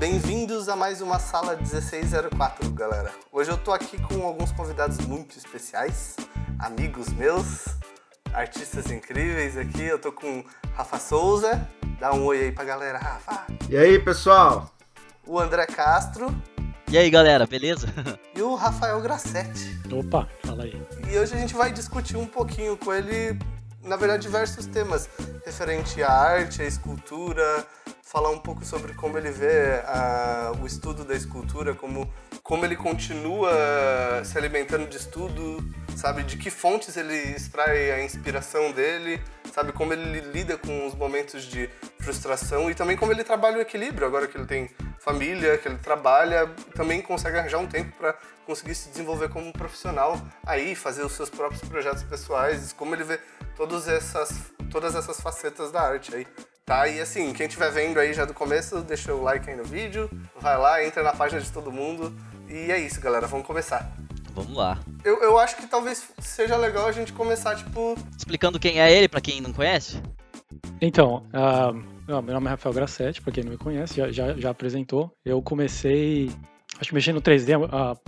Bem-vindos 0.00 0.70
a 0.70 0.74
mais 0.74 1.02
uma 1.02 1.18
sala 1.18 1.56
1604, 1.56 2.70
galera. 2.70 3.12
Hoje 3.30 3.50
eu 3.50 3.58
tô 3.58 3.70
aqui 3.70 4.00
com 4.00 4.24
alguns 4.24 4.50
convidados 4.50 4.96
muito 5.00 5.36
especiais, 5.36 6.16
amigos 6.58 7.10
meus, 7.10 7.66
artistas 8.32 8.90
incríveis 8.90 9.58
aqui. 9.58 9.82
Eu 9.82 9.98
tô 9.98 10.10
com 10.10 10.42
Rafa 10.72 10.98
Souza. 10.98 11.68
Dá 11.98 12.14
um 12.14 12.24
oi 12.24 12.44
aí 12.44 12.50
pra 12.50 12.64
galera, 12.64 12.96
Rafa. 12.96 13.44
E 13.68 13.76
aí, 13.76 13.98
pessoal? 13.98 14.74
O 15.26 15.38
André 15.38 15.66
Castro. 15.66 16.34
E 16.90 16.96
aí, 16.96 17.10
galera, 17.10 17.46
beleza? 17.46 17.86
E 18.34 18.40
o 18.40 18.54
Rafael 18.54 19.02
Grassetti. 19.02 19.78
Opa, 19.92 20.26
fala 20.42 20.64
aí. 20.64 20.82
E 21.10 21.18
hoje 21.18 21.34
a 21.34 21.38
gente 21.38 21.52
vai 21.52 21.70
discutir 21.70 22.16
um 22.16 22.26
pouquinho 22.26 22.74
com 22.74 22.90
ele, 22.90 23.38
na 23.82 23.96
verdade, 23.96 24.22
diversos 24.22 24.64
temas 24.64 25.10
referente 25.44 26.02
à 26.02 26.10
arte, 26.10 26.62
à 26.62 26.64
escultura, 26.64 27.66
falar 28.10 28.30
um 28.30 28.40
pouco 28.40 28.64
sobre 28.64 28.92
como 28.92 29.16
ele 29.16 29.30
vê 29.30 29.80
a, 29.86 30.52
o 30.60 30.66
estudo 30.66 31.04
da 31.04 31.14
escultura, 31.14 31.74
como, 31.74 32.12
como 32.42 32.64
ele 32.64 32.74
continua 32.74 33.52
se 34.24 34.36
alimentando 34.36 34.88
de 34.88 34.96
estudo, 34.96 35.64
sabe, 35.96 36.24
de 36.24 36.36
que 36.36 36.50
fontes 36.50 36.96
ele 36.96 37.14
extrai 37.14 37.92
a 37.92 38.02
inspiração 38.02 38.72
dele, 38.72 39.22
sabe, 39.54 39.72
como 39.72 39.92
ele 39.92 40.20
lida 40.32 40.58
com 40.58 40.88
os 40.88 40.94
momentos 40.96 41.44
de 41.44 41.70
frustração 42.00 42.68
e 42.68 42.74
também 42.74 42.96
como 42.96 43.12
ele 43.12 43.22
trabalha 43.22 43.58
o 43.58 43.60
equilíbrio, 43.60 44.08
agora 44.08 44.26
que 44.26 44.36
ele 44.36 44.46
tem 44.46 44.68
família, 44.98 45.56
que 45.56 45.68
ele 45.68 45.78
trabalha, 45.78 46.48
também 46.74 47.00
consegue 47.00 47.38
arranjar 47.38 47.58
um 47.58 47.68
tempo 47.68 47.96
para 47.96 48.16
conseguir 48.44 48.74
se 48.74 48.88
desenvolver 48.88 49.28
como 49.28 49.52
profissional, 49.52 50.20
aí 50.44 50.74
fazer 50.74 51.04
os 51.04 51.12
seus 51.12 51.30
próprios 51.30 51.62
projetos 51.62 52.02
pessoais, 52.02 52.72
como 52.72 52.92
ele 52.92 53.04
vê 53.04 53.20
todas 53.54 53.86
essas, 53.86 54.52
todas 54.68 54.96
essas 54.96 55.20
facetas 55.20 55.70
da 55.70 55.80
arte 55.80 56.12
aí. 56.12 56.26
Tá? 56.70 56.86
E 56.86 57.00
assim, 57.00 57.32
quem 57.32 57.46
estiver 57.48 57.68
vendo 57.72 57.98
aí 57.98 58.14
já 58.14 58.24
do 58.24 58.32
começo, 58.32 58.80
deixa 58.82 59.12
o 59.12 59.20
like 59.20 59.50
aí 59.50 59.56
no 59.56 59.64
vídeo, 59.64 60.08
vai 60.40 60.56
lá, 60.56 60.84
entra 60.84 61.02
na 61.02 61.12
página 61.12 61.40
de 61.40 61.50
todo 61.50 61.72
mundo. 61.72 62.16
E 62.48 62.70
é 62.70 62.78
isso, 62.78 63.00
galera, 63.00 63.26
vamos 63.26 63.44
começar. 63.44 63.90
Vamos 64.32 64.56
lá. 64.56 64.78
Eu, 65.02 65.20
eu 65.20 65.36
acho 65.36 65.56
que 65.56 65.66
talvez 65.66 66.06
seja 66.20 66.56
legal 66.56 66.86
a 66.86 66.92
gente 66.92 67.12
começar, 67.12 67.56
tipo. 67.56 67.96
Explicando 68.16 68.60
quem 68.60 68.80
é 68.80 68.92
ele, 68.96 69.08
para 69.08 69.20
quem 69.20 69.40
não 69.40 69.52
conhece? 69.52 70.00
Então, 70.80 71.24
uh, 71.34 71.74
meu 72.06 72.34
nome 72.34 72.46
é 72.46 72.50
Rafael 72.50 72.72
Grassetti, 72.72 73.20
pra 73.20 73.32
quem 73.32 73.42
não 73.42 73.50
me 73.50 73.58
conhece, 73.58 73.96
já, 73.96 74.12
já, 74.12 74.34
já 74.34 74.50
apresentou. 74.50 75.10
Eu 75.24 75.42
comecei, 75.42 76.30
acho 76.78 76.90
que 76.90 76.94
mexendo 76.94 77.16
no 77.16 77.20
3D 77.20 77.68
há 77.68 77.94
uh, 77.94 77.98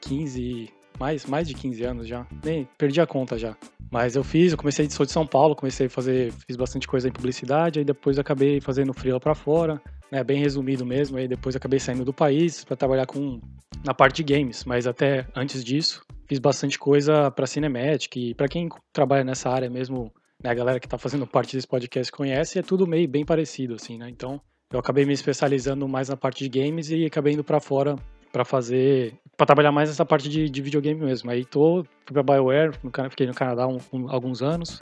15, 0.00 0.68
mais, 0.98 1.26
mais 1.26 1.46
de 1.46 1.54
15 1.54 1.84
anos 1.84 2.08
já. 2.08 2.26
Nem 2.44 2.68
perdi 2.76 3.00
a 3.00 3.06
conta 3.06 3.38
já. 3.38 3.56
Mas 3.90 4.14
eu 4.14 4.22
fiz, 4.22 4.52
eu 4.52 4.58
comecei, 4.58 4.88
sou 4.88 5.04
de 5.04 5.10
São 5.10 5.26
Paulo, 5.26 5.56
comecei 5.56 5.86
a 5.86 5.90
fazer, 5.90 6.32
fiz 6.46 6.56
bastante 6.56 6.86
coisa 6.86 7.08
em 7.08 7.12
publicidade, 7.12 7.80
aí 7.80 7.84
depois 7.84 8.18
acabei 8.18 8.60
fazendo 8.60 8.94
freela 8.94 9.18
para 9.18 9.34
fora, 9.34 9.82
né, 10.12 10.22
bem 10.22 10.38
resumido 10.38 10.86
mesmo, 10.86 11.18
aí 11.18 11.26
depois 11.26 11.56
acabei 11.56 11.80
saindo 11.80 12.04
do 12.04 12.12
país 12.12 12.64
para 12.64 12.76
trabalhar 12.76 13.06
com 13.06 13.40
na 13.84 13.94
parte 13.94 14.22
de 14.22 14.34
games, 14.34 14.64
mas 14.64 14.86
até 14.86 15.26
antes 15.34 15.64
disso, 15.64 16.04
fiz 16.28 16.38
bastante 16.38 16.78
coisa 16.78 17.30
para 17.30 17.46
Cinematic 17.46 18.16
e 18.16 18.34
para 18.34 18.46
quem 18.46 18.68
trabalha 18.92 19.24
nessa 19.24 19.50
área 19.50 19.68
mesmo, 19.68 20.12
né, 20.42 20.50
a 20.50 20.54
galera 20.54 20.78
que 20.78 20.88
tá 20.88 20.98
fazendo 20.98 21.26
parte 21.26 21.56
desse 21.56 21.66
podcast 21.66 22.12
conhece, 22.12 22.58
é 22.58 22.62
tudo 22.62 22.86
meio 22.86 23.08
bem 23.08 23.24
parecido 23.24 23.74
assim, 23.74 23.98
né? 23.98 24.08
Então, 24.08 24.40
eu 24.72 24.78
acabei 24.78 25.04
me 25.04 25.12
especializando 25.12 25.88
mais 25.88 26.08
na 26.08 26.16
parte 26.16 26.48
de 26.48 26.60
games 26.60 26.90
e 26.90 27.04
acabei 27.04 27.32
indo 27.32 27.42
para 27.42 27.58
fora 27.58 27.96
para 28.32 28.44
fazer 28.44 29.14
para 29.40 29.46
trabalhar 29.46 29.72
mais 29.72 29.88
nessa 29.88 30.04
parte 30.04 30.28
de, 30.28 30.50
de, 30.50 30.60
videogame 30.60 31.00
mesmo. 31.00 31.30
Aí 31.30 31.46
tô 31.46 31.82
fui 32.04 32.12
para 32.12 32.22
BioWare, 32.22 32.72
fiquei 33.08 33.26
no 33.26 33.32
Canadá 33.32 33.66
um, 33.66 33.78
um, 33.90 34.10
alguns 34.10 34.42
anos. 34.42 34.78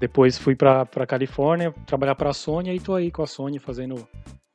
Depois 0.00 0.36
fui 0.36 0.56
para 0.56 0.84
para 0.84 1.06
Califórnia 1.06 1.72
trabalhar 1.86 2.16
para 2.16 2.30
a 2.30 2.34
Sony 2.34 2.74
e 2.74 2.80
tô 2.80 2.96
aí 2.96 3.12
com 3.12 3.22
a 3.22 3.26
Sony 3.28 3.60
fazendo 3.60 4.04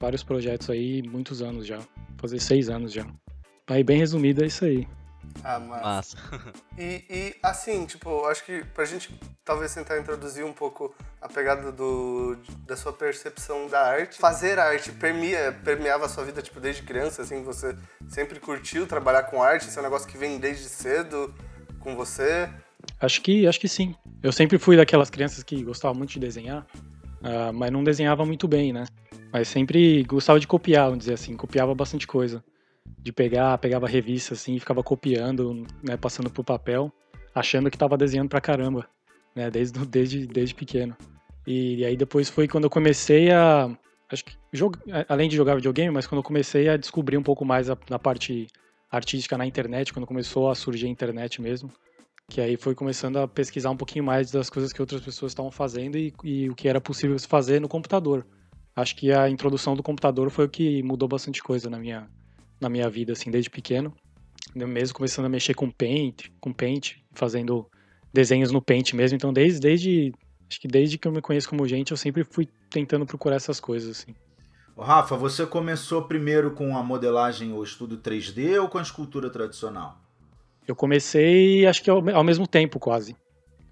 vários 0.02 0.24
projetos 0.24 0.70
aí, 0.70 1.02
muitos 1.04 1.42
anos 1.42 1.66
já, 1.66 1.80
fazer 2.18 2.42
seis 2.42 2.70
anos 2.70 2.92
já. 2.92 3.06
Aí 3.68 3.82
bem 3.82 3.98
resumido 3.98 4.44
é 4.44 4.48
isso 4.48 4.66
aí. 4.66 4.86
Ah, 5.44 5.59
massa. 5.59 6.18
E, 6.78 7.06
e, 7.09 7.35
assim, 7.41 7.85
tipo, 7.85 8.25
acho 8.25 8.44
que 8.44 8.63
pra 8.73 8.84
gente 8.84 9.18
talvez 9.46 9.73
tentar 9.73 9.97
introduzir 9.97 10.44
um 10.44 10.51
pouco 10.51 10.94
a 11.22 11.29
pegada 11.29 11.72
do, 11.72 12.38
da 12.66 12.75
sua 12.75 12.91
percepção 12.91 13.68
da 13.68 13.79
arte. 13.79 14.18
Fazer 14.18 14.59
arte 14.59 14.91
permeia, 14.91 15.57
permeava 15.63 16.06
a 16.06 16.09
sua 16.09 16.25
vida, 16.25 16.41
tipo, 16.41 16.59
desde 16.59 16.84
criança, 16.84 17.22
assim, 17.22 17.44
você 17.44 17.73
sempre 18.09 18.41
curtiu 18.41 18.85
trabalhar 18.85 19.23
com 19.23 19.41
arte? 19.41 19.69
Isso 19.69 19.79
é 19.79 19.81
um 19.81 19.85
negócio 19.85 20.07
que 20.07 20.18
vem 20.18 20.38
desde 20.38 20.66
cedo 20.66 21.34
com 21.79 21.96
você? 21.96 22.50
Acho 23.00 23.22
que, 23.22 23.47
acho 23.47 23.59
que 23.59 23.69
sim. 23.69 23.96
Eu 24.22 24.34
sempre 24.34 24.57
fui 24.57 24.75
daquelas 24.75 25.09
crianças 25.09 25.44
que 25.44 25.63
gostavam 25.63 25.97
muito 25.97 26.12
de 26.12 26.19
desenhar, 26.19 26.66
uh, 27.22 27.53
mas 27.53 27.72
não 27.72 27.85
desenhava 27.85 28.25
muito 28.25 28.50
bem, 28.50 28.73
né? 28.73 28.85
Mas 29.31 29.47
sempre 29.47 30.03
gostava 30.03 30.41
de 30.41 30.47
copiar, 30.47 30.85
vamos 30.85 31.00
dizer 31.00 31.13
assim, 31.13 31.38
copiava 31.38 31.73
bastante 31.73 32.06
coisa 32.06 32.44
de 33.00 33.12
pegar, 33.12 33.57
pegava 33.57 33.88
revista 33.88 34.34
assim, 34.34 34.57
ficava 34.59 34.84
copiando, 34.84 35.66
né, 35.84 35.96
passando 35.96 36.29
pro 36.29 36.44
papel, 36.44 36.91
achando 37.34 37.69
que 37.69 37.78
tava 37.78 37.97
desenhando 37.97 38.29
pra 38.29 38.41
caramba, 38.41 38.88
né, 39.35 39.51
desde, 39.51 39.79
desde, 39.85 40.28
desde 40.28 40.56
pequeno. 40.56 40.96
E, 41.46 41.75
e 41.78 41.85
aí 41.85 41.96
depois 41.96 42.29
foi 42.29 42.47
quando 42.47 42.63
eu 42.63 42.69
comecei 42.69 43.31
a, 43.31 43.69
acho 44.12 44.25
que, 44.25 44.35
joga, 44.51 44.79
além 45.07 45.29
de 45.29 45.35
jogar 45.35 45.56
videogame, 45.56 45.94
mas 45.94 46.07
quando 46.07 46.19
eu 46.19 46.23
comecei 46.23 46.68
a 46.69 46.78
descobrir 46.78 47.18
um 47.18 47.23
pouco 47.23 47.46
mais 47.46 47.69
a, 47.69 47.75
parte 48.00 48.47
artística 48.91 49.38
na 49.38 49.46
internet, 49.46 49.94
quando 49.94 50.07
começou 50.07 50.50
a 50.50 50.56
surgir 50.56 50.88
a 50.88 50.90
internet 50.90 51.41
mesmo, 51.41 51.72
que 52.29 52.41
aí 52.41 52.57
foi 52.57 52.73
começando 52.73 53.17
a 53.17 53.28
pesquisar 53.28 53.69
um 53.69 53.78
pouquinho 53.78 54.03
mais 54.03 54.31
das 54.31 54.50
coisas 54.50 54.73
que 54.73 54.81
outras 54.81 55.02
pessoas 55.02 55.31
estavam 55.31 55.52
fazendo 55.52 55.97
e, 55.97 56.13
e 56.23 56.50
o 56.50 56.56
que 56.56 56.67
era 56.67 56.81
possível 56.81 57.17
fazer 57.19 57.62
no 57.62 57.67
computador. 57.67 58.25
Acho 58.75 58.96
que 58.96 59.12
a 59.12 59.29
introdução 59.29 59.75
do 59.75 59.84
computador 59.84 60.29
foi 60.29 60.46
o 60.46 60.50
que 60.50 60.81
mudou 60.81 61.07
bastante 61.07 61.41
coisa 61.41 61.69
na 61.69 61.78
minha, 61.78 62.09
na 62.60 62.70
minha 62.70 62.90
vida, 62.90 63.14
assim, 63.14 63.32
desde 63.32 63.50
pequeno. 63.50 63.94
Eu 64.56 64.68
mesmo 64.68 64.96
começando 64.96 65.26
a 65.26 65.30
mexer 65.30 65.54
com 65.54 65.70
Paint, 65.70 66.28
com 66.40 66.54
Paint, 66.54 66.98
fazendo 67.14 67.70
desenhos 68.14 68.52
no 68.52 68.62
Paint 68.62 68.94
mesmo. 68.94 69.16
Então, 69.16 69.34
desde, 69.34 69.60
desde 69.60 70.14
acho 70.50 70.62
que 70.62 70.68
desde 70.68 70.98
que 70.98 71.08
eu 71.08 71.12
me 71.12 71.22
conheço 71.22 71.50
como 71.50 71.68
gente, 71.68 71.92
eu 71.92 71.98
sempre 71.98 72.24
fui 72.24 72.48
tentando 72.70 73.06
procurar 73.06 73.36
essas 73.36 73.60
coisas, 73.60 74.00
assim. 74.00 74.16
Ô, 74.76 74.82
Rafa, 74.82 75.16
você 75.16 75.46
começou 75.46 76.04
primeiro 76.04 76.52
com 76.52 76.78
a 76.78 76.84
modelagem 76.84 77.54
ou 77.54 77.64
estudo 77.64 77.98
3D 77.98 78.62
ou 78.62 78.68
com 78.68 78.78
a 78.78 78.82
escultura 78.82 79.30
tradicional? 79.30 79.98
Eu 80.68 80.76
comecei, 80.76 81.66
acho 81.66 81.84
que 81.84 81.90
ao, 81.90 82.08
ao 82.10 82.24
mesmo 82.24 82.48
tempo, 82.48 82.80
quase. 82.80 83.16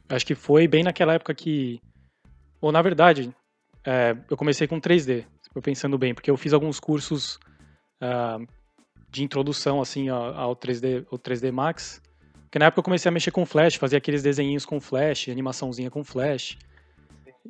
Acho 0.07 0.25
que 0.25 0.35
foi 0.35 0.67
bem 0.67 0.83
naquela 0.83 1.13
época 1.13 1.33
que. 1.33 1.79
Ou, 2.61 2.71
na 2.71 2.81
verdade, 2.81 3.33
é, 3.85 4.15
eu 4.29 4.37
comecei 4.37 4.67
com 4.67 4.79
3D, 4.79 5.25
pensando 5.61 5.97
bem, 5.97 6.13
porque 6.13 6.31
eu 6.31 6.37
fiz 6.37 6.53
alguns 6.53 6.79
cursos 6.79 7.35
uh, 8.01 8.45
de 9.13 9.23
introdução 9.23 9.79
assim 9.79 10.09
ao 10.09 10.55
3D, 10.55 11.05
ao 11.11 11.19
3D 11.19 11.51
Max. 11.51 12.01
Porque 12.45 12.57
na 12.57 12.65
época 12.65 12.79
eu 12.79 12.83
comecei 12.83 13.09
a 13.09 13.11
mexer 13.11 13.29
com 13.29 13.45
Flash, 13.45 13.75
fazer 13.75 13.95
aqueles 13.95 14.23
desenhinhos 14.23 14.65
com 14.65 14.81
Flash, 14.81 15.29
animaçãozinha 15.29 15.91
com 15.91 16.03
Flash. 16.03 16.57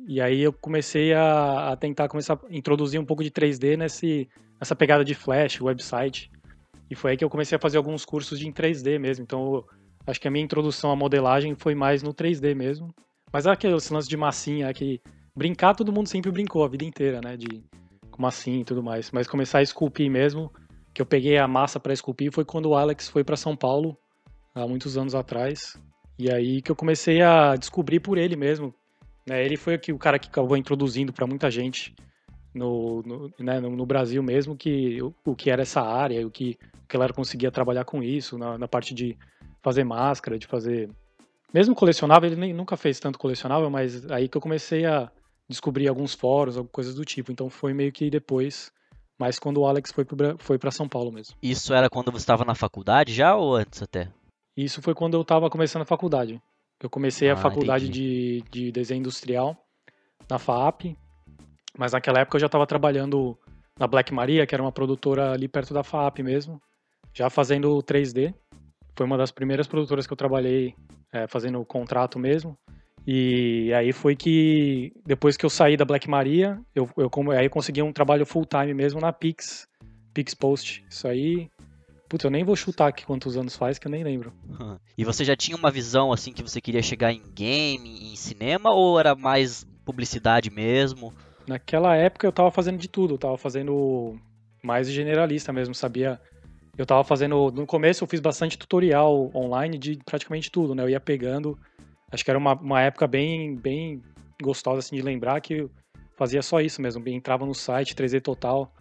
E 0.06 0.20
aí 0.20 0.42
eu 0.42 0.52
comecei 0.52 1.14
a, 1.14 1.72
a, 1.72 1.76
tentar 1.76 2.08
começar 2.08 2.34
a 2.34 2.54
introduzir 2.54 3.00
um 3.00 3.04
pouco 3.04 3.24
de 3.24 3.30
3D 3.30 3.78
nesse, 3.78 4.28
nessa 4.60 4.76
pegada 4.76 5.02
de 5.02 5.14
Flash, 5.14 5.60
website. 5.60 6.30
E 6.90 6.94
foi 6.94 7.12
aí 7.12 7.16
que 7.16 7.24
eu 7.24 7.30
comecei 7.30 7.56
a 7.56 7.58
fazer 7.58 7.78
alguns 7.78 8.04
cursos 8.04 8.38
de 8.38 8.46
em 8.46 8.52
3D 8.52 8.98
mesmo. 8.98 9.22
Então 9.22 9.54
eu, 9.54 9.64
acho 10.06 10.20
que 10.20 10.28
a 10.28 10.30
minha 10.30 10.44
introdução 10.44 10.90
à 10.90 10.96
modelagem 10.96 11.54
foi 11.54 11.74
mais 11.74 12.02
no 12.02 12.12
3D 12.12 12.54
mesmo. 12.54 12.94
Mas 13.32 13.46
é 13.46 13.50
aquele 13.50 13.72
lance 13.72 14.08
de 14.08 14.16
massinha 14.18 14.72
que 14.74 15.00
brincar 15.34 15.74
todo 15.74 15.92
mundo 15.92 16.08
sempre 16.08 16.30
brincou 16.30 16.62
a 16.62 16.68
vida 16.68 16.84
inteira, 16.84 17.20
né? 17.22 17.38
De 17.38 17.64
com 18.10 18.20
massinha 18.20 18.60
e 18.60 18.64
tudo 18.64 18.82
mais. 18.82 19.10
Mas 19.10 19.26
começar 19.26 19.58
a 19.58 19.62
esculpir 19.62 20.10
mesmo, 20.10 20.52
que 20.94 21.02
eu 21.02 21.06
peguei 21.06 21.36
a 21.36 21.48
massa 21.48 21.80
para 21.80 21.92
esculpir 21.92 22.32
foi 22.32 22.44
quando 22.44 22.66
o 22.66 22.76
Alex 22.76 23.08
foi 23.08 23.24
para 23.24 23.36
São 23.36 23.56
Paulo, 23.56 23.98
há 24.54 24.66
muitos 24.66 24.96
anos 24.96 25.14
atrás. 25.14 25.76
E 26.16 26.30
aí 26.30 26.62
que 26.62 26.70
eu 26.70 26.76
comecei 26.76 27.20
a 27.20 27.56
descobrir 27.56 27.98
por 27.98 28.16
ele 28.16 28.36
mesmo. 28.36 28.72
Né? 29.26 29.44
Ele 29.44 29.56
foi 29.56 29.80
o 29.90 29.98
cara 29.98 30.18
que 30.18 30.28
acabou 30.28 30.56
introduzindo 30.56 31.12
para 31.12 31.26
muita 31.26 31.50
gente 31.50 31.94
no, 32.54 33.02
no, 33.02 33.32
né, 33.40 33.58
no, 33.58 33.84
Brasil 33.84 34.22
mesmo 34.22 34.56
que 34.56 35.02
o, 35.02 35.12
o, 35.24 35.34
que 35.34 35.50
era 35.50 35.62
essa 35.62 35.80
área, 35.80 36.24
o 36.24 36.30
que, 36.30 36.56
que 36.88 36.96
ela 36.96 37.12
conseguia 37.12 37.50
trabalhar 37.50 37.84
com 37.84 38.00
isso, 38.00 38.38
na, 38.38 38.56
na, 38.56 38.68
parte 38.68 38.94
de 38.94 39.18
fazer 39.60 39.82
máscara, 39.82 40.38
de 40.38 40.46
fazer. 40.46 40.88
Mesmo 41.52 41.74
colecionável, 41.74 42.30
ele 42.30 42.40
nem, 42.40 42.52
nunca 42.52 42.76
fez 42.76 43.00
tanto 43.00 43.18
colecionável, 43.18 43.68
mas 43.68 44.08
aí 44.10 44.28
que 44.28 44.36
eu 44.36 44.40
comecei 44.40 44.86
a 44.86 45.10
descobrir 45.48 45.88
alguns 45.88 46.14
fóruns, 46.14 46.56
coisas 46.70 46.94
do 46.94 47.04
tipo. 47.04 47.32
Então 47.32 47.50
foi 47.50 47.74
meio 47.74 47.90
que 47.90 48.08
depois 48.08 48.72
mas 49.18 49.38
quando 49.38 49.60
o 49.60 49.66
Alex 49.66 49.92
foi 49.92 50.04
para 50.04 50.36
foi 50.38 50.58
São 50.70 50.88
Paulo 50.88 51.12
mesmo. 51.12 51.36
Isso 51.42 51.72
era 51.72 51.88
quando 51.88 52.10
você 52.10 52.22
estava 52.22 52.44
na 52.44 52.54
faculdade 52.54 53.12
já 53.12 53.34
ou 53.34 53.54
antes 53.54 53.82
até? 53.82 54.10
Isso 54.56 54.80
foi 54.82 54.94
quando 54.94 55.14
eu 55.14 55.22
estava 55.22 55.50
começando 55.50 55.82
a 55.82 55.86
faculdade. 55.86 56.40
Eu 56.80 56.90
comecei 56.90 57.30
ah, 57.30 57.34
a 57.34 57.36
faculdade 57.36 57.88
de, 57.88 58.42
de 58.50 58.70
desenho 58.70 59.00
industrial 59.00 59.56
na 60.28 60.38
FAP, 60.38 60.96
mas 61.76 61.92
naquela 61.92 62.20
época 62.20 62.36
eu 62.36 62.40
já 62.40 62.46
estava 62.46 62.66
trabalhando 62.66 63.38
na 63.78 63.86
Black 63.86 64.12
Maria, 64.12 64.46
que 64.46 64.54
era 64.54 64.62
uma 64.62 64.72
produtora 64.72 65.32
ali 65.32 65.48
perto 65.48 65.74
da 65.74 65.82
FAP 65.82 66.20
mesmo, 66.20 66.60
já 67.12 67.28
fazendo 67.30 67.82
3D. 67.82 68.34
Foi 68.96 69.06
uma 69.06 69.18
das 69.18 69.32
primeiras 69.32 69.66
produtoras 69.66 70.06
que 70.06 70.12
eu 70.12 70.16
trabalhei 70.16 70.74
é, 71.12 71.26
fazendo 71.26 71.64
contrato 71.64 72.18
mesmo. 72.18 72.56
E 73.06 73.72
aí 73.74 73.92
foi 73.92 74.16
que, 74.16 74.92
depois 75.04 75.36
que 75.36 75.44
eu 75.44 75.50
saí 75.50 75.76
da 75.76 75.84
Black 75.84 76.08
Maria, 76.08 76.58
eu, 76.74 76.88
eu, 76.96 77.10
aí 77.32 77.44
eu 77.44 77.50
consegui 77.50 77.82
um 77.82 77.92
trabalho 77.92 78.24
full 78.24 78.46
time 78.46 78.72
mesmo 78.72 79.00
na 79.00 79.12
Pix, 79.12 79.68
PixPost. 80.14 80.84
Isso 80.88 81.06
aí. 81.06 81.50
Putz, 82.08 82.24
eu 82.24 82.30
nem 82.30 82.44
vou 82.44 82.56
chutar 82.56 82.88
aqui 82.88 83.04
quantos 83.04 83.36
anos 83.36 83.56
faz, 83.56 83.78
que 83.78 83.86
eu 83.86 83.90
nem 83.90 84.04
lembro. 84.04 84.32
E 84.96 85.04
você 85.04 85.24
já 85.24 85.36
tinha 85.36 85.56
uma 85.56 85.70
visão 85.70 86.12
assim 86.12 86.32
que 86.32 86.42
você 86.42 86.60
queria 86.60 86.82
chegar 86.82 87.12
em 87.12 87.22
game, 87.34 88.12
em 88.12 88.16
cinema, 88.16 88.70
ou 88.70 88.98
era 88.98 89.14
mais 89.14 89.66
publicidade 89.84 90.50
mesmo? 90.50 91.12
Naquela 91.46 91.94
época 91.96 92.26
eu 92.26 92.32
tava 92.32 92.50
fazendo 92.50 92.78
de 92.78 92.88
tudo, 92.88 93.14
eu 93.14 93.18
tava 93.18 93.36
fazendo 93.36 94.18
mais 94.62 94.90
generalista 94.90 95.52
mesmo, 95.52 95.74
sabia. 95.74 96.18
Eu 96.76 96.86
tava 96.86 97.04
fazendo. 97.04 97.50
No 97.50 97.66
começo 97.66 98.02
eu 98.02 98.08
fiz 98.08 98.20
bastante 98.20 98.56
tutorial 98.56 99.30
online 99.34 99.76
de 99.76 99.98
praticamente 100.04 100.50
tudo, 100.50 100.74
né? 100.74 100.82
Eu 100.82 100.88
ia 100.88 101.00
pegando. 101.00 101.58
Acho 102.10 102.24
que 102.24 102.30
era 102.30 102.38
uma, 102.38 102.54
uma 102.54 102.80
época 102.80 103.06
bem, 103.06 103.56
bem 103.56 104.02
gostosa 104.42 104.78
assim, 104.78 104.96
de 104.96 105.02
lembrar 105.02 105.40
que 105.40 105.68
fazia 106.16 106.42
só 106.42 106.60
isso 106.60 106.80
mesmo. 106.80 107.06
Entrava 107.08 107.44
no 107.44 107.54
site 107.54 107.94
3D 107.94 108.20
Total, 108.20 108.72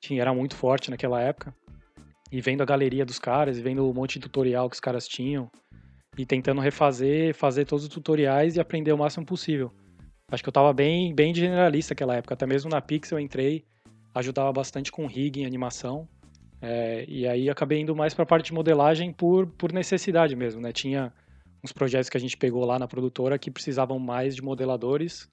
tinha, 0.00 0.20
era 0.20 0.34
muito 0.34 0.56
forte 0.56 0.90
naquela 0.90 1.20
época. 1.20 1.54
E 2.30 2.40
vendo 2.40 2.62
a 2.62 2.66
galeria 2.66 3.04
dos 3.04 3.18
caras, 3.18 3.58
e 3.58 3.62
vendo 3.62 3.88
um 3.88 3.92
monte 3.92 4.14
de 4.14 4.20
tutorial 4.20 4.68
que 4.68 4.74
os 4.74 4.80
caras 4.80 5.06
tinham. 5.06 5.50
E 6.16 6.26
tentando 6.26 6.60
refazer, 6.60 7.34
fazer 7.34 7.64
todos 7.64 7.84
os 7.84 7.90
tutoriais 7.90 8.56
e 8.56 8.60
aprender 8.60 8.92
o 8.92 8.98
máximo 8.98 9.24
possível. 9.24 9.70
Acho 10.30 10.42
que 10.42 10.48
eu 10.48 10.52
tava 10.52 10.72
bem, 10.72 11.14
bem 11.14 11.34
generalista 11.34 11.92
naquela 11.92 12.16
época. 12.16 12.34
Até 12.34 12.46
mesmo 12.46 12.70
na 12.70 12.80
Pixel 12.80 13.18
eu 13.18 13.24
entrei, 13.24 13.64
ajudava 14.14 14.52
bastante 14.52 14.90
com 14.90 15.06
rig 15.06 15.40
em 15.40 15.46
animação. 15.46 16.08
É, 16.60 17.04
e 17.08 17.26
aí 17.26 17.50
acabei 17.50 17.80
indo 17.80 17.94
mais 17.94 18.14
para 18.14 18.22
a 18.22 18.26
parte 18.26 18.46
de 18.46 18.54
modelagem 18.54 19.12
por, 19.12 19.46
por 19.46 19.72
necessidade 19.72 20.36
mesmo, 20.36 20.60
né? 20.60 20.72
Tinha 20.72 21.12
uns 21.62 21.72
projetos 21.72 22.08
que 22.08 22.16
a 22.16 22.20
gente 22.20 22.36
pegou 22.36 22.64
lá 22.64 22.78
na 22.78 22.88
produtora 22.88 23.38
que 23.38 23.50
precisavam 23.50 23.98
mais 23.98 24.34
de 24.34 24.42
modeladores 24.42 25.28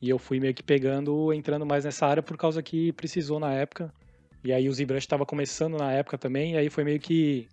e 0.00 0.08
eu 0.08 0.18
fui 0.18 0.38
meio 0.38 0.54
que 0.54 0.62
pegando, 0.62 1.32
entrando 1.32 1.64
mais 1.64 1.84
nessa 1.84 2.06
área 2.06 2.22
por 2.22 2.36
causa 2.36 2.62
que 2.62 2.92
precisou 2.92 3.40
na 3.40 3.52
época. 3.52 3.92
E 4.44 4.52
aí 4.52 4.68
o 4.68 4.72
ZBrush 4.72 5.04
estava 5.04 5.24
começando 5.24 5.78
na 5.78 5.92
época 5.92 6.18
também, 6.18 6.52
e 6.52 6.56
aí 6.58 6.68
foi 6.68 6.84
meio 6.84 7.00
que 7.00 7.48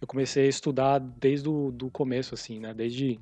eu 0.00 0.06
comecei 0.06 0.46
a 0.46 0.48
estudar 0.48 0.98
desde 1.00 1.48
o 1.48 1.72
do 1.72 1.90
começo, 1.90 2.34
assim, 2.34 2.60
né? 2.60 2.72
Desde 2.72 3.18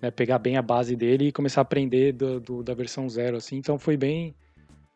né, 0.00 0.10
pegar 0.10 0.38
bem 0.38 0.56
a 0.56 0.62
base 0.62 0.96
dele 0.96 1.28
e 1.28 1.32
começar 1.32 1.60
a 1.60 1.62
aprender 1.62 2.12
do, 2.12 2.40
do, 2.40 2.62
da 2.62 2.72
versão 2.72 3.08
zero, 3.08 3.36
assim. 3.36 3.56
Então 3.56 3.78
foi 3.78 3.96
bem 3.96 4.34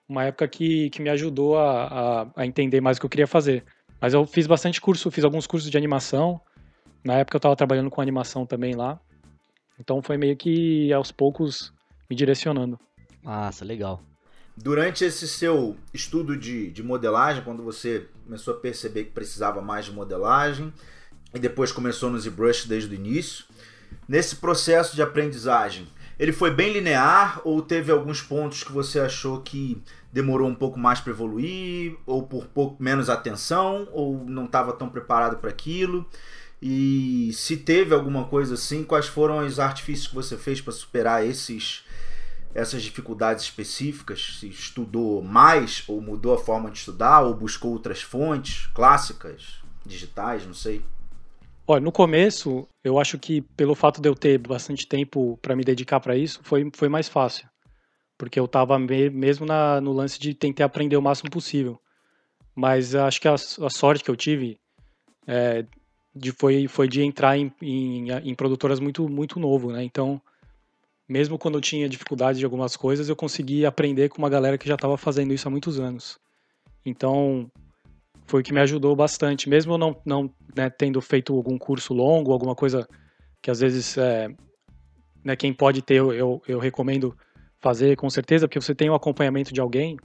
uma 0.08 0.25
época 0.25 0.49
que, 0.49 0.88
que 0.90 1.02
me 1.02 1.10
ajudou 1.10 1.58
a, 1.58 2.22
a, 2.22 2.26
a, 2.37 2.46
entender 2.46 2.81
mais 2.81 2.96
o 2.96 3.00
que 3.00 3.06
eu 3.06 3.10
queria 3.10 3.26
fazer. 3.26 3.64
Mas 4.00 4.14
eu 4.14 4.25
fiz 4.25 4.46
bastante 4.46 4.81
curso, 4.81 5.10
fiz 5.10 5.25
alguns 5.25 5.46
cursos 5.46 5.70
de 5.70 5.76
animação. 5.76 6.40
Na 7.04 7.14
época 7.14 7.36
eu 7.36 7.38
estava 7.38 7.56
trabalhando 7.56 7.90
com 7.90 8.00
animação 8.00 8.44
também 8.44 8.74
lá. 8.74 9.00
Então 9.78 10.02
foi 10.02 10.16
meio 10.16 10.36
que 10.36 10.92
aos 10.92 11.12
poucos 11.12 11.72
me 12.10 12.16
direcionando. 12.16 12.78
Massa, 13.22 13.64
legal. 13.64 14.02
Durante 14.56 15.04
esse 15.04 15.28
seu 15.28 15.76
estudo 15.94 16.36
de, 16.36 16.70
de 16.70 16.82
modelagem, 16.82 17.44
quando 17.44 17.62
você 17.62 18.08
começou 18.24 18.54
a 18.54 18.56
perceber 18.58 19.04
que 19.04 19.10
precisava 19.10 19.62
mais 19.62 19.84
de 19.84 19.92
modelagem, 19.92 20.72
e 21.32 21.38
depois 21.38 21.70
começou 21.70 22.10
no 22.10 22.18
ZBrush 22.18 22.66
desde 22.66 22.90
o 22.90 22.94
início, 22.94 23.44
Nesse 24.08 24.36
processo 24.36 24.96
de 24.96 25.02
aprendizagem, 25.02 25.86
ele 26.18 26.32
foi 26.32 26.50
bem 26.50 26.72
linear 26.72 27.40
ou 27.44 27.60
teve 27.60 27.92
alguns 27.92 28.22
pontos 28.22 28.64
que 28.64 28.72
você 28.72 28.98
achou 28.98 29.40
que 29.42 29.82
demorou 30.10 30.48
um 30.48 30.54
pouco 30.54 30.78
mais 30.78 31.00
para 31.00 31.12
evoluir 31.12 31.94
ou 32.06 32.22
por 32.22 32.46
pouco 32.46 32.82
menos 32.82 33.10
atenção 33.10 33.86
ou 33.92 34.24
não 34.24 34.46
estava 34.46 34.72
tão 34.72 34.88
preparado 34.88 35.36
para 35.36 35.50
aquilo? 35.50 36.06
E 36.60 37.31
se 37.32 37.56
teve 37.56 37.94
alguma 37.94 38.25
coisa 38.25 38.55
assim, 38.55 38.82
quais 38.82 39.06
foram 39.06 39.46
os 39.46 39.60
artifícios 39.60 40.08
que 40.08 40.14
você 40.14 40.37
fez 40.37 40.60
para 40.60 40.72
superar 40.72 41.25
esses 41.25 41.84
essas 42.55 42.82
dificuldades 42.82 43.44
específicas? 43.44 44.38
Se 44.40 44.49
estudou 44.49 45.22
mais 45.22 45.84
ou 45.87 46.00
mudou 46.00 46.34
a 46.34 46.38
forma 46.38 46.70
de 46.70 46.78
estudar 46.78 47.20
ou 47.20 47.34
buscou 47.34 47.72
outras 47.72 48.02
fontes 48.02 48.66
clássicas, 48.75 49.60
digitais, 49.87 50.44
não 50.44 50.55
sei. 50.55 50.82
Olha, 51.66 51.81
no 51.81 51.93
começo, 51.93 52.66
eu 52.82 52.99
acho 52.99 53.19
que 53.19 53.43
pelo 53.43 53.75
fato 53.75 54.00
de 54.00 54.08
eu 54.08 54.14
ter 54.14 54.38
bastante 54.38 54.87
tempo 54.87 55.38
para 55.40 55.55
me 55.55 55.62
dedicar 55.62 56.00
para 56.00 56.16
isso, 56.16 56.40
foi, 56.43 56.69
foi 56.75 56.88
mais 56.88 57.08
fácil. 57.08 57.49
Porque 58.16 58.40
eu 58.40 58.46
estava 58.46 58.78
me, 58.78 59.10
mesmo 59.10 59.46
na, 59.46 59.81
no 59.81 59.93
lance 59.93 60.19
de 60.19 60.34
tentar 60.34 60.64
aprender 60.64 60.96
o 60.96 61.02
máximo 61.02 61.31
possível. 61.31 61.78
Mas 62.55 62.94
acho 62.94 63.20
que 63.20 63.28
a, 63.28 63.34
a 63.34 63.70
sorte 63.70 64.02
que 64.02 64.10
eu 64.10 64.16
tive 64.16 64.58
é, 65.26 65.64
de, 66.19 66.32
foi, 66.32 66.67
foi 66.69 66.88
de 66.88 67.03
entrar 67.03 67.38
em, 67.38 67.53
em, 67.62 68.11
em, 68.11 68.35
produtoras 68.35 68.81
muito, 68.81 69.09
muito 69.09 69.38
novo, 69.38 69.73
né? 69.73 69.82
Então, 69.82 70.20
mesmo 71.09 71.38
quando 71.38 71.56
eu 71.56 71.61
tinha 71.61 71.88
dificuldade 71.88 72.38
de 72.38 72.44
algumas 72.44 72.76
coisas, 72.76 73.09
eu 73.09 73.17
consegui 73.17 73.65
aprender 73.65 74.09
com 74.09 74.19
uma 74.19 74.29
galera 74.29 74.59
que 74.59 74.69
já 74.69 74.75
estava 74.75 74.97
fazendo 74.97 75.32
isso 75.32 75.49
há 75.49 75.50
muitos 75.50 75.79
anos. 75.79 76.19
Então, 76.85 77.50
foi 78.26 78.41
o 78.41 78.44
que 78.44 78.53
me 78.53 78.61
ajudou 78.61 78.94
bastante, 78.94 79.49
mesmo 79.49 79.79
não, 79.79 79.97
não 80.05 80.31
né, 80.55 80.69
tendo 80.69 81.00
feito 81.00 81.35
algum 81.35 81.56
curso 81.56 81.94
longo, 81.94 82.32
alguma 82.32 82.55
coisa 82.55 82.87
que 83.41 83.50
às 83.50 83.61
vezes 83.61 83.97
é, 83.97 84.29
né, 85.25 85.37
quem 85.37 85.53
pode 85.53 85.81
ter, 85.81 85.97
eu, 85.97 86.43
eu 86.47 86.59
recomendo 86.59 87.17
fazer 87.61 87.97
com 87.97 88.09
certeza, 88.11 88.47
porque 88.47 88.61
você 88.61 88.75
tem 88.75 88.91
o 88.91 88.94
acompanhamento 88.94 89.53
de 89.53 89.61
alguém. 89.61 89.97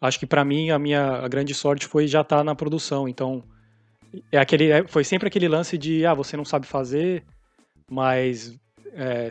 Acho 0.00 0.18
que 0.18 0.26
para 0.26 0.44
mim 0.44 0.70
a 0.70 0.78
minha 0.78 1.18
a 1.18 1.28
grande 1.28 1.54
sorte 1.54 1.86
foi 1.86 2.06
já 2.06 2.22
estar 2.22 2.38
tá 2.38 2.44
na 2.44 2.54
produção, 2.54 3.08
então 3.08 3.44
é 4.30 4.38
aquele, 4.38 4.70
é, 4.70 4.86
foi 4.86 5.04
sempre 5.04 5.28
aquele 5.28 5.48
lance 5.48 5.78
de 5.78 6.04
ah 6.04 6.14
você 6.14 6.36
não 6.36 6.44
sabe 6.44 6.66
fazer, 6.66 7.24
mas 7.90 8.58
é, 8.92 9.28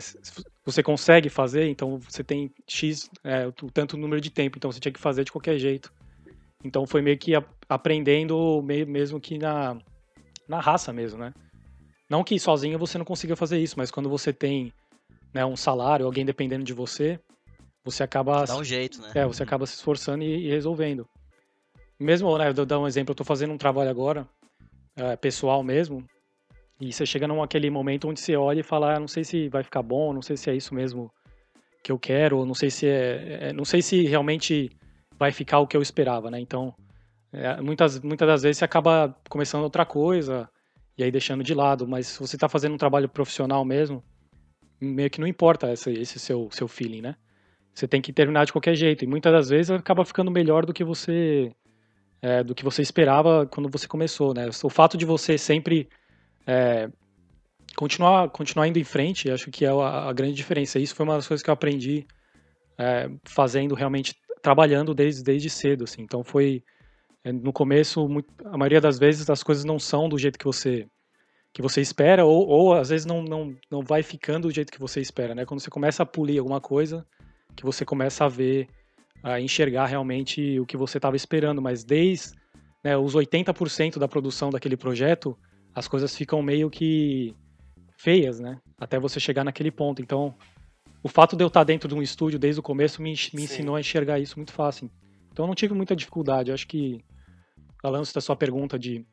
você 0.64 0.82
consegue 0.82 1.28
fazer, 1.28 1.68
então 1.68 1.98
você 1.98 2.22
tem 2.24 2.50
x 2.66 3.08
é, 3.24 3.46
o 3.46 3.70
tanto 3.70 3.96
número 3.96 4.20
de 4.20 4.30
tempo, 4.30 4.58
então 4.58 4.70
você 4.70 4.80
tinha 4.80 4.92
que 4.92 5.00
fazer 5.00 5.24
de 5.24 5.32
qualquer 5.32 5.58
jeito. 5.58 5.92
Então 6.64 6.86
foi 6.86 7.02
meio 7.02 7.18
que 7.18 7.32
aprendendo 7.68 8.62
mesmo 8.62 9.20
que 9.20 9.38
na, 9.38 9.76
na 10.48 10.60
raça 10.60 10.92
mesmo, 10.92 11.18
né? 11.18 11.32
Não 12.08 12.22
que 12.22 12.38
sozinho 12.38 12.78
você 12.78 12.98
não 12.98 13.04
consiga 13.04 13.34
fazer 13.34 13.58
isso, 13.58 13.74
mas 13.78 13.90
quando 13.90 14.08
você 14.08 14.32
tem 14.32 14.72
né, 15.32 15.44
um 15.44 15.56
salário, 15.56 16.06
alguém 16.06 16.24
dependendo 16.24 16.62
de 16.62 16.74
você, 16.74 17.18
você 17.84 18.02
acaba... 18.02 18.44
Dá 18.44 18.56
um 18.56 18.62
jeito, 18.62 19.00
né? 19.00 19.10
É, 19.14 19.26
você 19.26 19.42
acaba 19.42 19.66
se 19.66 19.74
esforçando 19.74 20.22
e, 20.22 20.46
e 20.46 20.50
resolvendo. 20.50 21.08
Mesmo, 21.98 22.36
né, 22.36 22.50
eu 22.50 22.54
vou 22.54 22.66
dar 22.66 22.78
um 22.78 22.86
exemplo, 22.86 23.12
eu 23.12 23.16
tô 23.16 23.24
fazendo 23.24 23.52
um 23.52 23.58
trabalho 23.58 23.88
agora, 23.88 24.28
é, 24.96 25.16
pessoal 25.16 25.62
mesmo, 25.62 26.04
e 26.80 26.92
você 26.92 27.06
chega 27.06 27.28
num 27.28 27.42
aquele 27.42 27.70
momento 27.70 28.08
onde 28.08 28.20
você 28.20 28.36
olha 28.36 28.60
e 28.60 28.64
fala, 28.64 28.96
ah, 28.96 29.00
não 29.00 29.06
sei 29.06 29.22
se 29.22 29.48
vai 29.48 29.62
ficar 29.62 29.82
bom, 29.82 30.12
não 30.12 30.20
sei 30.22 30.36
se 30.36 30.50
é 30.50 30.54
isso 30.54 30.74
mesmo 30.74 31.12
que 31.82 31.92
eu 31.92 31.98
quero, 31.98 32.44
não 32.44 32.54
sei 32.54 32.70
se 32.70 32.86
é, 32.86 33.48
é 33.48 33.52
não 33.52 33.64
sei 33.64 33.82
se 33.82 34.02
realmente 34.04 34.70
vai 35.18 35.30
ficar 35.30 35.60
o 35.60 35.66
que 35.66 35.76
eu 35.76 35.82
esperava, 35.82 36.30
né? 36.30 36.40
Então, 36.40 36.74
é, 37.32 37.60
muitas, 37.60 38.00
muitas 38.00 38.26
das 38.26 38.42
vezes 38.42 38.58
você 38.58 38.64
acaba 38.64 39.16
começando 39.28 39.62
outra 39.62 39.86
coisa 39.86 40.48
e 40.98 41.04
aí 41.04 41.10
deixando 41.10 41.44
de 41.44 41.54
lado, 41.54 41.86
mas 41.86 42.08
se 42.08 42.20
você 42.20 42.36
está 42.36 42.48
fazendo 42.48 42.74
um 42.74 42.78
trabalho 42.78 43.08
profissional 43.08 43.64
mesmo, 43.64 44.02
meio 44.80 45.08
que 45.08 45.20
não 45.20 45.26
importa 45.26 45.72
esse, 45.72 45.92
esse 45.92 46.18
seu, 46.18 46.48
seu 46.50 46.66
feeling, 46.66 47.00
né? 47.00 47.14
Você 47.72 47.86
tem 47.86 48.02
que 48.02 48.12
terminar 48.12 48.44
de 48.44 48.52
qualquer 48.52 48.74
jeito 48.74 49.04
e 49.04 49.06
muitas 49.06 49.32
das 49.32 49.48
vezes 49.48 49.70
acaba 49.70 50.04
ficando 50.04 50.30
melhor 50.30 50.66
do 50.66 50.74
que 50.74 50.84
você 50.84 51.50
é, 52.22 52.42
do 52.44 52.54
que 52.54 52.64
você 52.64 52.80
esperava 52.80 53.46
quando 53.46 53.68
você 53.68 53.88
começou, 53.88 54.32
né? 54.32 54.48
O 54.62 54.70
fato 54.70 54.96
de 54.96 55.04
você 55.04 55.36
sempre 55.36 55.88
é, 56.46 56.88
continuar 57.76 58.30
continuar 58.30 58.68
indo 58.68 58.78
em 58.78 58.84
frente, 58.84 59.30
acho 59.30 59.50
que 59.50 59.64
é 59.64 59.68
a, 59.68 60.08
a, 60.08 60.12
grande 60.12 60.34
diferença. 60.34 60.78
Isso 60.78 60.94
foi 60.94 61.04
uma 61.04 61.16
das 61.16 61.26
coisas 61.26 61.42
que 61.42 61.50
eu 61.50 61.54
aprendi 61.54 62.06
é, 62.78 63.10
fazendo 63.24 63.74
realmente 63.74 64.14
trabalhando 64.40 64.94
desde, 64.94 65.22
desde 65.22 65.50
cedo, 65.50 65.84
assim. 65.84 66.02
Então 66.02 66.22
foi 66.22 66.62
é, 67.24 67.32
no 67.32 67.52
começo, 67.52 68.08
muito, 68.08 68.28
a 68.44 68.56
maioria 68.56 68.80
das 68.80 68.98
vezes 68.98 69.28
as 69.28 69.42
coisas 69.42 69.64
não 69.64 69.78
são 69.78 70.08
do 70.08 70.16
jeito 70.16 70.38
que 70.38 70.44
você 70.44 70.86
que 71.52 71.60
você 71.60 71.82
espera 71.82 72.24
ou, 72.24 72.48
ou 72.48 72.72
às 72.72 72.88
vezes 72.88 73.04
não, 73.04 73.22
não, 73.22 73.54
não 73.70 73.82
vai 73.82 74.02
ficando 74.02 74.48
do 74.48 74.54
jeito 74.54 74.72
que 74.72 74.80
você 74.80 75.00
espera, 75.00 75.34
né? 75.34 75.44
Quando 75.44 75.60
você 75.60 75.68
começa 75.68 76.02
a 76.02 76.06
polir 76.06 76.38
alguma 76.38 76.62
coisa, 76.62 77.06
que 77.54 77.62
você 77.62 77.84
começa 77.84 78.24
a 78.24 78.28
ver, 78.28 78.68
a 79.22 79.40
enxergar 79.40 79.86
realmente 79.86 80.58
o 80.58 80.66
que 80.66 80.76
você 80.76 80.98
estava 80.98 81.16
esperando, 81.16 81.62
mas 81.62 81.84
desde 81.84 82.34
né, 82.82 82.96
os 82.96 83.14
80% 83.14 83.98
da 83.98 84.08
produção 84.08 84.50
daquele 84.50 84.76
projeto, 84.76 85.38
as 85.74 85.86
coisas 85.86 86.14
ficam 86.16 86.42
meio 86.42 86.68
que 86.68 87.34
feias, 87.96 88.40
né? 88.40 88.58
Até 88.78 88.98
você 88.98 89.20
chegar 89.20 89.44
naquele 89.44 89.70
ponto. 89.70 90.02
Então, 90.02 90.34
o 91.02 91.08
fato 91.08 91.36
de 91.36 91.42
eu 91.42 91.48
estar 91.48 91.64
dentro 91.64 91.88
de 91.88 91.94
um 91.94 92.02
estúdio 92.02 92.38
desde 92.38 92.60
o 92.60 92.62
começo 92.62 93.00
me, 93.00 93.14
me 93.32 93.42
ensinou 93.42 93.76
a 93.76 93.80
enxergar 93.80 94.18
isso 94.18 94.36
muito 94.36 94.52
fácil. 94.52 94.90
Então 95.32 95.44
eu 95.44 95.48
não 95.48 95.54
tive 95.54 95.74
muita 95.74 95.96
dificuldade. 95.96 96.50
Eu 96.50 96.54
acho 96.54 96.66
que, 96.66 97.02
falando 97.80 98.06
da 98.12 98.20
sua 98.20 98.36
pergunta 98.36 98.78
de, 98.78 99.04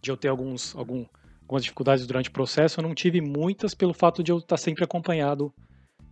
de 0.00 0.10
eu 0.10 0.16
ter 0.16 0.28
alguns, 0.28 0.74
algum, 0.74 1.04
algumas 1.42 1.62
dificuldades 1.62 2.06
durante 2.06 2.30
o 2.30 2.32
processo, 2.32 2.80
eu 2.80 2.82
não 2.82 2.94
tive 2.94 3.20
muitas 3.20 3.74
pelo 3.74 3.92
fato 3.92 4.22
de 4.22 4.32
eu 4.32 4.38
estar 4.38 4.56
sempre 4.56 4.82
acompanhado 4.82 5.52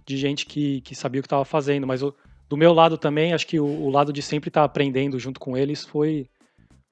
de 0.07 0.17
gente 0.17 0.47
que, 0.47 0.81
que 0.83 0.95
sabia 0.95 1.21
o 1.21 1.23
que 1.23 1.27
estava 1.27 1.45
fazendo. 1.45 1.87
Mas 1.87 2.03
eu, 2.03 2.15
do 2.49 2.57
meu 2.57 2.73
lado 2.73 2.97
também, 2.97 3.33
acho 3.33 3.47
que 3.47 3.61
o, 3.61 3.67
o 3.67 3.91
lado 3.91 4.13
de 4.13 4.23
sempre 4.23 4.49
estar 4.49 4.65
aprendendo 4.65 5.19
junto 5.19 5.39
com 5.39 5.57
eles 5.57 5.85
foi, 5.85 6.29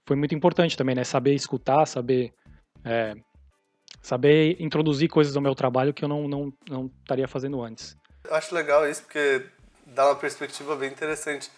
foi 0.06 0.16
muito 0.16 0.34
importante 0.34 0.76
também, 0.76 0.94
né? 0.94 1.04
Saber 1.04 1.34
escutar, 1.34 1.86
saber 1.86 2.32
é, 2.84 3.14
saber 4.02 4.56
introduzir 4.60 5.08
coisas 5.08 5.34
ao 5.34 5.42
meu 5.42 5.54
trabalho 5.54 5.92
que 5.92 6.04
eu 6.04 6.08
não, 6.08 6.28
não, 6.28 6.52
não 6.68 6.90
estaria 7.00 7.26
fazendo 7.26 7.60
antes. 7.60 7.96
Eu 8.24 8.34
acho 8.34 8.54
legal 8.54 8.88
isso 8.88 9.02
porque 9.02 9.46
dá 9.84 10.06
uma 10.06 10.16
perspectiva 10.16 10.76
bem 10.76 10.90
interessante, 10.90 11.50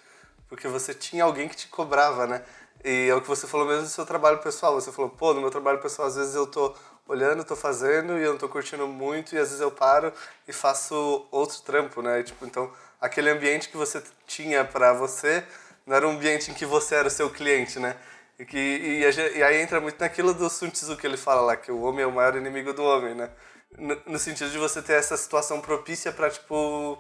porque 0.49 0.67
você 0.67 0.95
tinha 0.95 1.25
alguém 1.25 1.49
que 1.49 1.57
te 1.57 1.69
cobrava, 1.69 2.27
né? 2.27 2.43
E 2.85 3.09
é 3.09 3.15
o 3.15 3.21
que 3.21 3.29
você 3.29 3.47
falou 3.47 3.67
mesmo 3.67 3.83
do 3.83 3.89
seu 3.89 4.07
trabalho 4.07 4.39
pessoal. 4.39 4.75
Você 4.75 4.93
falou, 4.93 5.11
pô, 5.11 5.35
no 5.35 5.41
meu 5.41 5.51
trabalho 5.51 5.81
pessoal, 5.81 6.09
às 6.09 6.17
vezes 6.17 6.35
eu 6.35 6.47
tô 6.47 6.75
olhando, 7.07 7.45
tô 7.45 7.57
fazendo 7.57 8.19
e 8.19 8.23
eu 8.23 8.33
não 8.33 8.39
tô 8.39 8.49
curtindo 8.49 8.87
muito, 8.87 9.35
e 9.35 9.39
às 9.39 9.49
vezes 9.49 9.61
eu 9.61 9.71
paro 9.71 10.13
e 10.47 10.53
faço 10.53 11.27
outro 11.31 11.61
trampo, 11.63 12.01
né? 12.01 12.23
Tipo, 12.23 12.47
então, 12.47 12.71
aquele 13.01 13.31
ambiente 13.31 13.69
que 13.69 13.77
você 13.77 14.03
tinha 14.27 14.65
para 14.65 14.93
você 14.93 15.45
não 15.87 15.97
era 15.97 16.07
um 16.07 16.13
ambiente 16.13 16.51
em 16.51 16.55
que 16.55 16.67
você 16.67 16.95
era 16.95 17.09
o 17.09 17.11
seu 17.11 17.31
cliente, 17.31 17.79
né? 17.79 17.97
E, 18.39 18.45
que, 18.45 18.57
e, 18.57 19.39
e, 19.39 19.43
aí 19.43 19.61
entra 19.61 19.81
muito 19.81 19.99
naquilo 19.99 20.33
do 20.33 20.49
Sun 20.49 20.71
Tzu 20.71 20.97
que 20.97 21.07
ele 21.07 21.17
fala 21.17 21.41
lá, 21.41 21.57
que 21.57 21.73
o 21.73 21.83
homem 21.83 22.03
é 22.03 22.07
o 22.07 22.13
maior 22.13 22.37
inimigo 22.37 22.73
do 22.73 22.85
homem, 22.85 23.15
né? 23.15 23.31
No, 23.77 23.97
no 24.07 24.19
sentido 24.19 24.51
de 24.51 24.59
você 24.59 24.81
ter 24.81 24.95
essa 24.95 25.17
situação 25.17 25.61
propícia 25.61 26.13
para 26.13 26.31
tipo, 26.31 26.99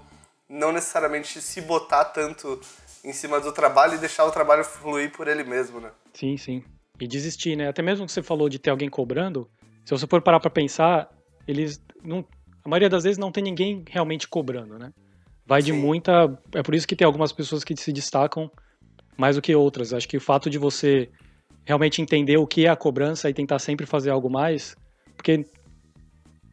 não 0.48 0.72
necessariamente 0.72 1.40
se 1.40 1.60
botar 1.60 2.06
tanto 2.06 2.60
em 3.04 3.12
cima 3.12 3.40
do 3.40 3.52
trabalho 3.52 3.94
e 3.94 3.98
deixar 3.98 4.24
o 4.24 4.32
trabalho 4.32 4.64
fluir 4.64 5.12
por 5.12 5.28
ele 5.28 5.44
mesmo, 5.44 5.80
né? 5.80 5.90
Sim, 6.12 6.36
sim. 6.36 6.64
E 6.98 7.06
desistir, 7.06 7.56
né? 7.56 7.68
Até 7.68 7.82
mesmo 7.82 8.04
que 8.04 8.12
você 8.12 8.22
falou 8.22 8.48
de 8.48 8.58
ter 8.58 8.70
alguém 8.70 8.88
cobrando, 8.88 9.48
se 9.84 9.90
você 9.90 10.06
for 10.06 10.20
parar 10.20 10.40
para 10.40 10.50
pensar, 10.50 11.08
eles 11.46 11.80
não, 12.02 12.26
a 12.64 12.68
maioria 12.68 12.90
das 12.90 13.04
vezes 13.04 13.18
não 13.18 13.30
tem 13.30 13.44
ninguém 13.44 13.84
realmente 13.88 14.26
cobrando, 14.26 14.78
né? 14.78 14.92
Vai 15.48 15.62
de 15.62 15.72
muita, 15.72 16.38
é 16.54 16.62
por 16.62 16.74
isso 16.74 16.86
que 16.86 16.94
tem 16.94 17.06
algumas 17.06 17.32
pessoas 17.32 17.64
que 17.64 17.74
se 17.74 17.92
destacam 17.92 18.50
mais 19.16 19.36
do 19.36 19.42
que 19.42 19.54
outras. 19.54 19.94
Acho 19.94 20.06
que 20.06 20.18
o 20.18 20.20
fato 20.20 20.50
de 20.50 20.58
você 20.58 21.08
realmente 21.64 22.02
entender 22.02 22.36
o 22.36 22.46
que 22.46 22.66
é 22.66 22.68
a 22.68 22.76
cobrança 22.76 23.30
e 23.30 23.34
tentar 23.34 23.58
sempre 23.58 23.86
fazer 23.86 24.10
algo 24.10 24.28
mais, 24.30 24.76
porque 25.16 25.46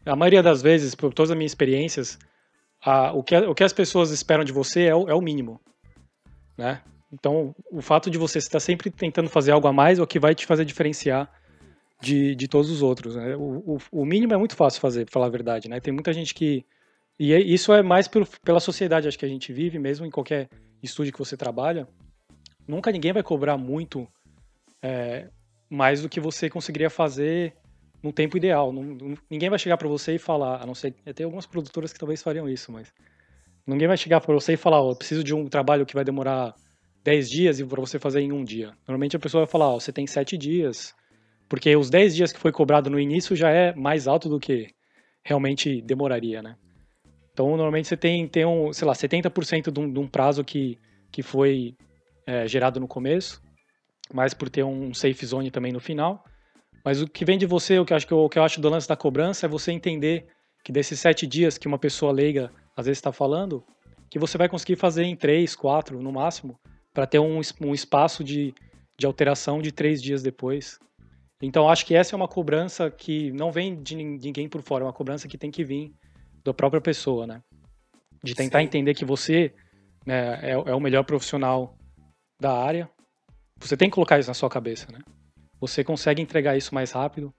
a 0.05 0.15
maioria 0.15 0.41
das 0.41 0.61
vezes, 0.61 0.95
por 0.95 1.13
todas 1.13 1.31
as 1.31 1.37
minhas 1.37 1.51
experiências, 1.51 2.17
a, 2.81 3.11
o, 3.11 3.21
que, 3.21 3.35
o 3.35 3.53
que 3.53 3.63
as 3.63 3.73
pessoas 3.73 4.11
esperam 4.11 4.45
de 4.45 4.53
você 4.53 4.83
é 4.83 4.95
o, 4.95 5.09
é 5.09 5.13
o 5.13 5.21
mínimo 5.21 5.59
né? 6.57 6.81
Então, 7.11 7.55
o 7.71 7.81
fato 7.81 8.09
de 8.09 8.17
você 8.17 8.39
estar 8.39 8.59
sempre 8.59 8.89
tentando 8.89 9.29
fazer 9.29 9.51
algo 9.51 9.67
a 9.67 9.73
mais 9.73 9.99
é 9.99 10.01
o 10.01 10.07
que 10.07 10.19
vai 10.19 10.33
te 10.33 10.45
fazer 10.45 10.65
diferenciar 10.65 11.31
de, 12.01 12.35
de 12.35 12.47
todos 12.47 12.69
os 12.69 12.81
outros. 12.81 13.15
Né? 13.15 13.35
O, 13.35 13.75
o, 13.75 13.77
o, 13.91 14.05
mínimo 14.05 14.33
é 14.33 14.37
muito 14.37 14.55
fácil 14.55 14.81
fazer, 14.81 15.05
pra 15.05 15.13
falar 15.13 15.27
a 15.27 15.29
verdade, 15.29 15.69
né? 15.69 15.79
Tem 15.79 15.93
muita 15.93 16.11
gente 16.11 16.33
que... 16.33 16.65
E 17.19 17.33
é, 17.33 17.39
isso 17.39 17.73
é 17.73 17.81
mais 17.81 18.07
pelo, 18.07 18.27
pela 18.43 18.59
sociedade, 18.59 19.07
acho 19.07 19.17
que 19.17 19.25
a 19.25 19.29
gente 19.29 19.53
vive, 19.53 19.79
mesmo 19.79 20.05
em 20.05 20.11
qualquer 20.11 20.49
estúdio 20.81 21.13
que 21.13 21.19
você 21.19 21.37
trabalha. 21.37 21.87
Nunca 22.67 22.91
ninguém 22.91 23.13
vai 23.13 23.23
cobrar 23.23 23.57
muito 23.57 24.07
é, 24.81 25.29
mais 25.69 26.01
do 26.01 26.09
que 26.09 26.19
você 26.19 26.49
conseguiria 26.49 26.89
fazer 26.89 27.55
no 28.03 28.11
tempo 28.11 28.37
ideal. 28.37 28.73
Não, 28.73 29.15
ninguém 29.29 29.49
vai 29.49 29.59
chegar 29.59 29.77
para 29.77 29.87
você 29.87 30.15
e 30.15 30.19
falar, 30.19 30.61
a 30.61 30.65
não 30.65 30.75
ser... 30.75 30.91
Tem 30.91 31.23
algumas 31.23 31.45
produtoras 31.45 31.93
que 31.93 31.99
talvez 31.99 32.21
fariam 32.21 32.49
isso, 32.49 32.71
mas 32.71 32.91
Ninguém 33.67 33.87
vai 33.87 33.97
chegar 33.97 34.21
para 34.21 34.33
você 34.33 34.53
e 34.53 34.57
falar, 34.57 34.79
ó, 34.81 34.93
preciso 34.93 35.23
de 35.23 35.33
um 35.33 35.47
trabalho 35.47 35.85
que 35.85 35.95
vai 35.95 36.03
demorar 36.03 36.53
10 37.03 37.29
dias 37.29 37.59
e 37.59 37.65
para 37.65 37.81
você 37.81 37.97
fazer 37.97 38.21
em 38.21 38.31
um 38.31 38.43
dia. 38.43 38.73
Normalmente 38.87 39.15
a 39.15 39.19
pessoa 39.19 39.43
vai 39.43 39.51
falar, 39.51 39.69
ó, 39.69 39.79
você 39.79 39.91
tem 39.91 40.05
7 40.05 40.37
dias, 40.37 40.93
porque 41.49 41.75
os 41.75 41.89
10 41.89 42.15
dias 42.15 42.31
que 42.31 42.39
foi 42.39 42.51
cobrado 42.51 42.91
no 42.91 42.99
início 42.99 43.35
já 43.35 43.49
é 43.49 43.73
mais 43.73 44.07
alto 44.07 44.29
do 44.29 44.39
que 44.39 44.67
realmente 45.23 45.81
demoraria, 45.81 46.43
né? 46.43 46.55
Então, 47.35 47.49
normalmente 47.49 47.89
você 47.89 47.97
tem, 47.97 48.25
tem 48.29 48.45
um, 48.45 48.71
sei 48.71 48.87
lá, 48.87 48.93
70% 48.93 49.69
de 49.69 49.77
um, 49.77 49.91
de 49.91 49.99
um 49.99 50.07
prazo 50.07 50.41
que, 50.41 50.79
que 51.11 51.21
foi 51.21 51.75
é, 52.25 52.47
gerado 52.47 52.79
no 52.79 52.87
começo, 52.87 53.41
mas 54.13 54.33
por 54.33 54.49
ter 54.49 54.63
um 54.63 54.93
safe 54.93 55.25
zone 55.25 55.51
também 55.51 55.73
no 55.73 55.81
final. 55.81 56.23
Mas 56.81 57.01
o 57.01 57.07
que 57.07 57.25
vem 57.25 57.37
de 57.37 57.45
você, 57.45 57.77
o 57.77 57.83
que 57.83 57.91
eu 57.91 57.97
acho, 57.97 58.07
que 58.07 58.13
eu, 58.13 58.29
que 58.29 58.39
eu 58.39 58.43
acho 58.43 58.61
do 58.61 58.69
lance 58.69 58.87
da 58.87 58.95
cobrança 58.95 59.45
é 59.45 59.49
você 59.49 59.73
entender 59.73 60.27
que 60.63 60.71
desses 60.71 60.97
sete 60.97 61.27
dias 61.27 61.57
que 61.57 61.67
uma 61.67 61.77
pessoa 61.77 62.13
leiga 62.13 62.53
às 62.73 62.85
vezes 62.85 62.99
está 62.99 63.11
falando, 63.11 63.65
que 64.09 64.17
você 64.17 64.37
vai 64.37 64.47
conseguir 64.47 64.77
fazer 64.77 65.03
em 65.03 65.15
três, 65.15 65.57
quatro, 65.57 66.01
no 66.01 66.13
máximo, 66.13 66.57
para 66.93 67.05
ter 67.05 67.19
um, 67.19 67.41
um 67.59 67.73
espaço 67.73 68.23
de, 68.23 68.53
de 68.97 69.05
alteração 69.05 69.61
de 69.61 69.73
três 69.73 70.01
dias 70.01 70.23
depois. 70.23 70.79
Então, 71.41 71.67
acho 71.67 71.85
que 71.85 71.95
essa 71.95 72.15
é 72.15 72.17
uma 72.17 72.29
cobrança 72.29 72.89
que 72.89 73.29
não 73.33 73.51
vem 73.51 73.83
de 73.83 73.93
ninguém 73.93 74.47
por 74.47 74.61
fora, 74.61 74.85
é 74.85 74.87
uma 74.87 74.93
cobrança 74.93 75.27
que 75.27 75.37
tem 75.37 75.51
que 75.51 75.65
vir 75.65 75.93
da 76.45 76.53
própria 76.53 76.79
pessoa, 76.79 77.25
né? 77.25 77.41
De 78.23 78.33
tentar 78.35 78.59
Sim. 78.59 78.65
entender 78.65 78.93
que 78.93 79.03
você 79.03 79.53
né, 80.05 80.39
é, 80.41 80.51
é 80.51 80.75
o 80.75 80.79
melhor 80.79 81.03
profissional 81.03 81.75
da 82.39 82.53
área. 82.57 82.89
Você 83.59 83.75
tem 83.75 83.89
que 83.89 83.95
colocar 83.95 84.19
isso 84.19 84.29
na 84.29 84.33
sua 84.33 84.49
cabeça, 84.49 84.87
né? 84.91 84.99
Você 85.59 85.83
consegue 85.83 86.21
entregar 86.21 86.55
isso 86.55 86.73
mais 86.73 86.91
rápido. 86.91 87.33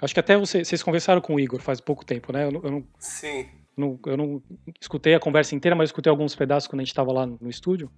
Acho 0.00 0.12
que 0.12 0.20
até 0.20 0.36
você, 0.36 0.64
vocês 0.64 0.82
conversaram 0.82 1.20
com 1.20 1.34
o 1.34 1.40
Igor 1.40 1.60
faz 1.60 1.80
pouco 1.80 2.04
tempo, 2.04 2.32
né? 2.32 2.44
Eu, 2.44 2.60
eu 2.62 2.70
não, 2.70 2.86
Sim. 2.98 3.48
Não, 3.76 3.98
eu 4.04 4.16
não 4.16 4.42
escutei 4.80 5.14
a 5.14 5.20
conversa 5.20 5.54
inteira, 5.54 5.74
mas 5.74 5.88
escutei 5.88 6.10
alguns 6.10 6.34
pedaços 6.34 6.68
quando 6.68 6.80
a 6.80 6.82
gente 6.82 6.90
estava 6.90 7.12
lá 7.12 7.24
no 7.24 7.48
estúdio. 7.48 7.90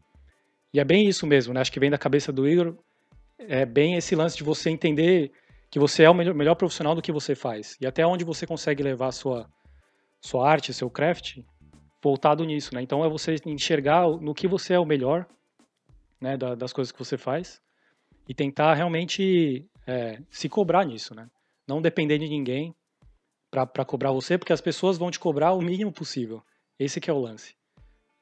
E 0.72 0.78
é 0.78 0.84
bem 0.84 1.08
isso 1.08 1.26
mesmo, 1.26 1.52
né? 1.52 1.60
Acho 1.60 1.72
que 1.72 1.80
vem 1.80 1.90
da 1.90 1.98
cabeça 1.98 2.32
do 2.32 2.46
Igor. 2.46 2.76
É 3.38 3.66
bem 3.66 3.96
esse 3.96 4.14
lance 4.14 4.36
de 4.36 4.44
você 4.44 4.70
entender 4.70 5.32
que 5.70 5.78
você 5.78 6.04
é 6.04 6.10
o 6.10 6.14
melhor, 6.14 6.34
melhor 6.34 6.54
profissional 6.54 6.94
do 6.94 7.02
que 7.02 7.10
você 7.10 7.34
faz. 7.34 7.76
E 7.80 7.86
até 7.86 8.06
onde 8.06 8.24
você 8.24 8.46
consegue 8.46 8.82
levar 8.82 9.08
a 9.08 9.12
sua, 9.12 9.48
sua 10.24 10.50
arte, 10.50 10.72
seu 10.72 10.88
craft, 10.88 11.40
voltado 12.02 12.44
nisso, 12.44 12.74
né? 12.74 12.80
Então 12.80 13.04
é 13.04 13.08
você 13.10 13.36
enxergar 13.44 14.08
no 14.08 14.34
que 14.34 14.48
você 14.48 14.72
é 14.72 14.78
o 14.78 14.86
melhor, 14.86 15.26
né? 16.18 16.34
Da, 16.34 16.54
das 16.54 16.72
coisas 16.72 16.90
que 16.90 16.98
você 16.98 17.18
faz. 17.18 17.60
E 18.26 18.32
tentar 18.32 18.72
realmente 18.72 19.68
é, 19.86 20.18
se 20.30 20.48
cobrar 20.48 20.84
nisso, 20.86 21.14
né? 21.14 21.28
Não 21.68 21.82
depender 21.82 22.18
de 22.18 22.26
ninguém 22.26 22.74
para 23.50 23.84
cobrar 23.84 24.12
você, 24.12 24.38
porque 24.38 24.52
as 24.52 24.62
pessoas 24.62 24.96
vão 24.96 25.10
te 25.10 25.20
cobrar 25.20 25.52
o 25.52 25.60
mínimo 25.60 25.92
possível. 25.92 26.42
Esse 26.78 27.00
que 27.00 27.10
é 27.10 27.12
o 27.12 27.20
lance. 27.20 27.54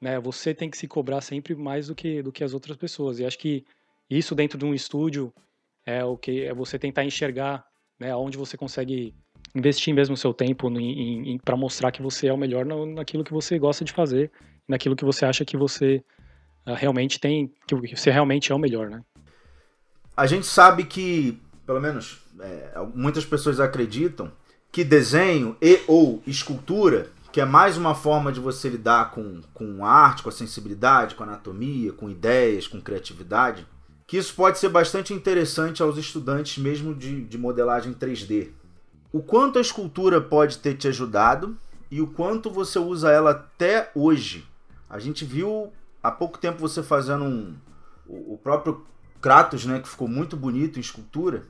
Né? 0.01 0.19
Você 0.19 0.53
tem 0.53 0.69
que 0.69 0.77
se 0.77 0.89
cobrar 0.89 1.21
sempre 1.21 1.55
mais 1.55 1.87
do 1.87 1.95
que, 1.95 2.21
do 2.21 2.33
que 2.33 2.43
as 2.43 2.53
outras 2.53 2.77
pessoas. 2.77 3.21
E 3.21 3.25
acho 3.25 3.39
que 3.39 3.65
isso 4.11 4.35
dentro 4.35 4.59
de 4.59 4.65
um 4.65 4.75
estúdio 4.75 5.33
é 5.87 6.05
o 6.05 6.19
que 6.19 6.45
é 6.45 6.53
você 6.53 6.79
tentar 6.79 7.05
enxergar 7.05 7.65
né, 7.99 8.15
onde 8.15 8.37
você 8.37 8.57
consegue 8.57 9.15
investir 9.55 9.95
mesmo 9.95 10.15
o 10.15 10.19
seu 10.19 10.33
tempo 10.33 10.69
para 11.45 11.57
mostrar 11.57 11.93
que 11.93 12.03
você 12.03 12.29
é 12.29 12.33
o 12.33 12.39
melhor 12.39 12.65
no, 12.65 12.87
naquilo 12.87 13.25
que 13.25 13.33
você 13.33 13.59
gosta 13.59 13.85
de 13.85 13.93
fazer, 13.93 14.31
naquilo 14.67 14.97
que 14.97 15.05
você 15.05 15.25
acha 15.25 15.45
que 15.45 15.57
você 15.57 16.03
uh, 16.67 16.75
realmente 16.75 17.21
tem, 17.21 17.53
que 17.67 17.75
você 17.75 18.11
realmente 18.11 18.53
é 18.53 18.55
o 18.55 18.59
melhor, 18.59 18.89
né? 18.89 19.03
A 20.17 20.27
gente 20.27 20.47
sabe 20.47 20.85
que, 20.85 21.41
pelo 21.67 21.81
menos, 21.81 22.23
é, 22.41 22.73
muitas 22.95 23.25
pessoas 23.25 23.61
acreditam 23.61 24.31
que 24.71 24.85
desenho 24.85 25.57
e 25.61 25.81
ou 25.87 26.23
escultura, 26.27 27.11
que 27.31 27.41
é 27.41 27.45
mais 27.45 27.79
uma 27.79 27.95
forma 27.95 28.31
de 28.31 28.39
você 28.39 28.69
lidar 28.69 29.11
com, 29.11 29.41
com 29.55 29.85
arte, 29.85 30.23
com 30.23 30.29
a 30.29 30.33
sensibilidade, 30.33 31.15
com 31.15 31.23
anatomia, 31.23 31.93
com 31.93 32.11
ideias, 32.11 32.67
com 32.67 32.81
criatividade, 32.81 33.67
que 34.07 34.19
isso 34.19 34.35
pode 34.35 34.59
ser 34.59 34.69
bastante 34.69 35.15
interessante 35.15 35.83
aos 35.83 35.97
estudantes 35.97 36.63
mesmo 36.63 36.95
de, 36.95 37.25
de 37.25 37.39
modelagem 37.39 37.95
3D. 37.95 38.51
O 39.13 39.23
quanto 39.23 39.59
a 39.59 39.63
escultura 39.63 40.21
pode 40.21 40.59
ter 40.59 40.75
te 40.75 40.89
ajudado 40.89 41.57
e 41.91 42.01
o 42.01 42.07
quanto 42.07 42.51
você 42.51 42.79
usa 42.79 43.11
ela 43.11 43.33
até 43.33 43.91
hoje. 43.95 44.49
A 44.89 44.99
gente 44.99 45.25
viu 45.25 45.71
há 46.03 46.11
pouco 46.11 46.39
tempo 46.39 46.59
você 46.59 46.83
fazendo 46.83 47.25
um, 47.25 47.55
o 48.07 48.39
próprio 48.43 48.85
Kratos, 49.21 49.65
né, 49.67 49.79
que 49.79 49.89
ficou 49.89 50.09
muito 50.09 50.37
bonito 50.37 50.79
em 50.79 50.81
escultura 50.81 51.45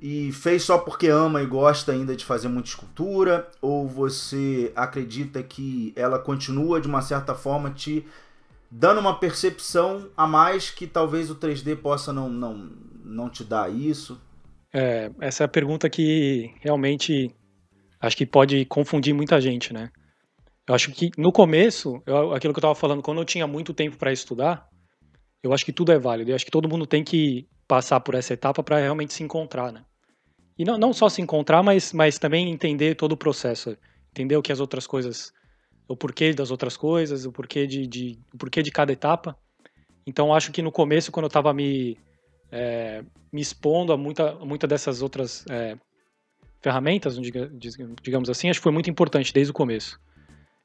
e 0.00 0.30
fez 0.32 0.62
só 0.62 0.78
porque 0.78 1.08
ama 1.08 1.42
e 1.42 1.46
gosta 1.46 1.92
ainda 1.92 2.14
de 2.14 2.24
fazer 2.24 2.48
muita 2.48 2.68
escultura? 2.68 3.48
Ou 3.60 3.88
você 3.88 4.72
acredita 4.76 5.42
que 5.42 5.92
ela 5.96 6.18
continua 6.18 6.80
de 6.80 6.86
uma 6.86 7.02
certa 7.02 7.34
forma 7.34 7.70
te 7.70 8.06
dando 8.70 9.00
uma 9.00 9.18
percepção 9.18 10.08
a 10.16 10.26
mais 10.26 10.70
que 10.70 10.86
talvez 10.86 11.30
o 11.30 11.34
3D 11.34 11.76
possa 11.76 12.12
não, 12.12 12.30
não, 12.30 12.70
não 13.04 13.28
te 13.28 13.42
dar 13.42 13.70
isso? 13.70 14.20
É, 14.72 15.10
essa 15.20 15.44
é 15.44 15.46
a 15.46 15.48
pergunta 15.48 15.88
que 15.88 16.54
realmente 16.60 17.34
acho 18.00 18.16
que 18.16 18.26
pode 18.26 18.64
confundir 18.66 19.14
muita 19.14 19.40
gente, 19.40 19.72
né? 19.72 19.90
Eu 20.68 20.74
acho 20.74 20.92
que 20.92 21.10
no 21.16 21.32
começo, 21.32 22.02
eu, 22.06 22.34
aquilo 22.34 22.52
que 22.52 22.58
eu 22.58 22.60
estava 22.60 22.74
falando, 22.74 23.02
quando 23.02 23.18
eu 23.18 23.24
tinha 23.24 23.46
muito 23.46 23.72
tempo 23.72 23.96
para 23.96 24.12
estudar, 24.12 24.68
eu 25.42 25.52
acho 25.52 25.64
que 25.64 25.72
tudo 25.72 25.92
é 25.92 25.98
válido. 25.98 26.30
Eu 26.30 26.34
acho 26.34 26.44
que 26.44 26.50
todo 26.50 26.68
mundo 26.68 26.86
tem 26.86 27.02
que 27.02 27.48
passar 27.66 28.00
por 28.00 28.14
essa 28.14 28.34
etapa 28.34 28.62
para 28.62 28.78
realmente 28.78 29.14
se 29.14 29.22
encontrar, 29.22 29.72
né? 29.72 29.82
E 30.58 30.64
não, 30.64 30.76
não 30.76 30.92
só 30.92 31.08
se 31.08 31.22
encontrar, 31.22 31.62
mas, 31.62 31.92
mas 31.92 32.18
também 32.18 32.50
entender 32.50 32.96
todo 32.96 33.12
o 33.12 33.16
processo. 33.16 33.76
Entender 34.10 34.36
o 34.36 34.42
que 34.42 34.52
as 34.52 34.60
outras 34.60 34.86
coisas. 34.86 35.32
O 35.88 35.96
porquê 35.96 36.34
das 36.34 36.50
outras 36.50 36.76
coisas, 36.76 37.24
o 37.24 37.32
porquê 37.32 37.66
de, 37.66 37.86
de, 37.86 38.18
o 38.34 38.36
porquê 38.36 38.62
de 38.62 38.70
cada 38.70 38.92
etapa. 38.92 39.38
Então 40.06 40.34
acho 40.34 40.52
que 40.52 40.60
no 40.60 40.72
começo, 40.72 41.10
quando 41.10 41.24
eu 41.24 41.28
estava 41.28 41.54
me, 41.54 41.96
é, 42.50 43.02
me 43.32 43.40
expondo 43.40 43.92
a 43.92 43.96
muita, 43.96 44.34
muita 44.36 44.66
dessas 44.66 45.02
outras 45.02 45.44
é, 45.48 45.76
ferramentas, 46.60 47.18
digamos 48.02 48.30
assim, 48.30 48.48
acho 48.48 48.60
que 48.60 48.64
foi 48.64 48.72
muito 48.72 48.90
importante 48.90 49.32
desde 49.32 49.50
o 49.50 49.54
começo. 49.54 50.00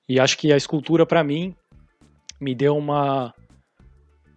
E 0.08 0.20
acho 0.20 0.38
que 0.38 0.52
a 0.52 0.58
escultura, 0.58 1.06
para 1.06 1.24
mim, 1.24 1.56
me 2.40 2.54
deu 2.54 2.76
uma, 2.76 3.34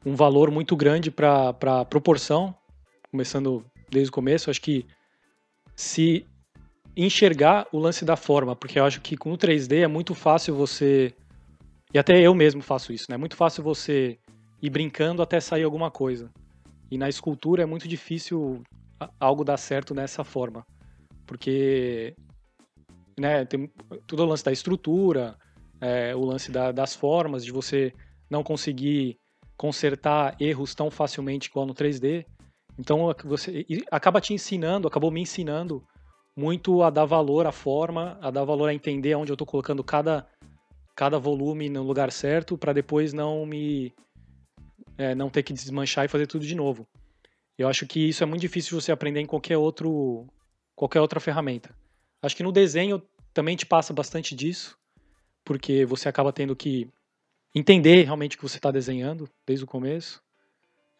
um 0.04 0.14
valor 0.14 0.50
muito 0.50 0.76
grande 0.76 1.10
para 1.10 1.48
a 1.48 1.84
proporção, 1.84 2.54
começando 3.10 3.64
desde 3.90 4.10
o 4.10 4.12
começo. 4.12 4.50
Acho 4.50 4.62
que 4.62 4.86
se 5.74 6.26
enxergar 6.96 7.66
o 7.72 7.78
lance 7.78 8.04
da 8.04 8.16
forma, 8.16 8.54
porque 8.54 8.78
eu 8.78 8.84
acho 8.84 9.00
que 9.00 9.16
com 9.16 9.32
o 9.32 9.38
3D 9.38 9.82
é 9.82 9.88
muito 9.88 10.14
fácil 10.14 10.54
você 10.54 11.12
e 11.92 11.98
até 11.98 12.20
eu 12.20 12.34
mesmo 12.34 12.62
faço 12.62 12.92
isso, 12.92 13.06
né? 13.08 13.14
É 13.14 13.18
muito 13.18 13.36
fácil 13.36 13.62
você 13.62 14.18
ir 14.60 14.70
brincando 14.70 15.22
até 15.22 15.40
sair 15.40 15.62
alguma 15.62 15.90
coisa. 15.90 16.30
E 16.90 16.98
na 16.98 17.08
escultura 17.08 17.62
é 17.62 17.66
muito 17.66 17.88
difícil 17.88 18.62
algo 19.18 19.44
dar 19.44 19.56
certo 19.56 19.94
dessa 19.94 20.24
forma. 20.24 20.64
Porque 21.26 22.14
né, 23.18 23.44
tem 23.44 23.68
todo 24.06 24.20
o 24.20 24.26
lance 24.26 24.44
da 24.44 24.52
estrutura, 24.52 25.36
é, 25.80 26.14
o 26.14 26.24
lance 26.24 26.50
da, 26.50 26.70
das 26.72 26.94
formas, 26.94 27.44
de 27.44 27.52
você 27.52 27.92
não 28.30 28.42
conseguir 28.42 29.18
consertar 29.56 30.36
erros 30.40 30.74
tão 30.74 30.90
facilmente 30.90 31.48
igual 31.48 31.66
no 31.66 31.74
3D. 31.74 32.24
Então 32.78 33.14
você 33.24 33.64
acaba 33.90 34.20
te 34.20 34.34
ensinando, 34.34 34.86
acabou 34.86 35.10
me 35.10 35.20
ensinando 35.20 35.82
muito 36.36 36.82
a 36.82 36.90
dar 36.90 37.06
valor 37.06 37.46
à 37.46 37.52
forma, 37.52 38.18
a 38.20 38.30
dar 38.30 38.44
valor 38.44 38.68
a 38.68 38.74
entender 38.74 39.14
onde 39.14 39.32
eu 39.32 39.34
estou 39.34 39.46
colocando 39.46 39.82
cada, 39.82 40.26
cada 40.94 41.18
volume 41.18 41.70
no 41.70 41.82
lugar 41.82 42.12
certo, 42.12 42.58
para 42.58 42.74
depois 42.74 43.14
não 43.14 43.46
me 43.46 43.94
é, 44.98 45.14
não 45.14 45.30
ter 45.30 45.42
que 45.42 45.52
desmanchar 45.52 46.04
e 46.04 46.08
fazer 46.08 46.26
tudo 46.26 46.46
de 46.46 46.54
novo. 46.54 46.86
Eu 47.58 47.68
acho 47.68 47.86
que 47.86 48.08
isso 48.08 48.22
é 48.22 48.26
muito 48.26 48.40
difícil 48.40 48.80
você 48.80 48.92
aprender 48.92 49.20
em 49.20 49.26
qualquer 49.26 49.56
outro 49.56 50.26
qualquer 50.74 51.00
outra 51.00 51.18
ferramenta. 51.18 51.74
Acho 52.22 52.36
que 52.36 52.42
no 52.42 52.52
desenho 52.52 53.02
também 53.32 53.56
te 53.56 53.64
passa 53.64 53.94
bastante 53.94 54.34
disso, 54.34 54.76
porque 55.44 55.86
você 55.86 56.08
acaba 56.08 56.32
tendo 56.32 56.54
que 56.54 56.88
entender 57.54 58.04
realmente 58.04 58.36
o 58.36 58.38
que 58.38 58.46
você 58.46 58.58
está 58.58 58.70
desenhando 58.70 59.28
desde 59.46 59.64
o 59.64 59.68
começo. 59.68 60.22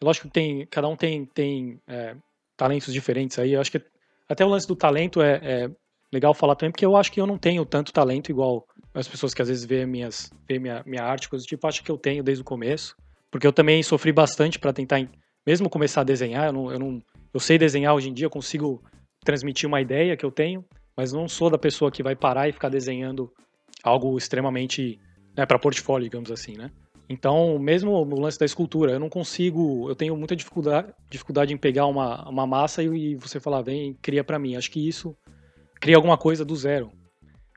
Lógico 0.01 0.27
que 0.27 0.33
tem, 0.33 0.65
cada 0.65 0.87
um 0.87 0.95
tem, 0.95 1.25
tem 1.25 1.79
é, 1.87 2.15
talentos 2.55 2.91
diferentes 2.91 3.37
aí. 3.37 3.53
Eu 3.53 3.61
acho 3.61 3.71
que 3.71 3.81
até 4.27 4.43
o 4.43 4.49
lance 4.49 4.67
do 4.67 4.75
talento 4.75 5.21
é, 5.21 5.39
é, 5.43 5.71
legal 6.11 6.33
falar 6.33 6.55
também, 6.55 6.71
porque 6.71 6.85
eu 6.85 6.95
acho 6.95 7.11
que 7.11 7.21
eu 7.21 7.27
não 7.27 7.37
tenho 7.37 7.65
tanto 7.65 7.93
talento 7.93 8.29
igual 8.29 8.67
as 8.93 9.07
pessoas 9.07 9.33
que 9.33 9.41
às 9.41 9.47
vezes 9.47 9.63
veem 9.65 9.85
minhas, 9.85 10.31
veem 10.47 10.59
minha, 10.59 10.83
minha 10.85 11.03
arte, 11.03 11.29
coisas 11.29 11.45
do 11.45 11.49
tipo, 11.49 11.67
acho 11.67 11.83
que 11.83 11.91
eu 11.91 11.97
tenho 11.97 12.23
desde 12.23 12.41
o 12.41 12.45
começo. 12.45 12.95
Porque 13.31 13.45
eu 13.45 13.53
também 13.53 13.81
sofri 13.83 14.11
bastante 14.11 14.59
para 14.59 14.73
tentar, 14.73 15.07
mesmo 15.45 15.69
começar 15.69 16.01
a 16.01 16.05
desenhar, 16.05 16.47
eu 16.47 16.53
não, 16.53 16.71
eu 16.71 16.79
não. 16.79 17.01
Eu 17.33 17.39
sei 17.39 17.57
desenhar 17.57 17.93
hoje 17.93 18.09
em 18.09 18.13
dia, 18.13 18.25
eu 18.25 18.31
consigo 18.31 18.81
transmitir 19.23 19.67
uma 19.67 19.81
ideia 19.81 20.15
que 20.15 20.25
eu 20.25 20.31
tenho, 20.31 20.63
mas 20.95 21.11
não 21.11 21.27
sou 21.27 21.49
da 21.49 21.57
pessoa 21.57 21.91
que 21.91 22.01
vai 22.01 22.15
parar 22.15 22.47
e 22.47 22.53
ficar 22.53 22.69
desenhando 22.69 23.31
algo 23.83 24.17
extremamente 24.17 24.99
né, 25.35 25.45
para 25.45 25.59
portfólio, 25.59 26.05
digamos 26.09 26.31
assim, 26.31 26.57
né? 26.57 26.71
Então, 27.09 27.57
mesmo 27.57 28.03
no 28.03 28.19
lance 28.19 28.37
da 28.37 28.45
escultura, 28.45 28.91
eu 28.91 28.99
não 28.99 29.09
consigo, 29.09 29.89
eu 29.89 29.95
tenho 29.95 30.15
muita 30.17 30.35
dificuldade, 30.35 30.93
dificuldade 31.09 31.53
em 31.53 31.57
pegar 31.57 31.85
uma, 31.85 32.27
uma 32.27 32.45
massa 32.45 32.83
e, 32.83 33.11
e 33.11 33.15
você 33.15 33.39
falar, 33.39 33.61
vem, 33.61 33.93
cria 34.01 34.23
para 34.23 34.37
mim. 34.37 34.55
Acho 34.57 34.69
que 34.69 34.85
isso 34.85 35.15
cria 35.79 35.95
alguma 35.95 36.17
coisa 36.17 36.43
do 36.43 36.55
zero. 36.55 36.91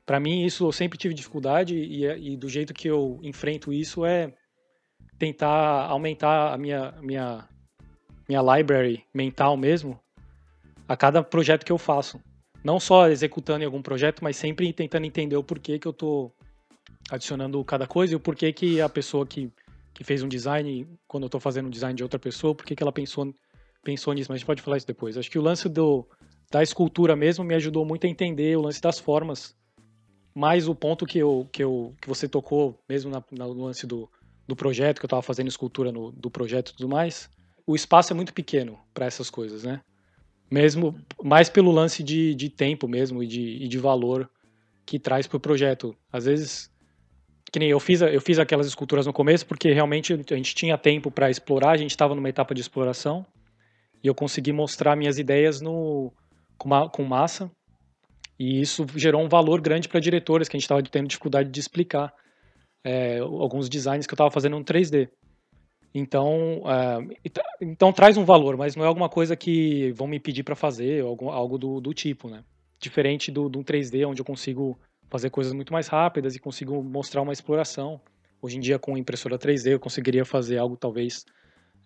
Para 0.07 0.21
mim, 0.21 0.45
isso 0.45 0.67
eu 0.67 0.73
sempre 0.73 0.99
tive 0.99 1.15
dificuldade 1.15 1.75
e, 1.75 2.05
e, 2.05 2.37
do 2.37 2.49
jeito 2.49 2.73
que 2.73 2.89
eu 2.89 3.19
enfrento 3.23 3.73
isso 3.73 4.05
é 4.05 4.33
tentar 5.21 5.85
aumentar 5.85 6.55
a 6.55 6.57
minha, 6.57 6.95
minha, 7.03 7.47
minha 8.27 8.57
library 8.57 9.05
mental 9.13 9.55
mesmo 9.55 10.01
a 10.89 10.97
cada 10.97 11.23
projeto 11.23 11.65
que 11.65 11.71
eu 11.71 11.77
faço. 11.77 12.19
Não 12.65 12.81
só 12.81 13.07
executando 13.09 13.63
em 13.63 13.67
algum 13.67 13.83
projeto, 13.83 14.25
mas 14.25 14.37
sempre 14.37 14.73
tentando 14.73 15.05
entender 15.05 15.37
o 15.37 15.45
porquê 15.45 15.79
que 15.79 15.87
eu 15.87 15.93
tô 15.93 16.33
adicionando 17.11 17.63
cada 17.65 17.87
coisa 17.87 18.15
e 18.15 18.17
o 18.17 18.21
porquê 18.21 18.51
que 18.51 18.81
a 18.81 18.89
pessoa 18.89 19.27
que, 19.27 19.53
que 19.93 20.03
fez 20.03 20.23
um 20.23 20.29
design, 20.29 20.89
quando 21.07 21.25
eu 21.25 21.29
estou 21.29 21.41
fazendo 21.41 21.67
um 21.67 21.71
design 21.71 21.95
de 21.95 22.03
outra 22.03 22.19
pessoa, 22.19 22.55
por 22.55 22.65
que 22.65 22.83
ela 22.83 22.91
pensou, 22.91 23.33
pensou 23.85 24.15
nisso, 24.15 24.31
mas 24.31 24.37
a 24.37 24.39
gente 24.39 24.47
pode 24.47 24.63
falar 24.63 24.79
isso 24.79 24.87
depois. 24.87 25.19
Acho 25.19 25.31
que 25.31 25.39
o 25.39 25.43
lance 25.43 25.69
do, 25.69 26.07
da 26.51 26.63
escultura 26.63 27.15
mesmo 27.15 27.45
me 27.45 27.55
ajudou 27.55 27.85
muito 27.85 28.07
a 28.07 28.11
entender 28.11 28.57
o 28.57 28.63
lance 28.63 28.81
das 28.81 28.99
formas, 28.99 29.55
mais 30.35 30.67
o 30.67 30.75
ponto 30.75 31.05
que, 31.05 31.19
eu, 31.19 31.47
que, 31.53 31.63
eu, 31.63 31.95
que 32.01 32.09
você 32.09 32.27
tocou 32.27 32.79
mesmo 32.89 33.11
na, 33.11 33.23
no 33.31 33.65
lance 33.65 33.87
do, 33.87 34.09
do 34.51 34.57
projeto, 34.57 34.99
que 34.99 35.05
eu 35.05 35.09
estava 35.09 35.23
fazendo 35.23 35.49
escultura 35.49 35.91
no, 35.91 36.13
do 36.13 36.31
projeto 36.31 36.71
e 36.71 36.77
tudo 36.77 36.89
mais, 36.89 37.31
o 37.67 37.75
espaço 37.75 38.13
é 38.13 38.17
muito 38.17 38.35
pequeno 38.35 38.79
para 38.93 39.07
essas 39.07 39.31
coisas, 39.31 39.63
né? 39.63 39.81
Mesmo 40.51 40.99
mais 41.23 41.49
pelo 41.49 41.71
lance 41.71 42.03
de, 42.03 42.35
de 42.35 42.51
tempo 42.51 42.89
mesmo 42.89 43.23
e 43.23 43.27
de, 43.27 43.65
e 43.65 43.69
de 43.69 43.79
valor 43.79 44.29
que 44.85 44.99
traz 44.99 45.29
para 45.29 45.37
o 45.37 45.41
projeto. 45.41 45.97
Às 46.13 46.25
vezes 46.25 46.71
que 47.53 47.59
nem 47.59 47.71
eu 47.71 47.81
fiz, 47.81 48.01
eu 48.01 48.21
fiz 48.21 48.39
aquelas 48.39 48.67
esculturas 48.67 49.07
no 49.07 49.13
começo 49.13 49.47
porque 49.47 49.73
realmente 49.73 50.13
a 50.13 50.37
gente 50.37 50.55
tinha 50.55 50.77
tempo 50.77 51.11
para 51.11 51.31
explorar, 51.31 51.71
a 51.71 51.77
gente 51.77 51.91
estava 51.91 52.15
numa 52.15 52.29
etapa 52.29 52.55
de 52.55 52.61
exploração 52.61 53.25
e 54.03 54.09
eu 54.09 54.15
consegui 54.15 54.53
mostrar 54.53 54.97
minhas 54.97 55.19
ideias 55.19 55.61
no, 55.61 56.13
com, 56.59 56.89
com 56.89 57.05
massa 57.05 57.51
e 58.39 58.61
isso 58.61 58.85
gerou 58.97 59.23
um 59.23 59.29
valor 59.29 59.61
grande 59.61 59.89
para 59.89 60.01
diretores 60.01 60.49
que 60.49 60.57
a 60.57 60.59
gente 60.59 60.65
estava 60.65 60.83
tendo 60.83 61.09
dificuldade 61.09 61.51
de 61.51 61.61
explicar 61.61 62.13
é, 62.85 63.19
alguns 63.19 63.69
designs 63.69 64.07
que 64.07 64.13
eu 64.13 64.17
estava 64.17 64.31
fazendo 64.31 64.59
no 64.59 64.65
3D. 64.65 65.09
Então, 65.95 66.63
é, 66.67 67.33
então 67.61 67.93
traz 67.93 68.17
um 68.17 68.25
valor, 68.25 68.57
mas 68.57 68.77
não 68.77 68.85
é 68.85 68.87
alguma 68.87 69.09
coisa 69.09 69.35
que 69.35 69.93
vão 69.93 70.07
me 70.07 70.21
pedir 70.21 70.45
para 70.45 70.55
fazer, 70.55 71.03
algo, 71.03 71.29
algo 71.31 71.59
do, 71.59 71.81
do 71.81 71.93
tipo, 71.93 72.29
né? 72.29 72.45
Diferente 72.79 73.31
do, 73.31 73.49
do 73.49 73.65
3D, 73.65 74.07
onde 74.07 74.21
eu 74.21 74.25
consigo 74.25 74.79
fazer 75.09 75.31
coisas 75.31 75.53
muito 75.53 75.73
mais 75.73 75.89
rápidas 75.89 76.37
e 76.37 76.39
consigo 76.39 76.83
mostrar 76.83 77.23
uma 77.23 77.33
exploração. 77.33 78.01
Hoje 78.41 78.57
em 78.57 78.61
dia, 78.61 78.79
com 78.79 78.97
impressora 78.97 79.39
3D, 79.39 79.73
eu 79.73 79.81
conseguiria 79.81 80.25
fazer 80.25 80.59
algo 80.59 80.77
talvez 80.77 81.27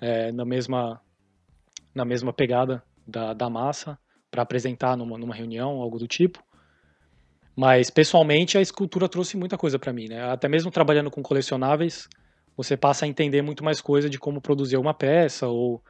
é, 0.01 0.31
na, 0.31 0.45
mesma, 0.45 1.01
na 1.95 2.05
mesma 2.05 2.33
pegada 2.33 2.83
da, 3.07 3.33
da 3.33 3.49
massa 3.49 3.99
para 4.31 4.43
apresentar 4.43 4.97
numa, 4.97 5.17
numa 5.17 5.35
reunião, 5.35 5.81
algo 5.81 5.99
do 5.99 6.07
tipo. 6.07 6.45
Mas, 7.57 7.89
pessoalmente, 7.89 8.59
a 8.59 8.61
escultura 8.61 9.09
trouxe 9.09 9.37
muita 9.37 9.57
coisa 9.57 9.79
para 9.79 9.93
mim. 9.93 10.09
Né? 10.09 10.21
Até 10.31 10.49
mesmo 10.49 10.71
trabalhando 10.71 11.11
com 11.11 11.23
colecionáveis, 11.23 12.09
você 12.57 12.77
passa 12.77 13.05
a 13.05 13.09
entender 13.09 13.43
muito 13.43 13.65
mais 13.65 13.81
coisa 13.81 14.11
de 14.11 14.19
como 14.19 14.41
produzir 14.41 14.77
uma 14.77 14.93
peça 14.93 15.47
ou 15.47 15.83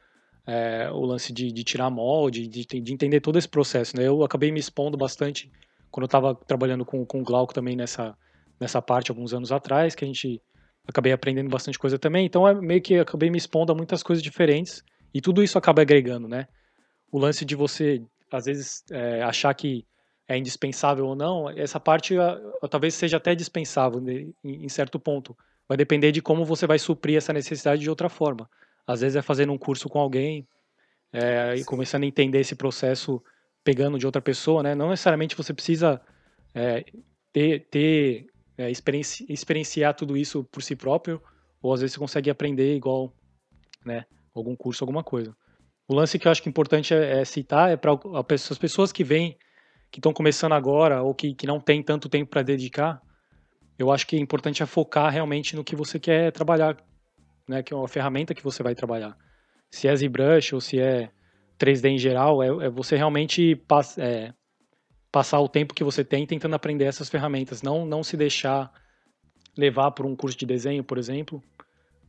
é, 0.45 0.89
o 0.91 1.01
lance 1.05 1.33
de, 1.33 1.51
de 1.51 1.63
tirar 1.63 1.89
molde, 1.89 2.47
de, 2.47 2.65
de, 2.65 2.93
entender 2.93 3.19
todo 3.19 3.37
esse 3.37 3.49
processo. 3.49 3.97
Né? 3.97 4.07
Eu 4.07 4.23
acabei 4.23 4.51
me 4.51 4.59
expondo 4.59 4.95
bastante 4.95 5.51
quando 5.89 6.03
eu 6.03 6.07
estava 6.07 6.35
trabalhando 6.35 6.85
com, 6.85 7.05
com 7.05 7.21
o 7.21 7.23
Glauco 7.23 7.53
também 7.53 7.75
nessa, 7.75 8.15
nessa 8.59 8.81
parte 8.81 9.09
alguns 9.09 9.33
anos 9.33 9.51
atrás, 9.51 9.95
que 9.95 10.03
a 10.03 10.07
gente 10.07 10.41
acabei 10.87 11.11
aprendendo 11.11 11.49
bastante 11.49 11.79
coisa 11.79 11.97
também. 11.97 12.25
Então 12.25 12.47
é 12.47 12.53
meio 12.53 12.81
que 12.81 12.99
acabei 12.99 13.29
me 13.31 13.37
expondo 13.37 13.71
a 13.71 13.75
muitas 13.75 14.03
coisas 14.03 14.21
diferentes 14.21 14.83
e 15.13 15.21
tudo 15.21 15.41
isso 15.41 15.57
acaba 15.57 15.81
agregando, 15.81 16.27
né? 16.27 16.47
O 17.11 17.17
lance 17.17 17.43
de 17.43 17.55
você 17.55 18.03
às 18.31 18.45
vezes 18.45 18.83
é, 18.91 19.23
achar 19.23 19.53
que 19.53 19.85
é 20.27 20.37
indispensável 20.37 21.05
ou 21.05 21.15
não, 21.15 21.49
essa 21.49 21.79
parte 21.79 22.15
talvez 22.69 22.95
seja 22.95 23.17
até 23.17 23.35
dispensável 23.35 24.03
em, 24.09 24.33
em 24.43 24.69
certo 24.69 24.99
ponto. 24.99 25.37
Vai 25.67 25.77
depender 25.77 26.11
de 26.11 26.21
como 26.21 26.45
você 26.45 26.65
vai 26.67 26.79
suprir 26.79 27.17
essa 27.17 27.33
necessidade 27.33 27.81
de 27.81 27.89
outra 27.89 28.09
forma. 28.09 28.49
Às 28.87 29.01
vezes 29.01 29.15
é 29.15 29.21
fazendo 29.21 29.51
um 29.51 29.57
curso 29.57 29.89
com 29.89 29.99
alguém 29.99 30.47
é, 31.11 31.55
e 31.55 31.63
começando 31.63 32.03
a 32.03 32.07
entender 32.07 32.39
esse 32.39 32.55
processo 32.55 33.21
pegando 33.63 33.97
de 33.97 34.05
outra 34.05 34.21
pessoa, 34.21 34.61
né? 34.61 34.75
Não 34.75 34.89
necessariamente 34.89 35.35
você 35.35 35.53
precisa 35.53 35.99
é, 36.53 36.85
ter, 37.33 37.67
ter 37.71 38.27
é, 38.57 38.69
experienci, 38.69 39.25
experienciar 39.27 39.95
tudo 39.95 40.15
isso 40.15 40.43
por 40.45 40.61
si 40.61 40.75
próprio, 40.75 41.21
ou 41.61 41.73
às 41.73 41.81
vezes 41.81 41.93
você 41.93 41.99
consegue 41.99 42.29
aprender 42.29 42.75
igual, 42.75 43.11
né? 43.83 44.05
Algum 44.35 44.55
curso, 44.55 44.83
alguma 44.83 45.03
coisa. 45.03 45.35
O 45.87 45.95
lance 45.95 46.19
que 46.19 46.27
eu 46.27 46.31
acho 46.31 46.43
que 46.43 46.49
é 46.49 46.51
importante 46.51 46.93
é, 46.93 47.21
é 47.21 47.25
citar 47.25 47.71
é 47.71 47.77
para 47.77 47.97
as 48.51 48.57
pessoas 48.57 48.91
que 48.91 49.03
vêm, 49.03 49.37
que 49.95 49.99
estão 49.99 50.11
começando 50.11 50.51
agora 50.51 51.01
ou 51.01 51.15
que, 51.15 51.33
que 51.33 51.47
não 51.47 51.57
tem 51.57 51.81
tanto 51.81 52.09
tempo 52.09 52.29
para 52.29 52.41
dedicar. 52.41 53.01
Eu 53.79 53.89
acho 53.93 54.05
que 54.05 54.17
é 54.17 54.19
importante 54.19 54.61
é 54.61 54.65
focar 54.65 55.09
realmente 55.09 55.55
no 55.55 55.63
que 55.63 55.73
você 55.73 55.97
quer 55.97 56.33
trabalhar, 56.33 56.75
né? 57.47 57.63
Que 57.63 57.73
é 57.73 57.77
uma 57.77 57.87
ferramenta 57.87 58.35
que 58.35 58.43
você 58.43 58.61
vai 58.61 58.75
trabalhar. 58.75 59.17
Se 59.71 59.87
é 59.87 59.95
ZBrush 59.95 60.53
ou 60.53 60.59
se 60.59 60.81
é 60.81 61.09
3D 61.57 61.91
em 61.91 61.97
geral 61.97 62.43
é, 62.43 62.65
é 62.65 62.69
você 62.69 62.97
realmente 62.97 63.55
pass, 63.55 63.97
é, 63.97 64.33
passar 65.09 65.39
o 65.39 65.47
tempo 65.47 65.73
que 65.73 65.81
você 65.81 66.03
tem 66.03 66.27
tentando 66.27 66.55
aprender 66.55 66.83
essas 66.83 67.07
ferramentas, 67.07 67.61
não, 67.61 67.85
não 67.85 68.03
se 68.03 68.17
deixar 68.17 68.69
levar 69.57 69.91
por 69.91 70.05
um 70.05 70.13
curso 70.13 70.37
de 70.37 70.45
desenho, 70.45 70.83
por 70.83 70.97
exemplo, 70.97 71.41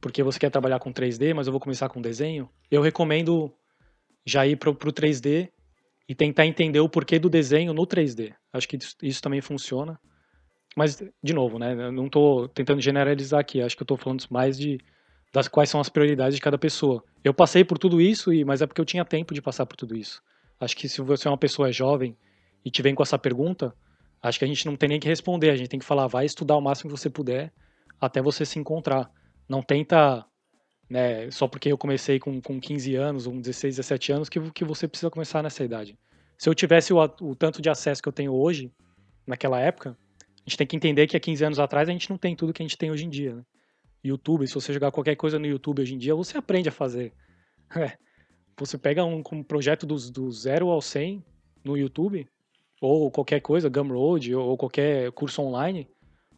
porque 0.01 0.25
você 0.25 0.41
quer 0.41 0.51
trabalhar 0.51 0.81
com 0.81 0.93
3D, 0.93 1.33
mas 1.35 1.47
eu 1.47 1.53
vou 1.53 1.61
começar 1.61 1.89
com 1.89 2.03
desenho. 2.03 2.51
Eu 2.69 2.83
recomendo 2.83 3.55
já 4.25 4.45
ir 4.45 4.57
para 4.57 4.71
o 4.71 4.75
3D 4.75 5.51
e 6.09 6.15
tentar 6.15 6.47
entender 6.47 6.81
o 6.81 6.89
porquê 6.89 7.19
do 7.19 7.29
desenho 7.29 7.73
no 7.73 7.87
3D. 7.87 8.33
Acho 8.53 8.69
que 8.69 8.79
isso, 9.03 9.23
também 9.23 9.41
funciona. 9.41 9.99
Mas, 10.77 11.03
de 11.23 11.33
novo, 11.33 11.59
né, 11.59 11.73
eu 11.73 11.93
não 11.93 12.07
estou 12.07 12.49
tentando 12.49 12.81
generalizar 12.81 13.41
aqui, 13.41 13.61
acho 13.61 13.77
que 13.77 13.83
eu 13.83 13.85
estou 13.85 13.97
falando 13.97 14.25
mais 14.31 14.59
de 14.59 14.79
das 15.33 15.49
quais 15.49 15.69
são 15.69 15.81
as 15.81 15.89
prioridades 15.89 16.37
de 16.37 16.41
cada 16.41 16.57
pessoa. 16.57 17.05
Eu 17.23 17.35
passei 17.35 17.63
por 17.65 17.77
tudo 17.77 18.01
isso, 18.01 18.33
e 18.33 18.45
mas 18.45 18.63
é 18.63 18.67
porque 18.67 18.81
eu 18.81 18.85
tinha 18.85 19.05
tempo 19.05 19.35
de 19.35 19.43
passar 19.43 19.67
por 19.67 19.77
tudo 19.77 19.95
isso. 19.97 20.23
Acho 20.59 20.77
que 20.77 20.89
se 20.89 21.03
você 21.03 21.29
é 21.29 21.31
uma 21.31 21.37
pessoa 21.37 21.71
jovem 21.71 22.17
e 22.65 22.71
te 22.71 22.81
vem 22.81 22.95
com 22.95 23.03
essa 23.03 23.19
pergunta, 23.19 23.75
acho 24.23 24.39
que 24.39 24.45
a 24.45 24.49
gente 24.49 24.65
não 24.65 24.77
tem 24.77 24.89
nem 24.89 25.01
que 25.01 25.09
responder, 25.09 25.51
a 25.51 25.57
gente 25.57 25.69
tem 25.69 25.79
que 25.79 25.85
falar, 25.85 26.07
vai 26.07 26.25
estudar 26.25 26.57
o 26.57 26.61
máximo 26.61 26.91
que 26.91 26.99
você 26.99 27.11
puder 27.11 27.53
até 28.01 28.23
você 28.23 28.47
se 28.47 28.59
encontrar. 28.59 29.11
Não 29.49 29.63
tenta, 29.63 30.25
né, 30.89 31.31
só 31.31 31.49
porque 31.49 31.71
eu 31.71 31.79
comecei 31.79 32.19
com, 32.19 32.41
com 32.41 32.61
15 32.61 32.95
anos, 32.95 33.27
ou 33.27 33.35
16, 33.35 33.77
17 33.77 34.13
anos, 34.13 34.29
que, 34.29 34.41
que 34.53 34.65
você 34.65 34.87
precisa 34.87 35.11
começar 35.11 35.43
nessa 35.43 35.65
idade. 35.65 35.99
Se 36.39 36.49
eu 36.49 36.55
tivesse 36.55 36.93
o, 36.93 36.99
o 37.21 37.35
tanto 37.35 37.61
de 37.61 37.69
acesso 37.69 38.03
que 38.03 38.09
eu 38.09 38.13
tenho 38.13 38.33
hoje, 38.33 38.71
naquela 39.27 39.61
época, 39.61 39.97
a 40.47 40.49
gente 40.49 40.57
tem 40.57 40.67
que 40.67 40.77
entender 40.77 41.07
que 41.07 41.17
há 41.17 41.21
15 41.21 41.45
anos 41.45 41.59
atrás 41.59 41.89
a 41.89 41.93
gente 41.93 42.09
não 42.09 42.17
tem 42.17 42.37
tudo 42.37 42.53
que 42.53 42.63
a 42.63 42.65
gente 42.65 42.79
tem 42.79 42.91
hoje 42.91 43.05
em 43.05 43.11
dia. 43.11 43.35
Né? 43.35 43.43
YouTube, 44.05 44.47
se 44.47 44.55
você 44.55 44.73
jogar 44.73 44.93
qualquer 44.93 45.17
coisa 45.17 45.39
no 45.39 45.47
YouTube 45.47 45.83
hoje 45.83 45.95
em 45.95 45.99
dia, 45.99 46.15
você 46.15 46.39
aprende 46.39 46.69
a 46.69 46.73
fazer. 46.73 47.13
É. 47.77 47.99
você 48.57 48.79
pega 48.79 49.05
um, 49.05 49.25
um 49.33 49.43
projeto 49.43 49.85
do, 49.85 49.97
do 50.13 50.31
zero 50.31 50.69
ao 50.69 50.81
100 50.81 51.21
no 51.65 51.77
YouTube, 51.77 52.25
ou 52.81 53.11
qualquer 53.11 53.41
coisa, 53.41 53.69
Gumroad, 53.69 54.33
ou 54.37 54.57
qualquer 54.57 55.11
curso 55.11 55.43
online, 55.43 55.89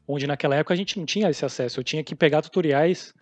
onde 0.06 0.26
naquela 0.26 0.56
época 0.56 0.72
a 0.72 0.76
gente 0.76 0.98
não 0.98 1.04
tinha 1.04 1.28
esse 1.28 1.44
acesso. 1.44 1.78
Eu 1.78 1.84
tinha 1.84 2.02
que 2.02 2.14
pegar 2.14 2.40
tutoriais 2.40 3.12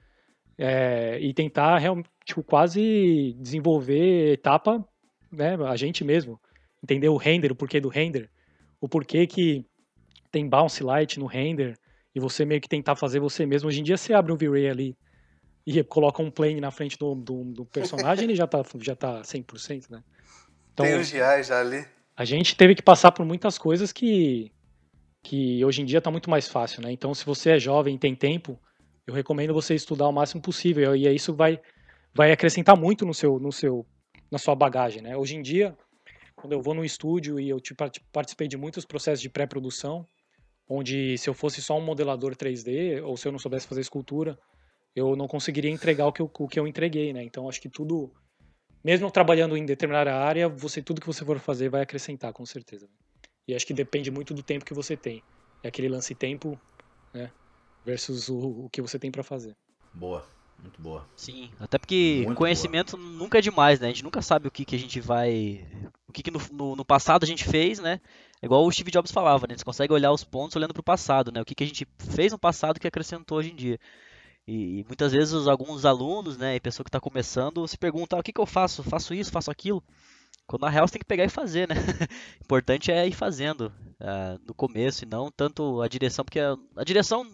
é, 0.59 1.19
e 1.21 1.35
tentar 1.35 1.81
tipo, 2.25 2.43
quase 2.43 3.37
desenvolver 3.39 4.33
etapa, 4.33 4.87
né, 5.31 5.57
a 5.67 5.77
gente 5.77 6.05
mesmo. 6.05 6.41
Entender 6.83 7.09
o 7.09 7.17
render, 7.17 7.53
o 7.53 7.57
porquê 7.57 7.81
do 7.81 7.89
render, 7.89 8.31
o 8.81 8.89
porquê 8.89 9.27
que 9.27 9.65
tem 10.31 10.49
bounce 10.49 10.83
light 10.83 11.19
no 11.19 11.27
render, 11.27 11.77
e 12.15 12.21
você 12.21 12.45
meio 12.45 12.61
que 12.61 12.69
tentar 12.69 12.97
fazer 12.97 13.21
você 13.21 13.45
mesmo. 13.45 13.69
Hoje 13.69 13.81
em 13.81 13.85
dia 13.85 13.97
você 13.97 14.15
abre 14.15 14.33
um 14.33 14.37
V-Ray 14.37 14.69
ali 14.69 14.97
e 15.67 15.83
coloca 15.83 16.23
um 16.23 16.31
plane 16.31 16.61
na 16.61 16.71
frente 16.71 16.97
do, 16.97 17.15
do, 17.15 17.45
do 17.45 17.65
personagem, 17.67 18.25
ele 18.25 18.37
já 18.37 18.47
tá, 18.47 18.63
já 18.81 18.95
tá 18.95 19.21
100%, 19.23 19.91
né? 19.91 20.03
Então, 20.73 20.87
tem 20.87 20.95
o 20.95 21.03
GI 21.03 21.43
já 21.43 21.61
ali. 21.61 21.85
A 22.17 22.25
gente 22.25 22.57
teve 22.57 22.75
que 22.75 22.83
passar 22.83 23.13
por 23.13 23.27
muitas 23.27 23.59
coisas 23.59 23.93
que, 23.93 24.53
que 25.23 25.65
hoje 25.65 25.83
em 25.83 25.85
dia 25.85 26.01
tá 26.01 26.11
muito 26.11 26.31
mais 26.31 26.49
fácil, 26.49 26.83
né? 26.83 26.93
Então, 26.93 27.13
se 27.13 27.27
você 27.27 27.51
é 27.51 27.59
jovem 27.59 27.97
e 27.97 27.99
tem 27.99 28.15
tempo, 28.15 28.59
eu 29.07 29.15
recomendo 29.15 29.55
você 29.55 29.75
estudar 29.75 30.09
o 30.09 30.13
máximo 30.13 30.43
possível 30.43 30.97
e 30.97 31.07
isso 31.15 31.35
vai, 31.35 31.61
vai 32.15 32.33
acrescentar 32.33 32.77
muito 32.77 33.07
no 33.07 33.15
seu, 33.15 33.39
no 33.39 33.53
seu, 33.53 33.87
na 34.31 34.39
sua 34.39 34.55
bagagem, 34.55 35.01
né? 35.01 35.17
Hoje 35.17 35.37
em 35.37 35.43
dia, 35.43 35.77
quando 36.35 36.53
eu 36.53 36.61
vou 36.61 36.75
no 36.75 36.85
estúdio 36.85 37.39
e 37.39 37.49
eu 37.49 37.59
participei 38.13 38.49
de 38.49 38.57
muitos 38.57 38.85
processos 38.85 39.21
de 39.21 39.31
pré-produção, 39.31 40.07
onde 40.69 41.17
se 41.19 41.31
eu 41.31 41.35
fosse 41.35 41.63
só 41.63 41.79
um 41.79 41.85
modelador 41.85 42.35
3D 42.35 43.03
ou 43.05 43.17
se 43.17 43.29
eu 43.29 43.33
não 43.33 43.39
soubesse 43.39 43.69
fazer 43.69 43.81
escultura, 43.81 44.37
eu 44.95 45.15
não 45.15 45.29
conseguiria 45.29 45.71
entregar 45.71 46.07
o 46.07 46.13
que 46.13 46.21
eu, 46.21 46.31
o 46.39 46.49
que 46.49 46.59
eu 46.59 46.67
entreguei, 46.67 47.13
né? 47.13 47.23
Então 47.23 47.49
acho 47.49 47.61
que 47.61 47.69
tudo, 47.69 48.13
mesmo 48.83 49.11
trabalhando 49.11 49.57
em 49.57 49.65
determinada 49.65 50.15
área, 50.17 50.49
você 50.49 50.83
tudo 50.83 51.01
que 51.01 51.07
você 51.07 51.25
for 51.25 51.39
fazer 51.39 51.69
vai 51.69 51.83
acrescentar, 51.83 52.33
com 52.33 52.45
certeza. 52.45 52.89
E 53.47 53.55
acho 53.55 53.67
que 53.67 53.75
depende 53.75 54.11
muito 54.11 54.35
do 54.35 54.43
tempo 54.43 54.65
que 54.65 54.75
você 54.75 54.97
tem. 54.97 55.23
É 55.63 55.69
aquele 55.69 55.89
lance 55.89 56.15
tempo, 56.15 56.59
né? 57.15 57.31
Versus 57.87 58.29
o, 58.29 58.65
o 58.65 58.69
que 58.69 58.83
você 58.83 58.99
tem 58.99 59.13
para 59.13 59.23
fazer. 59.23 59.57
Boa. 59.95 60.27
Muito 60.61 60.83
boa. 60.83 61.07
Sim, 61.15 61.51
até 61.61 61.79
porque 61.79 62.23
Muito 62.25 62.39
conhecimento 62.39 62.97
boa. 62.97 63.11
nunca 63.11 63.39
é 63.39 63.41
demais, 63.41 63.79
né? 63.79 63.87
A 63.87 63.91
gente 63.91 64.03
nunca 64.03 64.21
sabe 64.21 64.49
o 64.49 64.51
que, 64.51 64.65
que 64.65 64.75
a 64.75 64.79
gente 64.79 65.01
vai. 65.01 65.65
O 66.09 66.13
que, 66.13 66.23
que 66.23 66.31
no, 66.31 66.41
no, 66.51 66.75
no, 66.75 66.85
passado 66.85 67.23
a 67.23 67.27
gente 67.27 67.45
fez, 67.45 67.79
né? 67.79 68.01
É 68.43 68.47
igual 68.47 68.67
o 68.67 68.73
Steve 68.73 68.91
Jobs 68.91 69.13
falava, 69.13 69.47
né? 69.47 69.53
A 69.53 69.57
gente 69.57 69.65
consegue 69.65 69.93
olhar 69.93 70.11
os 70.11 70.25
pontos 70.25 70.57
olhando 70.57 70.73
para 70.73 70.81
o 70.81 70.85
passado, 70.85 71.31
né? 71.31 71.41
O 71.41 71.45
que, 71.45 71.55
que 71.55 71.63
a 71.63 71.67
gente 71.67 71.87
fez 71.99 72.33
no 72.33 72.39
passado 72.39 72.81
que 72.81 72.89
acrescentou 72.89 73.39
hoje 73.39 73.53
em 73.53 73.55
dia. 73.55 73.79
E, 74.47 74.81
e 74.81 74.85
muitas 74.85 75.13
vezes 75.13 75.47
alguns 75.47 75.85
alunos, 75.85 76.37
né, 76.37 76.57
e 76.57 76.61
pessoa 76.61 76.85
que 76.85 76.89
está 76.89 77.01
começando, 77.01 77.67
se 77.69 77.79
perguntam: 77.79 78.19
ah, 78.19 78.21
o 78.21 78.23
que, 78.23 78.33
que 78.33 78.41
eu 78.41 78.47
faço? 78.47 78.83
Faço 78.83 79.15
isso, 79.15 79.31
faço 79.31 79.51
aquilo? 79.51 79.83
Quando 80.47 80.63
na 80.63 80.71
real 80.71 80.87
você 80.87 80.93
tem 80.93 81.01
que 81.01 81.07
pegar 81.07 81.25
e 81.25 81.29
fazer, 81.29 81.69
né? 81.69 81.75
importante 82.41 82.93
é 82.93 83.07
ir 83.07 83.13
fazendo 83.13 83.73
uh, 84.01 84.41
no 84.47 84.55
começo 84.55 85.05
e 85.05 85.09
não 85.09 85.31
tanto 85.31 85.83
a 85.83 85.89
direção, 85.89 86.25
porque 86.25 86.39
a, 86.39 86.57
a, 86.77 86.85
direção, 86.85 87.27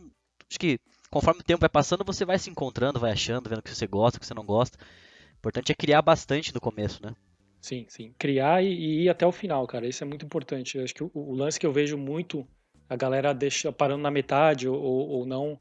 acho 0.52 0.58
que 0.58 0.78
conforme 1.10 1.40
o 1.40 1.44
tempo 1.44 1.60
vai 1.60 1.68
passando, 1.68 2.04
você 2.04 2.24
vai 2.24 2.38
se 2.38 2.50
encontrando, 2.50 3.00
vai 3.00 3.12
achando, 3.12 3.48
vendo 3.48 3.58
o 3.58 3.62
que 3.62 3.74
você 3.74 3.86
gosta, 3.86 4.18
o 4.18 4.20
que 4.20 4.26
você 4.26 4.34
não 4.34 4.44
gosta. 4.44 4.78
O 4.78 5.38
importante 5.38 5.72
é 5.72 5.74
criar 5.74 6.02
bastante 6.02 6.54
no 6.54 6.60
começo, 6.60 7.02
né? 7.04 7.14
Sim, 7.60 7.86
sim. 7.88 8.14
Criar 8.18 8.62
e, 8.62 8.68
e 8.68 9.04
ir 9.04 9.08
até 9.08 9.26
o 9.26 9.32
final, 9.32 9.66
cara. 9.66 9.86
Isso 9.86 10.04
é 10.04 10.06
muito 10.06 10.24
importante. 10.24 10.76
Eu 10.76 10.84
acho 10.84 10.94
que 10.94 11.02
o, 11.02 11.10
o, 11.14 11.34
lance 11.34 11.58
que 11.58 11.66
eu 11.66 11.72
vejo 11.72 11.96
muito 11.96 12.46
a 12.88 12.96
galera 12.96 13.32
deixa 13.32 13.72
parando 13.72 14.02
na 14.02 14.10
metade 14.10 14.68
ou, 14.68 14.78
ou 14.78 15.26
não 15.26 15.58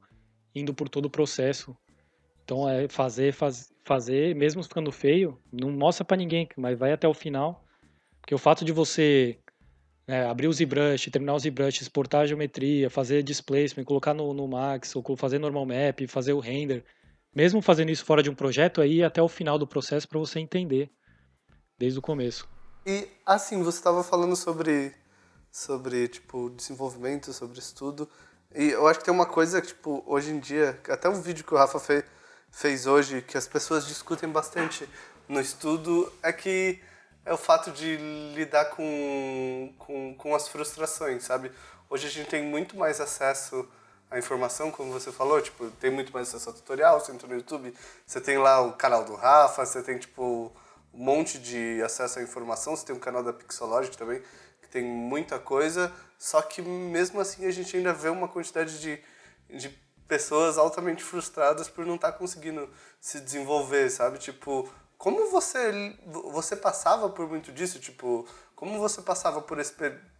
indo 0.53 0.73
por 0.73 0.89
todo 0.89 1.05
o 1.05 1.09
processo. 1.09 1.75
Então 2.43 2.67
é 2.67 2.87
fazer, 2.87 3.31
faz, 3.31 3.71
fazer, 3.85 4.35
mesmo 4.35 4.63
ficando 4.63 4.91
feio, 4.91 5.39
não 5.51 5.71
mostra 5.71 6.03
para 6.03 6.17
ninguém, 6.17 6.49
mas 6.57 6.77
vai 6.77 6.91
até 6.91 7.07
o 7.07 7.13
final. 7.13 7.63
Porque 8.19 8.35
o 8.35 8.39
fato 8.39 8.65
de 8.65 8.71
você 8.71 9.39
né, 10.11 10.29
abrir 10.29 10.49
o 10.49 10.53
ZBrush, 10.53 11.09
terminar 11.09 11.35
o 11.35 11.39
ZBrush, 11.39 11.81
exportar 11.81 12.23
a 12.23 12.27
geometria, 12.27 12.89
fazer 12.89 13.23
displacement, 13.23 13.85
colocar 13.85 14.13
no, 14.13 14.33
no 14.33 14.45
Max, 14.45 14.93
ou 14.93 15.15
fazer 15.15 15.39
normal 15.39 15.65
map, 15.65 16.05
fazer 16.05 16.33
o 16.33 16.39
render, 16.41 16.83
mesmo 17.33 17.61
fazendo 17.61 17.91
isso 17.91 18.03
fora 18.03 18.21
de 18.21 18.29
um 18.29 18.35
projeto, 18.35 18.81
aí 18.81 19.01
até 19.01 19.21
o 19.21 19.29
final 19.29 19.57
do 19.57 19.65
processo 19.65 20.09
para 20.09 20.19
você 20.19 20.37
entender 20.37 20.91
desde 21.79 21.97
o 21.97 22.01
começo. 22.01 22.45
E 22.85 23.07
assim, 23.25 23.63
você 23.63 23.77
estava 23.77 24.03
falando 24.03 24.35
sobre 24.35 24.93
sobre 25.49 26.09
tipo 26.09 26.49
desenvolvimento, 26.49 27.31
sobre 27.31 27.57
estudo. 27.59 28.09
E 28.53 28.71
eu 28.71 28.85
acho 28.87 28.99
que 28.99 29.05
tem 29.05 29.13
uma 29.13 29.25
coisa 29.25 29.61
que, 29.61 29.67
tipo, 29.67 30.03
hoje 30.05 30.31
em 30.31 30.39
dia, 30.39 30.77
até 30.89 31.07
um 31.07 31.21
vídeo 31.21 31.45
que 31.45 31.53
o 31.53 31.57
Rafa 31.57 31.79
fez, 31.79 32.03
fez 32.51 32.85
hoje, 32.85 33.21
que 33.21 33.37
as 33.37 33.47
pessoas 33.47 33.87
discutem 33.87 34.27
bastante 34.27 34.85
no 35.29 35.39
estudo, 35.39 36.11
é 36.21 36.33
que 36.33 36.81
é 37.25 37.33
o 37.33 37.37
fato 37.37 37.71
de 37.71 37.97
lidar 38.35 38.65
com, 38.65 39.73
com, 39.77 40.15
com 40.15 40.35
as 40.35 40.47
frustrações, 40.47 41.23
sabe? 41.23 41.51
Hoje 41.89 42.07
a 42.07 42.09
gente 42.09 42.29
tem 42.29 42.43
muito 42.43 42.75
mais 42.75 42.99
acesso 42.99 43.67
à 44.09 44.17
informação, 44.17 44.71
como 44.71 44.91
você 44.91 45.11
falou, 45.11 45.41
tipo, 45.41 45.69
tem 45.71 45.91
muito 45.91 46.11
mais 46.11 46.29
acesso 46.29 46.49
ao 46.49 46.55
tutorial, 46.55 46.99
você 46.99 47.11
entra 47.11 47.27
no 47.27 47.35
YouTube, 47.35 47.73
você 48.05 48.19
tem 48.19 48.37
lá 48.37 48.61
o 48.61 48.73
canal 48.73 49.03
do 49.05 49.15
Rafa, 49.15 49.65
você 49.65 49.81
tem, 49.81 49.97
tipo, 49.97 50.51
um 50.93 51.03
monte 51.03 51.37
de 51.37 51.81
acesso 51.83 52.19
à 52.19 52.23
informação, 52.23 52.75
você 52.75 52.85
tem 52.85 52.95
um 52.95 52.99
canal 52.99 53.23
da 53.23 53.31
Pixologic 53.31 53.97
também, 53.97 54.21
que 54.61 54.69
tem 54.69 54.83
muita 54.83 55.39
coisa, 55.39 55.93
só 56.17 56.41
que 56.41 56.61
mesmo 56.61 57.19
assim 57.19 57.45
a 57.45 57.51
gente 57.51 57.75
ainda 57.77 57.93
vê 57.93 58.09
uma 58.09 58.27
quantidade 58.27 58.79
de, 58.79 59.01
de 59.49 59.69
pessoas 60.07 60.57
altamente 60.57 61.03
frustradas 61.03 61.69
por 61.69 61.85
não 61.85 61.95
estar 61.95 62.11
tá 62.11 62.17
conseguindo 62.17 62.69
se 62.99 63.21
desenvolver, 63.21 63.89
sabe? 63.89 64.17
Tipo, 64.17 64.69
como 65.01 65.31
você 65.31 65.97
você 66.05 66.55
passava 66.55 67.09
por 67.09 67.27
muito 67.27 67.51
disso, 67.51 67.79
tipo, 67.79 68.23
como 68.55 68.77
você 68.77 69.01
passava 69.01 69.41
por 69.41 69.57
esse 69.57 69.73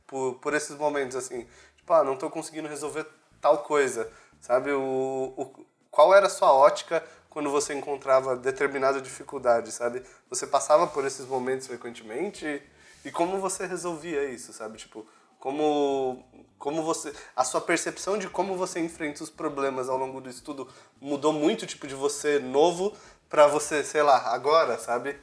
por, 0.07 0.39
por 0.39 0.55
esses 0.55 0.75
momentos 0.75 1.15
assim, 1.15 1.47
tipo, 1.77 1.93
ah, 1.93 2.03
não 2.03 2.15
estou 2.15 2.31
conseguindo 2.31 2.67
resolver 2.67 3.05
tal 3.39 3.59
coisa, 3.59 4.11
sabe? 4.39 4.71
O, 4.71 5.33
o 5.37 5.65
qual 5.91 6.15
era 6.15 6.25
a 6.25 6.29
sua 6.31 6.51
ótica 6.51 7.03
quando 7.29 7.51
você 7.51 7.75
encontrava 7.75 8.35
determinada 8.35 8.99
dificuldade, 8.99 9.71
sabe? 9.71 10.01
Você 10.31 10.47
passava 10.47 10.87
por 10.87 11.05
esses 11.05 11.27
momentos 11.27 11.67
frequentemente 11.67 12.63
e 13.05 13.11
como 13.11 13.37
você 13.37 13.67
resolvia 13.67 14.31
isso, 14.31 14.51
sabe? 14.51 14.79
Tipo, 14.79 15.05
como 15.37 16.25
como 16.57 16.81
você 16.81 17.13
a 17.35 17.43
sua 17.43 17.61
percepção 17.61 18.17
de 18.17 18.27
como 18.27 18.57
você 18.57 18.79
enfrenta 18.79 19.23
os 19.23 19.29
problemas 19.29 19.89
ao 19.89 19.97
longo 19.97 20.19
do 20.19 20.29
estudo 20.29 20.67
mudou 20.99 21.33
muito 21.33 21.67
tipo 21.67 21.85
de 21.85 21.93
você 21.93 22.39
novo 22.39 22.95
para 23.31 23.47
você 23.47 23.83
sei 23.83 24.03
lá 24.03 24.33
agora 24.33 24.77
sabe? 24.77 25.15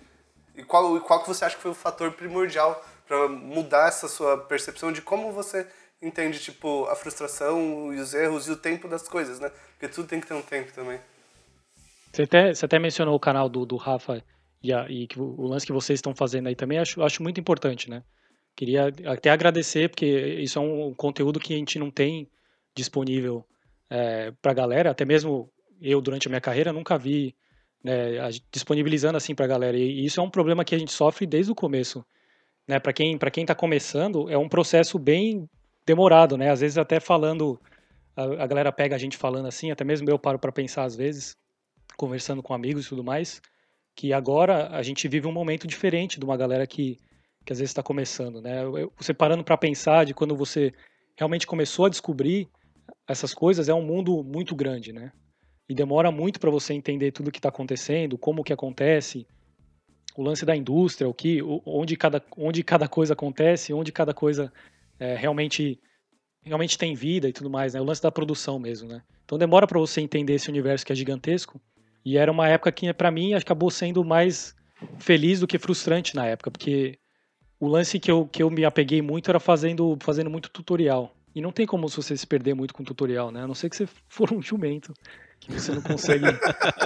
E 0.57 0.65
qual 0.65 1.01
qual 1.03 1.23
que 1.23 1.29
você 1.29 1.45
acha 1.45 1.55
que 1.55 1.63
foi 1.63 1.71
o 1.71 1.75
fator 1.75 2.11
primordial 2.13 2.85
para 3.07 3.29
mudar 3.29 3.89
essa 3.89 4.09
sua 4.09 4.39
percepção 4.39 4.91
de 4.91 5.03
como 5.03 5.31
você 5.31 5.67
entende 6.03 6.41
tipo 6.41 6.87
a 6.87 6.97
frustração 6.97 7.93
e 7.93 8.01
os 8.01 8.15
erros 8.15 8.49
e 8.49 8.51
o 8.51 8.57
tempo 8.57 8.89
das 8.89 9.07
coisas 9.07 9.39
né? 9.39 9.53
Porque 9.73 9.87
tudo 9.87 10.09
tem 10.09 10.21
que 10.21 10.27
ter 10.27 10.35
um 10.35 10.43
tempo 10.43 10.73
também. 10.73 10.99
Você 12.13 12.23
até 12.23 12.55
você 12.55 12.65
até 12.65 12.79
mencionou 12.79 13.15
o 13.15 13.21
canal 13.21 13.49
do, 13.49 13.65
do 13.67 13.77
Rafa 13.77 14.25
e, 14.63 14.73
a, 14.73 14.89
e 14.89 15.07
que 15.07 15.21
o, 15.21 15.47
lance 15.47 15.67
que 15.67 15.73
vocês 15.73 15.99
estão 15.99 16.15
fazendo 16.15 16.49
aí 16.49 16.57
também 16.57 16.79
acho 16.79 17.03
acho 17.03 17.23
muito 17.23 17.39
importante 17.39 17.89
né? 17.89 18.03
Queria 18.57 18.93
até 19.07 19.31
agradecer, 19.31 19.89
porque 19.89 20.05
isso 20.41 20.59
é 20.59 20.63
um 20.63 20.93
conteúdo 20.93 21.39
que 21.39 21.55
a 21.55 21.57
gente 21.57 21.79
não 21.79 21.93
tem 21.93 22.29
disponível 22.75 23.47
é, 23.89 24.33
para 24.43 24.51
a 24.51 24.55
galera, 24.55 24.91
até 24.91 25.05
mesmo 25.05 25.49
eu, 25.81 26.01
durante 26.01 26.27
a 26.27 26.31
minha 26.31 26.41
carreira, 26.41 26.73
nunca 26.73 26.99
vi 26.99 27.37
né, 27.83 28.29
disponibilizando 28.53 29.17
assim 29.17 29.35
para 29.35 29.45
a 29.45 29.49
galera. 29.49 29.77
E 29.77 30.05
isso 30.05 30.21
é 30.21 30.23
um 30.23 30.31
problema 30.31 30.65
que 30.65 30.75
a 30.75 30.79
gente 30.79 30.93
sofre 30.93 31.27
desde 31.27 31.53
o 31.53 31.55
começo. 31.55 32.05
Né? 32.67 32.79
Para 32.79 32.93
quem 32.93 33.17
para 33.17 33.31
quem 33.31 33.45
está 33.45 33.55
começando, 33.55 34.29
é 34.31 34.37
um 34.37 34.49
processo 34.49 34.99
bem 34.99 35.49
demorado, 35.87 36.37
né? 36.37 36.51
Às 36.51 36.61
vezes 36.61 36.77
até 36.77 37.01
falando, 37.01 37.59
a, 38.15 38.45
a 38.45 38.47
galera 38.47 38.71
pega 38.71 38.95
a 38.95 38.99
gente 38.99 39.17
falando 39.17 39.47
assim, 39.47 39.71
até 39.71 39.85
mesmo 39.85 40.09
eu 40.11 40.19
paro 40.19 40.39
para 40.39 40.53
pensar 40.53 40.85
às 40.85 40.95
vezes, 40.95 41.35
conversando 41.97 42.43
com 42.43 42.53
amigos 42.53 42.87
e 42.87 42.89
tudo 42.91 43.03
mais, 43.03 43.41
que 43.97 44.13
agora 44.13 44.69
a 44.69 44.83
gente 44.83 45.09
vive 45.09 45.27
um 45.27 45.33
momento 45.33 45.67
diferente 45.67 46.19
de 46.19 46.25
uma 46.25 46.37
galera 46.37 46.67
que 46.67 46.99
que 47.47 47.53
às 47.53 47.61
vezes 47.61 47.71
está 47.71 47.83
começando, 47.83 48.43
né? 48.43 48.59
Você 48.99 49.15
parando 49.15 49.43
para 49.43 49.57
pensar 49.57 50.05
de 50.05 50.13
quando 50.13 50.37
você 50.37 50.71
realmente 51.17 51.47
começou 51.47 51.87
a 51.87 51.89
descobrir 51.89 52.47
essas 53.07 53.33
coisas, 53.33 53.71
é 53.71 53.75
um 53.75 53.83
mundo 53.83 54.23
muito 54.23 54.55
grande, 54.55 54.93
né? 54.93 55.11
E 55.69 55.75
demora 55.75 56.11
muito 56.11 56.41
para 56.41 56.51
você 56.51 56.73
entender 56.73 57.13
tudo 57.13 57.29
o 57.29 57.31
que 57.31 57.39
está 57.39 57.51
acontecendo, 57.51 58.17
como 58.17 58.43
que 58.43 58.53
acontece, 58.53 59.27
o 60.17 60.23
lance 60.23 60.45
da 60.45 60.57
indústria, 60.57 61.09
o 61.09 61.15
que, 61.15 61.41
onde 61.65 61.97
cada, 61.97 62.23
onde 62.37 62.63
cada 62.65 62.89
coisa 62.89 63.13
acontece, 63.13 63.73
onde 63.73 63.93
cada 63.93 64.15
coisa 64.15 64.53
é, 64.99 65.15
realmente 65.15 65.79
realmente 66.43 66.79
tem 66.79 66.95
vida 66.95 67.29
e 67.29 67.33
tudo 67.33 67.51
mais, 67.51 67.75
né? 67.75 67.81
O 67.81 67.85
lance 67.85 68.03
da 68.03 68.11
produção 68.11 68.59
mesmo, 68.59 68.89
né? 68.89 69.03
Então 69.25 69.37
demora 69.37 69.67
para 69.67 69.79
você 69.79 70.01
entender 70.01 70.35
esse 70.35 70.49
universo 70.49 70.87
que 70.87 70.93
é 70.93 70.97
gigantesco. 70.97 71.61
E 72.05 72.17
era 72.17 72.33
uma 72.33 72.49
época 72.49 72.73
que 72.73 72.93
para 72.95 73.11
mim 73.11 73.35
acabou 73.35 73.71
sendo 73.71 74.03
mais 74.05 74.57
feliz 74.99 75.41
do 75.41 75.47
que 75.47 75.59
frustrante 75.59 76.17
na 76.17 76.27
época, 76.27 76.51
porque 76.51 76.99
o 77.61 77.69
lance 77.69 77.99
que 78.01 78.11
eu, 78.11 78.27
que 78.27 78.43
eu 78.43 78.51
me 78.51 78.65
apeguei 78.65 79.03
muito 79.03 79.31
era 79.31 79.39
fazendo, 79.39 79.97
fazendo 80.01 80.31
muito 80.31 80.49
tutorial. 80.49 81.15
E 81.35 81.41
não 81.41 81.53
tem 81.53 81.67
como 81.67 81.89
você 81.89 82.17
se 82.17 82.27
perder 82.27 82.55
muito 82.55 82.73
com 82.73 82.83
tutorial, 82.83 83.31
né? 83.31 83.43
A 83.43 83.47
não 83.47 83.55
ser 83.55 83.69
que 83.69 83.77
você 83.77 83.87
for 84.09 84.33
um 84.33 84.41
jumento 84.41 84.95
que 85.41 85.53
você 85.53 85.73
não 85.73 85.83
consegue 85.83 86.25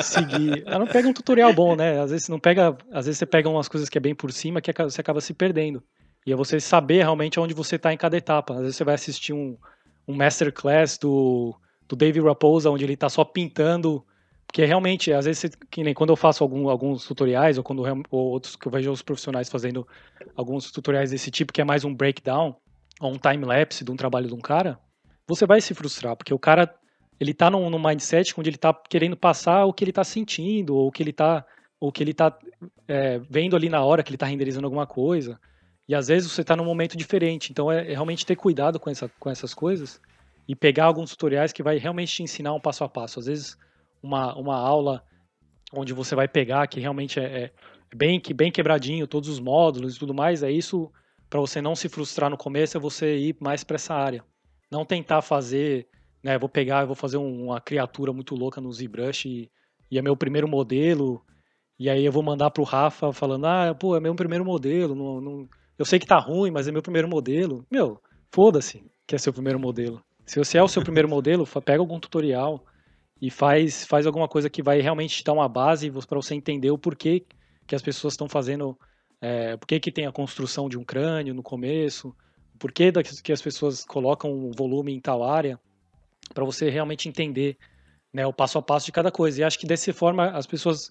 seguir. 0.02 0.62
Ela 0.66 0.80
não 0.80 0.86
pega 0.86 1.08
um 1.08 1.12
tutorial 1.12 1.52
bom, 1.52 1.74
né? 1.74 2.00
Às 2.00 2.10
vezes 2.10 2.28
não 2.28 2.38
pega, 2.38 2.76
às 2.92 3.06
vezes 3.06 3.18
você 3.18 3.26
pega 3.26 3.48
umas 3.48 3.68
coisas 3.68 3.88
que 3.88 3.98
é 3.98 4.00
bem 4.00 4.14
por 4.14 4.32
cima 4.32 4.60
que 4.60 4.72
você 4.72 5.00
acaba 5.00 5.20
se 5.20 5.34
perdendo. 5.34 5.82
E 6.26 6.32
é 6.32 6.36
você 6.36 6.60
saber 6.60 6.98
realmente 6.98 7.40
onde 7.40 7.54
você 7.54 7.76
está 7.76 7.92
em 7.92 7.96
cada 7.96 8.16
etapa. 8.16 8.54
Às 8.54 8.60
vezes 8.60 8.76
você 8.76 8.84
vai 8.84 8.94
assistir 8.94 9.32
um, 9.32 9.56
um 10.06 10.14
masterclass 10.14 10.96
do, 10.98 11.54
do 11.88 11.96
Dave 11.96 12.20
Raposa, 12.20 12.70
onde 12.70 12.84
ele 12.84 12.94
está 12.94 13.08
só 13.08 13.24
pintando. 13.24 14.04
Porque 14.46 14.64
realmente, 14.64 15.12
às 15.12 15.24
vezes, 15.24 15.56
que 15.70 15.82
nem 15.82 15.94
quando 15.94 16.10
eu 16.10 16.16
faço 16.16 16.44
algum, 16.44 16.68
alguns 16.68 17.06
tutoriais, 17.06 17.58
ou 17.58 17.64
quando 17.64 17.82
ou 18.10 18.30
outros 18.30 18.54
que 18.54 18.66
eu 18.66 18.72
vejo 18.72 18.92
os 18.92 19.02
profissionais 19.02 19.48
fazendo 19.48 19.86
alguns 20.36 20.70
tutoriais 20.70 21.10
desse 21.10 21.30
tipo, 21.30 21.52
que 21.52 21.60
é 21.60 21.64
mais 21.64 21.84
um 21.84 21.94
breakdown, 21.94 22.54
ou 23.00 23.12
um 23.12 23.18
time-lapse 23.18 23.84
de 23.84 23.90
um 23.90 23.96
trabalho 23.96 24.28
de 24.28 24.34
um 24.34 24.40
cara, 24.40 24.78
você 25.26 25.46
vai 25.46 25.60
se 25.60 25.74
frustrar, 25.74 26.16
porque 26.16 26.34
o 26.34 26.38
cara 26.38 26.72
ele 27.20 27.32
tá 27.32 27.50
num, 27.50 27.70
num 27.70 27.82
mindset 27.82 28.34
onde 28.38 28.50
ele 28.50 28.58
tá 28.58 28.72
querendo 28.72 29.16
passar 29.16 29.64
o 29.64 29.72
que 29.72 29.84
ele 29.84 29.92
tá 29.92 30.04
sentindo, 30.04 30.74
ou 30.74 30.88
o 30.88 30.92
que 30.92 31.02
ele 31.02 31.12
tá, 31.12 31.44
ou 31.80 31.92
que 31.92 32.02
ele 32.02 32.14
tá 32.14 32.36
é, 32.88 33.18
vendo 33.18 33.56
ali 33.56 33.68
na 33.68 33.82
hora 33.84 34.02
que 34.02 34.10
ele 34.10 34.18
tá 34.18 34.26
renderizando 34.26 34.66
alguma 34.66 34.86
coisa. 34.86 35.38
E 35.88 35.94
às 35.94 36.08
vezes 36.08 36.30
você 36.30 36.42
tá 36.44 36.56
num 36.56 36.64
momento 36.64 36.96
diferente. 36.96 37.50
Então 37.50 37.70
é, 37.70 37.90
é 37.90 37.92
realmente 37.92 38.26
ter 38.26 38.36
cuidado 38.36 38.78
com, 38.78 38.90
essa, 38.90 39.08
com 39.18 39.30
essas 39.30 39.52
coisas 39.54 40.00
e 40.48 40.54
pegar 40.54 40.86
alguns 40.86 41.10
tutoriais 41.10 41.52
que 41.52 41.62
vai 41.62 41.78
realmente 41.78 42.14
te 42.14 42.22
ensinar 42.22 42.52
um 42.54 42.60
passo 42.60 42.84
a 42.84 42.88
passo. 42.88 43.18
Às 43.18 43.26
vezes 43.26 43.56
uma, 44.02 44.34
uma 44.36 44.56
aula 44.56 45.04
onde 45.72 45.92
você 45.92 46.14
vai 46.14 46.28
pegar 46.28 46.66
que 46.66 46.80
realmente 46.80 47.18
é, 47.20 47.44
é 47.44 47.52
bem, 47.94 48.20
bem 48.34 48.50
quebradinho, 48.50 49.06
todos 49.06 49.28
os 49.28 49.40
módulos 49.40 49.96
e 49.96 49.98
tudo 49.98 50.12
mais, 50.12 50.42
é 50.42 50.50
isso 50.50 50.90
para 51.30 51.40
você 51.40 51.62
não 51.62 51.74
se 51.74 51.88
frustrar 51.88 52.28
no 52.28 52.36
começo, 52.36 52.76
é 52.76 52.80
você 52.80 53.16
ir 53.16 53.36
mais 53.40 53.64
para 53.64 53.76
essa 53.76 53.94
área. 53.94 54.22
Não 54.70 54.84
tentar 54.84 55.22
fazer 55.22 55.88
né, 56.22 56.38
vou 56.38 56.48
pegar, 56.48 56.84
vou 56.84 56.94
fazer 56.94 57.16
uma 57.16 57.60
criatura 57.60 58.12
muito 58.12 58.34
louca 58.34 58.60
no 58.60 58.72
ZBrush 58.72 59.26
e, 59.26 59.50
e 59.90 59.98
é 59.98 60.02
meu 60.02 60.16
primeiro 60.16 60.46
modelo, 60.46 61.22
e 61.78 61.90
aí 61.90 62.04
eu 62.04 62.12
vou 62.12 62.22
mandar 62.22 62.50
pro 62.50 62.62
Rafa 62.62 63.12
falando, 63.12 63.46
ah, 63.46 63.74
pô, 63.74 63.96
é 63.96 64.00
meu 64.00 64.14
primeiro 64.14 64.44
modelo, 64.44 64.94
não, 64.94 65.20
não... 65.20 65.48
eu 65.76 65.84
sei 65.84 65.98
que 65.98 66.06
tá 66.06 66.18
ruim, 66.18 66.50
mas 66.50 66.68
é 66.68 66.72
meu 66.72 66.82
primeiro 66.82 67.08
modelo. 67.08 67.66
Meu, 67.70 68.00
foda-se 68.30 68.84
que 69.06 69.14
é 69.16 69.18
seu 69.18 69.32
primeiro 69.32 69.58
modelo. 69.58 70.02
Se 70.24 70.38
você 70.38 70.58
é 70.58 70.62
o 70.62 70.68
seu 70.68 70.82
primeiro 70.82 71.08
modelo, 71.08 71.46
pega 71.64 71.80
algum 71.80 71.98
tutorial 71.98 72.64
e 73.20 73.30
faz, 73.30 73.84
faz 73.84 74.06
alguma 74.06 74.28
coisa 74.28 74.48
que 74.48 74.62
vai 74.62 74.80
realmente 74.80 75.16
te 75.16 75.24
dar 75.24 75.32
uma 75.32 75.48
base 75.48 75.90
para 75.90 76.16
você 76.16 76.34
entender 76.34 76.70
o 76.70 76.78
porquê 76.78 77.26
que 77.66 77.74
as 77.74 77.82
pessoas 77.82 78.14
estão 78.14 78.28
fazendo, 78.28 78.78
é, 79.20 79.56
por 79.56 79.66
que 79.66 79.90
tem 79.90 80.06
a 80.06 80.12
construção 80.12 80.68
de 80.68 80.78
um 80.78 80.84
crânio 80.84 81.34
no 81.34 81.42
começo, 81.42 82.14
por 82.58 82.70
que 82.70 82.92
que 83.24 83.32
as 83.32 83.42
pessoas 83.42 83.84
colocam 83.84 84.32
um 84.32 84.52
volume 84.52 84.92
em 84.92 85.00
tal 85.00 85.24
área 85.24 85.58
para 86.32 86.44
você 86.44 86.70
realmente 86.70 87.08
entender 87.08 87.56
né, 88.12 88.26
o 88.26 88.32
passo 88.32 88.58
a 88.58 88.62
passo 88.62 88.86
de 88.86 88.92
cada 88.92 89.10
coisa. 89.10 89.40
E 89.40 89.44
acho 89.44 89.58
que 89.58 89.66
dessa 89.66 89.92
forma 89.92 90.30
as 90.30 90.46
pessoas 90.46 90.90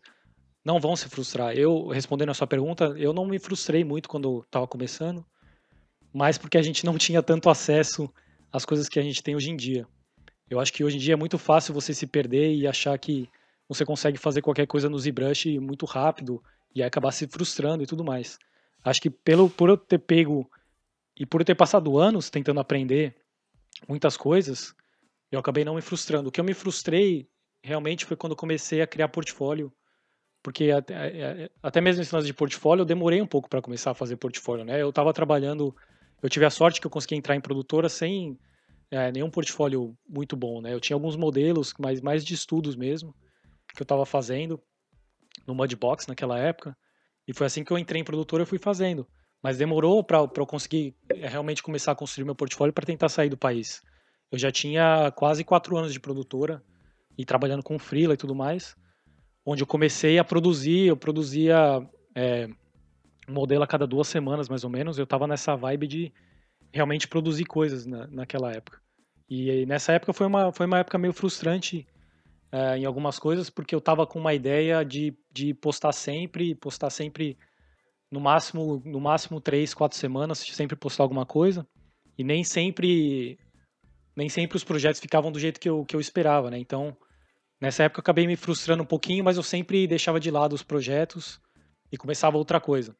não 0.63 0.79
vão 0.79 0.95
se 0.95 1.07
frustrar. 1.09 1.55
Eu, 1.55 1.87
respondendo 1.87 2.29
a 2.29 2.33
sua 2.33 2.47
pergunta, 2.47 2.93
eu 2.97 3.13
não 3.13 3.25
me 3.25 3.39
frustrei 3.39 3.83
muito 3.83 4.09
quando 4.09 4.41
estava 4.41 4.67
começando, 4.67 5.25
mas 6.13 6.37
porque 6.37 6.57
a 6.57 6.61
gente 6.61 6.85
não 6.85 6.97
tinha 6.97 7.21
tanto 7.21 7.49
acesso 7.49 8.09
às 8.51 8.65
coisas 8.65 8.87
que 8.87 8.99
a 8.99 9.03
gente 9.03 9.23
tem 9.23 9.35
hoje 9.35 9.49
em 9.49 9.55
dia. 9.55 9.87
Eu 10.49 10.59
acho 10.59 10.73
que 10.73 10.83
hoje 10.83 10.97
em 10.97 10.99
dia 10.99 11.13
é 11.13 11.17
muito 11.17 11.37
fácil 11.37 11.73
você 11.73 11.93
se 11.93 12.05
perder 12.05 12.53
e 12.53 12.67
achar 12.67 12.97
que 12.97 13.29
você 13.67 13.85
consegue 13.85 14.17
fazer 14.17 14.41
qualquer 14.41 14.67
coisa 14.67 14.89
no 14.89 14.99
ZBrush 14.99 15.57
muito 15.59 15.85
rápido 15.85 16.43
e 16.75 16.83
acabar 16.83 17.11
se 17.11 17.27
frustrando 17.27 17.81
e 17.81 17.87
tudo 17.87 18.03
mais. 18.03 18.37
Acho 18.83 19.01
que 19.01 19.09
pelo 19.09 19.49
por 19.49 19.69
eu 19.69 19.77
ter 19.77 19.99
pego 19.99 20.49
e 21.17 21.25
por 21.25 21.41
eu 21.41 21.45
ter 21.45 21.55
passado 21.55 21.97
anos 21.97 22.29
tentando 22.29 22.59
aprender 22.59 23.15
muitas 23.87 24.17
coisas, 24.17 24.75
eu 25.31 25.39
acabei 25.39 25.63
não 25.63 25.75
me 25.75 25.81
frustrando. 25.81 26.29
O 26.29 26.31
que 26.31 26.39
eu 26.39 26.43
me 26.43 26.53
frustrei 26.53 27.27
realmente 27.63 28.05
foi 28.05 28.17
quando 28.17 28.35
comecei 28.35 28.81
a 28.81 28.87
criar 28.87 29.07
portfólio, 29.07 29.71
porque 30.43 30.71
até, 30.71 31.49
até 31.61 31.79
mesmo 31.79 32.03
lance 32.13 32.27
de 32.27 32.33
portfólio 32.33 32.81
eu 32.81 32.85
demorei 32.85 33.21
um 33.21 33.27
pouco 33.27 33.47
para 33.47 33.61
começar 33.61 33.91
a 33.91 33.95
fazer 33.95 34.17
portfólio, 34.17 34.65
né? 34.65 34.81
Eu 34.81 34.89
estava 34.89 35.13
trabalhando, 35.13 35.75
eu 36.21 36.29
tive 36.29 36.45
a 36.45 36.49
sorte 36.49 36.81
que 36.81 36.87
eu 36.87 36.91
consegui 36.91 37.15
entrar 37.15 37.35
em 37.35 37.41
produtora 37.41 37.87
sem 37.87 38.37
é, 38.89 39.11
nenhum 39.11 39.29
portfólio 39.29 39.95
muito 40.07 40.35
bom, 40.35 40.61
né? 40.61 40.73
Eu 40.73 40.79
tinha 40.79 40.95
alguns 40.95 41.15
modelos, 41.15 41.73
mas 41.79 42.01
mais 42.01 42.25
de 42.25 42.33
estudos 42.33 42.75
mesmo, 42.75 43.15
que 43.73 43.81
eu 43.81 43.85
estava 43.85 44.05
fazendo 44.05 44.61
no 45.47 45.55
Mudbox 45.55 46.07
naquela 46.07 46.37
época, 46.37 46.75
e 47.27 47.33
foi 47.33 47.47
assim 47.47 47.63
que 47.63 47.71
eu 47.71 47.77
entrei 47.77 48.01
em 48.01 48.05
produtora 48.05 48.43
e 48.43 48.45
fui 48.45 48.59
fazendo. 48.59 49.07
Mas 49.41 49.57
demorou 49.57 50.03
para 50.03 50.29
eu 50.35 50.45
conseguir 50.45 50.95
é, 51.09 51.27
realmente 51.27 51.63
começar 51.63 51.93
a 51.93 51.95
construir 51.95 52.25
meu 52.25 52.35
portfólio 52.35 52.73
para 52.73 52.85
tentar 52.85 53.09
sair 53.09 53.29
do 53.29 53.37
país. 53.37 53.81
Eu 54.31 54.37
já 54.37 54.51
tinha 54.51 55.11
quase 55.11 55.43
quatro 55.43 55.77
anos 55.77 55.91
de 55.91 55.99
produtora 55.99 56.63
e 57.17 57.25
trabalhando 57.25 57.63
com 57.63 57.77
freela 57.77 58.13
e 58.13 58.17
tudo 58.17 58.33
mais, 58.33 58.75
onde 59.45 59.61
eu 59.61 59.67
comecei 59.67 60.17
a 60.17 60.23
produzir, 60.23 60.87
eu 60.87 60.95
produzia 60.95 61.85
é, 62.15 62.47
um 63.27 63.33
modelo 63.33 63.63
a 63.63 63.67
cada 63.67 63.85
duas 63.85 64.07
semanas, 64.07 64.47
mais 64.47 64.63
ou 64.63 64.69
menos. 64.69 64.97
Eu 64.97 65.03
estava 65.03 65.27
nessa 65.27 65.55
vibe 65.55 65.87
de 65.87 66.13
realmente 66.73 67.07
produzir 67.07 67.45
coisas 67.45 67.85
na, 67.85 68.07
naquela 68.07 68.51
época. 68.53 68.79
E 69.29 69.65
nessa 69.65 69.93
época 69.93 70.13
foi 70.13 70.27
uma, 70.27 70.51
foi 70.51 70.65
uma 70.65 70.79
época 70.79 70.97
meio 70.97 71.13
frustrante 71.13 71.87
é, 72.51 72.77
em 72.77 72.85
algumas 72.85 73.17
coisas, 73.17 73.49
porque 73.49 73.73
eu 73.73 73.79
estava 73.79 74.05
com 74.05 74.19
uma 74.19 74.33
ideia 74.33 74.83
de, 74.83 75.17
de 75.31 75.53
postar 75.53 75.93
sempre, 75.93 76.53
postar 76.55 76.89
sempre 76.89 77.37
no 78.11 78.19
máximo, 78.19 78.81
no 78.85 78.99
máximo 78.99 79.39
três, 79.39 79.73
quatro 79.73 79.97
semanas, 79.97 80.39
sempre 80.39 80.75
postar 80.75 81.03
alguma 81.03 81.25
coisa. 81.25 81.65
E 82.17 82.23
nem 82.23 82.43
sempre 82.43 83.39
nem 84.21 84.29
sempre 84.29 84.55
os 84.55 84.63
projetos 84.63 85.01
ficavam 85.01 85.31
do 85.31 85.39
jeito 85.39 85.59
que 85.59 85.67
eu, 85.67 85.83
que 85.83 85.95
eu 85.95 85.99
esperava, 85.99 86.51
né? 86.51 86.59
Então, 86.59 86.95
nessa 87.59 87.85
época 87.85 87.99
eu 87.99 88.03
acabei 88.03 88.27
me 88.27 88.35
frustrando 88.35 88.83
um 88.83 88.85
pouquinho, 88.85 89.23
mas 89.23 89.35
eu 89.35 89.41
sempre 89.41 89.87
deixava 89.87 90.19
de 90.19 90.29
lado 90.29 90.53
os 90.53 90.61
projetos 90.61 91.41
e 91.91 91.97
começava 91.97 92.37
outra 92.37 92.61
coisa. 92.61 92.95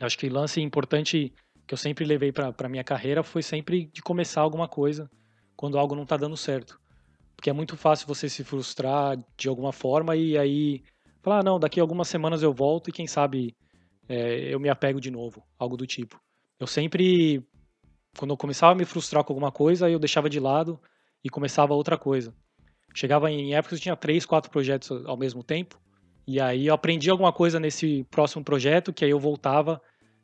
Acho 0.00 0.16
que 0.16 0.26
lance 0.26 0.62
importante 0.62 1.34
que 1.66 1.74
eu 1.74 1.76
sempre 1.76 2.06
levei 2.06 2.32
para 2.32 2.66
minha 2.66 2.82
carreira 2.82 3.22
foi 3.22 3.42
sempre 3.42 3.90
de 3.92 4.00
começar 4.00 4.40
alguma 4.40 4.66
coisa 4.66 5.10
quando 5.54 5.78
algo 5.78 5.94
não 5.94 6.04
está 6.04 6.16
dando 6.16 6.34
certo. 6.36 6.80
Porque 7.36 7.50
é 7.50 7.52
muito 7.52 7.76
fácil 7.76 8.06
você 8.06 8.26
se 8.26 8.42
frustrar 8.42 9.18
de 9.36 9.50
alguma 9.50 9.70
forma 9.70 10.16
e 10.16 10.38
aí 10.38 10.82
falar, 11.20 11.40
ah, 11.40 11.42
não, 11.42 11.60
daqui 11.60 11.78
a 11.78 11.82
algumas 11.82 12.08
semanas 12.08 12.42
eu 12.42 12.54
volto 12.54 12.88
e 12.88 12.92
quem 12.92 13.06
sabe 13.06 13.54
é, 14.08 14.54
eu 14.54 14.58
me 14.58 14.70
apego 14.70 14.98
de 14.98 15.10
novo, 15.10 15.44
algo 15.58 15.76
do 15.76 15.86
tipo. 15.86 16.18
Eu 16.58 16.66
sempre 16.66 17.46
quando 18.18 18.30
eu 18.30 18.36
começava 18.36 18.72
a 18.72 18.74
me 18.74 18.84
frustrar 18.84 19.24
com 19.24 19.32
alguma 19.32 19.50
coisa, 19.52 19.88
eu 19.90 19.98
deixava 19.98 20.28
de 20.28 20.38
lado 20.40 20.80
e 21.22 21.28
começava 21.28 21.74
outra 21.74 21.96
coisa. 21.98 22.34
Chegava 22.94 23.30
em 23.30 23.54
épocas 23.54 23.78
que 23.78 23.82
eu 23.82 23.84
tinha 23.84 23.96
três, 23.96 24.24
quatro 24.24 24.50
projetos 24.50 25.04
ao 25.06 25.16
mesmo 25.16 25.42
tempo, 25.42 25.80
e 26.26 26.40
aí 26.40 26.66
eu 26.66 26.74
aprendi 26.74 27.10
alguma 27.10 27.32
coisa 27.32 27.60
nesse 27.60 28.04
próximo 28.10 28.42
projeto, 28.42 28.92
que 28.92 29.04
aí 29.04 29.10
eu 29.10 29.18
voltava 29.18 29.80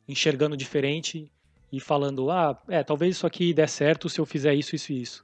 enxergando 0.07 0.57
diferente 0.57 1.31
e 1.71 1.79
falando, 1.79 2.29
ah, 2.31 2.59
é, 2.67 2.83
talvez 2.83 3.15
isso 3.15 3.27
aqui 3.27 3.53
dê 3.53 3.67
certo 3.67 4.09
se 4.09 4.19
eu 4.19 4.25
fizer 4.25 4.53
isso, 4.53 4.75
isso 4.75 4.91
e 4.91 5.01
isso. 5.01 5.23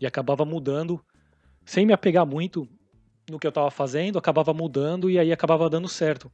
E 0.00 0.06
acabava 0.06 0.44
mudando, 0.44 1.00
sem 1.64 1.84
me 1.86 1.92
apegar 1.92 2.26
muito 2.26 2.66
no 3.30 3.38
que 3.38 3.46
eu 3.46 3.50
estava 3.50 3.70
fazendo, 3.70 4.18
acabava 4.18 4.52
mudando 4.52 5.10
e 5.10 5.18
aí 5.18 5.32
acabava 5.32 5.68
dando 5.68 5.88
certo. 5.88 6.30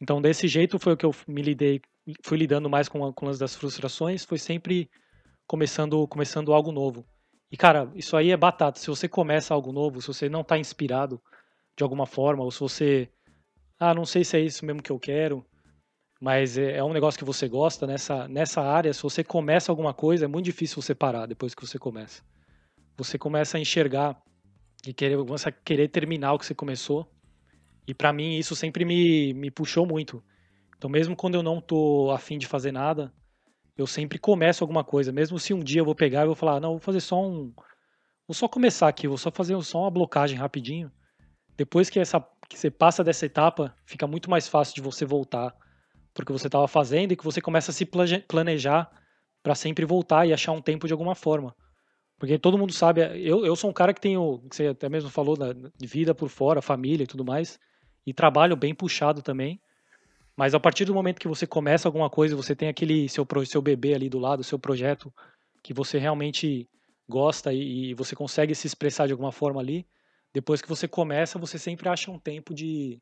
Então, 0.00 0.20
desse 0.20 0.48
jeito 0.48 0.78
foi 0.78 0.94
o 0.94 0.96
que 0.96 1.06
eu 1.06 1.14
me 1.26 1.42
lidei, 1.42 1.80
fui 2.22 2.36
lidando 2.36 2.68
mais 2.68 2.88
com, 2.88 3.12
com 3.12 3.28
as 3.28 3.38
das 3.38 3.54
frustrações, 3.54 4.24
foi 4.24 4.38
sempre 4.38 4.90
começando, 5.46 6.06
começando 6.08 6.52
algo 6.52 6.72
novo. 6.72 7.06
E, 7.50 7.56
cara, 7.56 7.90
isso 7.94 8.16
aí 8.16 8.30
é 8.30 8.36
batata. 8.36 8.78
Se 8.78 8.88
você 8.88 9.08
começa 9.08 9.54
algo 9.54 9.72
novo, 9.72 10.00
se 10.00 10.08
você 10.08 10.28
não 10.28 10.40
está 10.40 10.58
inspirado 10.58 11.20
de 11.76 11.82
alguma 11.82 12.06
forma, 12.06 12.42
ou 12.42 12.50
se 12.50 12.60
você. 12.60 13.08
Ah, 13.78 13.94
não 13.94 14.04
sei 14.04 14.24
se 14.24 14.36
é 14.36 14.40
isso 14.40 14.64
mesmo 14.64 14.82
que 14.82 14.90
eu 14.90 14.98
quero, 14.98 15.44
mas 16.20 16.56
é, 16.56 16.78
é 16.78 16.84
um 16.84 16.92
negócio 16.92 17.18
que 17.18 17.24
você 17.24 17.46
gosta 17.46 17.86
nessa, 17.86 18.26
nessa 18.26 18.62
área. 18.62 18.92
Se 18.92 19.02
você 19.02 19.22
começa 19.22 19.70
alguma 19.70 19.92
coisa, 19.92 20.24
é 20.24 20.28
muito 20.28 20.46
difícil 20.46 20.80
você 20.80 20.94
parar 20.94 21.26
depois 21.26 21.54
que 21.54 21.64
você 21.64 21.78
começa. 21.78 22.22
Você 22.96 23.18
começa 23.18 23.58
a 23.58 23.60
enxergar 23.60 24.20
e 24.86 24.94
querer, 24.94 25.16
você 25.18 25.52
querer 25.52 25.88
terminar 25.88 26.32
o 26.32 26.38
que 26.38 26.46
você 26.46 26.54
começou. 26.54 27.06
E 27.86 27.94
para 27.94 28.12
mim 28.12 28.36
isso 28.38 28.56
sempre 28.56 28.84
me, 28.84 29.34
me 29.34 29.50
puxou 29.50 29.86
muito. 29.86 30.24
Então, 30.76 30.90
mesmo 30.90 31.14
quando 31.14 31.34
eu 31.34 31.42
não 31.42 31.60
tô 31.60 32.10
afim 32.10 32.38
de 32.38 32.46
fazer 32.46 32.72
nada, 32.72 33.12
eu 33.76 33.86
sempre 33.86 34.18
começo 34.18 34.62
alguma 34.62 34.84
coisa, 34.84 35.12
mesmo 35.12 35.38
se 35.38 35.52
um 35.52 35.60
dia 35.60 35.80
eu 35.80 35.84
vou 35.84 35.94
pegar 35.94 36.22
e 36.22 36.26
vou 36.26 36.34
falar, 36.34 36.60
não, 36.60 36.70
vou 36.70 36.80
fazer 36.80 37.00
só 37.00 37.22
um. 37.22 37.52
Vou 38.26 38.34
só 38.34 38.48
começar 38.48 38.88
aqui, 38.88 39.06
vou 39.06 39.18
só 39.18 39.30
fazer 39.30 39.60
só 39.62 39.82
uma 39.82 39.90
blocagem 39.90 40.38
rapidinho. 40.38 40.90
Depois 41.56 41.88
que, 41.88 41.98
essa, 41.98 42.20
que 42.48 42.58
você 42.58 42.70
passa 42.70 43.04
dessa 43.04 43.26
etapa, 43.26 43.74
fica 43.84 44.06
muito 44.06 44.30
mais 44.30 44.48
fácil 44.48 44.74
de 44.74 44.80
você 44.80 45.04
voltar 45.04 45.54
porque 46.16 46.32
você 46.32 46.48
estava 46.48 46.66
fazendo 46.66 47.12
e 47.12 47.16
que 47.16 47.22
você 47.22 47.42
começa 47.42 47.70
a 47.70 47.74
se 47.74 47.86
planejar 48.26 48.90
para 49.42 49.54
sempre 49.54 49.84
voltar 49.84 50.26
e 50.26 50.32
achar 50.32 50.50
um 50.52 50.62
tempo 50.62 50.86
de 50.86 50.92
alguma 50.94 51.14
forma. 51.14 51.54
Porque 52.18 52.38
todo 52.38 52.56
mundo 52.56 52.72
sabe, 52.72 53.02
eu, 53.22 53.44
eu 53.44 53.54
sou 53.54 53.68
um 53.68 53.72
cara 53.72 53.92
que 53.92 54.00
tenho, 54.00 54.40
que 54.48 54.56
você 54.56 54.68
até 54.68 54.88
mesmo 54.88 55.10
falou, 55.10 55.36
de 55.36 55.86
vida 55.86 56.14
por 56.14 56.30
fora, 56.30 56.62
família 56.62 57.04
e 57.04 57.06
tudo 57.06 57.22
mais, 57.22 57.60
e 58.06 58.14
trabalho 58.14 58.56
bem 58.56 58.74
puxado 58.74 59.20
também. 59.20 59.60
Mas 60.36 60.54
a 60.54 60.60
partir 60.60 60.84
do 60.84 60.94
momento 60.94 61.18
que 61.18 61.28
você 61.28 61.46
começa 61.46 61.88
alguma 61.88 62.10
coisa, 62.10 62.36
você 62.36 62.54
tem 62.54 62.68
aquele 62.68 63.08
seu, 63.08 63.26
seu 63.46 63.62
bebê 63.62 63.94
ali 63.94 64.08
do 64.08 64.18
lado, 64.18 64.44
seu 64.44 64.58
projeto, 64.58 65.12
que 65.62 65.72
você 65.72 65.98
realmente 65.98 66.68
gosta 67.08 67.52
e, 67.52 67.90
e 67.90 67.94
você 67.94 68.14
consegue 68.14 68.54
se 68.54 68.66
expressar 68.66 69.06
de 69.06 69.12
alguma 69.12 69.32
forma 69.32 69.60
ali, 69.60 69.86
depois 70.32 70.60
que 70.60 70.68
você 70.68 70.86
começa, 70.86 71.38
você 71.38 71.58
sempre 71.58 71.88
acha 71.88 72.10
um 72.10 72.18
tempo 72.18 72.54
de, 72.54 73.00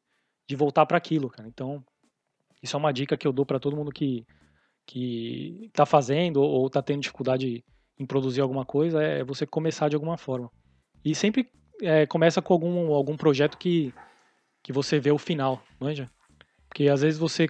de 0.48 0.54
voltar 0.54 0.86
para 0.86 0.96
aquilo, 0.96 1.28
cara. 1.28 1.48
Então, 1.48 1.84
isso 2.62 2.76
é 2.76 2.78
uma 2.78 2.92
dica 2.92 3.16
que 3.16 3.26
eu 3.26 3.32
dou 3.32 3.44
para 3.44 3.58
todo 3.58 3.76
mundo 3.76 3.90
que 3.90 4.24
que 4.86 5.66
está 5.66 5.86
fazendo 5.86 6.42
ou 6.42 6.66
está 6.66 6.82
tendo 6.82 7.00
dificuldade 7.00 7.64
em 7.98 8.04
produzir 8.04 8.40
alguma 8.40 8.64
coisa, 8.64 9.02
é 9.02 9.24
você 9.24 9.46
começar 9.46 9.88
de 9.88 9.94
alguma 9.94 10.16
forma. 10.16 10.50
E 11.04 11.14
sempre 11.14 11.48
é, 11.82 12.06
começa 12.06 12.42
com 12.42 12.52
algum, 12.52 12.92
algum 12.92 13.16
projeto 13.16 13.56
que, 13.56 13.94
que 14.62 14.72
você 14.72 14.98
vê 14.98 15.10
o 15.10 15.18
final, 15.18 15.62
manja? 15.80 16.10
Porque 16.74 16.88
às 16.88 17.02
vezes 17.02 17.20
você, 17.20 17.46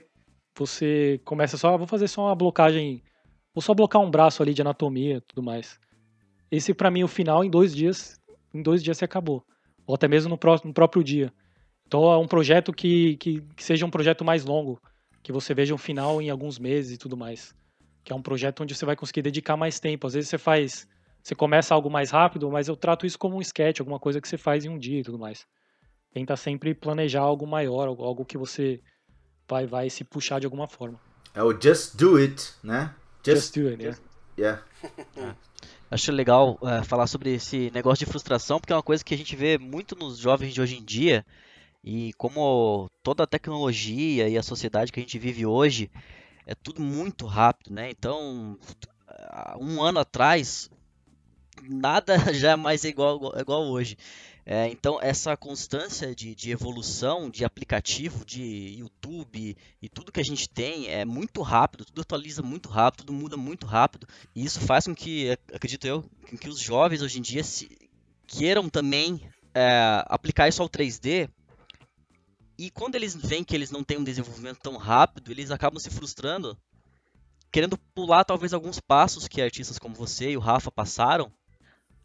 você 0.55 1.19
começa 1.25 1.57
só, 1.57 1.73
ah, 1.73 1.79
vou 1.79 1.87
fazer 1.87 2.09
só 2.09 2.27
uma 2.27 2.35
blocagem, 2.35 3.03
vou 3.55 3.63
só 3.63 3.73
blocar 3.73 4.03
um 4.03 4.11
braço 4.11 4.43
ali 4.43 4.53
de 4.53 4.61
anatomia 4.61 5.23
tudo 5.27 5.43
mais. 5.43 5.81
Esse 6.51 6.75
para 6.75 6.91
mim 6.91 7.05
o 7.05 7.09
final 7.09 7.43
em 7.43 7.49
dois 7.49 7.75
dias, 7.75 8.21
em 8.53 8.61
dois 8.61 8.85
dias 8.85 8.99
você 8.99 9.07
acabou. 9.07 9.43
Ou 9.87 9.95
até 9.95 10.07
mesmo 10.07 10.29
no, 10.29 10.37
próximo, 10.37 10.69
no 10.69 10.75
próprio 10.75 11.03
dia. 11.03 11.33
Então 11.87 12.05
é 12.13 12.19
um 12.19 12.29
projeto 12.29 12.71
que, 12.71 13.17
que, 13.17 13.41
que 13.57 13.65
seja 13.65 13.87
um 13.87 13.91
projeto 13.91 14.27
mais 14.27 14.45
longo 14.45 14.79
que 15.23 15.33
você 15.33 15.55
veja 15.55 15.75
um 15.75 15.79
final 15.79 16.21
em 16.21 16.29
alguns 16.29 16.59
meses 16.59 16.93
e 16.93 16.99
tudo 16.99 17.17
mais. 17.17 17.55
Que 18.05 18.13
é 18.13 18.15
um 18.17 18.21
projeto 18.21 18.63
onde 18.63 18.75
você 18.75 18.85
vai 18.85 18.95
conseguir 18.95 19.23
dedicar 19.23 19.57
mais 19.57 19.81
tempo. 19.81 20.07
Às 20.07 20.13
vezes 20.13 20.29
você 20.29 20.37
faz, 20.37 20.87
você 21.23 21.35
começa 21.35 21.75
algo 21.75 21.89
mais 21.89 22.11
rápido, 22.11 22.51
mas 22.51 22.69
eu 22.69 22.77
trato 22.77 23.07
isso 23.07 23.19
como 23.19 23.39
um 23.39 23.41
sketch, 23.41 23.81
alguma 23.81 23.99
coisa 23.99 24.21
que 24.21 24.29
você 24.29 24.37
faz 24.37 24.67
em 24.67 24.69
um 24.69 24.79
dia 24.79 25.01
e 25.01 25.03
tudo 25.03 25.19
mais. 25.19 25.47
Tenta 26.13 26.37
sempre 26.37 26.75
planejar 26.75 27.23
algo 27.23 27.47
maior, 27.47 27.89
algo 27.89 28.23
que 28.23 28.37
você 28.37 28.83
vai, 29.49 29.67
vai 29.67 29.91
se 29.91 30.05
puxar 30.05 30.41
de 30.41 30.47
alguma 30.47 30.67
forma. 30.67 30.99
É 31.35 31.43
o 31.43 31.53
just 31.61 31.97
do 31.97 32.17
it, 32.17 32.53
né? 32.63 32.95
Just, 33.25 33.55
just 33.55 33.55
do 33.57 33.69
it, 33.69 33.83
yeah. 33.83 33.99
yeah. 34.39 34.63
é. 35.17 35.35
Acho 35.91 36.11
legal 36.13 36.59
é, 36.63 36.83
falar 36.83 37.07
sobre 37.07 37.35
esse 37.35 37.71
negócio 37.73 38.05
de 38.05 38.11
frustração, 38.11 38.59
porque 38.59 38.73
é 38.73 38.77
uma 38.77 38.83
coisa 38.83 39.05
que 39.05 39.15
a 39.15 39.17
gente 39.19 39.37
vê 39.37 39.59
muito 39.59 39.95
nos 39.95 40.19
jovens 40.19 40.53
de 40.53 40.61
hoje 40.61 40.77
em 40.77 40.85
dia, 40.85 41.25
e 41.83 42.13
como 42.15 42.89
toda 43.03 43.23
a 43.23 43.27
tecnologia 43.27 44.29
e 44.29 44.39
a 44.39 44.43
sociedade 44.43 44.91
que 44.91 44.99
a 44.99 45.03
gente 45.03 45.19
vive 45.19 45.45
hoje 45.45 45.91
é 46.47 46.55
tudo 46.55 46.81
muito 46.81 47.27
rápido, 47.27 47.73
né? 47.73 47.91
Então, 47.91 48.59
um 49.61 49.83
ano 49.83 49.99
atrás, 49.99 50.71
nada 51.63 52.17
já 52.33 52.53
é 52.53 52.57
mais 52.57 52.85
igual, 52.85 53.33
igual 53.39 53.63
hoje. 53.65 53.97
É, 54.47 54.69
então, 54.69 54.99
essa 55.01 55.37
constância 55.37 56.15
de, 56.15 56.35
de, 56.35 56.51
evolução 56.51 57.31
de 57.31 57.45
aplicativo, 57.45 58.25
de 58.27 58.77
YouTube 58.79 59.57
e 59.81 59.89
tudo 59.89 60.13
que 60.13 60.21
a 60.21 60.25
gente 60.25 60.49
tem 60.49 60.87
é 60.89 61.05
muito 61.05 61.41
rápido, 61.41 61.87
tudo 61.87 62.03
atualiza 62.03 62.43
muito 62.43 62.69
rápido, 62.69 63.07
tudo 63.07 63.13
muda 63.15 63.37
muito 63.39 63.67
rápido. 63.67 64.07
E 64.35 64.45
isso 64.45 64.61
faz 64.61 64.85
com 64.85 64.95
que, 64.95 65.31
acredito 65.53 65.87
eu, 65.87 66.05
que 66.39 66.49
os 66.49 66.61
jovens 66.61 67.01
hoje 67.01 67.19
em 67.19 67.23
dia 67.23 67.43
se, 67.43 67.71
queiram 68.27 68.69
também 68.69 69.21
é, 69.55 70.05
aplicar 70.09 70.47
isso 70.47 70.61
ao 70.61 70.69
3D 70.69 71.31
e 72.57 72.71
quando 72.71 72.95
eles 72.95 73.17
veem 73.17 73.43
que 73.43 73.55
eles 73.55 73.71
não 73.71 73.83
têm 73.83 73.99
um 73.99 74.05
desenvolvimento 74.05 74.61
tão 74.61 74.77
rápido, 74.77 75.31
eles 75.31 75.51
acabam 75.51 75.79
se 75.81 75.91
frustrando, 75.91 76.57
querendo 77.51 77.77
pular 77.95 78.25
talvez 78.25 78.55
alguns 78.55 78.79
passos 78.79 79.27
que 79.27 79.43
artistas 79.43 79.79
como 79.79 79.95
você 79.95 80.31
e 80.31 80.37
o 80.37 80.41
Rafa 80.41 80.71
passaram, 80.71 81.33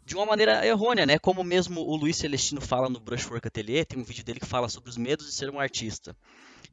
de 0.09 0.15
uma 0.15 0.25
maneira 0.25 0.65
errônea, 0.65 1.05
né? 1.05 1.19
Como 1.19 1.43
mesmo 1.43 1.81
o 1.81 1.95
Luiz 1.95 2.17
Celestino 2.17 2.59
fala 2.59 2.89
no 2.89 2.99
Brushwork 2.99 3.47
Atelier, 3.47 3.85
tem 3.85 3.99
um 3.99 4.03
vídeo 4.03 4.23
dele 4.23 4.39
que 4.39 4.45
fala 4.47 4.67
sobre 4.67 4.89
os 4.89 4.97
medos 4.97 5.27
de 5.27 5.31
ser 5.31 5.51
um 5.51 5.59
artista. 5.59 6.17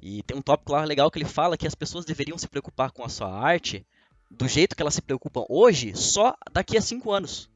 E 0.01 0.23
tem 0.23 0.35
um 0.35 0.41
tópico 0.41 0.73
lá 0.73 0.83
legal 0.85 1.11
que 1.11 1.19
ele 1.19 1.27
fala 1.27 1.55
que 1.55 1.67
as 1.67 1.75
pessoas 1.75 2.07
deveriam 2.07 2.39
se 2.39 2.49
preocupar 2.49 2.91
com 2.93 3.05
a 3.05 3.11
sua 3.11 3.31
arte 3.31 3.87
do 4.31 4.49
jeito 4.49 4.75
que 4.75 4.81
elas 4.81 4.95
se 4.95 5.03
preocupam 5.03 5.45
hoje, 5.51 5.95
só 5.95 6.35
daqui 6.51 6.79
a 6.79 6.81
cinco 6.81 7.13
anos. 7.13 7.51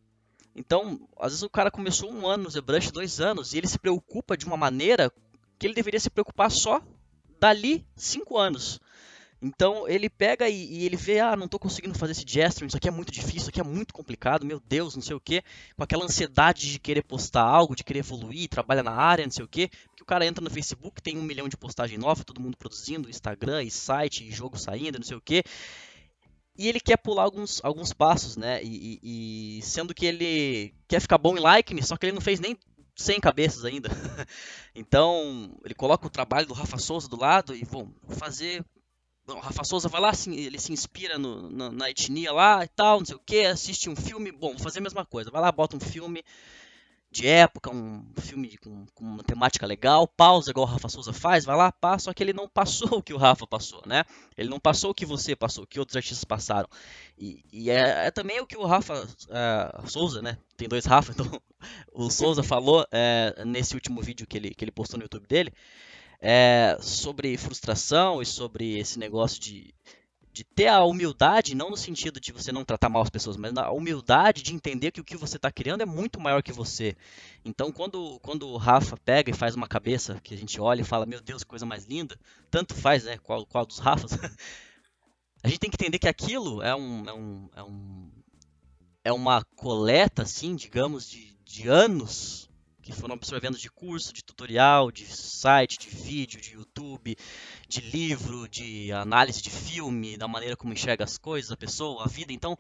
Então, 0.55 1.01
às 1.19 1.33
vezes 1.33 1.43
o 1.43 1.49
cara 1.49 1.71
começou 1.71 2.13
um 2.13 2.27
ano 2.27 2.43
no 2.43 2.51
ZBrush, 2.51 2.91
dois 2.91 3.19
anos, 3.19 3.55
e 3.55 3.59
ele 3.59 3.67
se 3.67 3.79
preocupa 3.79 4.37
de 4.37 4.45
uma 4.45 4.59
maneira 4.59 5.11
que 5.59 5.67
ele 5.67 5.73
deveria 5.73 5.99
se 5.99 6.11
preocupar 6.11 6.51
só 6.51 6.83
dali 7.41 7.87
cinco 7.97 8.37
anos. 8.37 8.79
Então 9.43 9.89
ele 9.89 10.11
pega 10.11 10.49
e, 10.49 10.81
e, 10.81 10.85
ele 10.85 10.97
vê, 10.97 11.19
ah, 11.19 11.35
não 11.35 11.47
estou 11.47 11.59
conseguindo 11.59 11.99
fazer 11.99 12.13
esse 12.13 12.25
gesturing, 12.27 12.67
isso 12.67 12.77
aqui 12.77 12.89
é 12.89 12.91
muito 12.91 13.11
difícil, 13.11 13.39
isso 13.39 13.49
aqui 13.49 13.61
é 13.61 13.65
muito 13.65 13.95
complicado, 13.95 14.45
meu 14.45 14.61
Deus, 14.61 14.95
não 14.95 15.03
sei 15.03 15.17
o 15.17 15.21
que, 15.21 15.43
com 15.75 15.83
aquela 15.83 16.05
ansiedade 16.05 16.71
de 16.71 16.79
querer 16.79 17.03
postar 17.03 17.43
algo, 17.43 17.75
de 17.75 17.83
querer 17.83 18.01
evoluir, 18.01 18.49
trabalha 18.49 18.83
na 18.83 18.93
área, 18.93 19.25
não 19.25 19.33
sei 19.33 19.45
o 19.45 19.49
que, 19.49 19.69
que 19.69 20.03
o 20.03 20.05
cara 20.07 20.27
entra 20.27 20.45
no 20.45 20.51
Facebook, 20.51 21.01
tem 21.01 21.17
um 21.17 21.23
milhão 21.23 21.49
de 21.49 21.57
postagem 21.57 21.97
nova, 21.97 22.23
todo 22.23 22.41
mundo 22.41 22.59
produzindo, 22.59 23.09
Instagram, 23.09 23.63
e 23.63 23.71
site, 23.71 24.29
e 24.29 24.31
jogo 24.31 24.59
saindo, 24.59 24.99
não 24.99 25.07
sei 25.07 25.17
o 25.17 25.23
que, 25.23 25.43
e 26.61 26.69
ele 26.69 26.79
quer 26.79 26.99
pular 26.99 27.23
alguns, 27.23 27.65
alguns 27.65 27.91
passos, 27.95 28.37
né? 28.37 28.63
E, 28.63 29.01
e, 29.03 29.59
e, 29.59 29.63
sendo 29.63 29.95
que 29.95 30.05
ele 30.05 30.75
quer 30.87 31.01
ficar 31.01 31.17
bom 31.17 31.35
em 31.35 31.41
like, 31.41 31.83
só 31.83 31.97
que 31.97 32.05
ele 32.05 32.13
não 32.13 32.21
fez 32.21 32.39
nem 32.39 32.55
100 32.95 33.19
cabeças 33.19 33.65
ainda. 33.65 33.89
então, 34.75 35.57
ele 35.65 35.75
coloca 35.75 36.07
o 36.07 36.11
trabalho 36.11 36.47
do 36.47 36.53
Rafa 36.53 36.77
Souza 36.77 37.09
do 37.09 37.19
lado 37.19 37.55
e 37.55 37.65
vão 37.65 37.91
fazer. 38.11 38.63
O 39.35 39.41
Rafa 39.41 39.65
Souza 39.65 39.89
vai 39.89 40.01
lá, 40.01 40.13
ele 40.27 40.59
se 40.59 40.73
inspira 40.73 41.19
no, 41.19 41.51
na, 41.51 41.71
na 41.71 41.91
etnia 41.91 42.33
lá 42.33 42.65
e 42.65 42.69
tal, 42.69 42.99
não 42.99 43.07
sei 43.07 43.17
o 43.17 43.21
que, 43.21 43.45
assiste 43.45 43.89
um 43.89 43.97
filme. 43.97 44.33
Bom, 44.33 44.51
vou 44.51 44.59
fazer 44.59 44.79
a 44.79 44.83
mesma 44.83 45.05
coisa. 45.05 45.31
Vai 45.31 45.41
lá, 45.41 45.51
bota 45.53 45.77
um 45.77 45.81
filme 45.81 46.25
de 47.11 47.27
época, 47.27 47.71
um 47.71 48.05
filme 48.21 48.57
com, 48.59 48.87
com, 48.95 49.05
uma 49.05 49.25
temática 49.25 49.67
legal, 49.67 50.07
pausa 50.07 50.51
igual 50.51 50.65
o 50.65 50.71
Rafa 50.71 50.89
Souza 50.89 51.13
faz, 51.13 51.45
vai 51.45 51.57
lá, 51.57 51.73
passa, 51.73 52.05
só 52.05 52.15
que 52.15 52.23
ele 52.23 52.33
não 52.33 52.49
passou 52.49 52.99
o 52.99 53.03
que 53.03 53.13
o 53.13 53.17
Rafa 53.17 53.47
passou, 53.47 53.83
né? 53.85 54.05
Ele 54.39 54.49
não 54.49 54.61
passou 54.61 54.93
o 54.93 54.95
que 54.95 55.05
você 55.05 55.35
passou, 55.35 55.65
o 55.65 55.67
que 55.67 55.81
outros 55.81 55.97
artistas 55.97 56.25
passaram. 56.25 56.69
E, 57.19 57.45
e 57.53 57.69
é, 57.69 58.07
é, 58.07 58.11
também 58.13 58.41
o 58.41 58.47
que 58.47 58.57
o 58.57 58.65
Rafa 58.65 59.09
é, 59.29 59.89
Souza, 59.89 60.23
né? 60.23 60.39
Tem 60.57 60.69
dois 60.69 60.85
Rafa, 60.85 61.11
então 61.19 61.43
o 61.93 62.11
Souza 62.11 62.45
falou 62.45 62.87
é, 62.93 63.43
nesse 63.45 63.75
último 63.75 64.01
vídeo 64.01 64.27
que 64.27 64.37
ele, 64.37 64.55
que 64.55 64.65
ele 64.65 64.73
postou 64.73 64.97
no 64.97 65.05
YouTube 65.05 65.27
dele, 65.27 65.53
é, 66.21 66.77
sobre 66.81 67.37
frustração 67.37 68.21
e 68.21 68.27
sobre 68.27 68.79
esse 68.79 68.99
negócio 68.99 69.41
de 69.41 69.75
de 70.33 70.45
ter 70.45 70.69
a 70.69 70.85
humildade, 70.85 71.57
não 71.57 71.71
no 71.71 71.77
sentido 71.77 72.21
de 72.21 72.33
você 72.33 72.53
não 72.53 72.65
tratar 72.65 72.89
mal 72.89 73.03
as 73.03 73.11
pessoas, 73.11 73.37
mas 73.37 73.57
a 73.57 73.71
humildade 73.73 74.43
de 74.43 74.55
entender 74.55 74.93
que 74.93 75.01
o 75.01 75.05
que 75.05 75.17
você 75.17 75.37
está 75.37 75.51
criando 75.51 75.83
é 75.83 75.87
muito 75.87 76.21
maior 76.21 76.43
que 76.43 76.53
você. 76.53 76.97
Então, 77.45 77.73
quando, 77.73 78.21
quando 78.21 78.49
o 78.49 78.57
Rafa 78.57 78.97
pega 78.97 79.31
e 79.31 79.35
faz 79.35 79.57
uma 79.57 79.67
cabeça 79.67 80.21
que 80.23 80.33
a 80.33 80.37
gente 80.37 80.61
olha 80.61 80.83
e 80.83 80.85
fala, 80.85 81.05
meu 81.05 81.21
Deus, 81.21 81.43
que 81.43 81.51
coisa 81.51 81.67
mais 81.67 81.85
linda, 81.85 82.17
tanto 82.51 82.75
faz, 82.75 83.05
né, 83.05 83.19
qual, 83.19 83.45
qual 83.45 83.67
dos 83.67 83.81
Rafas, 83.81 84.13
a 85.43 85.49
gente 85.49 85.59
tem 85.59 85.71
que 85.71 85.77
entender 85.77 85.99
que 85.99 86.09
aquilo 86.09 86.63
é 86.63 86.75
um, 86.75 87.09
é 87.09 87.13
um, 87.13 87.51
é 87.57 87.63
um 87.63 88.11
é 89.03 89.13
uma 89.13 89.43
coleta, 89.57 90.23
assim, 90.23 90.55
digamos, 90.55 91.09
de, 91.09 91.35
de 91.43 91.67
anos 91.67 92.50
que 92.91 93.01
foram 93.01 93.15
absorvendo 93.15 93.59
de 93.59 93.71
curso, 93.71 94.13
de 94.13 94.25
tutorial, 94.25 94.91
de 94.91 95.07
site, 95.07 95.79
de 95.79 95.89
vídeo, 95.89 96.41
de 96.41 96.55
YouTube, 96.55 97.17
de 97.69 97.81
livro, 97.81 98.49
de 98.49 98.93
análise 98.93 99.41
de 99.41 99.51
filme, 99.51 100.17
da 100.17 100.29
maneira 100.29 100.57
como 100.57 100.73
enxerga 100.73 101.05
as 101.05 101.17
coisas, 101.17 101.51
a 101.51 101.57
pessoa, 101.57 102.05
a 102.05 102.09
vida. 102.09 102.33
Então, 102.33 102.57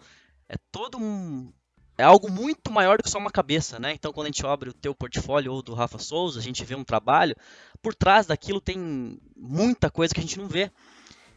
é 0.49 0.57
todo 0.71 0.99
um. 0.99 1.53
É 1.99 2.03
algo 2.03 2.31
muito 2.31 2.71
maior 2.71 2.97
do 2.97 3.03
que 3.03 3.11
só 3.11 3.19
uma 3.19 3.31
cabeça, 3.31 3.79
né? 3.79 3.93
Então, 3.93 4.13
quando 4.13 4.27
a 4.27 4.31
gente 4.31 4.47
abre 4.47 4.71
o 4.71 4.73
teu 4.73 4.95
portfólio 4.95 5.53
ou 5.53 5.63
do 5.63 5.75
Rafa 5.75 5.99
Souza, 5.99 6.41
a 6.41 6.43
gente 6.43 6.65
vê 6.65 6.75
um 6.75 6.85
trabalho, 6.85 7.37
por 7.83 7.95
trás 7.95 8.27
daquilo 8.27 8.61
tem 8.61 9.21
muita 9.37 9.91
coisa 9.91 10.15
que 10.15 10.21
a 10.21 10.23
gente 10.23 10.39
não 10.39 10.49
vê. 10.49 10.73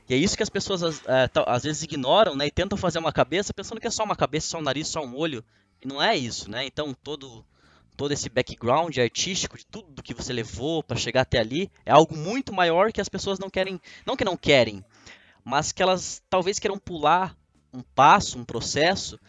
E 0.07 0.13
é 0.13 0.17
isso 0.17 0.37
que 0.37 0.43
as 0.43 0.49
pessoas 0.49 1.01
é, 1.05 1.29
às 1.47 1.63
vezes 1.63 1.83
ignoram, 1.83 2.35
né? 2.35 2.47
E 2.47 2.51
tentam 2.51 2.77
fazer 2.77 2.99
uma 2.99 3.11
cabeça 3.11 3.53
pensando 3.53 3.81
que 3.81 3.87
é 3.87 3.91
só 3.91 4.03
uma 4.03 4.15
cabeça, 4.15 4.47
só 4.47 4.59
um 4.59 4.61
nariz, 4.61 4.87
só 4.87 5.03
um 5.03 5.15
olho. 5.15 5.43
E 5.81 5.87
não 5.87 6.01
é 6.01 6.15
isso, 6.15 6.49
né? 6.49 6.65
Então, 6.65 6.93
todo 6.93 7.45
todo 7.95 8.11
esse 8.11 8.29
background 8.29 8.97
artístico 8.97 9.57
de 9.57 9.65
tudo 9.65 10.03
que 10.03 10.13
você 10.13 10.33
levou 10.33 10.83
para 10.83 10.97
chegar 10.97 11.21
até 11.21 11.39
ali 11.39 11.71
é 11.85 11.91
algo 11.91 12.15
muito 12.15 12.53
maior 12.53 12.91
que 12.91 13.01
as 13.01 13.09
pessoas 13.09 13.39
não 13.39 13.49
querem, 13.49 13.79
não 14.05 14.15
que 14.15 14.25
não 14.25 14.37
querem, 14.37 14.83
mas 15.43 15.71
que 15.71 15.81
elas 15.81 16.21
talvez 16.29 16.59
queiram 16.59 16.77
pular 16.77 17.37
um 17.73 17.81
passo, 17.81 18.37
um 18.37 18.45
processo, 18.45 19.19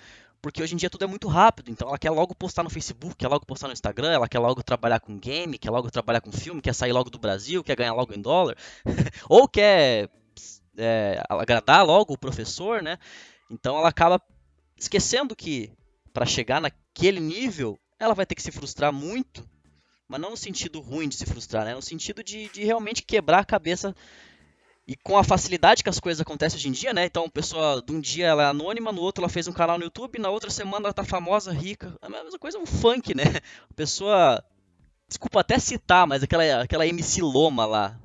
porque 0.40 0.62
hoje 0.62 0.74
em 0.74 0.76
dia 0.76 0.90
tudo 0.90 1.04
é 1.04 1.08
muito 1.08 1.26
rápido, 1.28 1.70
então 1.70 1.88
ela 1.88 1.98
quer 1.98 2.10
logo 2.10 2.34
postar 2.34 2.62
no 2.62 2.70
Facebook, 2.70 3.16
quer 3.16 3.28
logo 3.28 3.46
postar 3.46 3.66
no 3.66 3.72
Instagram, 3.72 4.12
ela 4.12 4.28
quer 4.28 4.38
logo 4.38 4.62
trabalhar 4.62 5.00
com 5.00 5.18
game, 5.18 5.58
quer 5.58 5.70
logo 5.70 5.90
trabalhar 5.90 6.20
com 6.20 6.30
filme, 6.30 6.60
quer 6.60 6.74
sair 6.74 6.92
logo 6.92 7.08
do 7.08 7.18
Brasil, 7.18 7.64
quer 7.64 7.76
ganhar 7.76 7.94
logo 7.94 8.14
em 8.14 8.20
dólar, 8.20 8.56
ou 9.28 9.48
quer 9.48 10.10
é, 10.76 11.22
agradar 11.28 11.84
logo 11.86 12.12
o 12.12 12.18
professor, 12.18 12.82
né? 12.82 12.98
Então 13.50 13.78
ela 13.78 13.88
acaba 13.88 14.20
esquecendo 14.76 15.34
que 15.34 15.72
para 16.12 16.26
chegar 16.26 16.60
naquele 16.60 17.20
nível 17.20 17.78
ela 18.04 18.14
vai 18.14 18.26
ter 18.26 18.34
que 18.34 18.42
se 18.42 18.52
frustrar 18.52 18.92
muito, 18.92 19.48
mas 20.08 20.20
não 20.20 20.30
no 20.30 20.36
sentido 20.36 20.80
ruim 20.80 21.08
de 21.08 21.16
se 21.16 21.26
frustrar, 21.26 21.64
né? 21.64 21.74
No 21.74 21.82
sentido 21.82 22.22
de, 22.22 22.48
de 22.48 22.64
realmente 22.64 23.02
quebrar 23.02 23.40
a 23.40 23.44
cabeça 23.44 23.94
e 24.86 24.94
com 24.96 25.16
a 25.16 25.24
facilidade 25.24 25.82
que 25.82 25.88
as 25.88 25.98
coisas 25.98 26.20
acontecem 26.20 26.58
hoje 26.58 26.68
em 26.68 26.72
dia, 26.72 26.92
né? 26.92 27.06
Então, 27.06 27.28
pessoa, 27.28 27.82
de 27.84 27.92
um 27.92 28.00
dia 28.00 28.26
ela 28.26 28.42
é 28.42 28.46
anônima, 28.46 28.92
no 28.92 29.00
outro 29.00 29.22
ela 29.22 29.30
fez 29.30 29.48
um 29.48 29.52
canal 29.52 29.78
no 29.78 29.84
YouTube, 29.84 30.18
na 30.18 30.28
outra 30.28 30.50
semana 30.50 30.86
ela 30.86 30.92
tá 30.92 31.04
famosa, 31.04 31.52
rica. 31.52 31.96
A 32.02 32.08
mesma 32.08 32.38
coisa 32.38 32.58
é 32.58 32.60
um 32.60 32.66
funk, 32.66 33.14
né? 33.14 33.24
A 33.70 33.74
pessoa. 33.74 34.44
Desculpa 35.08 35.40
até 35.40 35.58
citar, 35.58 36.06
mas 36.06 36.22
aquela, 36.22 36.62
aquela 36.62 36.86
MC 36.86 37.22
Loma 37.22 37.66
lá. 37.66 37.98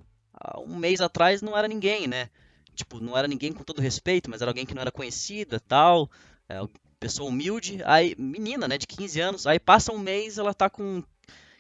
Um 0.66 0.76
mês 0.76 1.02
atrás 1.02 1.42
não 1.42 1.58
era 1.58 1.68
ninguém, 1.68 2.08
né? 2.08 2.30
Tipo, 2.76 3.00
não 3.00 3.18
era 3.18 3.28
ninguém 3.28 3.52
com 3.52 3.64
todo 3.64 3.82
respeito, 3.82 4.30
mas 4.30 4.42
era 4.42 4.50
alguém 4.50 4.66
que 4.66 4.74
não 4.74 4.82
era 4.82 4.92
conhecida 4.92 5.60
tal. 5.60 6.10
É, 6.48 6.60
pessoa 7.00 7.30
humilde, 7.30 7.82
aí 7.86 8.16
menina, 8.18 8.68
né, 8.68 8.78
de 8.78 8.86
15 8.86 9.22
anos, 9.22 9.48
aí 9.48 9.60
passa 9.60 9.92
um 9.92 9.98
mês, 9.98 10.38
ela 10.38 10.54
tá 10.54 10.70
com 10.70 11.04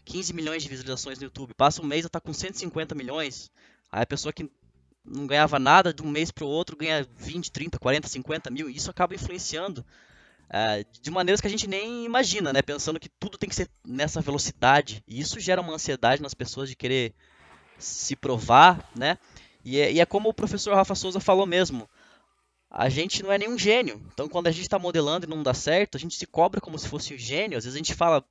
15 0.06 0.34
milhões 0.34 0.62
de 0.62 0.70
visualizações 0.70 1.18
no 1.18 1.26
YouTube, 1.26 1.54
passa 1.54 1.82
um 1.82 1.86
mês, 1.86 2.02
ela 2.02 2.10
tá 2.10 2.20
com 2.20 2.34
150 2.34 2.94
milhões. 2.96 3.52
Aí 3.92 4.04
a 4.04 4.06
pessoa 4.06 4.34
que 4.34 4.50
não 5.06 5.26
ganhava 5.26 5.58
nada 5.58 5.94
de 5.94 6.04
um 6.04 6.08
mês 6.08 6.30
para 6.32 6.46
o 6.46 6.48
outro 6.48 6.76
ganha 6.76 7.08
20, 7.18 7.52
30, 7.52 7.80
40, 7.80 8.08
50 8.08 8.50
mil, 8.50 8.70
e 8.70 8.76
isso 8.76 8.92
acaba 8.92 9.16
influenciando 9.16 9.86
uh, 10.50 11.02
de 11.02 11.10
maneiras 11.10 11.40
que 11.40 11.48
a 11.48 11.50
gente 11.50 11.68
nem 11.68 12.06
imagina, 12.06 12.52
né? 12.52 12.62
Pensando 12.62 13.00
que 13.00 13.10
tudo 13.10 13.38
tem 13.38 13.50
que 13.50 13.56
ser 13.56 13.70
nessa 13.86 14.22
velocidade, 14.22 15.04
e 15.08 15.20
isso 15.20 15.40
gera 15.40 15.62
uma 15.62 15.74
ansiedade 15.74 16.22
nas 16.22 16.34
pessoas 16.34 16.70
de 16.70 16.76
querer 16.76 17.14
se 17.78 18.16
provar, 18.16 18.90
né? 18.96 19.18
E 19.64 19.80
é, 19.80 19.92
e 19.92 20.00
é 20.00 20.06
como 20.06 20.30
o 20.30 20.34
professor 20.34 20.76
Rafa 20.76 20.96
Souza 20.96 21.20
falou 21.20 21.46
mesmo, 21.46 21.90
a 22.70 22.88
gente 22.88 23.24
não 23.24 23.32
é 23.32 23.38
nenhum 23.38 23.58
gênio. 23.58 24.02
Então, 24.14 24.30
quando 24.30 24.48
a 24.48 24.52
gente 24.52 24.64
está 24.64 24.78
modelando 24.78 25.26
e 25.26 25.30
não 25.30 25.42
dá 25.42 25.54
certo, 25.54 25.96
a 25.96 26.00
gente 26.00 26.16
se 26.16 26.28
cobra 26.28 26.62
como 26.62 26.78
se 26.78 26.88
fosse 26.88 27.14
um 27.14 27.18
gênio. 27.18 27.58
Às 27.58 27.64
vezes 27.64 27.76
a 27.76 27.80
gente 27.80 27.96
fala, 27.96 28.24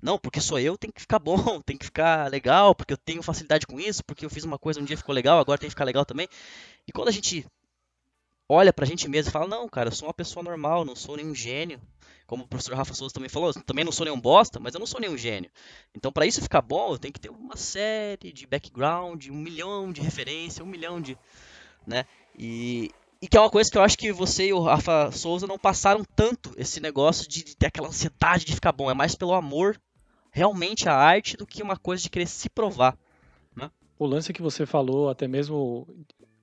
não, 0.00 0.18
porque 0.18 0.40
sou 0.40 0.58
eu, 0.58 0.76
tem 0.78 0.90
que 0.90 1.00
ficar 1.00 1.18
bom, 1.18 1.60
tem 1.64 1.76
que 1.76 1.84
ficar 1.84 2.30
legal, 2.30 2.74
porque 2.74 2.92
eu 2.92 2.98
tenho 2.98 3.22
facilidade 3.22 3.66
com 3.66 3.78
isso, 3.78 4.02
porque 4.04 4.24
eu 4.24 4.30
fiz 4.30 4.44
uma 4.44 4.58
coisa 4.58 4.80
um 4.80 4.84
dia 4.84 4.96
ficou 4.96 5.14
legal, 5.14 5.38
agora 5.38 5.58
tem 5.58 5.68
que 5.68 5.74
ficar 5.74 5.84
legal 5.84 6.04
também. 6.04 6.28
E 6.86 6.92
quando 6.92 7.08
a 7.08 7.12
gente 7.12 7.46
olha 8.48 8.72
pra 8.72 8.86
gente 8.86 9.08
mesmo 9.08 9.30
e 9.30 9.32
fala, 9.32 9.46
não, 9.46 9.68
cara, 9.68 9.88
eu 9.88 9.92
sou 9.92 10.08
uma 10.08 10.14
pessoa 10.14 10.42
normal, 10.42 10.84
não 10.84 10.96
sou 10.96 11.16
nenhum 11.16 11.34
gênio. 11.34 11.80
Como 12.26 12.44
o 12.44 12.48
professor 12.48 12.74
Rafa 12.74 12.94
Souza 12.94 13.12
também 13.12 13.28
falou, 13.28 13.52
também 13.52 13.84
não 13.84 13.92
sou 13.92 14.06
nenhum 14.06 14.20
bosta, 14.20 14.58
mas 14.58 14.72
eu 14.72 14.80
não 14.80 14.86
sou 14.86 14.98
nenhum 14.98 15.16
gênio. 15.16 15.50
Então, 15.94 16.10
para 16.10 16.24
isso 16.24 16.40
ficar 16.40 16.62
bom, 16.62 16.92
eu 16.92 16.98
tenho 16.98 17.12
que 17.12 17.20
ter 17.20 17.30
uma 17.30 17.56
série 17.56 18.32
de 18.32 18.46
background, 18.46 19.26
um 19.28 19.36
milhão 19.36 19.92
de 19.92 20.00
referência, 20.00 20.64
um 20.64 20.66
milhão 20.66 21.02
de. 21.02 21.18
Né? 21.86 22.06
E, 22.38 22.90
e 23.24 23.26
que 23.26 23.38
é 23.38 23.40
uma 23.40 23.48
coisa 23.48 23.70
que 23.70 23.78
eu 23.78 23.82
acho 23.82 23.96
que 23.96 24.12
você 24.12 24.48
e 24.48 24.52
o 24.52 24.60
Rafa 24.60 25.10
Souza 25.10 25.46
não 25.46 25.58
passaram 25.58 26.04
tanto 26.14 26.52
esse 26.58 26.78
negócio 26.78 27.26
de, 27.26 27.42
de 27.42 27.56
ter 27.56 27.68
aquela 27.68 27.88
ansiedade 27.88 28.44
de 28.44 28.54
ficar 28.54 28.70
bom. 28.70 28.90
É 28.90 28.92
mais 28.92 29.14
pelo 29.14 29.32
amor 29.32 29.80
realmente 30.30 30.90
à 30.90 30.94
arte 30.94 31.34
do 31.34 31.46
que 31.46 31.62
uma 31.62 31.74
coisa 31.74 32.02
de 32.02 32.10
querer 32.10 32.26
se 32.26 32.50
provar. 32.50 32.98
Né? 33.56 33.70
O 33.98 34.04
lance 34.04 34.30
que 34.30 34.42
você 34.42 34.66
falou, 34.66 35.08
até 35.08 35.26
mesmo. 35.26 35.88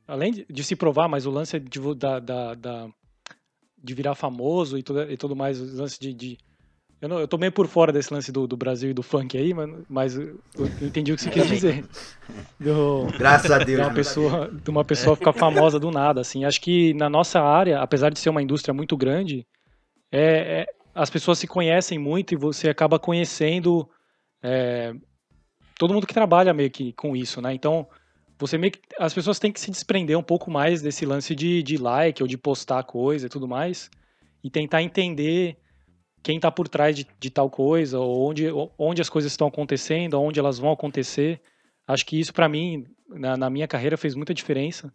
Além 0.08 0.44
de 0.50 0.64
se 0.64 0.76
provar, 0.76 1.08
mas 1.08 1.28
o 1.28 1.30
lance 1.30 1.60
de, 1.60 1.80
da, 1.94 2.20
da, 2.20 2.56
da 2.56 2.90
de 3.78 3.94
virar 3.94 4.16
famoso 4.16 4.76
e 4.76 4.82
tudo, 4.82 5.04
e 5.04 5.16
tudo 5.16 5.36
mais, 5.36 5.62
o 5.62 5.78
lance 5.78 6.00
de, 6.00 6.12
de 6.12 6.38
eu, 7.02 7.10
não, 7.10 7.20
eu 7.20 7.28
tô 7.28 7.38
meio 7.38 7.52
por 7.52 7.68
fora 7.68 7.92
desse 7.92 8.14
lance 8.14 8.32
do, 8.32 8.46
do 8.46 8.56
Brasil 8.56 8.92
e 8.92 8.94
do 8.94 9.02
funk 9.02 9.36
aí, 9.38 9.54
mas, 9.54 9.70
mas 9.90 10.16
eu 10.16 10.40
entendi 10.82 11.12
o 11.12 11.16
que 11.16 11.24
você 11.24 11.30
quis 11.32 11.48
dizer. 11.48 11.84
Do, 12.60 13.08
Graças 13.18 13.50
a 13.50 13.58
Deus. 13.58 13.80
De 13.80 13.82
uma, 13.82 13.90
né? 13.90 13.96
pessoa, 13.96 14.52
de 14.52 14.70
uma 14.70 14.86
pessoa 14.86 15.16
ficar 15.16 15.34
famosa 15.34 15.80
do 15.80 15.90
nada, 15.90 16.22
assim. 16.22 16.46
Acho 16.46 16.62
que 16.62 16.94
na 16.94 17.10
nossa 17.10 17.42
área, 17.42 17.82
apesar 17.82 18.12
de 18.12 18.20
ser 18.20 18.30
uma 18.30 18.42
indústria 18.42 18.74
muito 18.74 18.96
grande, 18.96 19.48
é, 20.12 20.62
é 20.62 20.66
as 20.94 21.10
pessoas 21.10 21.40
se 21.40 21.48
conhecem 21.48 21.98
muito 21.98 22.34
e 22.34 22.38
você 22.38 22.70
acaba 22.70 23.00
conhecendo 23.00 23.90
é, 24.44 24.94
todo 25.80 25.94
mundo 25.94 26.06
que 26.06 26.14
trabalha 26.14 26.54
meio 26.54 26.70
que 26.70 26.94
com 26.94 27.16
isso, 27.16 27.42
né? 27.42 27.54
Então, 27.54 27.88
você 28.38 28.58
meio 28.58 28.74
que, 28.74 28.80
as 29.00 29.14
pessoas 29.14 29.40
têm 29.40 29.52
que 29.52 29.60
se 29.60 29.72
desprender 29.72 30.18
um 30.18 30.24
pouco 30.24 30.52
mais 30.52 30.82
desse 30.82 31.06
lance 31.06 31.34
de, 31.34 31.64
de 31.64 31.78
like 31.78 32.22
ou 32.22 32.28
de 32.28 32.38
postar 32.38 32.84
coisa 32.84 33.26
e 33.26 33.30
tudo 33.30 33.48
mais 33.48 33.90
e 34.44 34.50
tentar 34.50 34.84
entender 34.84 35.58
quem 36.24 36.36
está 36.36 36.52
por 36.52 36.68
trás 36.68 36.96
de, 36.96 37.08
de, 37.20 37.30
tal 37.30 37.50
coisa, 37.50 38.00
ou 38.00 38.30
onde, 38.30 38.48
onde 38.78 39.02
as 39.02 39.10
coisas 39.10 39.32
estão 39.32 39.48
acontecendo, 39.48 40.20
onde 40.20 40.40
elas 40.40 40.60
vão 40.60 40.72
acontecer. 40.72 41.42
Acho 41.88 42.06
que 42.06 42.20
isso, 42.20 42.34
para 42.34 42.48
mim, 42.48 42.86
na, 43.10 43.36
na, 43.36 43.50
minha 43.50 43.68
carreira, 43.68 43.98
fez 43.98 44.16
muita 44.16 44.34
diferença. 44.34 44.94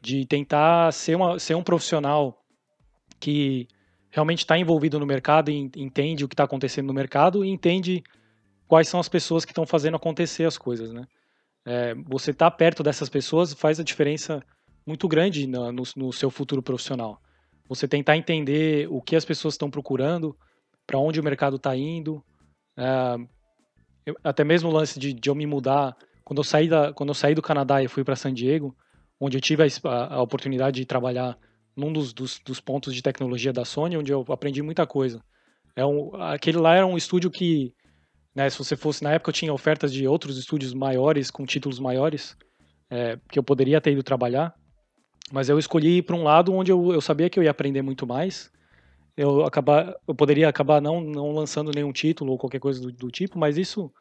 De 0.00 0.24
tentar 0.26 0.92
ser, 0.92 1.16
uma, 1.16 1.38
ser 1.38 1.54
um 1.56 1.62
profissional 1.62 2.44
que 3.18 3.66
realmente 4.10 4.40
está 4.40 4.56
envolvido 4.56 4.98
no 4.98 5.06
mercado 5.06 5.50
e 5.50 5.70
entende 5.76 6.24
o 6.24 6.28
que 6.28 6.34
está 6.34 6.44
acontecendo 6.44 6.86
no 6.86 6.94
mercado 6.94 7.44
e 7.44 7.48
entende 7.48 8.02
quais 8.68 8.88
são 8.88 9.00
as 9.00 9.08
pessoas 9.08 9.44
que 9.44 9.50
estão 9.50 9.66
fazendo 9.66 9.96
acontecer 9.96 10.44
as 10.44 10.56
coisas, 10.56 10.92
né? 10.92 11.06
É, 11.64 11.94
você 11.94 12.30
estar 12.30 12.50
tá 12.50 12.56
perto 12.56 12.82
dessas 12.82 13.08
pessoas 13.08 13.52
faz 13.52 13.80
a 13.80 13.84
diferença 13.84 14.42
muito 14.86 15.08
grande 15.08 15.46
no, 15.46 15.72
no, 15.72 15.82
no 15.96 16.12
seu 16.12 16.30
futuro 16.30 16.62
profissional. 16.62 17.20
Você 17.68 17.86
tentar 17.86 18.16
entender 18.16 18.88
o 18.90 19.02
que 19.02 19.16
as 19.16 19.24
pessoas 19.24 19.54
estão 19.54 19.70
procurando, 19.70 20.36
para 20.88 20.98
onde 20.98 21.20
o 21.20 21.22
mercado 21.22 21.56
está 21.56 21.76
indo. 21.76 22.24
É, 22.76 23.16
eu, 24.06 24.16
até 24.24 24.42
mesmo 24.42 24.70
o 24.70 24.72
lance 24.72 24.98
de, 24.98 25.12
de, 25.12 25.28
eu 25.28 25.34
me 25.34 25.46
mudar. 25.46 25.94
Quando 26.24 26.38
eu 26.38 26.44
saí, 26.44 26.66
da, 26.66 26.94
quando 26.94 27.10
eu 27.10 27.14
saí 27.14 27.34
do 27.34 27.42
Canadá 27.42 27.82
e 27.82 27.88
fui 27.88 28.02
para 28.02 28.16
San 28.16 28.32
Diego, 28.32 28.74
onde 29.20 29.36
eu 29.36 29.40
tive 29.40 29.62
a, 29.62 30.14
a 30.14 30.22
oportunidade 30.22 30.80
de 30.80 30.86
trabalhar 30.86 31.38
num 31.76 31.92
dos, 31.92 32.12
dos, 32.14 32.40
dos, 32.44 32.58
pontos 32.58 32.94
de 32.94 33.02
tecnologia 33.02 33.52
da 33.52 33.64
Sony, 33.64 33.98
onde 33.98 34.12
eu 34.12 34.24
aprendi 34.30 34.62
muita 34.62 34.86
coisa. 34.86 35.22
É 35.76 35.84
um, 35.84 36.10
aquele 36.16 36.58
lá 36.58 36.74
era 36.74 36.86
um 36.86 36.96
estúdio 36.96 37.30
que, 37.30 37.72
né, 38.34 38.48
se 38.48 38.58
você 38.58 38.74
fosse 38.74 39.04
na 39.04 39.12
época, 39.12 39.28
eu 39.28 39.34
tinha 39.34 39.52
ofertas 39.52 39.92
de 39.92 40.08
outros 40.08 40.38
estúdios 40.38 40.72
maiores, 40.72 41.30
com 41.30 41.44
títulos 41.44 41.78
maiores, 41.78 42.36
é, 42.90 43.18
que 43.30 43.38
eu 43.38 43.42
poderia 43.42 43.80
ter 43.80 43.92
ido 43.92 44.02
trabalhar, 44.02 44.54
mas 45.30 45.48
eu 45.48 45.58
escolhi 45.58 45.98
ir 45.98 46.02
para 46.02 46.16
um 46.16 46.22
lado 46.22 46.52
onde 46.52 46.72
eu, 46.72 46.92
eu 46.92 47.00
sabia 47.00 47.28
que 47.28 47.38
eu 47.38 47.44
ia 47.44 47.50
aprender 47.50 47.82
muito 47.82 48.06
mais 48.06 48.50
eu 49.18 49.44
acabar 49.44 49.96
eu 50.06 50.14
poderia 50.14 50.48
acabar 50.48 50.80
não, 50.80 51.00
não 51.00 51.32
lançando 51.32 51.72
nenhum 51.74 51.92
título 51.92 52.30
ou 52.32 52.38
qualquer 52.38 52.60
coisa 52.60 52.80
do, 52.80 52.92
do 52.92 53.10
tipo, 53.10 53.36
mas 53.36 53.58
isso 53.58 53.92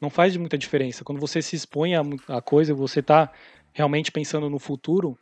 não 0.00 0.10
faz 0.10 0.36
muita 0.36 0.58
diferença. 0.58 1.02
Quando 1.02 1.18
você 1.18 1.40
se 1.40 1.56
expõe 1.56 1.94
a, 1.96 2.02
a 2.28 2.42
coisa, 2.42 2.74
você 2.74 3.00
está 3.00 3.32
realmente 3.72 4.12
pensando 4.12 4.50
no 4.50 4.58
futuro, 4.58 5.18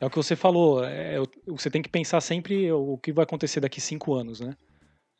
é 0.00 0.06
o 0.06 0.10
que 0.10 0.16
você 0.16 0.34
falou, 0.34 0.84
é, 0.84 1.16
você 1.46 1.70
tem 1.70 1.80
que 1.80 1.88
pensar 1.88 2.20
sempre 2.20 2.72
o 2.72 2.98
que 2.98 3.12
vai 3.12 3.22
acontecer 3.22 3.60
daqui 3.60 3.80
cinco 3.80 4.14
anos, 4.14 4.40
né? 4.40 4.56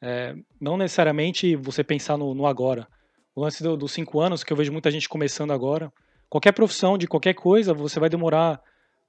É, 0.03 0.35
não 0.61 0.77
necessariamente 0.77 1.55
você 1.55 1.85
pensar 1.85 2.17
no, 2.17 2.35
no 2.35 2.47
agora. 2.47 2.89
O 3.33 3.41
lance 3.41 3.63
dos 3.63 3.79
do 3.79 3.89
cinco 3.89 4.19
anos, 4.19 4.43
que 4.43 4.53
eu 4.53 4.57
vejo 4.57 4.73
muita 4.73 4.91
gente 4.91 5.09
começando 5.09 5.53
agora, 5.53 5.93
qualquer 6.29 6.51
profissão 6.51 6.99
de 6.99 7.07
qualquer 7.07 7.35
coisa, 7.35 7.73
você 7.73 8.01
vai 8.01 8.11
demorar 8.11 8.61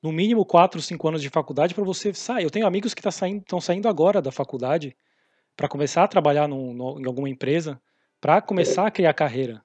no 0.03 0.11
mínimo 0.11 0.45
4, 0.45 0.81
5 0.81 1.07
anos 1.07 1.21
de 1.21 1.29
faculdade 1.29 1.73
para 1.73 1.83
você 1.83 2.13
sair. 2.13 2.43
Eu 2.43 2.51
tenho 2.51 2.67
amigos 2.67 2.93
que 2.93 2.99
estão 2.99 3.11
tá 3.11 3.17
saindo, 3.17 3.61
saindo 3.61 3.87
agora 3.87 4.21
da 4.21 4.33
faculdade 4.33 4.95
para 5.55 5.69
começar 5.69 6.03
a 6.03 6.07
trabalhar 6.07 6.45
no, 6.45 6.99
em 6.99 7.05
alguma 7.05 7.29
empresa, 7.29 7.81
para 8.19 8.41
começar 8.41 8.85
a 8.85 8.91
criar 8.91 9.13
carreira. 9.13 9.63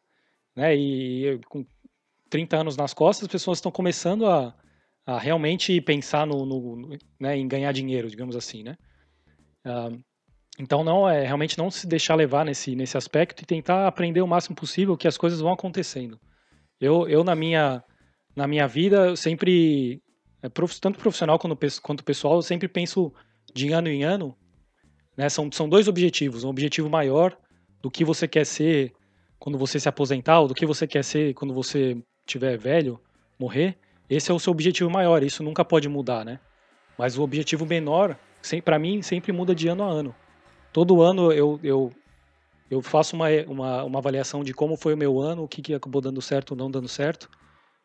Né? 0.54 0.76
E, 0.76 1.40
com 1.48 1.66
30 2.30 2.56
anos 2.56 2.76
nas 2.76 2.94
costas, 2.94 3.24
as 3.24 3.32
pessoas 3.32 3.58
estão 3.58 3.72
começando 3.72 4.26
a, 4.26 4.54
a 5.04 5.18
realmente 5.18 5.80
pensar 5.80 6.24
no, 6.24 6.46
no 6.46 6.96
né, 7.18 7.36
em 7.36 7.48
ganhar 7.48 7.72
dinheiro, 7.72 8.08
digamos 8.08 8.36
assim. 8.36 8.62
Né? 8.62 8.76
Uh, 9.66 10.00
então, 10.56 10.84
não 10.84 11.08
é 11.08 11.24
realmente 11.24 11.58
não 11.58 11.68
se 11.68 11.86
deixar 11.86 12.14
levar 12.14 12.44
nesse, 12.44 12.76
nesse 12.76 12.96
aspecto 12.96 13.42
e 13.42 13.46
tentar 13.46 13.88
aprender 13.88 14.20
o 14.20 14.26
máximo 14.26 14.54
possível 14.54 14.96
que 14.96 15.08
as 15.08 15.18
coisas 15.18 15.40
vão 15.40 15.52
acontecendo. 15.52 16.20
Eu, 16.80 17.08
eu 17.08 17.24
na 17.24 17.34
minha 17.34 17.82
na 18.36 18.46
minha 18.46 18.68
vida, 18.68 19.08
eu 19.08 19.16
sempre 19.16 20.00
tanto 20.80 20.98
profissional 20.98 21.38
quanto, 21.38 21.58
quanto 21.82 22.04
pessoal, 22.04 22.36
eu 22.36 22.42
sempre 22.42 22.68
penso 22.68 23.12
de 23.52 23.72
ano 23.72 23.88
em 23.88 24.04
ano. 24.04 24.36
Né? 25.16 25.28
São, 25.28 25.50
são 25.50 25.68
dois 25.68 25.88
objetivos. 25.88 26.44
Um 26.44 26.48
objetivo 26.48 26.88
maior 26.88 27.36
do 27.82 27.90
que 27.90 28.04
você 28.04 28.28
quer 28.28 28.44
ser 28.44 28.92
quando 29.38 29.56
você 29.56 29.78
se 29.78 29.88
aposentar, 29.88 30.40
ou 30.40 30.48
do 30.48 30.54
que 30.54 30.66
você 30.66 30.86
quer 30.86 31.04
ser 31.04 31.32
quando 31.34 31.54
você 31.54 31.96
tiver 32.26 32.56
velho, 32.58 33.00
morrer. 33.38 33.78
Esse 34.10 34.30
é 34.30 34.34
o 34.34 34.38
seu 34.38 34.50
objetivo 34.50 34.90
maior, 34.90 35.22
isso 35.22 35.42
nunca 35.42 35.64
pode 35.64 35.88
mudar, 35.88 36.24
né? 36.24 36.40
Mas 36.96 37.16
o 37.16 37.22
objetivo 37.22 37.64
menor, 37.64 38.18
para 38.64 38.78
mim, 38.78 39.00
sempre 39.02 39.32
muda 39.32 39.54
de 39.54 39.68
ano 39.68 39.84
a 39.84 39.86
ano. 39.86 40.14
Todo 40.72 41.00
ano 41.00 41.32
eu, 41.32 41.60
eu, 41.62 41.92
eu 42.70 42.82
faço 42.82 43.14
uma, 43.14 43.28
uma, 43.46 43.84
uma 43.84 43.98
avaliação 43.98 44.42
de 44.42 44.52
como 44.52 44.76
foi 44.76 44.94
o 44.94 44.96
meu 44.96 45.20
ano, 45.20 45.44
o 45.44 45.48
que, 45.48 45.62
que 45.62 45.74
acabou 45.74 46.00
dando 46.00 46.20
certo 46.20 46.52
ou 46.52 46.56
não 46.56 46.70
dando 46.70 46.88
certo. 46.88 47.30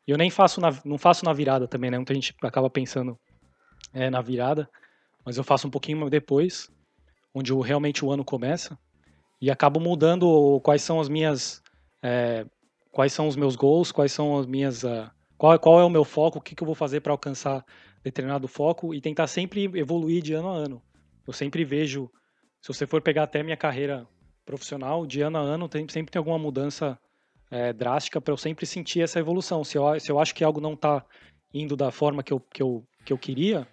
E 0.08 0.12
eu 0.12 0.18
nem 0.18 0.30
faço 0.30 0.60
na, 0.60 0.70
não 0.84 0.97
faço 0.97 1.24
na 1.26 1.34
virada 1.34 1.68
também, 1.68 1.89
né? 1.89 1.97
Muita 1.97 2.14
gente 2.14 2.36
acaba 2.41 2.70
pensando 2.70 3.18
é, 3.93 4.10
na 4.10 4.22
virada, 4.22 4.70
mas 5.26 5.38
eu 5.38 5.43
faço 5.43 5.68
um 5.68 5.72
pouquinho 5.72 6.10
depois, 6.10 6.70
onde 7.34 7.54
realmente 7.54 8.04
o 8.04 8.12
ano 8.12 8.24
começa, 8.26 8.78
e 9.41 9.49
acabo 9.49 9.80
mudando 9.80 10.60
quais 10.62 10.82
são 10.82 10.99
as 10.99 11.10
minhas. 11.10 11.62
É, 12.01 12.45
quais 12.93 13.12
são 13.12 13.28
os 13.28 13.36
meus 13.36 13.56
goals, 13.56 13.91
quais 13.91 14.12
são 14.12 14.38
as 14.38 14.45
minhas. 14.45 14.84
Uh, 14.84 15.10
qual, 15.38 15.60
qual 15.60 15.80
é 15.80 15.84
o 15.84 15.89
meu 15.89 16.06
foco, 16.06 16.38
o 16.38 16.41
que, 16.41 16.56
que 16.56 16.64
eu 16.64 16.66
vou 16.66 16.76
fazer 16.76 17.01
para 17.01 17.12
alcançar 17.12 17.66
determinado 18.04 18.47
foco 18.47 18.93
e 18.93 19.01
tentar 19.01 19.28
sempre 19.28 19.64
evoluir 19.78 20.22
de 20.22 20.34
ano 20.34 20.49
a 20.49 20.56
ano. 20.56 20.82
Eu 21.26 21.34
sempre 21.34 21.66
vejo, 21.66 22.10
se 22.62 22.68
você 22.68 22.86
for 22.86 23.01
pegar 23.01 23.24
até 23.24 23.41
minha 23.41 23.58
carreira 23.58 24.08
profissional, 24.45 25.06
de 25.06 25.22
ano 25.22 25.38
a 25.38 25.41
ano 25.41 25.68
tem, 25.68 25.88
sempre 25.89 26.12
tem 26.12 26.20
alguma 26.20 26.38
mudança 26.38 26.99
é, 27.54 27.72
drástica 27.72 28.20
para 28.20 28.34
eu 28.34 28.38
sempre 28.38 28.66
sentir 28.66 29.01
essa 29.01 29.20
evolução. 29.20 29.64
Se 29.64 29.78
eu, 29.78 29.99
se 29.99 30.12
eu 30.12 30.20
acho 30.20 30.34
que 30.34 30.43
algo 30.43 30.60
não 30.60 30.74
está 30.74 31.06
indo 31.54 31.76
da 31.76 31.91
forma 31.91 32.24
que 32.24 32.34
eu, 32.34 32.39
que, 32.39 32.64
eu, 32.64 32.84
que 33.06 33.14
eu 33.14 33.18
queria, 33.18 33.68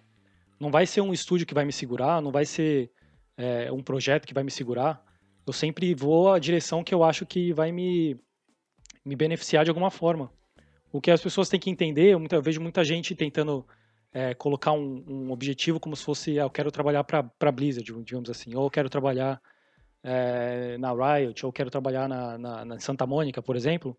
não 0.59 0.69
vai 0.69 0.85
ser 0.85 1.01
um 1.01 1.11
estúdio 1.11 1.47
que 1.47 1.53
vai 1.53 1.65
me 1.65 1.73
segurar, 1.73 2.21
não 2.21 2.31
vai 2.31 2.45
ser 2.45 2.91
é, 3.35 3.71
um 3.71 3.81
projeto 3.81 4.27
que 4.27 4.35
vai 4.35 4.43
me 4.43 4.51
segurar. 4.51 5.03
Eu 5.47 5.51
sempre 5.51 5.95
vou 5.95 6.31
à 6.31 6.37
direção 6.37 6.83
que 6.83 6.93
eu 6.93 7.03
acho 7.03 7.25
que 7.25 7.51
vai 7.53 7.71
me, 7.71 8.15
me 9.03 9.15
beneficiar 9.15 9.63
de 9.63 9.71
alguma 9.71 9.89
forma. 9.89 10.31
O 10.93 11.01
que 11.01 11.09
as 11.09 11.21
pessoas 11.21 11.49
têm 11.49 11.59
que 11.59 11.71
entender, 11.71 12.13
eu, 12.13 12.23
eu 12.29 12.41
vejo 12.41 12.61
muita 12.61 12.83
gente 12.83 13.15
tentando 13.15 13.65
é, 14.13 14.35
colocar 14.35 14.73
um, 14.73 15.03
um, 15.07 15.31
objetivo 15.31 15.79
como 15.79 15.95
se 15.95 16.03
fosse, 16.03 16.39
ah, 16.39 16.43
eu 16.43 16.51
quero 16.51 16.69
trabalhar 16.69 17.03
para 17.03 17.51
Blizzard, 17.51 17.91
digamos 18.03 18.29
assim, 18.29 18.53
ou 18.53 18.65
eu 18.65 18.69
quero 18.69 18.91
trabalhar 18.91 19.41
é, 20.03 20.77
na 20.77 20.91
Riot, 20.91 21.45
ou 21.45 21.51
quero 21.51 21.69
trabalhar 21.69 22.07
na, 22.07 22.37
na, 22.37 22.65
na, 22.65 22.79
Santa 22.79 23.05
Mônica, 23.05 23.41
por 23.41 23.55
exemplo, 23.55 23.97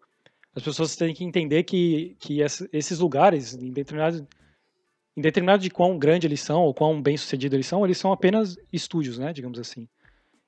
as 0.54 0.62
pessoas 0.62 0.96
têm 0.96 1.14
que 1.14 1.24
entender 1.24 1.62
que, 1.62 2.16
que 2.18 2.40
esses 2.72 2.98
lugares, 2.98 3.54
em 3.54 3.70
determinado, 3.70 4.26
em 5.16 5.20
determinado 5.20 5.62
de 5.62 5.70
quão 5.70 5.98
grande 5.98 6.26
eles 6.26 6.40
são, 6.40 6.62
ou 6.62 6.74
quão 6.74 7.00
bem 7.00 7.16
sucedido 7.16 7.56
eles 7.56 7.66
são, 7.66 7.84
eles 7.84 7.98
são 7.98 8.12
apenas 8.12 8.56
estúdios, 8.72 9.18
né, 9.18 9.32
digamos 9.32 9.58
assim. 9.58 9.88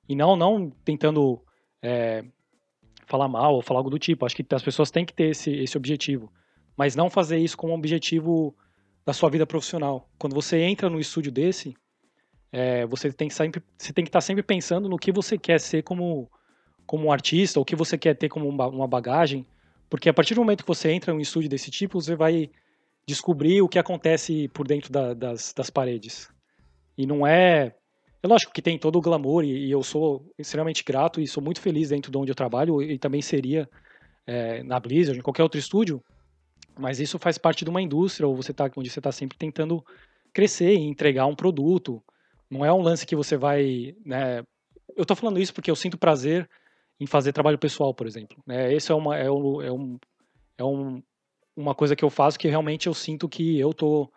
E 0.08 0.14
não, 0.14 0.36
não 0.36 0.70
tentando 0.84 1.40
é, 1.82 2.24
falar 3.06 3.28
mal 3.28 3.54
ou 3.54 3.62
falar 3.62 3.80
algo 3.80 3.90
do 3.90 3.98
tipo. 3.98 4.26
Acho 4.26 4.36
que 4.36 4.46
as 4.54 4.62
pessoas 4.62 4.90
têm 4.90 5.04
que 5.04 5.14
ter 5.14 5.30
esse, 5.30 5.50
esse 5.50 5.76
objetivo. 5.76 6.32
Mas 6.76 6.96
não 6.96 7.08
fazer 7.08 7.38
isso 7.38 7.56
como 7.56 7.72
um 7.72 7.76
objetivo 7.76 8.54
da 9.04 9.12
sua 9.12 9.30
vida 9.30 9.46
profissional. 9.46 10.08
Quando 10.18 10.34
você 10.34 10.60
entra 10.60 10.90
no 10.90 10.98
estúdio 10.98 11.30
desse, 11.30 11.76
é, 12.54 12.86
você 12.86 13.12
tem 13.12 13.26
que 13.26 13.34
sempre, 13.34 13.60
você 13.76 13.92
tem 13.92 14.04
que 14.04 14.08
estar 14.08 14.20
sempre 14.20 14.42
pensando 14.42 14.88
no 14.88 14.96
que 14.96 15.10
você 15.10 15.36
quer 15.36 15.60
ser 15.60 15.82
como 15.82 16.30
como 16.86 17.06
um 17.06 17.12
artista, 17.12 17.58
ou 17.58 17.62
o 17.62 17.64
que 17.64 17.74
você 17.74 17.96
quer 17.96 18.14
ter 18.14 18.28
como 18.28 18.46
uma 18.46 18.86
bagagem, 18.86 19.46
porque 19.88 20.08
a 20.08 20.12
partir 20.12 20.34
do 20.34 20.42
momento 20.42 20.62
que 20.62 20.68
você 20.68 20.90
entra 20.90 21.12
em 21.12 21.16
um 21.16 21.20
estúdio 21.20 21.48
desse 21.48 21.70
tipo, 21.70 22.00
você 22.00 22.14
vai 22.14 22.50
descobrir 23.06 23.62
o 23.62 23.68
que 23.68 23.78
acontece 23.78 24.48
por 24.48 24.68
dentro 24.68 24.92
da, 24.92 25.14
das, 25.14 25.52
das 25.54 25.70
paredes. 25.70 26.28
E 26.96 27.06
não 27.06 27.26
é 27.26 27.74
é 28.22 28.26
lógico 28.26 28.52
que 28.52 28.62
tem 28.62 28.78
todo 28.78 28.96
o 28.96 29.02
glamour 29.02 29.44
e, 29.44 29.66
e, 29.66 29.70
eu 29.70 29.82
sou 29.82 30.32
extremamente 30.38 30.82
grato 30.82 31.20
e 31.20 31.26
sou 31.26 31.42
muito 31.42 31.60
feliz 31.60 31.88
dentro 31.90 32.10
de 32.10 32.16
onde 32.16 32.30
eu 32.30 32.34
trabalho 32.34 32.80
e 32.80 32.98
também 32.98 33.20
seria 33.20 33.68
é, 34.26 34.62
na 34.62 34.78
Blizzard, 34.78 35.18
em 35.18 35.22
qualquer 35.22 35.42
outro 35.42 35.58
estúdio, 35.58 36.02
mas 36.78 37.00
isso 37.00 37.18
faz 37.18 37.36
parte 37.36 37.64
de 37.64 37.70
uma 37.70 37.82
indústria 37.82 38.26
ou 38.26 38.34
você 38.34 38.52
tá, 38.52 38.70
onde 38.76 38.88
você 38.88 39.00
está 39.00 39.12
sempre 39.12 39.36
tentando 39.36 39.84
crescer 40.32 40.74
e 40.74 40.82
entregar 40.82 41.26
um 41.26 41.34
produto. 41.34 42.02
Não 42.54 42.64
é 42.64 42.72
um 42.72 42.80
lance 42.80 43.04
que 43.04 43.16
você 43.16 43.36
vai. 43.36 43.96
Né, 44.06 44.38
eu 44.96 45.02
estou 45.02 45.16
falando 45.16 45.40
isso 45.40 45.52
porque 45.52 45.68
eu 45.68 45.74
sinto 45.74 45.98
prazer 45.98 46.48
em 47.00 47.06
fazer 47.06 47.32
trabalho 47.32 47.58
pessoal, 47.58 47.92
por 47.92 48.06
exemplo. 48.06 48.40
Né, 48.46 48.72
esse 48.72 48.92
é, 48.92 48.94
uma, 48.94 49.18
é, 49.18 49.28
um, 49.28 49.60
é, 49.60 49.72
um, 49.72 49.98
é 50.58 50.64
um, 50.64 51.02
uma 51.56 51.74
coisa 51.74 51.96
que 51.96 52.04
eu 52.04 52.10
faço 52.10 52.38
que 52.38 52.46
realmente 52.46 52.86
eu 52.86 52.94
sinto 52.94 53.28
que 53.28 53.58
eu 53.58 53.72
estou 53.72 54.08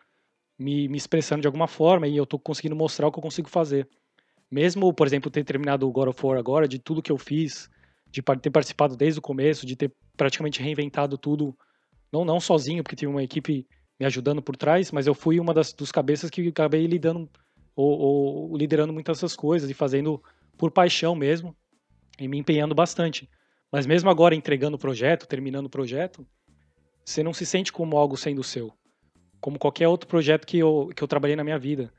me, 0.56 0.88
me 0.88 0.98
expressando 0.98 1.42
de 1.42 1.48
alguma 1.48 1.68
forma 1.68 2.08
e 2.08 2.16
eu 2.16 2.26
estou 2.26 2.40
conseguindo 2.40 2.76
mostrar 2.76 3.08
o 3.08 3.12
que 3.12 3.18
eu 3.18 3.24
consigo 3.24 3.50
fazer. 3.50 3.90
Mesmo, 4.52 4.94
por 4.94 5.08
exemplo, 5.08 5.32
ter 5.32 5.44
terminado 5.44 5.88
o 5.88 5.92
God 5.92 6.10
of 6.10 6.24
War 6.24 6.38
agora, 6.38 6.68
de 6.68 6.78
tudo 6.78 7.02
que 7.02 7.12
eu 7.12 7.18
fiz, 7.18 7.68
de 8.12 8.22
ter 8.22 8.52
participado 8.52 8.96
desde 8.96 9.18
o 9.18 9.22
começo, 9.22 9.66
de 9.66 9.76
ter 9.76 9.92
praticamente 10.16 10.62
reinventado 10.62 11.18
tudo 11.18 11.58
não, 12.14 12.24
não 12.24 12.40
sozinho, 12.40 12.84
porque 12.84 12.96
tinha 12.96 13.10
uma 13.10 13.24
equipe 13.24 13.68
me 14.00 14.06
ajudando 14.06 14.44
por 14.44 14.56
trás, 14.56 14.92
mas 14.92 15.08
eu 15.08 15.16
fui 15.16 15.40
uma 15.40 15.56
das 15.56 15.74
dos 15.74 15.92
cabeças 15.92 16.30
que 16.30 16.48
acabei 16.48 16.86
lidando 16.86 17.28
ou, 17.78 18.50
ou 18.50 18.58
liderando 18.58 18.92
muitas 18.92 19.18
dessas 19.18 19.36
coisas 19.36 19.70
e 19.70 19.74
fazendo 19.74 20.22
por 20.58 20.72
paixão 20.72 21.14
mesmo 21.14 21.56
e 22.20 22.28
me 22.28 22.40
empenhando 22.40 22.74
bastante. 22.74 23.30
Mas 23.72 23.86
mesmo 23.86 24.10
agora 24.10 24.34
entregando 24.34 24.76
o 24.76 24.80
projeto, 24.80 25.28
terminando 25.28 25.68
o 25.68 25.70
projeto, 25.70 26.26
você 27.06 27.22
não 27.22 27.34
se 27.34 27.46
sente 27.46 27.72
como 27.72 27.96
algo 27.96 28.18
sendo 28.18 28.44
seu. 28.44 28.74
Como 29.40 29.60
qualquer 29.60 29.88
outro 29.88 30.10
projeto 30.10 30.48
que 30.48 30.58
eu, 30.58 30.90
que 30.96 31.04
eu 31.04 31.08
trabalhei 31.08 31.36
na 31.36 31.44
minha 31.44 31.60
vida. 31.60 31.94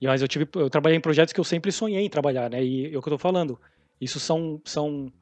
E 0.00 0.06
mas 0.06 0.22
eu 0.22 0.28
tive 0.28 0.46
eu 0.54 0.70
trabalhei 0.70 0.96
em 0.96 1.00
projetos 1.00 1.32
que 1.32 1.40
eu 1.40 1.44
sempre 1.44 1.72
sonhei 1.72 2.04
em 2.04 2.10
trabalhar, 2.10 2.48
né? 2.48 2.62
E 2.64 2.94
é 2.94 2.96
o 2.96 3.02
que 3.02 3.08
eu 3.08 3.14
tô 3.14 3.18
falando. 3.18 3.58
Isso 4.00 4.20
são 4.20 4.60
são 4.64 5.12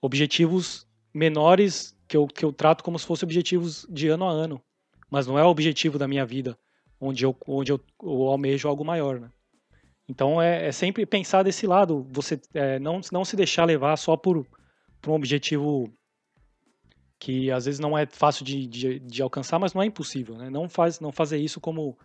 objetivos 0.00 0.86
menores 1.12 1.94
que 2.08 2.16
eu, 2.16 2.26
que 2.26 2.44
eu 2.44 2.52
trato 2.52 2.82
como 2.82 2.98
se 2.98 3.06
fossem 3.06 3.26
objetivos 3.26 3.86
de 3.90 4.08
ano 4.08 4.24
a 4.24 4.30
ano. 4.30 4.62
Mas 5.10 5.26
não 5.26 5.38
é 5.38 5.44
o 5.44 5.48
objetivo 5.48 5.98
da 5.98 6.08
minha 6.08 6.24
vida, 6.24 6.58
onde 7.04 7.24
eu, 7.24 7.36
onde 7.46 7.72
eu, 7.72 7.80
eu 8.02 8.22
almejo 8.22 8.68
algo 8.68 8.84
maior, 8.84 9.20
né? 9.20 9.30
Então 10.08 10.40
é, 10.40 10.66
é, 10.66 10.72
sempre 10.72 11.06
pensar 11.06 11.42
desse 11.42 11.66
lado, 11.66 12.06
você 12.10 12.40
é, 12.52 12.78
não, 12.78 13.00
não 13.10 13.24
se 13.24 13.36
deixar 13.36 13.64
levar 13.64 13.96
só 13.96 14.16
por, 14.16 14.46
por 15.00 15.10
um 15.10 15.14
objetivo 15.14 15.92
que 17.18 17.50
às 17.50 17.64
vezes 17.64 17.80
não 17.80 17.96
é 17.96 18.04
fácil 18.04 18.44
de, 18.44 18.66
de, 18.66 18.98
de, 18.98 19.22
alcançar, 19.22 19.58
mas 19.58 19.72
não 19.72 19.82
é 19.82 19.86
impossível, 19.86 20.36
né? 20.36 20.50
Não, 20.50 20.68
faz, 20.68 21.00
não 21.00 21.10
fazer 21.10 21.38
isso 21.38 21.58
como, 21.58 21.96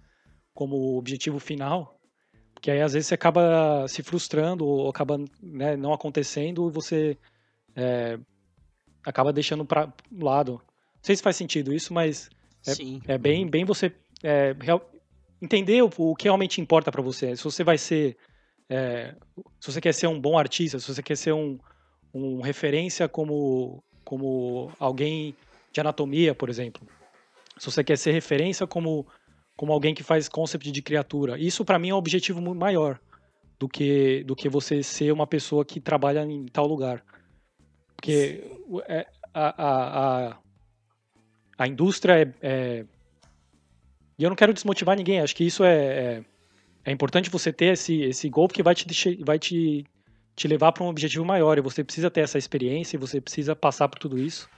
como 0.53 0.97
objetivo 0.97 1.39
final, 1.39 1.99
porque 2.53 2.71
aí 2.71 2.81
às 2.81 2.93
vezes 2.93 3.07
você 3.07 3.15
acaba 3.15 3.85
se 3.87 4.01
frustrando 4.01 4.65
ou 4.65 4.89
acaba 4.89 5.17
né, 5.41 5.75
não 5.75 5.91
acontecendo 5.91 6.69
e 6.69 6.71
você 6.71 7.17
é, 7.75 8.17
acaba 9.03 9.33
deixando 9.33 9.65
para 9.65 9.91
lado. 10.11 10.53
Não 10.53 11.03
sei 11.03 11.15
se 11.15 11.23
faz 11.23 11.35
sentido 11.35 11.73
isso, 11.73 11.93
mas 11.93 12.29
é, 12.67 13.13
é 13.13 13.17
bem, 13.17 13.47
bem 13.47 13.65
você 13.65 13.93
é, 14.23 14.55
real, 14.59 14.89
entender 15.41 15.81
o, 15.81 15.89
o, 15.97 16.15
que 16.15 16.25
realmente 16.25 16.61
importa 16.61 16.91
para 16.91 17.01
você. 17.01 17.35
Se 17.35 17.43
você 17.43 17.63
vai 17.63 17.77
ser, 17.77 18.17
é, 18.69 19.15
se 19.59 19.71
você 19.71 19.81
quer 19.81 19.93
ser 19.93 20.07
um 20.07 20.19
bom 20.19 20.37
artista, 20.37 20.79
se 20.79 20.93
você 20.93 21.01
quer 21.01 21.15
ser 21.15 21.33
um, 21.33 21.57
um 22.13 22.41
referência 22.41 23.07
como, 23.07 23.83
como 24.03 24.71
alguém 24.79 25.35
de 25.71 25.79
anatomia, 25.79 26.33
por 26.33 26.49
exemplo. 26.49 26.85
Se 27.57 27.65
você 27.69 27.83
quer 27.83 27.97
ser 27.97 28.11
referência 28.11 28.65
como, 28.65 29.05
como 29.55 29.73
alguém 29.73 29.93
que 29.93 30.03
faz 30.03 30.29
concept 30.29 30.71
de 30.71 30.81
criatura. 30.81 31.37
Isso 31.37 31.65
para 31.65 31.79
mim 31.79 31.89
é 31.89 31.93
um 31.93 31.97
objetivo 31.97 32.41
muito 32.41 32.59
maior 32.59 32.99
do 33.59 33.67
que, 33.67 34.23
do 34.23 34.35
que 34.35 34.47
você 34.47 34.81
ser 34.81 35.11
uma 35.11 35.27
pessoa 35.27 35.65
que 35.65 35.79
trabalha 35.81 36.23
em 36.23 36.45
tal 36.45 36.65
lugar. 36.65 37.03
Porque 37.95 38.41
é, 38.87 39.05
a, 39.33 39.63
a, 39.63 40.29
a, 40.29 40.37
a 41.57 41.67
indústria 41.67 42.21
é, 42.21 42.33
é, 42.41 42.85
E 44.19 44.23
eu 44.23 44.29
não 44.29 44.35
quero 44.35 44.53
desmotivar 44.53 44.97
ninguém, 44.97 45.21
acho 45.21 45.33
que 45.33 45.45
isso 45.45 45.63
é, 45.63 45.77
é, 45.77 46.23
é 46.83 46.91
importante 46.91 47.29
você 47.29 47.53
ter 47.53 47.67
esse, 47.67 48.01
esse 48.01 48.27
gol, 48.27 48.49
porque 48.49 48.61
vai 48.61 48.75
te, 48.75 49.23
vai 49.23 49.39
te, 49.39 49.85
te 50.35 50.45
levar 50.45 50.73
para 50.73 50.83
um 50.83 50.87
objetivo 50.87 51.23
maior. 51.23 51.57
E 51.57 51.61
você 51.61 51.85
precisa 51.85 52.11
ter 52.11 52.19
essa 52.19 52.37
experiência, 52.37 52.97
e 52.97 52.99
você 52.99 53.21
precisa 53.21 53.55
passar 53.55 53.87
por 53.87 53.97
tudo 53.97 54.19
isso. 54.19 54.49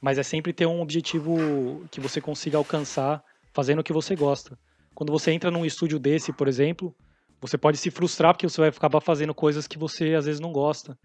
Mas 0.00 0.16
é 0.16 0.22
sempre 0.22 0.52
ter 0.52 0.66
um 0.66 0.80
objetivo 0.80 1.84
que 1.90 2.00
você 2.00 2.20
consiga 2.20 2.56
alcançar 2.56 3.20
fazendo 3.52 3.80
o 3.80 3.82
que 3.82 3.92
você 3.92 4.14
gosta. 4.14 4.56
Quando 4.94 5.10
você 5.10 5.32
entra 5.32 5.50
num 5.50 5.66
estúdio 5.66 5.98
desse, 5.98 6.32
por 6.32 6.46
exemplo, 6.46 6.94
você 7.40 7.58
pode 7.58 7.78
se 7.78 7.90
frustrar 7.90 8.32
porque 8.32 8.48
você 8.48 8.60
vai 8.60 8.70
acabar 8.70 9.00
fazendo 9.00 9.34
coisas 9.34 9.66
que 9.66 9.76
você 9.76 10.14
às 10.14 10.26
vezes 10.26 10.40
não 10.40 10.52
gosta. 10.52 10.96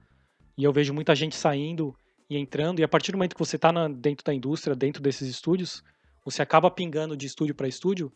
E 0.55 0.63
eu 0.63 0.71
vejo 0.71 0.93
muita 0.93 1.15
gente 1.15 1.35
saindo 1.35 1.95
e 2.29 2.37
entrando, 2.37 2.81
e 2.81 2.83
a 2.83 2.87
partir 2.87 3.11
do 3.11 3.17
momento 3.17 3.33
que 3.33 3.43
você 3.43 3.55
está 3.55 3.71
dentro 3.87 4.23
da 4.23 4.31
indústria, 4.31 4.75
dentro 4.75 5.01
desses 5.01 5.27
estúdios, 5.27 5.81
você 6.23 6.41
acaba 6.41 6.69
pingando 6.69 7.15
de 7.15 7.25
estúdio 7.25 7.55
para 7.55 7.67
estúdio, 7.67 8.11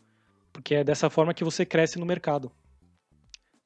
porque 0.52 0.76
é 0.76 0.84
dessa 0.84 1.10
forma 1.10 1.34
que 1.34 1.44
você 1.44 1.64
cresce 1.64 1.98
no 1.98 2.06
mercado. 2.06 2.52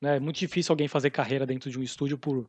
Né? 0.01 0.17
É 0.17 0.21
muito 0.21 0.39
difícil 0.39 0.73
alguém 0.73 0.89
fazer 0.89 1.11
carreira 1.11 1.45
dentro 1.45 1.71
de 1.71 1.79
um 1.79 1.83
estúdio 1.83 2.17
por 2.17 2.49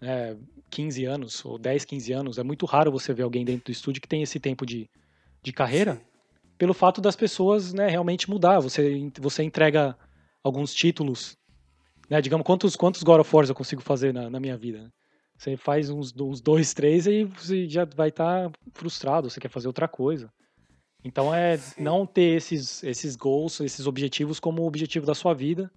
é, 0.00 0.36
15 0.70 1.04
anos, 1.04 1.44
ou 1.44 1.58
10, 1.58 1.84
15 1.84 2.12
anos. 2.12 2.38
É 2.38 2.42
muito 2.42 2.66
raro 2.66 2.90
você 2.90 3.12
ver 3.12 3.22
alguém 3.22 3.44
dentro 3.44 3.64
do 3.66 3.72
estúdio 3.72 4.02
que 4.02 4.08
tem 4.08 4.22
esse 4.22 4.38
tempo 4.38 4.66
de, 4.66 4.90
de 5.42 5.52
carreira, 5.52 6.00
pelo 6.58 6.74
fato 6.74 7.00
das 7.00 7.16
pessoas 7.16 7.72
né, 7.72 7.88
realmente 7.88 8.28
mudar. 8.28 8.60
Você, 8.60 9.10
você 9.20 9.42
entrega 9.42 9.96
alguns 10.42 10.74
títulos, 10.74 11.36
né, 12.08 12.20
digamos, 12.20 12.44
quantos, 12.44 12.76
quantos 12.76 13.02
God 13.02 13.20
of 13.20 13.34
War 13.34 13.46
eu 13.46 13.54
consigo 13.54 13.82
fazer 13.82 14.12
na, 14.12 14.28
na 14.28 14.40
minha 14.40 14.56
vida? 14.56 14.82
Né? 14.82 14.90
Você 15.36 15.56
faz 15.56 15.90
uns, 15.90 16.14
uns 16.18 16.40
dois, 16.40 16.72
três 16.74 17.06
e 17.06 17.24
você 17.24 17.68
já 17.68 17.84
vai 17.84 18.08
estar 18.08 18.50
tá 18.50 18.58
frustrado, 18.72 19.28
você 19.28 19.40
quer 19.40 19.48
fazer 19.48 19.66
outra 19.66 19.88
coisa. 19.88 20.30
Então 21.04 21.34
é 21.34 21.58
Sim. 21.58 21.82
não 21.82 22.06
ter 22.06 22.36
esses, 22.36 22.82
esses 22.82 23.14
goals, 23.14 23.60
esses 23.60 23.86
objetivos 23.86 24.40
como 24.40 24.66
objetivo 24.66 25.04
da 25.04 25.14
sua 25.14 25.34
vida, 25.34 25.70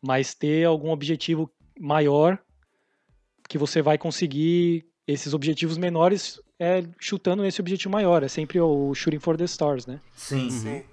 mas 0.00 0.34
ter 0.34 0.64
algum 0.66 0.90
objetivo 0.90 1.50
maior 1.80 2.38
que 3.48 3.56
você 3.56 3.80
vai 3.80 3.96
conseguir 3.96 4.86
esses 5.06 5.32
objetivos 5.32 5.78
menores 5.78 6.40
é 6.58 6.84
chutando 7.00 7.42
nesse 7.42 7.60
objetivo 7.60 7.90
maior. 7.90 8.22
É 8.22 8.28
sempre 8.28 8.60
o 8.60 8.94
shooting 8.94 9.18
for 9.18 9.36
the 9.36 9.44
stars, 9.44 9.86
né? 9.86 10.00
Sim. 10.14 10.50
Sim. 10.50 10.84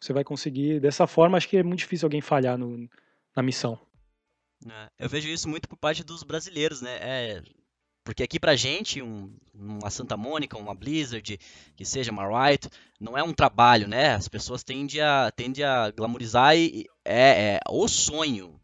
Você 0.00 0.12
vai 0.12 0.22
conseguir 0.22 0.80
dessa 0.80 1.06
forma. 1.06 1.36
Acho 1.36 1.48
que 1.48 1.56
é 1.56 1.62
muito 1.62 1.80
difícil 1.80 2.06
alguém 2.06 2.20
falhar 2.20 2.56
no, 2.56 2.88
na 3.34 3.42
missão. 3.42 3.78
É, 4.66 5.04
eu 5.04 5.08
vejo 5.08 5.28
isso 5.28 5.48
muito 5.48 5.68
por 5.68 5.76
parte 5.76 6.04
dos 6.04 6.22
brasileiros, 6.22 6.82
né? 6.82 6.98
É, 7.00 7.42
porque 8.04 8.22
aqui 8.22 8.40
pra 8.40 8.56
gente, 8.56 9.02
um, 9.02 9.32
uma 9.54 9.90
Santa 9.90 10.16
Mônica, 10.16 10.58
uma 10.58 10.74
Blizzard, 10.74 11.38
que 11.76 11.84
seja 11.84 12.10
uma 12.10 12.26
Riot, 12.26 12.68
não 12.98 13.16
é 13.16 13.22
um 13.22 13.32
trabalho, 13.32 13.86
né? 13.86 14.14
As 14.14 14.28
pessoas 14.28 14.62
tendem 14.62 15.00
a, 15.00 15.30
tendem 15.30 15.64
a 15.64 15.90
glamorizar 15.90 16.56
e 16.56 16.86
é, 17.04 17.56
é 17.56 17.60
o 17.68 17.86
sonho. 17.86 18.60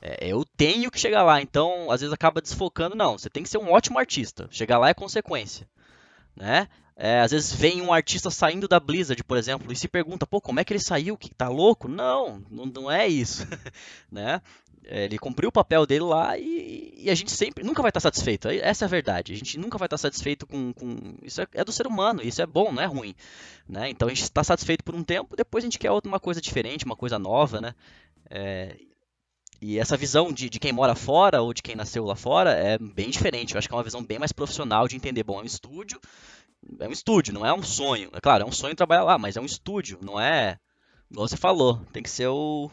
É, 0.00 0.28
eu 0.28 0.44
tenho 0.56 0.90
que 0.90 1.00
chegar 1.00 1.22
lá, 1.24 1.40
então 1.42 1.90
às 1.90 2.00
vezes 2.00 2.12
acaba 2.12 2.40
desfocando. 2.40 2.94
Não, 2.94 3.18
você 3.18 3.28
tem 3.28 3.42
que 3.42 3.48
ser 3.48 3.58
um 3.58 3.72
ótimo 3.72 3.98
artista. 3.98 4.48
Chegar 4.50 4.78
lá 4.78 4.88
é 4.88 4.94
consequência, 4.94 5.68
né? 6.34 6.68
É, 6.98 7.20
às 7.20 7.30
vezes 7.30 7.52
vem 7.52 7.82
um 7.82 7.92
artista 7.92 8.30
saindo 8.30 8.66
da 8.66 8.80
Blizzard, 8.80 9.22
por 9.22 9.36
exemplo, 9.36 9.70
e 9.70 9.76
se 9.76 9.86
pergunta, 9.86 10.26
pô, 10.26 10.40
como 10.40 10.60
é 10.60 10.64
que 10.64 10.72
ele 10.72 10.80
saiu? 10.80 11.14
Que 11.14 11.28
tá 11.28 11.46
louco? 11.46 11.88
Não, 11.88 12.42
não, 12.50 12.64
não 12.64 12.90
é 12.90 13.06
isso, 13.06 13.46
né? 14.10 14.40
É, 14.88 15.04
ele 15.04 15.18
cumpriu 15.18 15.48
o 15.48 15.52
papel 15.52 15.84
dele 15.84 16.04
lá 16.04 16.38
e, 16.38 16.94
e, 16.96 17.10
a 17.10 17.14
gente 17.14 17.32
sempre 17.32 17.64
nunca 17.64 17.82
vai 17.82 17.90
estar 17.90 17.98
satisfeito. 17.98 18.48
Essa 18.48 18.84
é 18.84 18.86
a 18.86 18.88
verdade. 18.88 19.32
A 19.32 19.36
gente 19.36 19.58
nunca 19.58 19.76
vai 19.76 19.86
estar 19.86 19.98
satisfeito 19.98 20.46
com. 20.46 20.72
com... 20.72 21.16
Isso 21.22 21.42
é, 21.42 21.46
é, 21.54 21.64
do 21.64 21.72
ser 21.72 21.88
humano, 21.88 22.22
isso 22.22 22.40
é 22.40 22.46
bom, 22.46 22.72
não 22.72 22.80
é 22.80 22.86
ruim. 22.86 23.14
Né? 23.68 23.90
Então 23.90 24.06
a 24.06 24.10
gente 24.10 24.22
está 24.22 24.44
satisfeito 24.44 24.84
por 24.84 24.94
um 24.94 25.02
tempo, 25.02 25.34
depois 25.34 25.64
a 25.64 25.66
gente 25.66 25.78
quer 25.78 25.90
uma 25.90 26.20
coisa 26.20 26.40
diferente, 26.40 26.84
uma 26.84 26.94
coisa 26.94 27.18
nova, 27.18 27.60
né? 27.60 27.74
É... 28.30 28.76
E 29.60 29.78
essa 29.78 29.96
visão 29.96 30.32
de, 30.32 30.48
de 30.48 30.60
quem 30.60 30.72
mora 30.72 30.94
fora 30.94 31.42
ou 31.42 31.52
de 31.52 31.62
quem 31.62 31.74
nasceu 31.74 32.04
lá 32.04 32.14
fora 32.14 32.52
é 32.52 32.78
bem 32.78 33.10
diferente. 33.10 33.54
Eu 33.54 33.58
acho 33.58 33.66
que 33.66 33.74
é 33.74 33.76
uma 33.76 33.82
visão 33.82 34.04
bem 34.04 34.18
mais 34.18 34.30
profissional 34.30 34.86
de 34.86 34.94
entender, 34.94 35.24
bom, 35.24 35.40
é 35.40 35.42
um 35.42 35.46
estúdio, 35.46 35.98
é 36.78 36.86
um 36.86 36.92
estúdio, 36.92 37.34
não 37.34 37.44
é 37.44 37.52
um 37.52 37.62
sonho. 37.62 38.10
É 38.12 38.20
claro, 38.20 38.44
é 38.44 38.46
um 38.46 38.52
sonho 38.52 38.76
trabalhar 38.76 39.02
lá, 39.02 39.18
mas 39.18 39.36
é 39.36 39.40
um 39.40 39.46
estúdio, 39.46 39.98
não 40.00 40.20
é. 40.20 40.58
Igual 41.10 41.26
você 41.26 41.36
falou, 41.36 41.80
tem 41.92 42.02
que 42.02 42.10
ser 42.10 42.28
o 42.28 42.70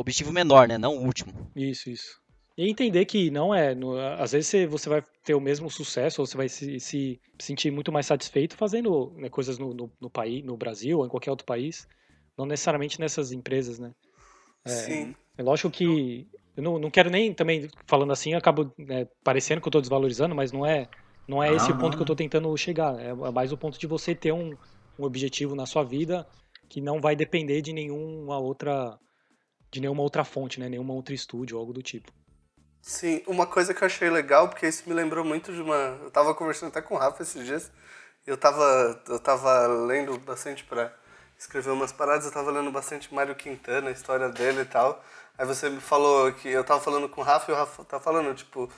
objetivo 0.00 0.32
menor, 0.32 0.68
né? 0.68 0.78
Não 0.78 0.96
o 0.96 1.04
último. 1.04 1.32
Isso, 1.54 1.90
isso. 1.90 2.20
E 2.56 2.70
entender 2.70 3.04
que 3.04 3.30
não 3.30 3.54
é. 3.54 3.74
No, 3.74 3.98
às 3.98 4.32
vezes 4.32 4.70
você 4.70 4.88
vai 4.88 5.02
ter 5.22 5.34
o 5.34 5.40
mesmo 5.40 5.70
sucesso, 5.70 6.22
ou 6.22 6.26
você 6.26 6.36
vai 6.36 6.48
se, 6.48 6.80
se 6.80 7.20
sentir 7.38 7.70
muito 7.70 7.92
mais 7.92 8.06
satisfeito 8.06 8.56
fazendo 8.56 9.12
né, 9.16 9.28
coisas 9.28 9.58
no, 9.58 9.74
no, 9.74 9.92
no, 10.00 10.08
país, 10.08 10.42
no 10.42 10.56
Brasil 10.56 10.98
ou 10.98 11.06
em 11.06 11.08
qualquer 11.08 11.30
outro 11.30 11.46
país. 11.46 11.86
Não 12.36 12.46
necessariamente 12.46 12.98
nessas 12.98 13.30
empresas, 13.30 13.78
né? 13.78 13.92
É, 14.64 14.70
Sim. 14.70 15.14
É 15.36 15.42
lógico 15.42 15.70
que. 15.70 16.26
Eu 16.56 16.62
não, 16.62 16.78
não 16.78 16.90
quero 16.90 17.10
nem 17.10 17.34
também, 17.34 17.68
falando 17.86 18.12
assim, 18.12 18.32
acabo 18.32 18.72
né, 18.78 19.06
parecendo 19.22 19.60
que 19.60 19.66
eu 19.66 19.70
estou 19.70 19.82
desvalorizando, 19.82 20.34
mas 20.34 20.52
não 20.52 20.64
é, 20.64 20.88
não 21.28 21.42
é 21.42 21.54
esse 21.54 21.70
o 21.70 21.76
ponto 21.76 21.94
que 21.94 22.00
eu 22.00 22.04
estou 22.04 22.16
tentando 22.16 22.56
chegar. 22.56 22.98
É 22.98 23.12
mais 23.30 23.52
o 23.52 23.58
ponto 23.58 23.78
de 23.78 23.86
você 23.86 24.14
ter 24.14 24.32
um, 24.32 24.56
um 24.98 25.04
objetivo 25.04 25.54
na 25.54 25.66
sua 25.66 25.84
vida 25.84 26.26
que 26.70 26.80
não 26.80 26.98
vai 26.98 27.14
depender 27.14 27.60
de 27.60 27.74
nenhuma 27.74 28.38
outra 28.38 28.98
de 29.76 29.80
nenhuma 29.82 30.02
outra 30.02 30.24
fonte, 30.24 30.58
né? 30.58 30.68
Nenhuma 30.68 30.94
outro 30.94 31.14
estúdio, 31.14 31.58
algo 31.58 31.72
do 31.72 31.82
tipo. 31.82 32.12
Sim, 32.80 33.22
uma 33.26 33.46
coisa 33.46 33.74
que 33.74 33.82
eu 33.82 33.86
achei 33.86 34.08
legal, 34.08 34.48
porque 34.48 34.66
isso 34.66 34.84
me 34.86 34.94
lembrou 34.94 35.24
muito 35.24 35.52
de 35.52 35.60
uma. 35.60 35.98
Eu 36.02 36.10
tava 36.10 36.34
conversando 36.34 36.68
até 36.68 36.80
com 36.80 36.94
o 36.94 36.98
Rafa 36.98 37.22
esses 37.22 37.44
dias. 37.44 37.70
Eu 38.26 38.36
tava, 38.36 39.02
eu 39.08 39.18
tava 39.18 39.66
lendo 39.66 40.18
bastante 40.18 40.64
para 40.64 40.92
escrever 41.38 41.70
umas 41.70 41.92
paradas, 41.92 42.26
eu 42.26 42.32
tava 42.32 42.50
lendo 42.50 42.70
bastante 42.72 43.12
Mário 43.12 43.34
Quintana, 43.34 43.88
a 43.88 43.92
história 43.92 44.28
dele 44.28 44.62
e 44.62 44.64
tal. 44.64 45.04
Aí 45.36 45.46
você 45.46 45.68
me 45.68 45.80
falou 45.80 46.32
que 46.32 46.48
eu 46.48 46.64
tava 46.64 46.80
falando 46.80 47.08
com 47.08 47.20
o 47.20 47.24
Rafa 47.24 47.50
e 47.50 47.54
o 47.54 47.56
Rafa 47.56 47.84
tá 47.84 48.00
falando, 48.00 48.34
tipo, 48.34 48.70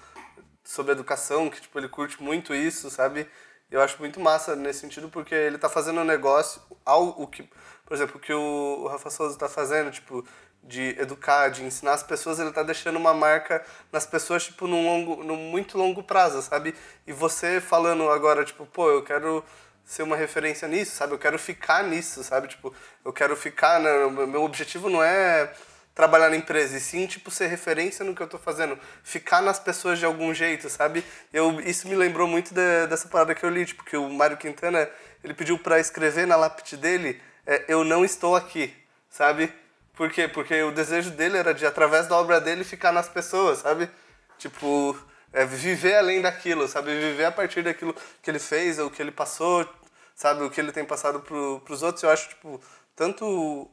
sobre 0.65 0.93
educação, 0.93 1.49
que 1.49 1.61
tipo, 1.61 1.79
ele 1.79 1.89
curte 1.89 2.23
muito 2.23 2.55
isso, 2.55 2.91
sabe? 2.91 3.29
Eu 3.71 3.83
acho 3.83 3.99
muito 3.99 4.19
massa 4.19 4.57
nesse 4.57 4.81
sentido, 4.81 5.09
porque 5.09 5.35
ele 5.35 5.59
tá 5.59 5.69
fazendo 5.69 6.01
um 6.01 6.05
negócio, 6.05 6.61
algo 6.85 7.27
que, 7.27 7.49
por 7.85 7.95
exemplo, 7.95 8.17
o 8.17 8.21
que 8.21 8.33
o 8.33 8.87
Rafa 8.89 9.11
Souza 9.11 9.39
tá 9.39 9.49
fazendo, 9.49 9.91
tipo, 9.91 10.27
de 10.69 10.95
educar, 11.01 11.49
de 11.49 11.65
ensinar 11.65 11.95
as 11.95 12.03
pessoas, 12.03 12.39
ele 12.39 12.53
tá 12.53 12.63
deixando 12.63 12.97
uma 12.97 13.15
marca 13.15 13.65
nas 13.91 14.05
pessoas, 14.05 14.45
tipo, 14.45 14.67
num, 14.67 14.85
longo, 14.85 15.25
muito 15.35 15.79
longo 15.79 16.03
prazo, 16.03 16.43
sabe? 16.43 16.75
E 17.07 17.13
você 17.13 17.61
falando 17.61 18.09
agora, 18.11 18.45
tipo, 18.45 18.67
pô, 18.67 18.91
eu 18.91 19.03
quero 19.03 19.43
ser 19.85 20.03
uma 20.03 20.15
referência 20.15 20.69
nisso, 20.69 20.95
sabe? 20.95 21.15
Eu 21.15 21.19
quero 21.19 21.39
ficar 21.39 21.83
nisso, 21.83 22.23
sabe? 22.23 22.49
Tipo, 22.49 22.75
eu 23.03 23.13
quero 23.13 23.35
ficar, 23.35 23.81
né? 23.81 23.91
meu 24.27 24.43
objetivo 24.43 24.91
não 24.91 25.03
é 25.03 25.51
trabalhar 25.95 26.29
na 26.29 26.37
empresa, 26.37 26.77
e 26.77 26.81
sim, 26.81 27.07
tipo, 27.07 27.29
ser 27.29 27.49
referência 27.49 28.05
no 28.05 28.15
que 28.15 28.23
eu 28.23 28.29
tô 28.29 28.39
fazendo, 28.39 28.79
ficar 29.03 29.43
nas 29.43 29.59
pessoas 29.59 29.99
de 29.99 30.05
algum 30.05 30.33
jeito, 30.33 30.69
sabe? 30.69 31.03
Eu, 31.33 31.61
isso 31.63 31.89
me 31.89 31.97
lembrou 31.97 32.29
muito 32.29 32.55
de, 32.55 32.87
dessa 32.87 33.09
parada 33.09 33.35
que 33.35 33.43
eu 33.45 33.51
li, 33.51 33.65
tipo, 33.65 33.83
que 33.83 33.97
o 33.97 34.09
Mário 34.09 34.37
Quintana, 34.37 34.89
ele 35.25 35.35
pediu 35.35 35.59
para 35.59 35.81
escrever 35.81 36.25
na 36.25 36.37
lápide 36.37 36.77
dele, 36.77 37.21
é, 37.45 37.65
eu 37.67 37.83
não 37.83 38.05
estou 38.05 38.37
aqui, 38.37 38.73
sabe? 39.11 39.53
Por 39.99 40.13
quê? 40.13 40.29
Porque 40.29 40.63
o 40.63 40.71
desejo 40.71 41.11
dele 41.11 41.39
era 41.39 41.53
de, 41.53 41.67
através 41.67 42.07
da 42.07 42.17
obra 42.17 42.41
dele, 42.41 42.63
ficar 42.63 42.93
nas 42.93 43.09
pessoas, 43.09 43.59
sabe? 43.59 43.91
Tipo, 44.39 44.97
é, 45.33 45.45
viver 45.45 45.97
além 45.97 46.23
daquilo, 46.23 46.69
sabe? 46.69 46.97
Viver 46.97 47.25
a 47.25 47.33
partir 47.33 47.65
daquilo 47.65 47.93
que 48.23 48.31
ele 48.31 48.39
fez, 48.39 48.79
ou 48.79 48.89
que 48.89 49.03
ele 49.03 49.11
passou, 49.11 49.69
sabe? 50.15 50.45
O 50.45 50.51
que 50.51 50.61
ele 50.61 50.71
tem 50.71 50.85
passado 50.85 51.19
pro, 51.19 51.61
pros 51.65 51.83
outros. 51.83 52.05
Eu 52.05 52.11
acho, 52.11 52.29
tipo, 52.29 52.61
tanto 52.95 53.25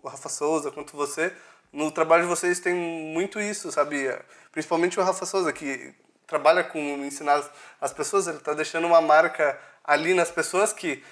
o 0.02 0.08
Rafa 0.08 0.28
Souza 0.28 0.72
quanto 0.72 0.98
você, 0.98 1.32
no 1.72 1.92
trabalho 1.92 2.24
de 2.24 2.30
vocês 2.30 2.60
tem 2.60 2.74
muito 2.74 3.40
isso, 3.40 3.72
sabe? 3.72 4.12
Principalmente 4.52 5.00
o 5.00 5.04
Rafa 5.04 5.28
Souza, 5.28 5.54
que 5.54 5.94
trabalha 6.26 6.64
com 6.64 6.80
ensinar 7.06 7.48
as 7.80 7.94
pessoas, 7.94 8.26
ele 8.26 8.38
está 8.38 8.56
deixando 8.56 8.88
uma 8.88 9.00
marca 9.00 9.60
ali 9.84 10.16
nas 10.16 10.32
pessoas 10.32 10.74
que 10.74 11.04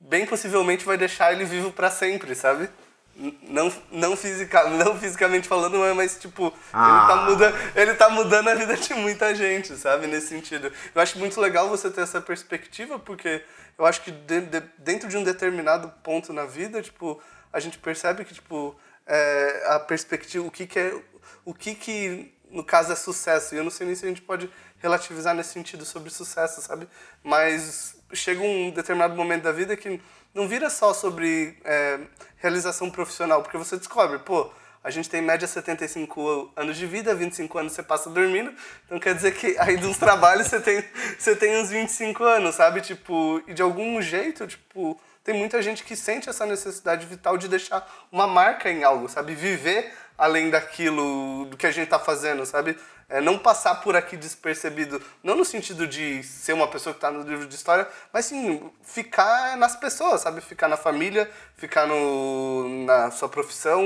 bem 0.00 0.24
possivelmente 0.24 0.82
vai 0.86 0.96
deixar 0.96 1.30
ele 1.30 1.44
vivo 1.44 1.70
para 1.72 1.90
sempre, 1.90 2.34
sabe? 2.34 2.70
Não, 3.14 3.72
não, 3.90 4.16
fisica, 4.16 4.68
não 4.70 4.98
fisicamente 4.98 5.46
falando, 5.46 5.78
mas 5.94 6.18
tipo, 6.18 6.52
ah. 6.72 6.88
ele, 6.88 7.06
tá 7.06 7.16
mudando, 7.24 7.76
ele 7.76 7.94
tá 7.94 8.08
mudando 8.08 8.48
a 8.48 8.54
vida 8.54 8.76
de 8.76 8.94
muita 8.94 9.34
gente, 9.34 9.76
sabe? 9.76 10.06
Nesse 10.06 10.28
sentido. 10.28 10.72
Eu 10.94 11.02
acho 11.02 11.18
muito 11.18 11.40
legal 11.40 11.68
você 11.68 11.90
ter 11.90 12.00
essa 12.00 12.20
perspectiva, 12.20 12.98
porque 12.98 13.44
eu 13.78 13.84
acho 13.84 14.02
que 14.02 14.10
de, 14.10 14.40
de, 14.42 14.60
dentro 14.78 15.08
de 15.08 15.16
um 15.16 15.24
determinado 15.24 15.88
ponto 16.02 16.32
na 16.32 16.46
vida, 16.46 16.80
tipo, 16.80 17.20
a 17.52 17.60
gente 17.60 17.78
percebe 17.78 18.24
que, 18.24 18.34
tipo, 18.34 18.74
é, 19.06 19.64
a 19.66 19.80
perspectiva, 19.80 20.46
o 20.46 20.50
que, 20.50 20.66
que 20.66 20.78
é. 20.78 21.02
O 21.44 21.52
que 21.52 21.74
que, 21.74 22.32
no 22.50 22.64
caso, 22.64 22.92
é 22.92 22.96
sucesso. 22.96 23.54
E 23.54 23.58
eu 23.58 23.64
não 23.64 23.70
sei 23.70 23.86
nem 23.86 23.96
se 23.96 24.04
a 24.04 24.08
gente 24.08 24.22
pode 24.22 24.50
relativizar 24.78 25.34
nesse 25.34 25.50
sentido 25.50 25.84
sobre 25.84 26.10
sucesso, 26.10 26.60
sabe? 26.60 26.88
Mas 27.22 27.96
chega 28.12 28.42
um 28.42 28.70
determinado 28.70 29.14
momento 29.14 29.42
da 29.42 29.52
vida 29.52 29.76
que 29.76 30.00
não 30.34 30.48
vira 30.48 30.70
só 30.70 30.94
sobre 30.94 31.56
é, 31.64 32.00
realização 32.38 32.90
profissional, 32.90 33.42
porque 33.42 33.58
você 33.58 33.76
descobre, 33.76 34.18
pô, 34.18 34.50
a 34.84 34.90
gente 34.90 35.08
tem 35.08 35.20
em 35.20 35.24
média 35.24 35.46
75 35.46 36.52
anos 36.56 36.76
de 36.76 36.86
vida, 36.86 37.14
25 37.14 37.58
anos 37.58 37.72
você 37.72 37.82
passa 37.82 38.10
dormindo, 38.10 38.52
então 38.84 38.98
quer 38.98 39.14
dizer 39.14 39.32
que 39.34 39.56
aí 39.58 39.76
dos 39.76 39.96
trabalhos 39.96 40.48
você 40.48 40.60
tem, 40.60 40.84
você 41.18 41.36
tem 41.36 41.60
uns 41.60 41.70
25 41.70 42.24
anos, 42.24 42.56
sabe? 42.56 42.80
Tipo, 42.80 43.42
e 43.46 43.54
de 43.54 43.62
algum 43.62 44.02
jeito, 44.02 44.46
tipo, 44.46 45.00
tem 45.24 45.34
muita 45.34 45.62
gente 45.62 45.84
que 45.84 45.94
sente 45.94 46.28
essa 46.28 46.44
necessidade 46.44 47.06
vital 47.06 47.38
de 47.38 47.48
deixar 47.48 47.86
uma 48.10 48.26
marca 48.26 48.70
em 48.70 48.82
algo, 48.82 49.08
sabe? 49.08 49.34
Viver 49.34 49.92
além 50.18 50.50
daquilo, 50.50 51.46
do 51.46 51.56
que 51.56 51.66
a 51.66 51.70
gente 51.70 51.84
está 51.84 51.98
fazendo, 51.98 52.44
sabe? 52.44 52.78
É, 53.08 53.20
não 53.20 53.38
passar 53.38 53.76
por 53.76 53.94
aqui 53.96 54.16
despercebido, 54.16 55.02
não 55.22 55.34
no 55.34 55.44
sentido 55.44 55.86
de 55.86 56.22
ser 56.22 56.52
uma 56.52 56.68
pessoa 56.68 56.94
que 56.94 56.98
está 56.98 57.10
no 57.10 57.22
livro 57.28 57.46
de 57.46 57.54
história, 57.54 57.86
mas 58.12 58.26
sim 58.26 58.70
ficar 58.82 59.56
nas 59.56 59.76
pessoas, 59.76 60.22
sabe? 60.22 60.40
Ficar 60.40 60.68
na 60.68 60.76
família, 60.76 61.30
ficar 61.56 61.86
no, 61.86 62.84
na 62.86 63.10
sua 63.10 63.28
profissão, 63.28 63.84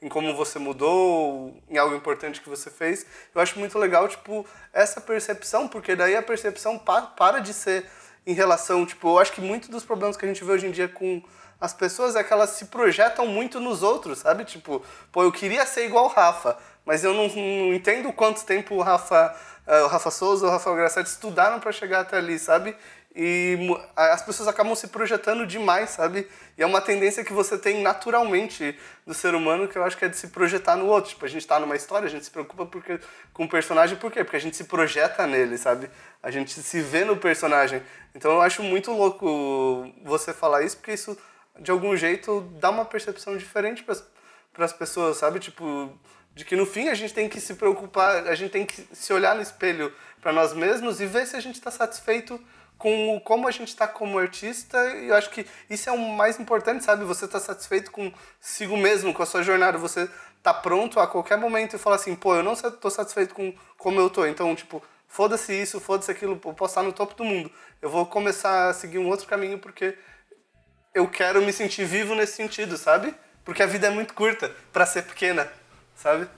em 0.00 0.08
como 0.08 0.36
você 0.36 0.58
mudou, 0.58 1.60
em 1.68 1.78
algo 1.78 1.96
importante 1.96 2.40
que 2.40 2.48
você 2.48 2.70
fez. 2.70 3.06
Eu 3.34 3.40
acho 3.40 3.58
muito 3.58 3.78
legal, 3.78 4.06
tipo, 4.06 4.46
essa 4.72 5.00
percepção, 5.00 5.66
porque 5.66 5.96
daí 5.96 6.14
a 6.14 6.22
percepção 6.22 6.78
pa 6.78 7.02
para 7.02 7.40
de 7.40 7.54
ser 7.54 7.86
em 8.26 8.32
relação, 8.32 8.86
tipo, 8.86 9.08
eu 9.08 9.18
acho 9.18 9.32
que 9.32 9.40
muito 9.40 9.70
dos 9.70 9.84
problemas 9.84 10.16
que 10.16 10.24
a 10.24 10.28
gente 10.28 10.42
vê 10.44 10.52
hoje 10.52 10.66
em 10.66 10.70
dia 10.70 10.88
com 10.88 11.22
as 11.60 11.72
pessoas 11.72 12.16
é 12.16 12.24
que 12.24 12.32
elas 12.32 12.50
se 12.50 12.66
projetam 12.66 13.26
muito 13.26 13.60
nos 13.60 13.82
outros, 13.82 14.18
sabe? 14.18 14.44
Tipo, 14.44 14.82
pô, 15.12 15.22
eu 15.22 15.32
queria 15.32 15.64
ser 15.64 15.86
igual 15.86 16.04
o 16.04 16.08
Rafa, 16.08 16.56
mas 16.84 17.04
eu 17.04 17.14
não, 17.14 17.28
não 17.28 17.74
entendo 17.74 18.12
quanto 18.12 18.44
tempo 18.44 18.74
o 18.74 18.82
Rafa, 18.82 19.34
uh, 19.66 19.84
o 19.84 19.86
Rafa 19.86 20.10
Souza 20.10 20.44
ou 20.44 20.50
o 20.50 20.52
Rafael 20.52 20.76
Graçete 20.76 21.08
estudaram 21.08 21.60
para 21.60 21.72
chegar 21.72 22.00
até 22.00 22.18
ali, 22.18 22.38
sabe? 22.38 22.76
E 23.16 23.56
as 23.94 24.22
pessoas 24.22 24.48
acabam 24.48 24.74
se 24.74 24.88
projetando 24.88 25.46
demais, 25.46 25.90
sabe? 25.90 26.28
E 26.58 26.62
é 26.62 26.66
uma 26.66 26.80
tendência 26.80 27.24
que 27.24 27.32
você 27.32 27.56
tem 27.56 27.80
naturalmente 27.80 28.76
do 29.06 29.14
ser 29.14 29.36
humano, 29.36 29.68
que 29.68 29.78
eu 29.78 29.84
acho 29.84 29.96
que 29.96 30.04
é 30.04 30.08
de 30.08 30.16
se 30.16 30.28
projetar 30.28 30.74
no 30.74 30.86
outro. 30.86 31.10
Tipo, 31.10 31.24
a 31.24 31.28
gente 31.28 31.46
tá 31.46 31.60
numa 31.60 31.76
história, 31.76 32.06
a 32.06 32.10
gente 32.10 32.24
se 32.24 32.30
preocupa 32.30 32.66
porque, 32.66 32.98
com 33.32 33.44
o 33.44 33.48
personagem, 33.48 33.96
por 33.96 34.10
quê? 34.10 34.24
Porque 34.24 34.36
a 34.36 34.40
gente 34.40 34.56
se 34.56 34.64
projeta 34.64 35.28
nele, 35.28 35.56
sabe? 35.56 35.88
A 36.20 36.30
gente 36.32 36.60
se 36.60 36.80
vê 36.80 37.04
no 37.04 37.16
personagem. 37.16 37.80
Então 38.16 38.32
eu 38.32 38.40
acho 38.40 38.64
muito 38.64 38.90
louco 38.90 39.88
você 40.02 40.32
falar 40.32 40.62
isso, 40.62 40.76
porque 40.78 40.92
isso, 40.92 41.16
de 41.60 41.70
algum 41.70 41.96
jeito, 41.96 42.40
dá 42.58 42.70
uma 42.70 42.84
percepção 42.84 43.36
diferente 43.36 43.84
para 43.84 44.64
as 44.64 44.72
pessoas, 44.72 45.18
sabe? 45.18 45.38
Tipo, 45.38 45.96
de 46.34 46.44
que 46.44 46.56
no 46.56 46.66
fim 46.66 46.88
a 46.88 46.94
gente 46.94 47.14
tem 47.14 47.28
que 47.28 47.40
se 47.40 47.54
preocupar, 47.54 48.26
a 48.26 48.34
gente 48.34 48.50
tem 48.50 48.66
que 48.66 48.88
se 48.92 49.12
olhar 49.12 49.36
no 49.36 49.42
espelho 49.42 49.92
para 50.20 50.32
nós 50.32 50.52
mesmos 50.52 51.00
e 51.00 51.06
ver 51.06 51.28
se 51.28 51.36
a 51.36 51.40
gente 51.40 51.54
está 51.54 51.70
satisfeito 51.70 52.40
com 52.84 53.18
como 53.20 53.48
a 53.48 53.50
gente 53.50 53.68
está 53.68 53.88
como 53.88 54.18
artista. 54.18 54.78
E 54.98 55.08
eu 55.08 55.14
acho 55.14 55.30
que 55.30 55.46
isso 55.70 55.88
é 55.88 55.92
o 55.92 55.98
mais 55.98 56.38
importante, 56.38 56.84
sabe? 56.84 57.02
Você 57.06 57.24
está 57.24 57.40
satisfeito 57.40 57.90
consigo 57.90 58.76
mesmo, 58.76 59.14
com 59.14 59.22
a 59.22 59.26
sua 59.26 59.42
jornada. 59.42 59.78
Você 59.78 60.06
tá 60.42 60.52
pronto 60.52 61.00
a 61.00 61.06
qualquer 61.06 61.38
momento 61.38 61.76
e 61.76 61.78
falar 61.78 61.96
assim, 61.96 62.14
pô, 62.14 62.34
eu 62.34 62.42
não 62.42 62.52
estou 62.52 62.90
satisfeito 62.90 63.34
com 63.34 63.54
como 63.78 63.98
eu 63.98 64.10
tô. 64.10 64.26
Então, 64.26 64.54
tipo, 64.54 64.82
foda-se 65.08 65.54
isso, 65.54 65.80
foda-se 65.80 66.10
aquilo, 66.10 66.38
eu 66.44 66.52
posso 66.52 66.72
estar 66.72 66.82
no 66.82 66.92
topo 66.92 67.14
do 67.14 67.24
mundo. 67.24 67.50
Eu 67.80 67.88
vou 67.88 68.04
começar 68.04 68.68
a 68.68 68.74
seguir 68.74 68.98
um 68.98 69.08
outro 69.08 69.26
caminho 69.26 69.58
porque 69.58 69.96
eu 70.94 71.08
quero 71.08 71.40
me 71.40 71.54
sentir 71.54 71.86
vivo 71.86 72.14
nesse 72.14 72.34
sentido, 72.34 72.76
sabe? 72.76 73.14
Porque 73.46 73.62
a 73.62 73.66
vida 73.66 73.86
é 73.86 73.90
muito 73.90 74.12
curta 74.12 74.54
para 74.74 74.84
ser 74.84 75.04
pequena 75.04 75.50
sabe? 75.94 76.28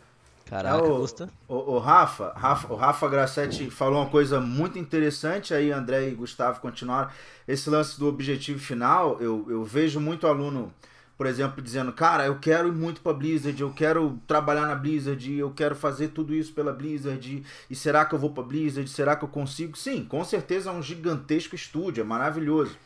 Caraca, 0.48 0.84
o, 0.84 0.98
Gusta. 0.98 1.28
O, 1.48 1.74
o, 1.74 1.78
Rafa, 1.78 2.32
Rafa, 2.36 2.72
o 2.72 2.76
Rafa 2.76 3.08
Grassetti 3.08 3.68
falou 3.68 4.00
uma 4.00 4.10
coisa 4.10 4.40
muito 4.40 4.78
interessante, 4.78 5.52
aí 5.52 5.72
André 5.72 6.08
e 6.08 6.14
Gustavo 6.14 6.60
continuaram. 6.60 7.10
Esse 7.48 7.68
lance 7.68 7.98
do 7.98 8.06
objetivo 8.06 8.58
final, 8.60 9.20
eu, 9.20 9.44
eu 9.48 9.64
vejo 9.64 10.00
muito 10.00 10.26
aluno 10.26 10.72
por 11.16 11.26
exemplo, 11.26 11.62
dizendo, 11.62 11.92
cara, 11.92 12.26
eu 12.26 12.38
quero 12.38 12.68
ir 12.68 12.72
muito 12.72 13.00
pra 13.00 13.12
Blizzard, 13.12 13.58
eu 13.58 13.72
quero 13.72 14.20
trabalhar 14.26 14.66
na 14.66 14.74
Blizzard, 14.74 15.32
eu 15.32 15.50
quero 15.50 15.74
fazer 15.74 16.08
tudo 16.08 16.34
isso 16.34 16.52
pela 16.52 16.72
Blizzard, 16.72 17.42
e 17.70 17.74
será 17.74 18.04
que 18.04 18.14
eu 18.14 18.18
vou 18.18 18.30
pra 18.30 18.42
Blizzard? 18.42 18.88
Será 18.90 19.16
que 19.16 19.24
eu 19.24 19.28
consigo? 19.28 19.76
Sim, 19.78 20.04
com 20.04 20.22
certeza 20.22 20.68
é 20.68 20.72
um 20.72 20.82
gigantesco 20.82 21.54
estúdio, 21.54 22.02
é 22.02 22.04
maravilhoso. 22.04 22.76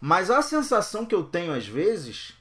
Mas 0.00 0.30
a 0.30 0.40
sensação 0.40 1.04
que 1.04 1.14
eu 1.14 1.22
tenho 1.22 1.52
às 1.52 1.66
vezes 1.66 2.34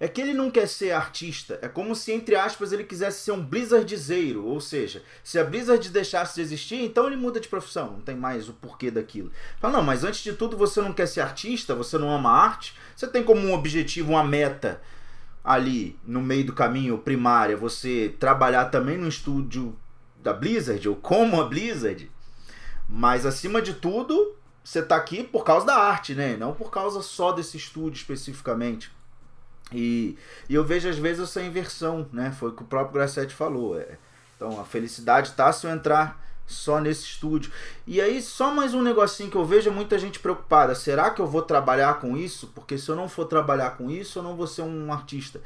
é 0.00 0.08
que 0.08 0.18
ele 0.18 0.32
não 0.32 0.50
quer 0.50 0.66
ser 0.66 0.92
artista. 0.92 1.58
É 1.60 1.68
como 1.68 1.94
se, 1.94 2.10
entre 2.10 2.34
aspas, 2.34 2.72
ele 2.72 2.84
quisesse 2.84 3.20
ser 3.20 3.32
um 3.32 3.44
Blizzardzeiro. 3.44 4.46
Ou 4.46 4.58
seja, 4.58 5.02
se 5.22 5.38
a 5.38 5.44
Blizzard 5.44 5.86
deixasse 5.90 6.36
de 6.36 6.40
existir, 6.40 6.76
então 6.76 7.06
ele 7.06 7.16
muda 7.16 7.38
de 7.38 7.48
profissão. 7.48 7.92
Não 7.92 8.00
tem 8.00 8.16
mais 8.16 8.48
o 8.48 8.54
porquê 8.54 8.90
daquilo. 8.90 9.30
Fala, 9.60 9.76
não, 9.76 9.82
mas 9.82 10.02
antes 10.02 10.22
de 10.22 10.32
tudo 10.32 10.56
você 10.56 10.80
não 10.80 10.94
quer 10.94 11.06
ser 11.06 11.20
artista, 11.20 11.74
você 11.74 11.98
não 11.98 12.10
ama 12.10 12.30
arte. 12.30 12.74
Você 12.96 13.06
tem 13.06 13.22
como 13.22 13.42
um 13.42 13.52
objetivo, 13.52 14.12
uma 14.12 14.24
meta 14.24 14.80
ali 15.44 15.98
no 16.06 16.22
meio 16.22 16.46
do 16.46 16.54
caminho 16.54 16.96
primária, 16.96 17.56
você 17.56 18.14
trabalhar 18.18 18.66
também 18.66 18.96
no 18.96 19.08
estúdio 19.08 19.78
da 20.16 20.32
Blizzard, 20.32 20.86
ou 20.88 20.96
como 20.96 21.40
a 21.40 21.44
Blizzard. 21.44 22.10
Mas 22.88 23.26
acima 23.26 23.60
de 23.60 23.74
tudo, 23.74 24.34
você 24.64 24.82
tá 24.82 24.96
aqui 24.96 25.22
por 25.22 25.44
causa 25.44 25.66
da 25.66 25.76
arte, 25.76 26.14
né? 26.14 26.38
Não 26.38 26.54
por 26.54 26.70
causa 26.70 27.02
só 27.02 27.32
desse 27.32 27.58
estúdio 27.58 27.98
especificamente. 27.98 28.90
E, 29.72 30.16
e 30.48 30.54
eu 30.54 30.64
vejo 30.64 30.88
às 30.88 30.98
vezes 30.98 31.22
essa 31.22 31.42
inversão, 31.42 32.08
né? 32.12 32.34
Foi 32.38 32.50
o 32.50 32.52
que 32.52 32.62
o 32.62 32.66
próprio 32.66 32.94
Grassetti 32.94 33.34
falou. 33.34 33.78
É. 33.78 33.98
Então 34.36 34.60
a 34.60 34.64
felicidade 34.64 35.32
tá 35.32 35.52
se 35.52 35.66
eu 35.66 35.70
entrar 35.70 36.20
só 36.50 36.80
nesse 36.80 37.04
estúdio. 37.04 37.52
E 37.86 38.00
aí, 38.00 38.20
só 38.20 38.52
mais 38.52 38.74
um 38.74 38.82
negocinho 38.82 39.30
que 39.30 39.36
eu 39.36 39.44
vejo 39.44 39.70
muita 39.70 39.98
gente 39.98 40.18
preocupada. 40.18 40.74
Será 40.74 41.10
que 41.10 41.20
eu 41.20 41.26
vou 41.26 41.42
trabalhar 41.42 42.00
com 42.00 42.16
isso? 42.16 42.48
Porque 42.48 42.76
se 42.76 42.88
eu 42.88 42.96
não 42.96 43.08
for 43.08 43.24
trabalhar 43.24 43.70
com 43.76 43.90
isso, 43.90 44.18
eu 44.18 44.22
não 44.22 44.36
vou 44.36 44.46
ser 44.46 44.62
um 44.62 44.92
artista. 44.92 45.40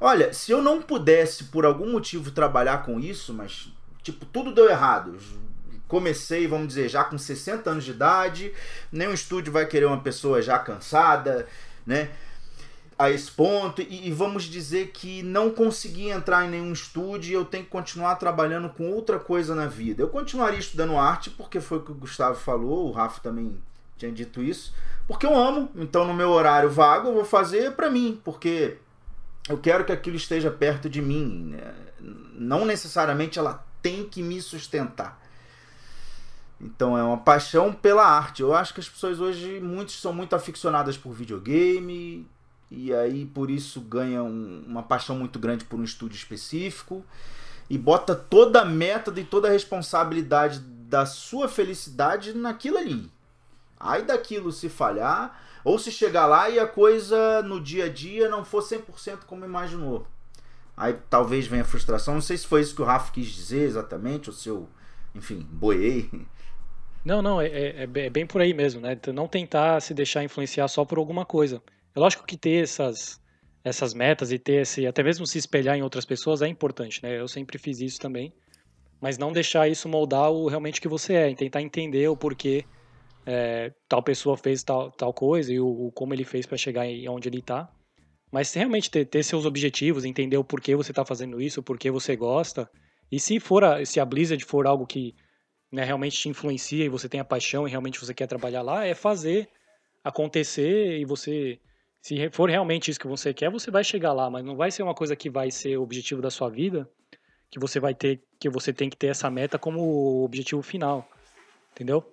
Olha, 0.00 0.32
se 0.32 0.50
eu 0.50 0.62
não 0.62 0.80
pudesse, 0.80 1.44
por 1.44 1.64
algum 1.64 1.92
motivo, 1.92 2.30
trabalhar 2.30 2.82
com 2.84 2.98
isso, 2.98 3.32
mas, 3.34 3.70
tipo, 4.02 4.24
tudo 4.26 4.52
deu 4.52 4.68
errado. 4.68 5.16
Comecei, 5.86 6.48
vamos 6.48 6.68
dizer, 6.68 6.88
já 6.88 7.04
com 7.04 7.16
60 7.16 7.70
anos 7.70 7.84
de 7.84 7.92
idade, 7.92 8.52
nenhum 8.90 9.12
estúdio 9.12 9.52
vai 9.52 9.66
querer 9.66 9.84
uma 9.84 10.00
pessoa 10.00 10.42
já 10.42 10.58
cansada, 10.58 11.46
né? 11.86 12.10
A 12.98 13.10
esse 13.10 13.30
ponto 13.30 13.82
e, 13.82 14.08
e, 14.08 14.12
vamos 14.12 14.44
dizer 14.44 14.88
que 14.88 15.22
não 15.22 15.50
consegui 15.50 16.08
entrar 16.08 16.46
em 16.46 16.50
nenhum 16.50 16.72
estúdio 16.72 17.30
e 17.30 17.34
eu 17.34 17.44
tenho 17.44 17.64
que 17.64 17.70
continuar 17.70 18.16
trabalhando 18.16 18.70
com 18.70 18.90
outra 18.90 19.18
coisa 19.18 19.54
na 19.54 19.66
vida. 19.66 20.02
Eu 20.02 20.08
continuaria 20.08 20.58
estudando 20.58 20.96
arte 20.96 21.28
porque 21.30 21.60
foi 21.60 21.78
o 21.78 21.82
que 21.82 21.92
o 21.92 21.94
Gustavo 21.94 22.38
falou, 22.38 22.88
o 22.88 22.92
Rafa 22.92 23.20
também 23.20 23.60
tinha 23.98 24.10
dito 24.10 24.42
isso, 24.42 24.74
porque 25.06 25.26
eu 25.26 25.36
amo, 25.36 25.70
então 25.76 26.06
no 26.06 26.14
meu 26.14 26.30
horário 26.30 26.70
vago 26.70 27.08
eu 27.08 27.14
vou 27.14 27.24
fazer 27.24 27.72
para 27.72 27.90
mim, 27.90 28.20
porque 28.24 28.78
eu 29.48 29.58
quero 29.58 29.84
que 29.84 29.92
aquilo 29.92 30.16
esteja 30.16 30.50
perto 30.50 30.88
de 30.88 31.02
mim. 31.02 31.50
Né? 31.50 31.74
Não 32.32 32.64
necessariamente 32.64 33.38
ela 33.38 33.64
tem 33.82 34.04
que 34.04 34.22
me 34.22 34.40
sustentar. 34.40 35.20
Então 36.58 36.96
é 36.96 37.02
uma 37.02 37.18
paixão 37.18 37.72
pela 37.72 38.04
arte. 38.04 38.40
Eu 38.40 38.54
acho 38.54 38.72
que 38.72 38.80
as 38.80 38.88
pessoas 38.88 39.20
hoje, 39.20 39.60
muitos 39.60 40.00
são 40.00 40.12
muito 40.12 40.34
aficionadas 40.34 40.96
por 40.96 41.12
videogame, 41.12 42.26
e 42.70 42.92
aí 42.92 43.26
por 43.26 43.50
isso 43.50 43.80
ganha 43.80 44.22
um, 44.22 44.64
uma 44.66 44.82
paixão 44.82 45.16
muito 45.16 45.38
grande 45.38 45.64
por 45.64 45.78
um 45.78 45.84
estúdio 45.84 46.16
específico 46.16 47.04
e 47.68 47.76
bota 47.78 48.14
toda 48.14 48.62
a 48.62 48.64
meta 48.64 49.12
e 49.16 49.24
toda 49.24 49.48
a 49.48 49.50
responsabilidade 49.50 50.60
da 50.60 51.04
sua 51.04 51.48
felicidade 51.48 52.32
naquilo 52.32 52.78
ali. 52.78 53.10
Aí 53.78 54.02
daquilo 54.02 54.52
se 54.52 54.68
falhar, 54.68 55.40
ou 55.64 55.78
se 55.78 55.90
chegar 55.90 56.26
lá 56.26 56.48
e 56.48 56.58
a 56.58 56.66
coisa 56.66 57.42
no 57.42 57.60
dia 57.60 57.86
a 57.86 57.88
dia 57.88 58.28
não 58.28 58.44
for 58.44 58.62
100% 58.62 59.24
como 59.26 59.44
imaginou. 59.44 60.06
Aí 60.76 60.96
talvez 61.10 61.46
venha 61.46 61.64
frustração. 61.64 62.14
Não 62.14 62.20
sei 62.20 62.36
se 62.36 62.46
foi 62.46 62.60
isso 62.60 62.74
que 62.74 62.82
o 62.82 62.84
Rafa 62.84 63.12
quis 63.12 63.26
dizer 63.26 63.62
exatamente, 63.62 64.30
ou 64.30 64.36
se 64.36 64.48
eu, 64.48 64.68
enfim, 65.14 65.46
boiei. 65.50 66.10
Não, 67.04 67.22
não, 67.22 67.40
é, 67.40 67.46
é, 67.46 67.82
é 67.82 68.10
bem 68.10 68.26
por 68.26 68.40
aí 68.40 68.52
mesmo, 68.52 68.80
né? 68.80 68.98
Não 69.14 69.28
tentar 69.28 69.80
se 69.80 69.94
deixar 69.94 70.24
influenciar 70.24 70.66
só 70.68 70.84
por 70.84 70.98
alguma 70.98 71.24
coisa. 71.24 71.62
É 71.96 71.98
lógico 71.98 72.26
que 72.26 72.36
ter 72.36 72.62
essas, 72.62 73.18
essas 73.64 73.94
metas 73.94 74.30
e 74.30 74.38
ter 74.38 74.60
esse, 74.60 74.86
até 74.86 75.02
mesmo 75.02 75.26
se 75.26 75.38
espelhar 75.38 75.76
em 75.76 75.82
outras 75.82 76.04
pessoas 76.04 76.42
é 76.42 76.46
importante, 76.46 77.02
né? 77.02 77.18
Eu 77.18 77.26
sempre 77.26 77.56
fiz 77.56 77.80
isso 77.80 77.98
também. 77.98 78.30
Mas 79.00 79.16
não 79.16 79.32
deixar 79.32 79.66
isso 79.66 79.88
moldar 79.88 80.30
o 80.30 80.46
realmente 80.46 80.78
que 80.78 80.88
você 80.88 81.14
é, 81.14 81.30
e 81.30 81.34
tentar 81.34 81.62
entender 81.62 82.06
o 82.08 82.16
porquê 82.16 82.66
é, 83.24 83.72
tal 83.88 84.02
pessoa 84.02 84.36
fez 84.36 84.62
tal, 84.62 84.90
tal 84.90 85.12
coisa 85.12 85.52
e 85.52 85.58
o, 85.58 85.66
o 85.66 85.92
como 85.92 86.12
ele 86.12 86.24
fez 86.24 86.44
para 86.44 86.58
chegar 86.58 86.86
em 86.86 87.08
onde 87.08 87.30
ele 87.30 87.38
está. 87.38 87.66
Mas 88.30 88.52
realmente 88.52 88.90
ter, 88.90 89.06
ter, 89.06 89.22
seus 89.22 89.46
objetivos, 89.46 90.04
entender 90.04 90.36
o 90.36 90.44
porquê 90.44 90.76
você 90.76 90.92
está 90.92 91.04
fazendo 91.04 91.40
isso, 91.40 91.60
o 91.60 91.62
porquê 91.62 91.90
você 91.90 92.14
gosta. 92.14 92.70
E 93.10 93.18
se 93.18 93.40
for 93.40 93.64
a, 93.64 93.82
se 93.86 94.00
a 94.00 94.04
Blizzard 94.04 94.44
for 94.44 94.66
algo 94.66 94.86
que 94.86 95.14
né, 95.72 95.82
realmente 95.82 96.18
te 96.18 96.28
influencia 96.28 96.84
e 96.84 96.90
você 96.90 97.08
tem 97.08 97.20
a 97.20 97.24
paixão 97.24 97.66
e 97.66 97.70
realmente 97.70 97.98
você 97.98 98.12
quer 98.12 98.26
trabalhar 98.26 98.60
lá, 98.60 98.84
é 98.84 98.94
fazer 98.94 99.48
acontecer 100.04 100.98
e 100.98 101.04
você 101.06 101.58
se 102.06 102.30
for 102.30 102.48
realmente 102.48 102.88
isso 102.88 103.00
que 103.00 103.08
você 103.08 103.34
quer, 103.34 103.50
você 103.50 103.68
vai 103.68 103.82
chegar 103.82 104.12
lá, 104.12 104.30
mas 104.30 104.44
não 104.44 104.54
vai 104.54 104.70
ser 104.70 104.84
uma 104.84 104.94
coisa 104.94 105.16
que 105.16 105.28
vai 105.28 105.50
ser 105.50 105.76
o 105.76 105.82
objetivo 105.82 106.22
da 106.22 106.30
sua 106.30 106.48
vida, 106.48 106.88
que 107.50 107.58
você 107.58 107.80
vai 107.80 107.96
ter, 107.96 108.22
que 108.38 108.48
você 108.48 108.72
tem 108.72 108.88
que 108.88 108.96
ter 108.96 109.08
essa 109.08 109.28
meta 109.28 109.58
como 109.58 110.22
objetivo 110.22 110.62
final, 110.62 111.10
entendeu? 111.72 112.08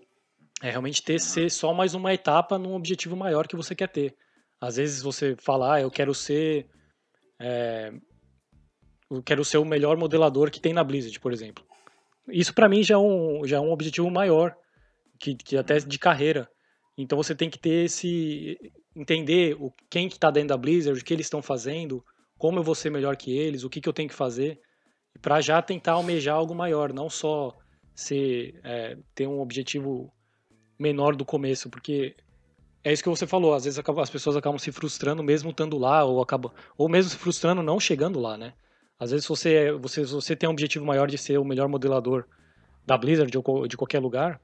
É 0.64 0.72
realmente 0.72 1.04
ter 1.04 1.20
ser 1.20 1.48
só 1.52 1.76
mais 1.76 1.94
uma 1.94 2.12
etapa 2.12 2.58
num 2.58 2.74
objetivo 2.74 3.16
maior 3.16 3.48
que 3.48 3.56
você 3.56 3.76
quer 3.76 3.88
ter. 3.88 4.16
Às 4.60 4.78
vezes 4.78 5.04
você 5.04 5.36
fala, 5.36 5.76
ah, 5.76 5.82
eu 5.82 5.92
quero 5.92 6.16
ser, 6.16 6.66
é, 7.40 7.94
eu 9.12 9.22
quero 9.22 9.46
ser 9.46 9.60
o 9.60 9.66
melhor 9.66 9.96
modelador 9.96 10.50
que 10.50 10.60
tem 10.60 10.74
na 10.74 10.84
Blizzard, 10.84 11.20
por 11.20 11.32
exemplo. 11.32 11.64
Isso 12.30 12.52
para 12.56 12.68
mim 12.68 12.82
já 12.82 12.96
é 12.96 12.98
um, 12.98 13.46
já 13.46 13.58
é 13.58 13.60
um 13.60 13.72
objetivo 13.72 14.10
maior, 14.10 14.56
que, 15.20 15.36
que 15.36 15.56
até 15.56 15.78
de 15.78 16.00
carreira. 16.00 16.50
Então 16.98 17.16
você 17.16 17.36
tem 17.36 17.48
que 17.48 17.60
ter 17.60 17.86
esse 17.86 18.58
entender 18.96 19.56
o 19.60 19.72
quem 19.90 20.08
que 20.08 20.16
está 20.16 20.30
dentro 20.30 20.50
da 20.50 20.58
Blizzard, 20.58 21.00
o 21.00 21.04
que 21.04 21.14
eles 21.14 21.26
estão 21.26 21.42
fazendo, 21.42 22.04
como 22.38 22.60
eu 22.60 22.64
vou 22.64 22.76
ser 22.76 22.90
melhor 22.90 23.16
que 23.16 23.36
eles, 23.36 23.64
o 23.64 23.70
que, 23.70 23.82
que 23.82 23.90
eu 23.90 23.94
tenho 23.94 24.10
que 24.10 24.16
fazer, 24.16 24.60
para 25.22 25.42
já 25.42 25.62
tentar 25.62 25.94
almejar 25.94 26.36
algo 26.36 26.54
maior, 26.54 26.94
não 26.94 27.10
só 27.10 27.56
ser 27.96 28.60
é, 28.64 28.98
ter 29.14 29.28
um 29.28 29.40
objetivo 29.40 30.12
menor 30.78 31.16
do 31.16 31.24
começo, 31.24 31.70
porque 31.70 32.16
é 32.84 32.92
isso 32.92 33.04
que 33.04 33.10
você 33.10 33.26
falou, 33.26 33.54
às 33.54 33.64
vezes 33.64 33.80
as 33.80 34.10
pessoas 34.10 34.36
acabam 34.36 34.60
se 34.60 34.72
frustrando 34.72 35.24
mesmo 35.24 35.52
estando 35.52 35.78
lá, 35.78 36.04
ou 36.04 36.22
acabam, 36.22 36.52
ou 36.78 36.90
mesmo 36.90 37.12
se 37.12 37.18
frustrando 37.18 37.64
não 37.64 37.80
chegando 37.80 38.20
lá, 38.20 38.38
né? 38.38 38.54
Às 39.00 39.12
vezes 39.12 39.26
você, 39.26 39.72
você, 39.74 40.04
você 40.04 40.36
tem 40.36 40.48
um 40.48 40.52
objetivo 40.52 40.86
maior 40.86 41.08
de 41.08 41.18
ser 41.18 41.38
o 41.38 41.46
melhor 41.46 41.68
modelador 41.68 42.26
da 42.86 42.98
Blizzard 42.98 43.32
ou 43.38 43.68
de 43.68 43.78
qualquer 43.78 44.00
lugar, 44.00 44.40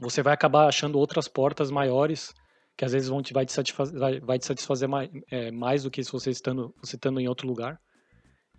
você 0.00 0.22
vai 0.22 0.34
acabar 0.34 0.66
achando 0.66 0.98
outras 0.98 1.28
portas 1.28 1.70
maiores 1.70 2.34
que 2.80 2.84
às 2.86 2.92
vezes 2.92 3.10
vão 3.10 3.20
te, 3.20 3.34
vai, 3.34 3.44
te 3.44 3.52
satisfazer, 3.52 4.00
vai, 4.00 4.20
vai 4.20 4.38
te 4.38 4.46
satisfazer 4.46 4.88
mais, 4.88 5.10
é, 5.30 5.50
mais 5.50 5.82
do 5.82 5.90
que 5.90 6.02
se 6.02 6.10
você 6.10 6.30
estando, 6.30 6.74
você 6.82 6.96
estando 6.96 7.20
em 7.20 7.28
outro 7.28 7.46
lugar. 7.46 7.78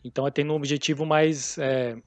Então 0.03 0.28
é 0.28 0.30
tendo 0.30 0.53
um 0.53 0.55
objetivo 0.55 1.07
mais 1.07 1.57
é, 1.57 1.97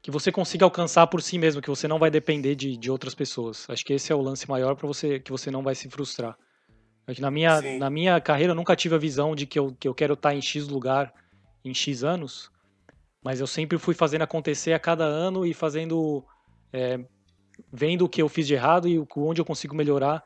que 0.00 0.10
você 0.10 0.32
consiga 0.32 0.64
alcançar 0.64 1.06
por 1.06 1.20
si 1.20 1.36
mesmo, 1.36 1.60
que 1.60 1.68
você 1.68 1.86
não 1.86 1.98
vai 1.98 2.10
depender 2.10 2.54
de, 2.54 2.78
de 2.78 2.90
outras 2.90 3.14
pessoas. 3.14 3.68
Acho 3.68 3.84
que 3.84 3.92
esse 3.92 4.10
é 4.10 4.14
o 4.14 4.22
lance 4.22 4.48
maior 4.48 4.74
para 4.74 4.86
você 4.86 5.20
que 5.20 5.30
você 5.30 5.50
não 5.50 5.62
vai 5.62 5.74
se 5.74 5.86
frustrar. 5.90 6.34
Na 7.18 7.30
minha, 7.30 7.60
na 7.78 7.90
minha 7.90 8.18
carreira 8.22 8.52
eu 8.52 8.56
nunca 8.56 8.74
tive 8.74 8.94
a 8.94 8.98
visão 8.98 9.36
de 9.36 9.44
que 9.44 9.58
eu, 9.58 9.76
que 9.78 9.86
eu 9.86 9.94
quero 9.94 10.14
estar 10.14 10.34
em 10.34 10.40
X 10.40 10.66
lugar 10.66 11.12
em 11.62 11.74
X 11.74 12.02
anos, 12.02 12.50
mas 13.22 13.38
eu 13.38 13.46
sempre 13.46 13.76
fui 13.76 13.94
fazendo 13.94 14.22
acontecer 14.22 14.72
a 14.72 14.78
cada 14.78 15.04
ano 15.04 15.44
e 15.44 15.52
fazendo 15.52 16.24
é, 16.72 17.04
vendo 17.70 18.06
o 18.06 18.08
que 18.08 18.22
eu 18.22 18.30
fiz 18.30 18.46
de 18.46 18.54
errado 18.54 18.88
e 18.88 18.98
onde 19.14 19.42
eu 19.42 19.44
consigo 19.44 19.74
melhorar 19.74 20.24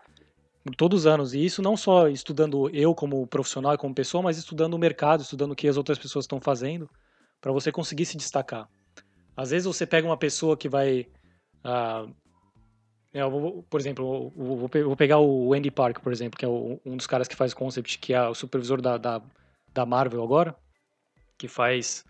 todos 0.77 1.01
os 1.01 1.07
anos. 1.07 1.35
E 1.35 1.45
isso 1.45 1.63
não 1.63 1.77
só 1.77 2.09
estudando 2.09 2.69
eu 2.71 2.95
como 2.95 3.27
profissional 3.27 3.75
e 3.75 3.79
como 3.79 3.95
pessoa, 3.95 4.23
mas 4.23 4.39
estudando 4.39 4.75
o 4.75 4.79
mercado, 4.79 5.23
estudando 5.23 5.53
o 5.53 5.57
que 5.57 5.69
as 5.69 5.77
outras 5.77 5.99
pessoas 5.99 6.25
estão 6.25 6.41
fazendo, 6.41 6.89
para 7.41 7.53
você 7.53 7.71
conseguir 7.71 8.07
se 8.07 8.17
destacar. 8.17 8.69
Às 9.37 9.51
vezes 9.51 9.67
você 9.67 9.87
pega 9.87 10.07
uma 10.07 10.17
pessoa 10.17 10.57
que 10.57 10.69
vai. 10.69 11.07
Uh, 11.65 12.11
vou, 13.31 13.63
por 13.65 13.81
exemplo, 13.81 14.33
eu 14.37 14.57
vou, 14.57 14.97
pegar 14.97 15.19
o 15.19 15.55
Andy 15.55 15.71
Park, 15.71 16.01
por 16.01 16.13
exemplo, 16.13 16.39
que 16.39 16.45
é 16.45 16.49
um 16.49 16.97
dos 16.97 17.07
caras 17.07 17.29
que 17.29 17.37
faz 17.37 17.55
concept, 17.55 17.99
que 17.99 18.13
é 18.13 18.29
o 18.29 18.35
supervisor 18.35 18.81
da, 18.81 18.97
da, 18.97 19.23
da 19.73 19.87
Marvel 19.87 20.23
agora, 20.23 20.57
que 21.37 21.47
faz 21.47 22.05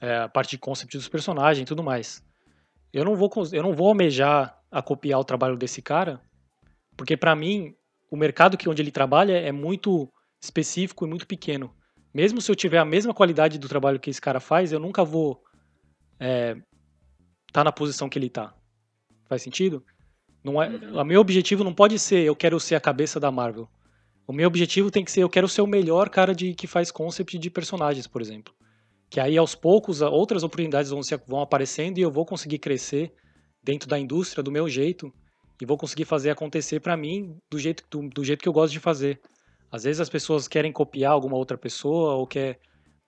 é, 0.00 0.16
a 0.18 0.28
parte 0.28 0.50
de 0.50 0.58
concept 0.58 0.96
dos 0.96 1.08
personagens 1.08 1.62
e 1.62 1.66
tudo 1.66 1.82
mais. 1.82 2.24
Eu 2.92 3.04
não 3.04 3.14
vou, 3.14 3.30
eu 3.52 3.62
não 3.62 3.72
vou 3.72 3.88
almejar 3.88 4.60
a 4.70 4.82
copiar 4.82 5.20
o 5.20 5.24
trabalho 5.24 5.56
desse 5.56 5.80
cara, 5.80 6.20
porque 6.96 7.16
para 7.16 7.36
mim 7.36 7.74
o 8.12 8.16
mercado 8.16 8.58
que 8.58 8.68
onde 8.68 8.82
ele 8.82 8.90
trabalha 8.90 9.32
é 9.32 9.50
muito 9.50 10.06
específico 10.38 11.06
e 11.06 11.08
muito 11.08 11.26
pequeno. 11.26 11.74
Mesmo 12.12 12.42
se 12.42 12.52
eu 12.52 12.54
tiver 12.54 12.76
a 12.76 12.84
mesma 12.84 13.14
qualidade 13.14 13.58
do 13.58 13.70
trabalho 13.70 13.98
que 13.98 14.10
esse 14.10 14.20
cara 14.20 14.38
faz, 14.38 14.70
eu 14.70 14.78
nunca 14.78 15.02
vou 15.02 15.40
estar 16.20 16.26
é, 16.28 16.54
tá 17.50 17.64
na 17.64 17.72
posição 17.72 18.10
que 18.10 18.18
ele 18.18 18.26
está. 18.26 18.54
Faz 19.24 19.40
sentido? 19.40 19.82
Não 20.44 20.62
é, 20.62 20.68
o 20.68 21.04
meu 21.04 21.22
objetivo 21.22 21.64
não 21.64 21.72
pode 21.72 21.98
ser 21.98 22.22
eu 22.22 22.36
quero 22.36 22.60
ser 22.60 22.74
a 22.74 22.80
cabeça 22.80 23.18
da 23.18 23.30
Marvel. 23.30 23.66
O 24.26 24.32
meu 24.34 24.46
objetivo 24.46 24.90
tem 24.90 25.06
que 25.06 25.10
ser, 25.10 25.22
eu 25.22 25.30
quero 25.30 25.48
ser 25.48 25.62
o 25.62 25.66
melhor 25.66 26.10
cara 26.10 26.34
de 26.34 26.52
que 26.52 26.66
faz 26.66 26.90
concept 26.90 27.38
de 27.38 27.48
personagens, 27.48 28.06
por 28.06 28.20
exemplo. 28.20 28.52
Que 29.08 29.20
aí 29.20 29.38
aos 29.38 29.54
poucos 29.54 30.02
outras 30.02 30.42
oportunidades 30.42 30.90
vão, 30.90 31.02
se, 31.02 31.16
vão 31.26 31.40
aparecendo 31.40 31.96
e 31.96 32.02
eu 32.02 32.10
vou 32.10 32.26
conseguir 32.26 32.58
crescer 32.58 33.10
dentro 33.64 33.88
da 33.88 33.98
indústria 33.98 34.42
do 34.42 34.52
meu 34.52 34.68
jeito 34.68 35.10
e 35.62 35.64
vou 35.64 35.78
conseguir 35.78 36.04
fazer 36.04 36.28
acontecer 36.28 36.80
para 36.80 36.96
mim 36.96 37.38
do 37.48 37.56
jeito, 37.56 37.84
do, 37.88 38.08
do, 38.08 38.24
jeito 38.24 38.42
que 38.42 38.48
eu 38.48 38.52
gosto 38.52 38.72
de 38.72 38.80
fazer. 38.80 39.20
Às 39.70 39.84
vezes 39.84 40.00
as 40.00 40.08
pessoas 40.08 40.48
querem 40.48 40.72
copiar 40.72 41.12
alguma 41.12 41.36
outra 41.36 41.56
pessoa 41.56 42.14
ou 42.14 42.26
quer 42.26 42.58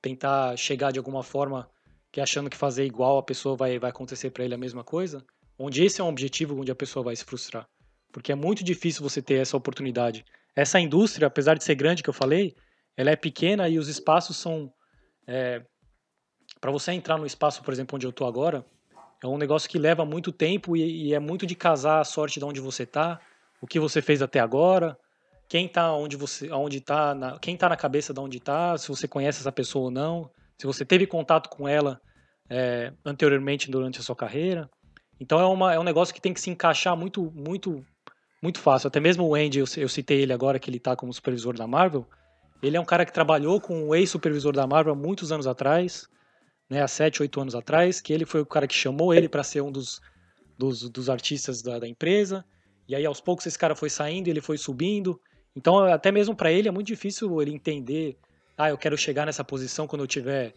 tentar 0.01 0.57
chegar 0.57 0.93
de 0.93 1.01
alguma 1.01 1.25
forma 1.25 1.69
que 2.13 2.21
achando 2.21 2.49
que 2.49 2.57
fazer 2.57 2.85
igual 2.85 3.19
a 3.19 3.25
pessoa 3.25 3.57
vai, 3.57 3.77
vai 3.81 3.91
acontecer 3.91 4.31
para 4.31 4.45
ele 4.45 4.55
a 4.55 4.59
mesma 4.59 4.85
coisa, 4.85 5.21
onde 5.59 5.83
esse 5.83 6.01
é 6.01 6.05
um 6.05 6.09
objetivo 6.09 6.57
onde 6.57 6.71
a 6.71 6.77
pessoa 6.77 7.03
vai 7.03 7.17
se 7.17 7.25
frustrar. 7.25 7.67
Porque 8.13 8.31
é 8.31 8.37
muito 8.37 8.63
difícil 8.63 9.03
você 9.03 9.21
ter 9.21 9.41
essa 9.41 9.57
oportunidade. 9.57 10.25
Essa 10.55 10.79
indústria, 10.79 11.27
apesar 11.27 11.55
de 11.55 11.65
ser 11.65 11.75
grande 11.75 12.05
que 12.05 12.09
eu 12.09 12.15
falei, 12.15 12.55
ela 12.97 13.11
é 13.11 13.17
pequena 13.17 13.69
e 13.69 13.81
os 13.81 13.89
espaços 13.89 14.37
são 14.37 14.73
é, 15.27 15.61
para 16.61 16.71
você 16.71 16.93
entrar 16.93 17.19
no 17.19 17.27
espaço, 17.27 17.65
por 17.65 17.75
exemplo, 17.75 17.97
onde 17.97 18.07
eu 18.07 18.11
estou 18.11 18.29
agora, 18.29 18.65
é 19.25 19.35
um 19.35 19.39
negócio 19.39 19.69
que 19.69 19.79
leva 19.79 20.05
muito 20.05 20.31
tempo 20.31 20.77
e, 20.77 21.09
e 21.09 21.15
é 21.15 21.19
muito 21.19 21.47
de 21.47 21.55
casar 21.55 22.01
a 22.01 22.05
sorte 22.05 22.39
de 22.39 22.45
onde 22.45 22.61
você 22.61 22.83
está, 22.83 23.19
o 23.61 23.67
que 23.67 23.81
você 23.81 24.03
fez 24.03 24.21
até 24.21 24.39
agora, 24.39 24.97
quem 25.49 25.67
está 25.67 25.93
onde 25.93 26.17
você, 26.17 26.51
onde 26.53 26.81
tá, 26.81 27.15
na, 27.15 27.39
quem 27.39 27.57
tá 27.57 27.69
na 27.69 27.77
cabeça 27.77 28.13
de 28.13 28.21
onde 28.21 28.39
está, 28.39 28.77
se 28.77 28.89
você 28.89 29.09
conhece 29.09 29.41
essa 29.41 29.53
pessoa 29.53 29.87
ou 29.87 29.91
não, 29.91 30.31
se 30.59 30.67
você 30.67 30.85
teve 30.85 31.07
contato 31.07 31.49
com 31.49 31.67
ela 31.67 32.01
é, 32.51 32.93
anteriormente 33.05 33.71
durante 33.71 33.99
a 33.99 34.03
sua 34.03 34.15
carreira. 34.15 34.69
Então 35.19 35.41
é, 35.41 35.47
uma, 35.47 35.73
é 35.73 35.79
um 35.79 35.85
negócio 35.85 36.15
que 36.15 36.21
tem 36.21 36.35
que 36.35 36.41
se 36.41 36.51
encaixar 36.51 36.97
muito, 36.97 37.33
muito, 37.35 37.85
muito 38.43 38.59
fácil. 38.59 38.89
Até 38.89 39.01
mesmo 39.01 39.25
o 39.25 39.35
Andy, 39.35 39.59
eu, 39.59 39.67
eu 39.79 39.89
citei 39.89 40.21
ele 40.21 40.33
agora 40.33 40.59
que 40.59 40.69
ele 40.69 40.77
está 40.77 40.95
como 40.95 41.13
supervisor 41.13 41.57
da 41.57 41.67
Marvel. 41.67 42.07
Ele 42.63 42.77
é 42.77 42.81
um 42.81 42.85
cara 42.85 43.05
que 43.05 43.13
trabalhou 43.13 43.61
com 43.61 43.89
o 43.89 43.95
ex-supervisor 43.95 44.53
da 44.53 44.67
Marvel 44.67 44.93
há 44.93 44.97
muitos 44.97 45.33
anos 45.33 45.47
atrás 45.47 46.09
né, 46.69 46.83
há 46.83 46.89
7, 46.89 47.23
8 47.23 47.41
anos 47.41 47.55
atrás, 47.55 48.01
que 48.01 48.13
ele 48.13 48.25
foi 48.25 48.41
o 48.41 48.47
cara 48.47 48.67
que 48.67 48.75
chamou 48.75 49.13
ele 49.13 49.29
para 49.29 49.43
ser 49.43 49.61
um 49.61 49.71
dos, 49.71 50.01
dos, 50.59 50.89
dos 50.89 51.11
artistas 51.11 51.63
da, 51.63 51.79
da, 51.79 51.89
empresa. 51.89 52.45
E 52.89 52.95
aí, 52.95 53.05
aos 53.05 53.21
poucos, 53.21 53.47
esse 53.47 53.59
cara 53.59 53.75
foi 53.75 53.91
saindo, 53.91 54.29
ele 54.29 54.41
foi 54.41 54.59
subindo. 54.59 55.21
Então, 55.57 55.79
até 55.85 56.11
mesmo 56.11 56.35
para 56.35 56.51
ele, 56.53 56.69
é 56.69 56.71
muito 56.71 56.87
difícil 56.87 57.41
ele 57.41 57.53
entender: 57.53 58.17
ah, 58.57 58.71
eu 58.71 58.79
quero 58.79 58.97
chegar 58.97 59.27
nessa 59.27 59.45
posição 59.45 59.87
quando 59.87 60.03
eu 60.03 60.07
tiver 60.07 60.53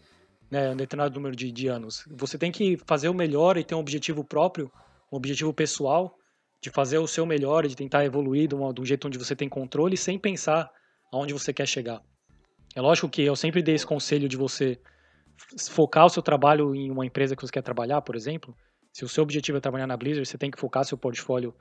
né, 0.50 0.70
um 0.70 0.76
determinado 0.76 1.14
número 1.14 1.36
de, 1.36 1.50
de 1.52 1.68
anos. 1.68 2.04
Você 2.10 2.38
tem 2.38 2.50
que 2.50 2.76
fazer 2.86 3.08
o 3.08 3.14
melhor 3.14 3.56
e 3.56 3.64
ter 3.64 3.74
um 3.74 3.80
objetivo 3.80 4.24
próprio, 4.24 4.70
um 5.12 5.16
objetivo 5.16 5.52
pessoal, 5.52 6.18
de 6.60 6.70
fazer 6.70 6.98
o 6.98 7.06
seu 7.06 7.24
melhor 7.24 7.66
de 7.66 7.76
tentar 7.76 8.04
evoluir 8.04 8.48
de 8.48 8.56
de 8.56 8.80
um 8.80 8.84
jeito 8.84 9.06
onde 9.06 9.18
você 9.18 9.36
tem 9.36 9.48
controle, 9.48 9.96
sem 9.96 10.18
pensar 10.18 10.70
aonde 11.12 11.32
você 11.32 11.52
quer 11.52 11.66
chegar. 11.66 12.02
É 12.74 12.80
lógico 12.80 13.08
que 13.08 13.22
eu 13.22 13.36
sempre 13.36 13.62
dei 13.62 13.74
esse 13.74 13.86
conselho 13.86 14.28
de 14.28 14.36
você 14.36 14.78
focar 15.70 16.06
o 16.06 16.10
seu 16.10 16.22
trabalho 16.22 16.74
em 16.74 16.90
uma 16.90 17.06
empresa 17.06 17.34
que 17.36 17.42
você 17.42 17.52
quer 17.52 17.62
trabalhar, 17.62 18.00
por 18.02 18.16
exemplo, 18.16 18.56
se 18.92 19.04
o 19.04 19.08
seu 19.08 19.22
objetivo 19.22 19.58
é 19.58 19.60
trabalhar 19.60 19.86
na 19.86 19.96
Blizzard, 19.96 20.28
você 20.28 20.38
tem 20.38 20.50
que 20.50 20.58
focar 20.58 20.84
seu 20.84 20.98
portfólio 20.98 21.54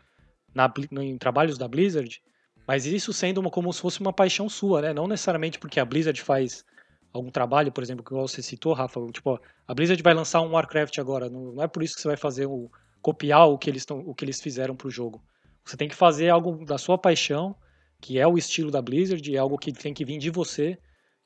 na, 0.54 0.72
em 1.02 1.18
trabalhos 1.18 1.58
da 1.58 1.68
Blizzard, 1.68 2.22
mas 2.68 2.86
isso 2.86 3.14
sendo 3.14 3.40
uma, 3.40 3.50
como 3.50 3.72
se 3.72 3.80
fosse 3.80 4.02
uma 4.02 4.12
paixão 4.12 4.50
sua, 4.50 4.82
né? 4.82 4.94
Não 4.94 5.08
necessariamente 5.08 5.60
porque 5.60 5.80
a 5.80 5.86
Blizzard 5.86 6.20
faz 6.22 6.66
algum 7.14 7.30
trabalho, 7.30 7.72
por 7.72 7.84
exemplo, 7.84 8.04
que 8.04 8.14
você 8.14 8.42
citou, 8.42 8.74
Rafa, 8.74 9.00
tipo, 9.12 9.40
a 9.68 9.74
Blizzard 9.74 10.02
vai 10.04 10.14
lançar 10.14 10.42
um 10.42 10.52
Warcraft 10.52 10.98
agora, 11.00 11.30
não, 11.30 11.54
não 11.54 11.64
é 11.64 11.68
por 11.68 11.84
isso 11.84 11.96
que 11.96 12.02
você 12.02 12.08
vai 12.08 12.18
fazer 12.18 12.46
o 12.46 12.70
copiar 13.02 13.48
o 13.48 13.58
que 13.58 13.70
eles 13.70 13.86
tão, 13.86 14.00
o 14.00 14.14
que 14.14 14.26
eles 14.26 14.42
fizeram 14.42 14.76
para 14.76 14.88
o 14.88 14.92
jogo. 14.92 15.24
Você 15.64 15.78
tem 15.78 15.88
que 15.88 15.96
fazer 15.96 16.30
algo 16.30 16.66
da 16.66 16.78
sua 16.78 16.98
paixão, 16.98 17.56
que 18.02 18.20
é 18.20 18.28
o 18.28 18.38
estilo 18.38 18.72
da 18.72 18.82
Blizzard, 18.82 19.36
é 19.36 19.38
algo 19.38 19.58
que 19.58 19.72
tem 19.72 19.94
que 19.94 20.06
vir 20.06 20.18
de 20.18 20.30
você 20.30 20.78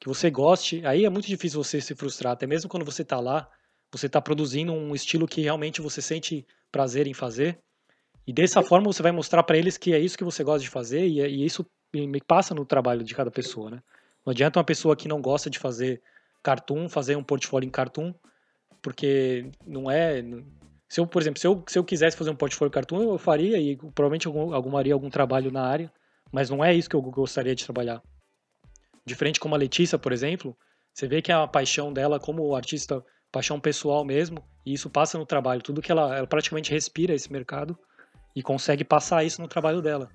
que 0.02 0.08
você 0.08 0.32
goste, 0.32 0.84
aí 0.84 1.06
é 1.06 1.10
muito 1.10 1.28
difícil 1.28 1.64
você 1.64 1.80
se 1.80 1.94
frustrar, 1.94 2.34
até 2.34 2.48
mesmo 2.48 2.68
quando 2.68 2.84
você 2.84 3.04
está 3.04 3.20
lá, 3.20 3.48
você 3.92 4.08
está 4.08 4.20
produzindo 4.20 4.74
um 4.74 4.96
estilo 4.96 5.28
que 5.28 5.42
realmente 5.42 5.80
você 5.80 6.02
sente 6.02 6.44
prazer 6.72 7.06
em 7.06 7.14
fazer, 7.14 7.60
e 8.26 8.34
dessa 8.34 8.64
forma 8.64 8.92
você 8.92 9.04
vai 9.04 9.12
mostrar 9.12 9.44
para 9.44 9.58
eles 9.58 9.78
que 9.78 9.94
é 9.94 10.00
isso 10.00 10.18
que 10.18 10.24
você 10.24 10.44
gosta 10.44 10.62
de 10.62 10.70
fazer, 10.70 11.06
e, 11.06 11.22
e 11.22 11.46
isso 11.46 11.64
me 11.94 12.20
passa 12.20 12.56
no 12.56 12.66
trabalho 12.66 13.04
de 13.04 13.14
cada 13.14 13.30
pessoa, 13.30 13.70
né? 13.70 13.80
Não 14.26 14.32
adianta 14.32 14.58
uma 14.58 14.66
pessoa 14.66 14.96
que 14.96 15.08
não 15.08 15.22
gosta 15.22 15.50
de 15.52 15.60
fazer 15.60 16.02
cartoon, 16.42 16.90
fazer 16.90 17.16
um 17.16 17.24
portfólio 17.24 17.68
em 17.68 17.72
cartoon, 17.72 18.12
porque 18.82 19.52
não 19.66 19.90
é... 19.90 20.24
Se 20.90 21.00
eu, 21.00 21.06
por 21.06 21.22
exemplo, 21.22 21.40
se 21.40 21.46
eu, 21.46 21.64
se 21.68 21.78
eu 21.78 21.84
quisesse 21.84 22.18
fazer 22.18 22.32
um 22.32 22.36
portfólio 22.36 22.72
cartoon, 22.72 23.04
eu 23.04 23.18
faria 23.18 23.58
e 23.58 23.78
provavelmente 23.78 24.26
algum, 24.28 24.54
algumaria 24.54 24.94
algum 24.94 25.10
trabalho 25.10 25.52
na 25.52 25.64
área, 25.64 25.92
mas 26.32 26.50
não 26.50 26.64
é 26.64 26.74
isso 26.74 26.90
que 26.90 26.96
eu 26.96 27.02
gostaria 27.02 27.54
de 27.54 27.64
trabalhar. 27.64 28.02
Diferente 29.06 29.40
como 29.40 29.56
a 29.56 29.58
Letícia, 29.58 29.98
por 29.98 30.12
exemplo, 30.12 30.56
você 30.94 31.08
vê 31.08 31.22
que 31.22 31.32
a 31.32 31.48
paixão 31.48 31.92
dela 31.92 32.20
como 32.20 32.56
artista, 32.56 33.04
paixão 33.32 33.60
pessoal 33.60 34.06
mesmo, 34.06 34.44
e 34.66 34.74
isso 34.74 34.90
passa 34.90 35.18
no 35.18 35.26
trabalho. 35.26 35.62
Tudo 35.62 35.82
que 35.82 35.92
ela, 35.92 36.18
ela 36.18 36.28
praticamente 36.28 36.72
respira 36.72 37.14
esse 37.14 37.32
mercado 37.32 37.78
e 38.36 38.42
consegue 38.42 38.84
passar 38.84 39.24
isso 39.24 39.42
no 39.42 39.48
trabalho 39.48 39.82
dela. 39.82 40.10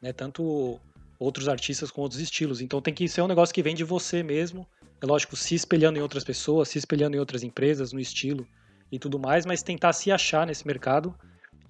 Né? 0.00 0.12
Tanto 0.12 0.80
outros 1.18 1.48
artistas 1.48 1.90
com 1.90 2.02
outros 2.02 2.20
estilos. 2.20 2.60
Então 2.60 2.80
tem 2.80 2.92
que 2.92 3.08
ser 3.08 3.22
um 3.22 3.28
negócio 3.28 3.54
que 3.54 3.62
vem 3.62 3.74
de 3.74 3.84
você 3.84 4.22
mesmo. 4.22 4.66
É 5.00 5.06
lógico, 5.06 5.36
se 5.36 5.54
espelhando 5.54 5.98
em 5.98 6.02
outras 6.02 6.24
pessoas, 6.24 6.68
se 6.68 6.78
espelhando 6.78 7.16
em 7.16 7.20
outras 7.20 7.42
empresas, 7.42 7.92
no 7.92 8.00
estilo 8.00 8.46
e 8.90 8.98
tudo 8.98 9.18
mais, 9.18 9.44
mas 9.44 9.62
tentar 9.62 9.92
se 9.92 10.10
achar 10.10 10.46
nesse 10.46 10.66
mercado 10.66 11.14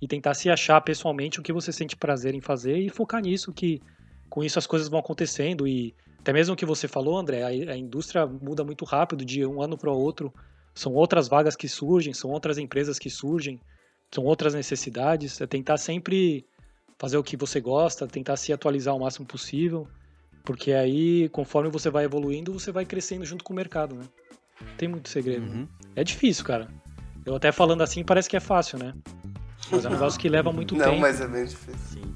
e 0.01 0.07
tentar 0.07 0.35
se 0.35 0.51
achar 0.51 0.81
pessoalmente 0.81 1.41
o 1.41 1.43
que 1.43 1.53
você 1.53 1.73
sente 1.73 1.97
prazer 1.97 2.35
em 2.35 2.41
fazer 2.41 2.79
e 2.79 2.89
focar 2.89 3.23
nisso, 3.23 3.53
que 3.53 3.81
com 4.29 4.45
isso 4.45 4.59
as 4.59 4.67
coisas 4.67 4.89
vão 4.89 5.01
acontecendo 5.01 5.67
e 5.67 5.95
até 6.27 6.33
mesmo 6.33 6.55
o 6.55 6.57
que 6.57 6.67
você 6.67 6.89
falou, 6.89 7.17
André, 7.17 7.45
a, 7.45 7.73
a 7.73 7.77
indústria 7.77 8.27
muda 8.27 8.65
muito 8.65 8.85
rápido 8.85 9.25
de 9.25 9.47
um 9.47 9.63
ano 9.63 9.79
para 9.79 9.93
o 9.93 9.97
outro. 9.97 10.35
São 10.75 10.93
outras 10.93 11.29
vagas 11.29 11.55
que 11.55 11.69
surgem, 11.69 12.13
são 12.13 12.31
outras 12.31 12.59
empresas 12.59 12.99
que 12.99 13.09
surgem, 13.09 13.61
são 14.13 14.25
outras 14.25 14.53
necessidades. 14.53 15.41
É 15.41 15.47
tentar 15.47 15.77
sempre 15.77 16.45
fazer 16.99 17.17
o 17.17 17.23
que 17.23 17.37
você 17.37 17.61
gosta, 17.61 18.09
tentar 18.09 18.37
se 18.37 18.53
atualizar 18.53 18.97
o 18.97 18.99
máximo 18.99 19.25
possível, 19.25 19.87
porque 20.45 20.73
aí, 20.73 21.29
conforme 21.29 21.71
você 21.71 21.91
vai 21.91 22.07
evoluindo, 22.07 22.53
você 22.53 22.73
vai 22.73 22.85
crescendo 22.85 23.25
junto 23.25 23.45
com 23.45 23.53
o 23.53 23.57
mercado, 23.57 23.95
né? 23.95 24.03
Não 24.61 24.77
tem 24.77 24.89
muito 24.89 25.09
segredo. 25.09 25.47
Uhum. 25.47 25.69
É 25.95 26.03
difícil, 26.03 26.45
cara. 26.45 26.67
Eu 27.25 27.37
até 27.37 27.53
falando 27.53 27.83
assim 27.83 28.03
parece 28.03 28.29
que 28.29 28.37
é 28.37 28.41
fácil, 28.41 28.81
né? 28.81 28.95
Mas 29.71 29.85
é 29.85 29.89
um 29.89 29.93
negócio 29.95 30.19
que 30.19 30.29
leva 30.29 30.53
muito 30.53 30.75
Não, 30.75 30.87
tempo. 30.87 30.95
Não, 30.95 31.03
mas 31.03 31.21
é 31.21 31.29
bem 31.29 31.45
difícil. 31.45 32.03
Sim. 32.03 32.16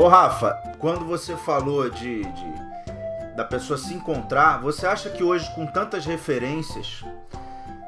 Ô 0.00 0.08
Rafa, 0.08 0.54
quando 0.78 1.04
você 1.04 1.36
falou 1.36 1.90
de, 1.90 2.22
de, 2.22 3.36
da 3.36 3.44
pessoa 3.44 3.76
se 3.78 3.92
encontrar, 3.92 4.58
você 4.58 4.86
acha 4.86 5.10
que 5.10 5.22
hoje, 5.22 5.54
com 5.54 5.66
tantas 5.66 6.06
referências, 6.06 7.04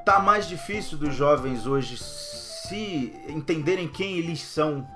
tá 0.04 0.20
mais 0.20 0.46
difícil 0.46 0.98
dos 0.98 1.14
jovens 1.14 1.66
hoje 1.66 1.96
se 1.96 3.18
entenderem 3.26 3.88
quem 3.88 4.18
eles 4.18 4.42
são, 4.42 4.86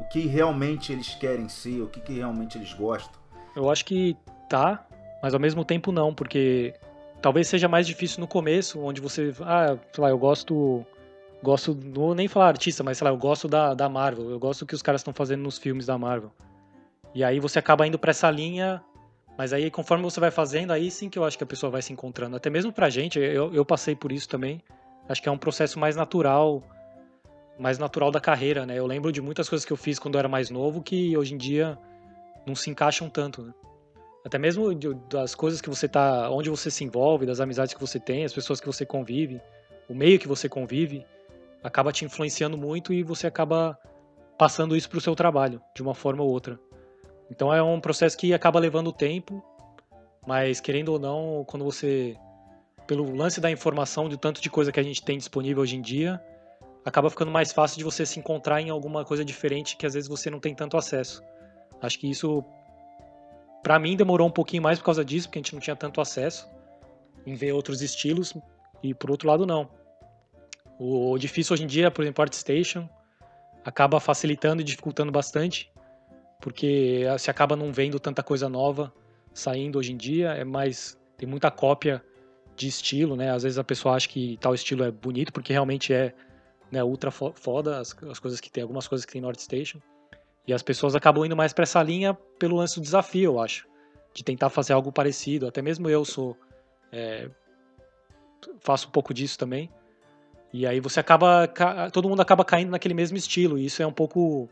o 0.00 0.04
que 0.04 0.20
realmente 0.20 0.94
eles 0.94 1.14
querem 1.14 1.46
ser, 1.46 1.82
o 1.82 1.88
que, 1.88 2.00
que 2.00 2.14
realmente 2.14 2.56
eles 2.56 2.72
gostam? 2.72 3.20
Eu 3.54 3.68
acho 3.68 3.84
que 3.84 4.16
tá, 4.48 4.82
mas 5.22 5.34
ao 5.34 5.40
mesmo 5.40 5.66
tempo 5.66 5.92
não, 5.92 6.14
porque 6.14 6.72
talvez 7.20 7.48
seja 7.48 7.68
mais 7.68 7.86
difícil 7.86 8.18
no 8.18 8.26
começo, 8.26 8.80
onde 8.80 8.98
você, 8.98 9.34
ah, 9.42 9.76
sei 9.92 10.02
lá, 10.02 10.08
eu 10.08 10.16
gosto 10.16 10.86
gosto, 11.42 11.74
não 11.74 11.92
vou 11.92 12.14
nem 12.14 12.28
falar 12.28 12.48
artista, 12.48 12.82
mas 12.82 12.96
sei 12.96 13.04
lá, 13.04 13.10
eu 13.10 13.18
gosto 13.18 13.46
da, 13.46 13.74
da 13.74 13.90
Marvel, 13.90 14.30
eu 14.30 14.38
gosto 14.38 14.60
do 14.60 14.66
que 14.68 14.74
os 14.74 14.80
caras 14.80 15.02
estão 15.02 15.12
fazendo 15.12 15.42
nos 15.42 15.58
filmes 15.58 15.84
da 15.84 15.98
Marvel. 15.98 16.32
E 17.14 17.22
aí 17.22 17.38
você 17.38 17.58
acaba 17.58 17.86
indo 17.86 17.98
para 17.98 18.10
essa 18.10 18.30
linha, 18.30 18.82
mas 19.36 19.52
aí 19.52 19.70
conforme 19.70 20.04
você 20.04 20.20
vai 20.20 20.30
fazendo, 20.30 20.72
aí 20.72 20.90
sim 20.90 21.08
que 21.08 21.18
eu 21.18 21.24
acho 21.24 21.36
que 21.36 21.44
a 21.44 21.46
pessoa 21.46 21.70
vai 21.70 21.82
se 21.82 21.92
encontrando. 21.92 22.36
Até 22.36 22.48
mesmo 22.48 22.72
pra 22.72 22.88
gente, 22.88 23.18
eu, 23.18 23.52
eu 23.52 23.64
passei 23.64 23.94
por 23.94 24.12
isso 24.12 24.28
também. 24.28 24.62
Acho 25.08 25.22
que 25.22 25.28
é 25.28 25.32
um 25.32 25.38
processo 25.38 25.78
mais 25.78 25.96
natural, 25.96 26.62
mais 27.58 27.78
natural 27.78 28.10
da 28.10 28.20
carreira, 28.20 28.64
né? 28.64 28.78
Eu 28.78 28.86
lembro 28.86 29.12
de 29.12 29.20
muitas 29.20 29.48
coisas 29.48 29.64
que 29.64 29.72
eu 29.72 29.76
fiz 29.76 29.98
quando 29.98 30.14
eu 30.14 30.20
era 30.20 30.28
mais 30.28 30.50
novo 30.50 30.82
que 30.82 31.16
hoje 31.16 31.34
em 31.34 31.38
dia 31.38 31.78
não 32.46 32.54
se 32.54 32.70
encaixam 32.70 33.08
tanto, 33.08 33.42
né? 33.42 33.52
Até 34.24 34.38
mesmo 34.38 34.72
das 35.10 35.34
coisas 35.34 35.60
que 35.60 35.68
você 35.68 35.88
tá, 35.88 36.30
onde 36.30 36.48
você 36.48 36.70
se 36.70 36.84
envolve, 36.84 37.26
das 37.26 37.40
amizades 37.40 37.74
que 37.74 37.80
você 37.80 37.98
tem, 37.98 38.24
as 38.24 38.32
pessoas 38.32 38.60
que 38.60 38.66
você 38.66 38.86
convive, 38.86 39.40
o 39.88 39.94
meio 39.94 40.18
que 40.18 40.28
você 40.28 40.48
convive, 40.48 41.04
acaba 41.62 41.92
te 41.92 42.04
influenciando 42.04 42.56
muito 42.56 42.92
e 42.92 43.02
você 43.02 43.26
acaba 43.26 43.76
passando 44.38 44.76
isso 44.76 44.88
pro 44.88 45.00
seu 45.00 45.14
trabalho, 45.16 45.60
de 45.74 45.82
uma 45.82 45.94
forma 45.94 46.22
ou 46.22 46.30
outra. 46.30 46.58
Então 47.30 47.52
é 47.52 47.62
um 47.62 47.80
processo 47.80 48.16
que 48.16 48.34
acaba 48.34 48.58
levando 48.58 48.92
tempo, 48.92 49.42
mas 50.26 50.60
querendo 50.60 50.90
ou 50.90 50.98
não, 50.98 51.44
quando 51.46 51.64
você 51.64 52.16
pelo 52.86 53.14
lance 53.14 53.40
da 53.40 53.50
informação, 53.50 54.08
de 54.08 54.16
tanto 54.16 54.40
de 54.40 54.50
coisa 54.50 54.72
que 54.72 54.78
a 54.78 54.82
gente 54.82 55.02
tem 55.02 55.16
disponível 55.16 55.62
hoje 55.62 55.76
em 55.76 55.80
dia, 55.80 56.22
acaba 56.84 57.08
ficando 57.08 57.30
mais 57.30 57.52
fácil 57.52 57.78
de 57.78 57.84
você 57.84 58.04
se 58.04 58.18
encontrar 58.18 58.60
em 58.60 58.70
alguma 58.70 59.04
coisa 59.04 59.24
diferente 59.24 59.76
que 59.76 59.86
às 59.86 59.94
vezes 59.94 60.08
você 60.08 60.28
não 60.28 60.40
tem 60.40 60.54
tanto 60.54 60.76
acesso. 60.76 61.22
Acho 61.80 61.98
que 61.98 62.10
isso, 62.10 62.44
para 63.62 63.78
mim, 63.78 63.96
demorou 63.96 64.28
um 64.28 64.30
pouquinho 64.30 64.62
mais 64.62 64.78
por 64.78 64.84
causa 64.84 65.04
disso, 65.04 65.26
porque 65.26 65.38
a 65.38 65.42
gente 65.42 65.54
não 65.54 65.60
tinha 65.60 65.74
tanto 65.74 66.00
acesso 66.00 66.46
em 67.24 67.34
ver 67.34 67.52
outros 67.52 67.80
estilos, 67.80 68.34
e 68.82 68.92
por 68.92 69.10
outro 69.10 69.28
lado, 69.28 69.46
não. 69.46 69.70
O 70.78 71.16
difícil 71.16 71.54
hoje 71.54 71.64
em 71.64 71.66
dia, 71.66 71.90
por 71.90 72.02
exemplo, 72.02 72.22
ArtStation, 72.22 72.88
acaba 73.64 74.00
facilitando 74.00 74.60
e 74.60 74.64
dificultando 74.64 75.10
bastante, 75.10 75.71
porque 76.42 77.04
se 77.18 77.30
acaba 77.30 77.56
não 77.56 77.72
vendo 77.72 77.98
tanta 77.98 78.22
coisa 78.22 78.48
nova 78.48 78.92
saindo 79.32 79.78
hoje 79.78 79.92
em 79.92 79.96
dia, 79.96 80.32
é 80.32 80.44
mais 80.44 80.98
tem 81.16 81.26
muita 81.26 81.50
cópia 81.50 82.04
de 82.54 82.68
estilo, 82.68 83.16
né? 83.16 83.30
Às 83.30 83.44
vezes 83.44 83.58
a 83.58 83.64
pessoa 83.64 83.94
acha 83.94 84.08
que 84.08 84.36
tal 84.40 84.54
estilo 84.54 84.84
é 84.84 84.90
bonito 84.90 85.32
porque 85.32 85.52
realmente 85.52 85.94
é 85.94 86.12
né, 86.70 86.82
ultra 86.82 87.10
foda 87.10 87.78
as, 87.78 87.96
as 88.10 88.18
coisas 88.18 88.40
que 88.40 88.50
tem, 88.50 88.62
algumas 88.62 88.88
coisas 88.88 89.06
que 89.06 89.12
tem 89.12 89.22
no 89.22 89.28
ArtStation. 89.28 89.78
E 90.46 90.52
as 90.52 90.62
pessoas 90.62 90.96
acabam 90.96 91.24
indo 91.24 91.36
mais 91.36 91.52
para 91.52 91.62
essa 91.62 91.82
linha 91.82 92.12
pelo 92.38 92.56
lance 92.56 92.74
do 92.74 92.82
desafio, 92.82 93.32
eu 93.32 93.40
acho, 93.40 93.68
de 94.12 94.24
tentar 94.24 94.50
fazer 94.50 94.72
algo 94.72 94.90
parecido. 94.90 95.46
Até 95.46 95.62
mesmo 95.62 95.88
eu 95.88 96.04
sou 96.04 96.36
é, 96.90 97.30
faço 98.60 98.88
um 98.88 98.90
pouco 98.90 99.14
disso 99.14 99.38
também. 99.38 99.70
E 100.52 100.66
aí 100.66 100.80
você 100.80 101.00
acaba. 101.00 101.48
Todo 101.92 102.08
mundo 102.08 102.20
acaba 102.20 102.44
caindo 102.44 102.70
naquele 102.70 102.94
mesmo 102.94 103.16
estilo. 103.16 103.58
E 103.58 103.64
isso 103.64 103.82
é 103.82 103.86
um 103.86 103.92
pouco. 103.92 104.48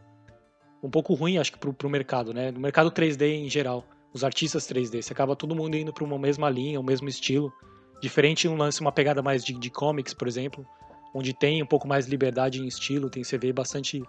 Um 0.82 0.90
pouco 0.90 1.14
ruim, 1.14 1.38
acho 1.38 1.52
que, 1.52 1.58
pro, 1.58 1.72
pro 1.72 1.90
mercado, 1.90 2.32
né? 2.32 2.50
No 2.50 2.60
mercado 2.60 2.90
3D 2.90 3.44
em 3.44 3.48
geral. 3.48 3.84
Os 4.12 4.24
artistas 4.24 4.66
3D. 4.66 5.02
Você 5.02 5.12
acaba 5.12 5.36
todo 5.36 5.54
mundo 5.54 5.76
indo 5.76 5.92
pra 5.92 6.04
uma 6.04 6.18
mesma 6.18 6.48
linha, 6.50 6.80
o 6.80 6.82
um 6.82 6.86
mesmo 6.86 7.08
estilo. 7.08 7.52
Diferente 8.00 8.48
um 8.48 8.56
lance, 8.56 8.80
uma 8.80 8.90
pegada 8.90 9.22
mais 9.22 9.44
de, 9.44 9.52
de 9.54 9.70
comics, 9.70 10.14
por 10.14 10.26
exemplo. 10.26 10.66
Onde 11.14 11.32
tem 11.32 11.62
um 11.62 11.66
pouco 11.66 11.86
mais 11.86 12.06
liberdade 12.06 12.60
em 12.60 12.66
estilo. 12.66 13.10
Tem, 13.10 13.22
você 13.22 13.38
vê 13.38 13.52
bastante 13.52 14.02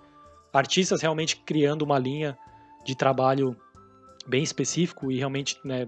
artistas 0.53 1.01
realmente 1.01 1.38
criando 1.38 1.84
uma 1.84 1.99
linha 1.99 2.38
de 2.86 2.95
trabalho 2.95 3.55
bem 4.28 4.43
específico 4.43 5.11
e 5.11 5.17
realmente 5.17 5.57
né, 5.63 5.88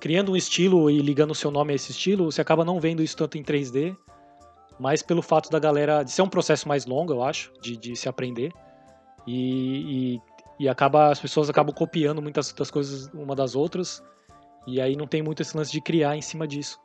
criando 0.00 0.32
um 0.32 0.36
estilo 0.36 0.90
e 0.90 0.98
ligando 0.98 1.30
o 1.30 1.34
seu 1.34 1.50
nome 1.50 1.72
a 1.72 1.76
esse 1.76 1.90
estilo, 1.90 2.30
você 2.30 2.40
acaba 2.40 2.64
não 2.64 2.80
vendo 2.80 3.02
isso 3.02 3.16
tanto 3.16 3.38
em 3.38 3.42
3D 3.42 3.96
mas 4.82 5.00
pelo 5.00 5.22
fato 5.22 5.48
da 5.48 5.60
galera. 5.60 6.02
de 6.02 6.10
ser 6.10 6.22
um 6.22 6.28
processo 6.28 6.66
mais 6.66 6.86
longo, 6.86 7.12
eu 7.12 7.22
acho, 7.22 7.52
de, 7.60 7.76
de 7.76 7.94
se 7.94 8.08
aprender. 8.08 8.52
E, 9.26 10.16
e, 10.58 10.64
e, 10.64 10.68
acaba, 10.68 11.10
as 11.10 11.20
pessoas 11.20 11.48
acabam 11.48 11.74
copiando 11.74 12.20
muitas 12.20 12.52
das 12.52 12.70
coisas 12.70 13.08
uma 13.14 13.34
das 13.34 13.54
outras. 13.54 14.02
E 14.66 14.80
aí 14.80 14.96
não 14.96 15.06
tem 15.06 15.22
muito 15.22 15.42
esse 15.42 15.56
lance 15.56 15.72
de 15.72 15.80
criar 15.80 16.16
em 16.16 16.22
cima 16.22 16.46
disso. 16.46 16.78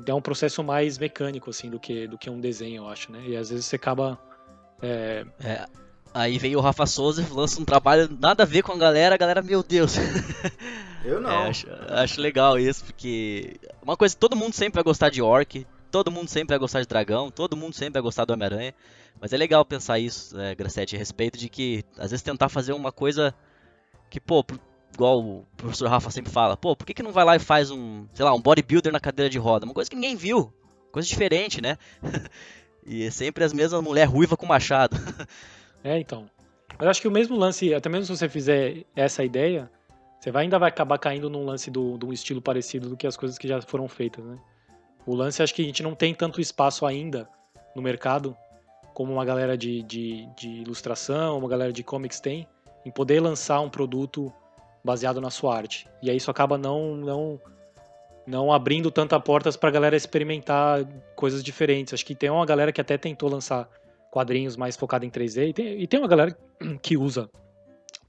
Então 0.00 0.16
é 0.16 0.18
um 0.18 0.22
processo 0.22 0.62
mais 0.64 0.98
mecânico, 0.98 1.50
assim, 1.50 1.70
do 1.70 1.78
que, 1.78 2.06
do 2.08 2.18
que 2.18 2.28
um 2.28 2.40
desenho, 2.40 2.82
eu 2.82 2.88
acho, 2.88 3.12
né? 3.12 3.22
E 3.26 3.36
às 3.36 3.50
vezes 3.50 3.66
você 3.66 3.76
acaba. 3.76 4.18
É... 4.80 5.24
É, 5.40 5.66
aí 6.12 6.38
veio 6.38 6.58
o 6.58 6.62
Rafa 6.62 6.86
Souza 6.86 7.22
e 7.22 7.32
lança 7.32 7.60
um 7.60 7.64
trabalho 7.64 8.08
nada 8.20 8.42
a 8.42 8.46
ver 8.46 8.62
com 8.62 8.72
a 8.72 8.76
galera, 8.76 9.14
a 9.14 9.18
galera, 9.18 9.42
meu 9.42 9.62
Deus. 9.62 9.96
Eu 11.04 11.20
não. 11.22 11.30
É, 11.30 11.48
acho, 11.48 11.66
acho, 11.88 12.20
legal 12.20 12.58
isso, 12.58 12.84
porque. 12.84 13.60
Uma 13.82 13.96
coisa, 13.96 14.16
todo 14.16 14.36
mundo 14.36 14.54
sempre 14.54 14.76
vai 14.76 14.84
gostar 14.84 15.10
de 15.10 15.22
Orc, 15.22 15.66
todo 15.92 16.10
mundo 16.10 16.28
sempre 16.28 16.54
vai 16.54 16.58
gostar 16.58 16.80
de 16.80 16.88
dragão, 16.88 17.30
todo 17.30 17.54
mundo 17.54 17.74
sempre 17.74 17.92
vai 17.92 18.02
gostar 18.02 18.24
do 18.24 18.32
Homem-Aranha. 18.32 18.74
Mas 19.20 19.32
é 19.32 19.36
legal 19.36 19.62
pensar 19.64 19.98
isso, 19.98 20.34
né, 20.34 20.54
Grassetti, 20.54 20.96
a 20.96 20.98
respeito 20.98 21.38
de 21.38 21.50
que, 21.50 21.84
às 21.98 22.10
vezes, 22.10 22.22
tentar 22.22 22.48
fazer 22.48 22.72
uma 22.72 22.90
coisa 22.90 23.34
que, 24.08 24.18
pô, 24.18 24.44
igual 24.94 25.20
o 25.20 25.46
professor 25.56 25.88
Rafa 25.88 26.10
sempre 26.10 26.32
fala, 26.32 26.56
pô, 26.56 26.74
por 26.74 26.86
que, 26.86 26.94
que 26.94 27.02
não 27.02 27.12
vai 27.12 27.24
lá 27.24 27.36
e 27.36 27.38
faz 27.38 27.70
um, 27.70 28.06
sei 28.14 28.24
lá, 28.24 28.32
um 28.34 28.40
bodybuilder 28.40 28.90
na 28.90 28.98
cadeira 28.98 29.28
de 29.28 29.38
roda? 29.38 29.66
Uma 29.66 29.74
coisa 29.74 29.90
que 29.90 29.94
ninguém 29.94 30.16
viu, 30.16 30.50
coisa 30.90 31.06
diferente, 31.06 31.60
né? 31.60 31.76
e 32.86 33.04
é 33.04 33.10
sempre 33.10 33.44
as 33.44 33.52
mesmas 33.52 33.82
mulher 33.82 34.08
ruiva 34.08 34.34
com 34.34 34.46
machado. 34.46 34.96
é, 35.84 35.98
então. 35.98 36.28
Mas 36.78 36.88
acho 36.88 37.02
que 37.02 37.08
o 37.08 37.12
mesmo 37.12 37.36
lance, 37.36 37.72
até 37.74 37.90
mesmo 37.90 38.06
se 38.06 38.18
você 38.18 38.30
fizer 38.30 38.84
essa 38.96 39.22
ideia, 39.22 39.70
você 40.18 40.30
vai, 40.30 40.44
ainda 40.44 40.58
vai 40.58 40.70
acabar 40.70 40.98
caindo 40.98 41.28
num 41.28 41.44
lance 41.44 41.70
do, 41.70 41.98
de 41.98 42.06
um 42.06 42.12
estilo 42.14 42.40
parecido 42.40 42.88
do 42.88 42.96
que 42.96 43.06
as 43.06 43.16
coisas 43.16 43.36
que 43.36 43.46
já 43.46 43.60
foram 43.60 43.86
feitas, 43.86 44.24
né? 44.24 44.38
O 45.06 45.14
lance 45.14 45.42
acho 45.42 45.54
que 45.54 45.62
a 45.62 45.64
gente 45.64 45.82
não 45.82 45.94
tem 45.94 46.14
tanto 46.14 46.40
espaço 46.40 46.86
ainda 46.86 47.28
no 47.74 47.82
mercado 47.82 48.36
como 48.94 49.12
uma 49.12 49.24
galera 49.24 49.56
de, 49.56 49.82
de, 49.82 50.26
de 50.36 50.48
ilustração, 50.48 51.38
uma 51.38 51.48
galera 51.48 51.72
de 51.72 51.82
comics 51.82 52.20
tem, 52.20 52.46
em 52.84 52.90
poder 52.90 53.20
lançar 53.20 53.60
um 53.60 53.70
produto 53.70 54.32
baseado 54.84 55.20
na 55.20 55.30
sua 55.30 55.56
arte. 55.56 55.88
E 56.02 56.10
aí 56.10 56.16
isso 56.16 56.30
acaba 56.30 56.58
não 56.58 56.96
não 56.96 57.40
não 58.24 58.52
abrindo 58.52 58.90
tanta 58.90 59.18
portas 59.18 59.56
para 59.56 59.68
a 59.68 59.72
galera 59.72 59.96
experimentar 59.96 60.84
coisas 61.16 61.42
diferentes. 61.42 61.92
Acho 61.92 62.06
que 62.06 62.14
tem 62.14 62.30
uma 62.30 62.46
galera 62.46 62.72
que 62.72 62.80
até 62.80 62.96
tentou 62.96 63.28
lançar 63.28 63.68
quadrinhos 64.12 64.56
mais 64.56 64.76
focado 64.76 65.04
em 65.04 65.10
3D 65.10 65.48
e 65.48 65.52
tem, 65.52 65.80
e 65.80 65.86
tem 65.86 65.98
uma 65.98 66.08
galera 66.08 66.36
que 66.82 66.96
usa 66.96 67.28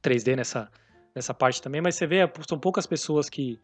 3D 0.03 0.35
nessa 0.35 0.69
nessa 1.15 1.33
parte 1.33 1.61
também, 1.61 1.79
mas 1.79 1.93
você 1.95 2.07
vê 2.07 2.29
são 2.47 2.57
poucas 2.57 2.87
pessoas 2.87 3.29
que 3.29 3.59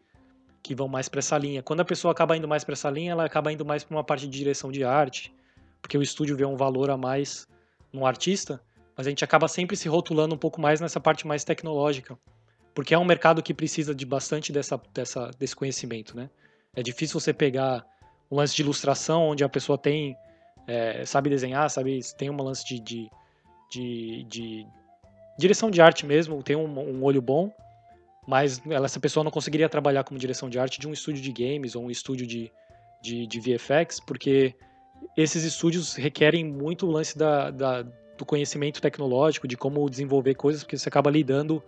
que 0.62 0.74
vão 0.74 0.88
mais 0.88 1.08
para 1.08 1.20
essa 1.20 1.36
linha. 1.38 1.62
Quando 1.62 1.80
a 1.80 1.84
pessoa 1.84 2.12
acaba 2.12 2.36
indo 2.36 2.46
mais 2.46 2.64
para 2.64 2.74
essa 2.74 2.90
linha, 2.90 3.12
ela 3.12 3.24
acaba 3.24 3.52
indo 3.52 3.64
mais 3.64 3.82
para 3.82 3.96
uma 3.96 4.04
parte 4.04 4.26
de 4.28 4.38
direção 4.38 4.70
de 4.70 4.84
arte, 4.84 5.32
porque 5.80 5.96
o 5.96 6.02
estúdio 6.02 6.36
vê 6.36 6.44
um 6.44 6.56
valor 6.56 6.90
a 6.90 6.96
mais 6.96 7.48
no 7.92 8.06
artista, 8.06 8.60
mas 8.96 9.06
a 9.06 9.10
gente 9.10 9.24
acaba 9.24 9.48
sempre 9.48 9.76
se 9.76 9.88
rotulando 9.88 10.34
um 10.34 10.38
pouco 10.38 10.60
mais 10.60 10.80
nessa 10.80 11.00
parte 11.00 11.26
mais 11.26 11.44
tecnológica, 11.44 12.18
porque 12.74 12.94
é 12.94 12.98
um 12.98 13.04
mercado 13.04 13.42
que 13.42 13.54
precisa 13.54 13.94
de 13.94 14.04
bastante 14.04 14.52
dessa, 14.52 14.80
dessa, 14.92 15.30
desse 15.38 15.56
conhecimento, 15.56 16.16
né? 16.16 16.28
É 16.74 16.82
difícil 16.82 17.18
você 17.18 17.32
pegar 17.32 17.84
um 18.30 18.36
lance 18.36 18.54
de 18.54 18.62
ilustração 18.62 19.30
onde 19.30 19.42
a 19.42 19.48
pessoa 19.48 19.76
tem 19.76 20.16
é, 20.66 21.04
sabe 21.04 21.30
desenhar, 21.30 21.68
sabe 21.68 22.00
tem 22.16 22.30
um 22.30 22.36
lance 22.36 22.64
de, 22.64 22.78
de, 22.78 23.10
de, 23.70 24.24
de 24.24 24.66
direção 25.36 25.70
de 25.70 25.80
arte 25.80 26.06
mesmo, 26.06 26.42
tem 26.42 26.54
um, 26.54 26.78
um 26.78 27.02
olho 27.02 27.20
bom, 27.20 27.52
mas 28.30 28.62
essa 28.70 29.00
pessoa 29.00 29.24
não 29.24 29.30
conseguiria 29.32 29.68
trabalhar 29.68 30.04
como 30.04 30.16
direção 30.16 30.48
de 30.48 30.56
arte 30.56 30.78
de 30.78 30.86
um 30.86 30.92
estúdio 30.92 31.20
de 31.20 31.32
games 31.32 31.74
ou 31.74 31.82
um 31.82 31.90
estúdio 31.90 32.24
de, 32.24 32.48
de, 33.02 33.26
de 33.26 33.40
VFX, 33.40 33.98
porque 33.98 34.54
esses 35.16 35.42
estúdios 35.42 35.96
requerem 35.96 36.44
muito 36.44 36.86
o 36.86 36.92
lance 36.92 37.18
da, 37.18 37.50
da, 37.50 37.82
do 37.82 38.24
conhecimento 38.24 38.80
tecnológico, 38.80 39.48
de 39.48 39.56
como 39.56 39.90
desenvolver 39.90 40.36
coisas, 40.36 40.62
porque 40.62 40.78
você 40.78 40.88
acaba 40.88 41.10
lidando 41.10 41.60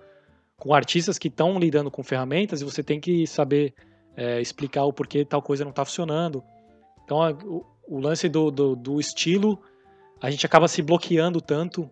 com 0.56 0.72
artistas 0.72 1.18
que 1.18 1.26
estão 1.26 1.58
lidando 1.58 1.90
com 1.90 2.00
ferramentas 2.04 2.60
e 2.60 2.64
você 2.64 2.80
tem 2.80 3.00
que 3.00 3.26
saber 3.26 3.74
é, 4.16 4.40
explicar 4.40 4.84
o 4.84 4.92
porquê 4.92 5.24
tal 5.24 5.42
coisa 5.42 5.64
não 5.64 5.70
está 5.70 5.84
funcionando. 5.84 6.44
Então, 7.04 7.20
a, 7.20 7.32
o, 7.32 7.66
o, 7.88 7.98
lance 7.98 8.28
do, 8.28 8.52
do, 8.52 8.76
do, 8.76 9.00
estilo, 9.00 9.60
a 10.20 10.30
gente 10.30 10.46
acaba 10.46 10.68
se 10.68 10.80
bloqueando 10.80 11.40
tanto 11.40 11.90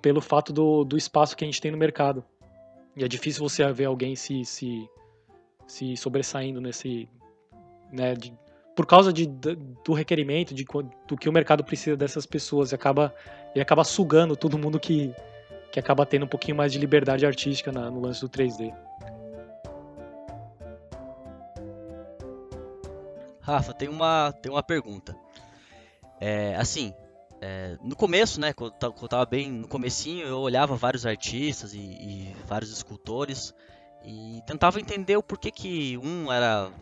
pelo 0.00 0.22
fato 0.22 0.50
do, 0.50 0.82
do 0.82 0.96
espaço 0.96 1.36
que 1.36 1.44
a 1.44 1.46
gente 1.46 1.60
tem 1.60 1.70
no 1.70 1.76
mercado. 1.76 2.24
E 2.96 3.04
é 3.04 3.08
difícil 3.08 3.46
você 3.46 3.70
ver 3.72 3.84
alguém 3.84 4.16
se, 4.16 4.44
se, 4.44 4.88
se 5.66 5.96
sobressaindo 5.96 6.60
nesse. 6.60 7.08
Né, 7.92 8.14
de, 8.14 8.32
por 8.74 8.86
causa 8.86 9.12
de, 9.12 9.26
do 9.26 9.92
requerimento, 9.92 10.54
de, 10.54 10.64
do 11.06 11.16
que 11.16 11.28
o 11.28 11.32
mercado 11.32 11.62
precisa 11.62 11.96
dessas 11.96 12.26
pessoas. 12.26 12.72
E 12.72 12.74
acaba, 12.74 13.14
acaba 13.60 13.84
sugando 13.84 14.36
todo 14.36 14.58
mundo 14.58 14.80
que, 14.80 15.14
que 15.70 15.78
acaba 15.78 16.06
tendo 16.06 16.24
um 16.24 16.28
pouquinho 16.28 16.56
mais 16.56 16.72
de 16.72 16.78
liberdade 16.78 17.26
artística 17.26 17.70
na, 17.70 17.90
no 17.90 18.00
lance 18.00 18.20
do 18.20 18.28
3D. 18.28 18.74
Rafa, 23.40 23.72
tem 23.72 23.88
uma, 23.88 24.32
tem 24.32 24.50
uma 24.50 24.62
pergunta. 24.62 25.14
É, 26.20 26.56
assim, 26.56 26.94
é, 27.48 27.78
no 27.80 27.94
começo, 27.94 28.40
né, 28.40 28.52
quando 28.52 28.74
eu 28.82 29.08
tava 29.08 29.24
bem 29.24 29.52
no 29.52 29.68
comecinho, 29.68 30.26
eu 30.26 30.40
olhava 30.40 30.74
vários 30.74 31.06
artistas 31.06 31.74
e, 31.74 31.78
e, 31.78 32.36
vários 32.44 32.72
escultores 32.72 33.54
e 34.04 34.42
tentava 34.44 34.80
entender 34.80 35.16
o 35.16 35.22
porquê 35.22 35.52
que 35.52 35.96
um 35.98 36.32
era, 36.32 36.72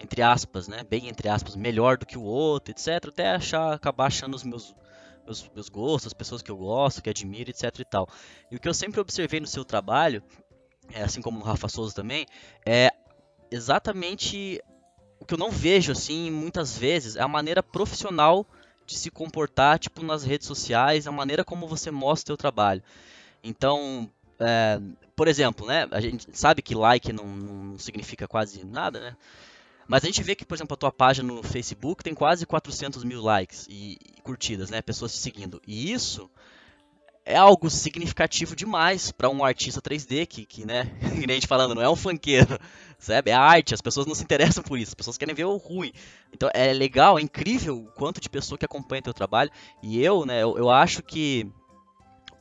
entre 0.00 0.22
aspas, 0.22 0.66
né, 0.66 0.82
bem 0.82 1.08
entre 1.08 1.28
aspas, 1.28 1.54
melhor 1.54 1.98
do 1.98 2.06
que 2.06 2.16
o 2.16 2.22
outro, 2.22 2.72
etc, 2.72 3.06
até 3.06 3.34
achar, 3.34 3.74
acabar 3.74 4.06
achando 4.06 4.34
os 4.34 4.44
meus, 4.44 4.74
meus, 5.26 5.50
meus 5.54 5.68
gostos, 5.68 6.06
as 6.06 6.14
pessoas 6.14 6.40
que 6.40 6.50
eu 6.50 6.56
gosto, 6.56 7.02
que 7.02 7.10
admiro, 7.10 7.50
etc 7.50 7.78
e 7.78 7.84
tal. 7.84 8.08
E 8.50 8.56
o 8.56 8.60
que 8.60 8.68
eu 8.68 8.74
sempre 8.74 9.00
observei 9.00 9.40
no 9.40 9.46
seu 9.46 9.62
trabalho, 9.62 10.22
é, 10.94 11.02
assim 11.02 11.20
como 11.20 11.38
no 11.38 11.44
Rafa 11.44 11.68
Souza 11.68 11.94
também, 11.94 12.24
é 12.64 12.90
exatamente 13.50 14.58
o 15.20 15.26
que 15.26 15.34
eu 15.34 15.38
não 15.38 15.50
vejo, 15.50 15.92
assim, 15.92 16.30
muitas 16.30 16.78
vezes, 16.78 17.14
é 17.14 17.20
a 17.20 17.28
maneira 17.28 17.62
profissional 17.62 18.46
de 18.86 18.96
se 18.96 19.10
comportar, 19.10 19.78
tipo, 19.78 20.02
nas 20.04 20.24
redes 20.24 20.46
sociais, 20.46 21.06
a 21.06 21.12
maneira 21.12 21.44
como 21.44 21.66
você 21.66 21.90
mostra 21.90 22.24
o 22.24 22.26
seu 22.32 22.36
trabalho. 22.36 22.82
Então, 23.42 24.10
é, 24.38 24.80
por 25.16 25.28
exemplo, 25.28 25.66
né, 25.66 25.86
a 25.90 26.00
gente 26.00 26.26
sabe 26.32 26.62
que 26.62 26.74
like 26.74 27.12
não, 27.12 27.26
não, 27.26 27.78
significa 27.78 28.26
quase 28.26 28.64
nada, 28.64 29.00
né? 29.00 29.16
Mas 29.86 30.02
a 30.02 30.06
gente 30.06 30.22
vê 30.22 30.34
que, 30.34 30.46
por 30.46 30.54
exemplo, 30.54 30.74
a 30.74 30.78
tua 30.78 30.92
página 30.92 31.32
no 31.32 31.42
Facebook 31.42 32.02
tem 32.02 32.14
quase 32.14 32.46
400 32.46 33.04
mil 33.04 33.20
likes 33.20 33.66
e, 33.68 33.98
e 34.16 34.20
curtidas, 34.22 34.70
né? 34.70 34.80
Pessoas 34.80 35.12
te 35.12 35.18
seguindo. 35.18 35.60
E 35.66 35.92
isso 35.92 36.30
é 37.26 37.36
algo 37.36 37.70
significativo 37.70 38.54
demais 38.54 39.10
para 39.10 39.30
um 39.30 39.44
artista 39.44 39.80
3D 39.80 40.26
que, 40.26 40.44
que 40.44 40.66
né, 40.66 40.84
que 41.00 41.26
nem 41.26 41.30
a 41.30 41.34
gente 41.34 41.46
falando, 41.46 41.74
não 41.74 41.82
é 41.82 41.88
um 41.88 41.96
funkeiro, 41.96 42.58
sabe? 42.98 43.30
É 43.30 43.34
arte, 43.34 43.74
as 43.74 43.80
pessoas 43.80 44.06
não 44.06 44.14
se 44.14 44.22
interessam 44.22 44.62
por 44.62 44.78
isso, 44.78 44.90
as 44.90 44.94
pessoas 44.94 45.16
querem 45.16 45.34
ver 45.34 45.44
o 45.44 45.56
ruim. 45.56 45.92
Então 46.32 46.50
é 46.52 46.72
legal, 46.72 47.18
é 47.18 47.22
incrível 47.22 47.78
o 47.78 47.92
quanto 47.92 48.20
de 48.20 48.28
pessoa 48.28 48.58
que 48.58 48.64
acompanha 48.64 49.02
teu 49.02 49.14
trabalho. 49.14 49.50
E 49.82 50.02
eu, 50.02 50.26
né, 50.26 50.42
eu, 50.42 50.58
eu 50.58 50.70
acho 50.70 51.02
que 51.02 51.50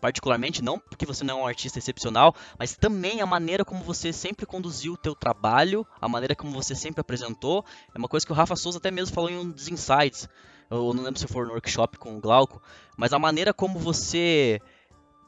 particularmente 0.01 0.61
não 0.61 0.77
porque 0.77 1.05
você 1.05 1.23
não 1.23 1.39
é 1.39 1.43
um 1.43 1.47
artista 1.47 1.79
excepcional, 1.79 2.35
mas 2.59 2.75
também 2.75 3.21
a 3.21 3.25
maneira 3.25 3.63
como 3.63 3.81
você 3.85 4.11
sempre 4.11 4.45
conduziu 4.45 4.93
o 4.93 4.97
teu 4.97 5.15
trabalho, 5.15 5.87
a 6.01 6.09
maneira 6.09 6.35
como 6.35 6.51
você 6.51 6.75
sempre 6.75 6.99
apresentou, 6.99 7.63
é 7.95 7.97
uma 7.97 8.09
coisa 8.09 8.25
que 8.25 8.31
o 8.33 8.35
Rafa 8.35 8.57
Souza 8.57 8.79
até 8.79 8.91
mesmo 8.91 9.15
falou 9.15 9.29
em 9.29 9.37
um 9.37 9.49
dos 9.49 9.69
insights. 9.69 10.27
Eu 10.69 10.93
não 10.93 11.03
lembro 11.03 11.19
se 11.19 11.27
for 11.27 11.45
no 11.45 11.53
workshop 11.53 11.97
com 11.97 12.17
o 12.17 12.19
Glauco, 12.19 12.61
mas 12.97 13.13
a 13.13 13.19
maneira 13.19 13.53
como 13.53 13.79
você 13.79 14.59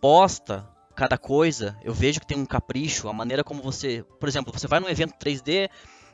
posta 0.05 0.69
cada 0.95 1.17
coisa, 1.17 1.75
eu 1.83 1.91
vejo 1.91 2.19
que 2.19 2.27
tem 2.27 2.37
um 2.37 2.45
capricho, 2.45 3.09
a 3.09 3.13
maneira 3.13 3.43
como 3.43 3.63
você, 3.63 4.05
por 4.19 4.29
exemplo, 4.29 4.53
você 4.53 4.67
vai 4.67 4.79
num 4.79 4.87
evento 4.87 5.15
3D, 5.15 5.67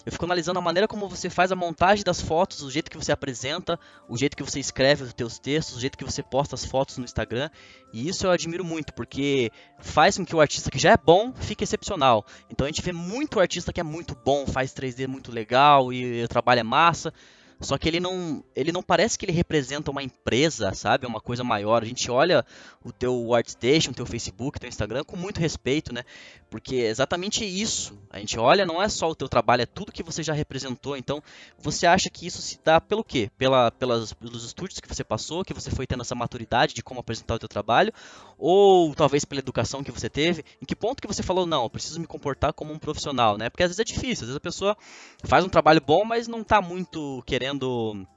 eu 0.05 0.11
fico 0.13 0.23
analisando 0.23 0.59
a 0.59 0.61
maneira 0.61 0.87
como 0.87 1.09
você 1.09 1.29
faz 1.29 1.51
a 1.51 1.57
montagem 1.57 2.01
das 2.01 2.21
fotos, 2.21 2.61
o 2.61 2.71
jeito 2.71 2.89
que 2.89 2.95
você 2.95 3.11
apresenta, 3.11 3.77
o 4.07 4.17
jeito 4.17 4.37
que 4.37 4.43
você 4.43 4.61
escreve 4.61 5.03
os 5.03 5.13
teus 5.13 5.37
textos, 5.39 5.75
o 5.75 5.79
jeito 5.81 5.97
que 5.97 6.05
você 6.05 6.23
posta 6.23 6.55
as 6.55 6.63
fotos 6.63 6.97
no 6.99 7.03
Instagram. 7.03 7.49
E 7.91 8.07
isso 8.07 8.25
eu 8.25 8.31
admiro 8.31 8.63
muito, 8.63 8.93
porque 8.93 9.51
faz 9.77 10.17
com 10.17 10.25
que 10.25 10.33
o 10.33 10.39
artista 10.39 10.71
que 10.71 10.79
já 10.79 10.91
é 10.91 10.97
bom 10.97 11.33
fique 11.33 11.65
excepcional. 11.65 12.25
Então 12.49 12.65
a 12.65 12.69
gente 12.69 12.81
vê 12.81 12.93
muito 12.93 13.41
artista 13.41 13.73
que 13.73 13.81
é 13.81 13.83
muito 13.83 14.15
bom, 14.15 14.47
faz 14.47 14.73
3D 14.73 15.05
muito 15.05 15.33
legal 15.33 15.91
e 15.91 16.23
o 16.23 16.29
trabalho 16.29 16.61
é 16.61 16.63
massa. 16.63 17.13
Só 17.61 17.77
que 17.77 17.87
ele 17.87 17.99
não, 17.99 18.43
ele 18.55 18.71
não 18.71 18.81
parece 18.81 19.17
que 19.17 19.25
ele 19.25 19.31
representa 19.31 19.91
uma 19.91 20.01
empresa, 20.01 20.73
sabe? 20.73 21.05
Uma 21.05 21.21
coisa 21.21 21.43
maior. 21.43 21.83
A 21.83 21.85
gente 21.85 22.09
olha 22.09 22.43
o 22.83 22.91
teu 22.91 23.33
ArtStation, 23.35 23.93
teu 23.93 24.05
Facebook, 24.05 24.59
teu 24.59 24.67
Instagram 24.67 25.03
com 25.03 25.15
muito 25.15 25.39
respeito, 25.39 25.93
né? 25.93 26.03
Porque 26.49 26.75
é 26.77 26.87
exatamente 26.87 27.45
isso. 27.45 27.97
A 28.09 28.17
gente 28.17 28.37
olha, 28.39 28.65
não 28.65 28.81
é 28.81 28.89
só 28.89 29.09
o 29.09 29.15
teu 29.15 29.29
trabalho, 29.29 29.61
é 29.61 29.65
tudo 29.67 29.91
que 29.91 30.01
você 30.01 30.23
já 30.23 30.33
representou. 30.33 30.97
Então, 30.97 31.21
você 31.57 31.85
acha 31.85 32.09
que 32.09 32.25
isso 32.25 32.41
se 32.41 32.59
dá 32.63 32.81
pelo 32.81 33.03
quê? 33.03 33.29
Pela, 33.37 33.69
pelas, 33.71 34.11
pelos 34.11 34.43
estudos 34.43 34.79
que 34.79 34.87
você 34.87 35.03
passou, 35.03 35.45
que 35.45 35.53
você 35.53 35.69
foi 35.69 35.85
tendo 35.85 36.01
essa 36.01 36.15
maturidade 36.15 36.73
de 36.73 36.81
como 36.81 36.99
apresentar 36.99 37.35
o 37.35 37.39
teu 37.39 37.47
trabalho? 37.47 37.93
Ou 38.39 38.93
talvez 38.95 39.23
pela 39.23 39.39
educação 39.39 39.83
que 39.83 39.91
você 39.91 40.09
teve? 40.09 40.43
Em 40.59 40.65
que 40.65 40.75
ponto 40.75 40.99
que 40.99 41.07
você 41.07 41.21
falou, 41.21 41.45
não, 41.45 41.63
eu 41.63 41.69
preciso 41.69 41.99
me 41.99 42.07
comportar 42.07 42.53
como 42.53 42.73
um 42.73 42.79
profissional, 42.79 43.37
né? 43.37 43.51
Porque 43.51 43.63
às 43.63 43.69
vezes 43.69 43.79
é 43.79 43.83
difícil, 43.83 44.23
às 44.23 44.29
vezes 44.29 44.35
a 44.35 44.39
pessoa 44.39 44.75
faz 45.23 45.45
um 45.45 45.49
trabalho 45.49 45.79
bom, 45.79 46.03
mas 46.03 46.27
não 46.27 46.41
está 46.41 46.59
muito 46.59 47.21
querendo 47.25 47.50
querendo 47.51 48.07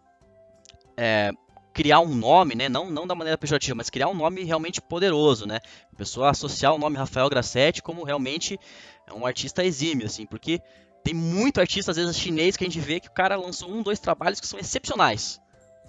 é, 0.96 1.32
criar 1.72 2.00
um 2.00 2.14
nome, 2.14 2.54
né? 2.54 2.68
Não, 2.68 2.90
não 2.90 3.06
da 3.06 3.14
maneira 3.14 3.36
pejorativa, 3.36 3.74
mas 3.74 3.90
criar 3.90 4.08
um 4.08 4.14
nome 4.14 4.44
realmente 4.44 4.80
poderoso, 4.80 5.46
né? 5.46 5.60
A 5.92 5.96
pessoa 5.96 6.30
associar 6.30 6.74
o 6.74 6.78
nome 6.78 6.96
Rafael 6.96 7.28
Grassetti 7.28 7.82
como 7.82 8.04
realmente 8.04 8.58
um 9.12 9.26
artista 9.26 9.64
exímio, 9.64 10.06
assim, 10.06 10.26
porque 10.26 10.60
tem 11.02 11.12
muito 11.12 11.60
artista, 11.60 11.90
às 11.90 11.96
vezes 11.96 12.18
chinês, 12.18 12.56
que 12.56 12.64
a 12.64 12.66
gente 12.66 12.80
vê 12.80 13.00
que 13.00 13.08
o 13.08 13.12
cara 13.12 13.36
lançou 13.36 13.70
um, 13.70 13.82
dois 13.82 13.98
trabalhos 13.98 14.40
que 14.40 14.46
são 14.46 14.58
excepcionais. 14.58 15.40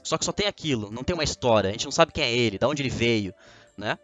Só 0.04 0.18
que 0.18 0.26
só 0.26 0.32
tem 0.32 0.48
aquilo, 0.48 0.92
não 0.92 1.04
tem 1.04 1.14
uma 1.14 1.24
história, 1.24 1.70
a 1.70 1.72
gente 1.72 1.86
não 1.86 1.92
sabe 1.92 2.12
quem 2.12 2.24
é 2.24 2.36
ele, 2.36 2.58
de 2.58 2.66
onde 2.66 2.82
ele 2.82 2.90
veio, 2.90 3.34
né? 3.78 3.98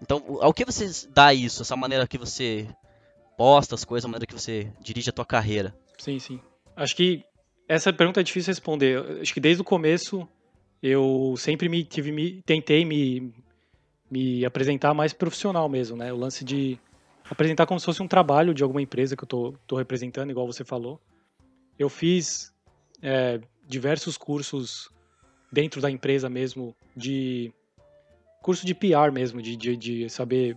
Então, 0.00 0.38
ao 0.40 0.54
que 0.54 0.64
você 0.64 0.88
dá 1.08 1.34
isso, 1.34 1.62
essa 1.62 1.74
maneira 1.74 2.06
que 2.06 2.18
você 2.18 2.68
posta 3.36 3.74
as 3.74 3.84
coisas, 3.84 4.04
a 4.04 4.08
maneira 4.08 4.26
que 4.26 4.34
você 4.34 4.70
dirige 4.80 5.10
a 5.10 5.12
tua 5.12 5.24
carreira? 5.24 5.74
Sim, 5.98 6.18
sim. 6.20 6.40
Acho 6.76 6.94
que 6.94 7.24
essa 7.68 7.92
pergunta 7.92 8.20
é 8.20 8.22
difícil 8.22 8.50
responder. 8.50 9.20
Acho 9.20 9.34
que 9.34 9.40
desde 9.40 9.60
o 9.60 9.64
começo 9.64 10.26
eu 10.82 11.34
sempre 11.36 11.68
me 11.68 11.84
tive 11.84 12.10
me 12.10 12.42
tentei 12.42 12.84
me 12.84 13.32
me 14.10 14.44
apresentar 14.44 14.94
mais 14.94 15.12
profissional 15.12 15.68
mesmo, 15.68 15.96
né? 15.96 16.10
O 16.10 16.16
lance 16.16 16.42
de 16.42 16.78
apresentar 17.30 17.66
como 17.66 17.78
se 17.78 17.84
fosse 17.84 18.02
um 18.02 18.08
trabalho 18.08 18.54
de 18.54 18.62
alguma 18.62 18.80
empresa 18.80 19.14
que 19.14 19.22
eu 19.22 19.28
tô, 19.28 19.54
tô 19.66 19.76
representando, 19.76 20.30
igual 20.30 20.46
você 20.46 20.64
falou. 20.64 20.98
Eu 21.78 21.90
fiz 21.90 22.54
é, 23.02 23.38
diversos 23.66 24.16
cursos 24.16 24.88
dentro 25.52 25.80
da 25.80 25.90
empresa 25.90 26.30
mesmo 26.30 26.74
de 26.96 27.52
curso 28.40 28.64
de 28.64 28.74
PR 28.74 29.12
mesmo, 29.12 29.42
de, 29.42 29.56
de, 29.56 29.76
de 29.76 30.08
saber 30.08 30.56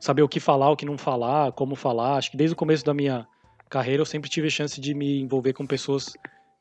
saber 0.00 0.22
o 0.22 0.28
que 0.28 0.40
falar, 0.40 0.70
o 0.70 0.76
que 0.76 0.86
não 0.86 0.96
falar, 0.96 1.52
como 1.52 1.76
falar. 1.76 2.16
Acho 2.16 2.30
que 2.30 2.36
desde 2.36 2.54
o 2.54 2.56
começo 2.56 2.84
da 2.84 2.94
minha 2.94 3.26
carreira 3.72 4.02
eu 4.02 4.06
sempre 4.06 4.28
tive 4.28 4.48
a 4.48 4.50
chance 4.50 4.78
de 4.78 4.92
me 4.92 5.18
envolver 5.18 5.54
com 5.54 5.66
pessoas 5.66 6.12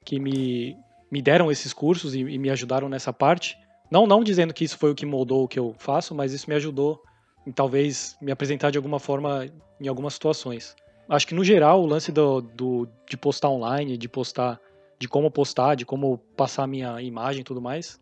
que 0.05 0.17
me, 0.17 0.77
me 1.11 1.21
deram 1.21 1.51
esses 1.51 1.73
cursos 1.73 2.15
e, 2.15 2.21
e, 2.21 2.37
me 2.37 2.49
ajudaram 2.49 2.87
nessa 2.87 3.11
parte. 3.11 3.57
Não, 3.91 4.07
não 4.07 4.23
dizendo 4.23 4.53
que 4.53 4.63
isso 4.63 4.77
foi 4.77 4.91
o 4.91 4.95
que 4.95 5.05
moldou 5.05 5.43
o 5.43 5.47
que 5.47 5.59
eu 5.59 5.75
faço, 5.77 6.15
mas 6.15 6.31
isso 6.31 6.49
me 6.49 6.55
ajudou 6.55 7.03
em 7.45 7.51
talvez 7.51 8.15
me 8.21 8.31
apresentar 8.31 8.71
de 8.71 8.77
alguma 8.77 8.97
forma 8.97 9.45
em 9.79 9.89
algumas 9.89 10.13
situações. 10.13 10.73
Acho 11.09 11.27
que 11.27 11.35
no 11.35 11.43
geral 11.43 11.81
o 11.81 11.85
lance 11.85 12.13
do, 12.13 12.39
do, 12.39 12.87
de 13.09 13.17
postar 13.17 13.49
online, 13.49 13.97
de 13.97 14.07
postar, 14.07 14.57
de 14.97 15.09
como 15.09 15.29
postar, 15.29 15.75
de 15.75 15.85
como 15.85 16.17
passar 16.37 16.65
minha 16.65 17.01
imagem 17.01 17.41
e 17.41 17.43
tudo 17.43 17.61
mais, 17.61 17.99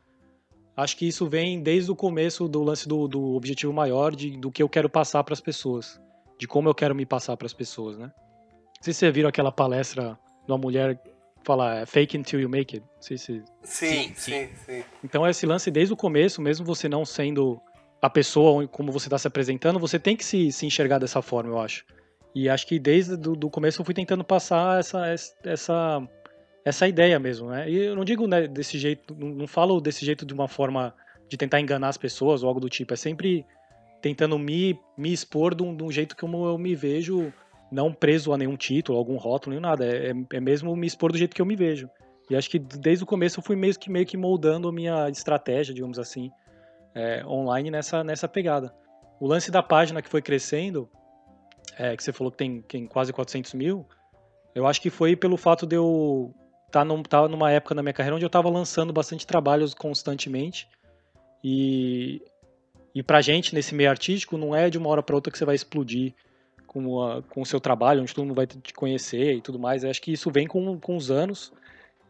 acho 0.77 0.95
que 0.95 1.07
isso 1.07 1.27
vem 1.27 1.63
desde 1.63 1.91
o 1.91 1.95
começo 1.95 2.47
do 2.47 2.61
lance 2.61 2.87
do, 2.87 3.07
do 3.07 3.33
objetivo 3.33 3.73
maior 3.73 4.15
de, 4.15 4.37
do 4.37 4.51
que 4.51 4.61
eu 4.61 4.69
quero 4.69 4.87
passar 4.87 5.23
para 5.23 5.33
as 5.33 5.41
pessoas, 5.41 5.99
de 6.37 6.47
como 6.47 6.69
eu 6.69 6.75
quero 6.75 6.93
me 6.93 7.07
passar 7.07 7.35
para 7.35 7.47
as 7.47 7.53
pessoas, 7.53 7.97
né? 7.97 8.11
Não 8.79 8.83
sei 8.85 8.93
se 8.93 8.99
vocês 8.99 9.13
viram 9.13 9.27
aquela 9.27 9.51
palestra 9.51 10.17
de 10.45 10.51
uma 10.51 10.57
mulher 10.57 10.97
falar 11.43 11.85
fake 11.85 12.17
until 12.17 12.39
you 12.39 12.47
make 12.47 12.77
it. 12.77 12.85
Não 12.95 13.01
sei 13.01 13.17
se... 13.17 13.43
Sim, 13.61 14.13
sim, 14.15 14.47
sim. 14.55 14.83
Então 15.03 15.27
esse 15.27 15.45
lance 15.45 15.69
desde 15.69 15.93
o 15.93 15.97
começo, 15.97 16.41
mesmo 16.41 16.65
você 16.65 16.87
não 16.87 17.03
sendo 17.03 17.59
a 18.01 18.09
pessoa 18.09 18.65
como 18.69 18.89
você 18.89 19.07
está 19.07 19.17
se 19.17 19.27
apresentando, 19.27 19.79
você 19.79 19.99
tem 19.99 20.15
que 20.15 20.23
se, 20.23 20.49
se 20.53 20.65
enxergar 20.65 20.97
dessa 20.97 21.21
forma, 21.21 21.49
eu 21.49 21.59
acho. 21.59 21.83
E 22.33 22.47
acho 22.47 22.65
que 22.65 22.79
desde 22.79 23.17
do, 23.17 23.35
do 23.35 23.49
começo 23.49 23.81
eu 23.81 23.85
fui 23.85 23.93
tentando 23.93 24.23
passar 24.23 24.79
essa, 24.79 25.05
essa, 25.43 26.07
essa 26.63 26.87
ideia 26.87 27.19
mesmo, 27.19 27.49
né? 27.49 27.69
E 27.69 27.83
eu 27.83 27.97
não 27.97 28.05
digo 28.05 28.27
né, 28.27 28.47
desse 28.47 28.79
jeito, 28.79 29.13
não, 29.13 29.27
não 29.27 29.47
falo 29.47 29.81
desse 29.81 30.05
jeito 30.05 30.25
de 30.25 30.33
uma 30.33 30.47
forma 30.47 30.95
de 31.27 31.35
tentar 31.35 31.59
enganar 31.59 31.89
as 31.89 31.97
pessoas 31.97 32.43
ou 32.43 32.47
algo 32.47 32.61
do 32.61 32.69
tipo. 32.69 32.93
É 32.93 32.97
sempre 32.97 33.45
tentando 34.01 34.39
me, 34.39 34.79
me 34.97 35.11
expor 35.11 35.53
de 35.53 35.63
um, 35.63 35.75
de 35.75 35.83
um 35.83 35.91
jeito 35.91 36.15
como 36.15 36.45
eu 36.45 36.57
me 36.57 36.75
vejo 36.75 37.33
não 37.71 37.93
preso 37.93 38.33
a 38.33 38.37
nenhum 38.37 38.57
título, 38.57 38.97
algum 38.97 39.17
rótulo, 39.17 39.53
nem 39.53 39.61
nada. 39.61 39.85
É, 39.85 40.11
é, 40.11 40.13
é 40.33 40.39
mesmo 40.39 40.75
me 40.75 40.87
expor 40.87 41.11
do 41.11 41.17
jeito 41.17 41.35
que 41.35 41.41
eu 41.41 41.45
me 41.45 41.55
vejo. 41.55 41.89
E 42.29 42.35
acho 42.35 42.49
que 42.49 42.59
desde 42.59 43.03
o 43.03 43.07
começo 43.07 43.39
eu 43.39 43.43
fui 43.43 43.55
meio 43.55 43.77
que, 43.77 43.89
meio 43.89 44.05
que 44.05 44.17
moldando 44.17 44.67
a 44.67 44.71
minha 44.71 45.09
estratégia, 45.09 45.73
digamos 45.73 45.97
assim, 45.97 46.29
é, 46.93 47.25
online 47.25 47.71
nessa, 47.71 48.03
nessa 48.03 48.27
pegada. 48.27 48.73
O 49.19 49.27
lance 49.27 49.49
da 49.49 49.63
página 49.63 50.01
que 50.01 50.09
foi 50.09 50.21
crescendo, 50.21 50.89
é, 51.77 51.95
que 51.95 52.03
você 52.03 52.13
falou 52.13 52.31
que 52.31 52.37
tem, 52.37 52.61
tem 52.61 52.85
quase 52.85 53.11
400 53.11 53.53
mil, 53.53 53.85
eu 54.53 54.67
acho 54.67 54.81
que 54.81 54.89
foi 54.89 55.15
pelo 55.15 55.37
fato 55.37 55.65
de 55.65 55.75
eu 55.75 56.33
estar 56.67 56.81
tá 56.81 56.85
num, 56.85 57.01
tá 57.01 57.27
numa 57.27 57.51
época 57.51 57.73
na 57.73 57.81
minha 57.81 57.93
carreira 57.93 58.15
onde 58.15 58.25
eu 58.25 58.27
estava 58.27 58.49
lançando 58.49 58.93
bastante 58.93 59.25
trabalhos 59.25 59.73
constantemente. 59.73 60.67
E, 61.43 62.21
e 62.93 63.01
pra 63.01 63.21
gente, 63.21 63.55
nesse 63.55 63.73
meio 63.73 63.89
artístico, 63.89 64.37
não 64.37 64.55
é 64.55 64.69
de 64.69 64.77
uma 64.77 64.89
hora 64.89 65.01
para 65.01 65.15
outra 65.15 65.31
que 65.31 65.37
você 65.37 65.45
vai 65.45 65.55
explodir 65.55 66.13
com, 66.69 67.03
a, 67.03 67.23
com 67.23 67.41
o 67.41 67.45
seu 67.45 67.59
trabalho, 67.59 68.01
onde 68.01 68.13
todo 68.13 68.25
mundo 68.25 68.35
vai 68.35 68.45
te 68.45 68.73
conhecer 68.73 69.33
e 69.33 69.41
tudo 69.41 69.57
mais. 69.57 69.83
Eu 69.83 69.89
acho 69.89 70.01
que 70.01 70.13
isso 70.13 70.29
vem 70.29 70.47
com, 70.47 70.79
com 70.79 70.95
os 70.95 71.09
anos 71.09 71.51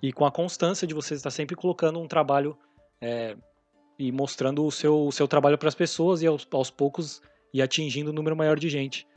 e 0.04 0.12
com 0.12 0.26
a 0.26 0.32
constância 0.32 0.86
de 0.86 0.94
você 0.94 1.14
estar 1.14 1.32
sempre 1.32 1.56
colocando 1.56 2.00
um 2.00 2.08
trabalho 2.08 2.58
é, 3.02 3.38
e 3.98 4.12
mostrando 4.12 4.66
o 4.66 4.72
seu, 4.72 5.08
o 5.08 5.12
seu 5.14 5.28
trabalho 5.30 5.58
para 5.58 5.70
as 5.70 5.76
pessoas 5.76 6.22
e 6.22 6.28
aos, 6.28 6.46
aos 6.52 6.70
poucos 6.70 7.22
e 7.54 7.62
atingindo 7.62 8.12
um 8.12 8.14
número 8.14 8.36
maior 8.36 8.60
de 8.60 8.70
gente. 8.70 9.08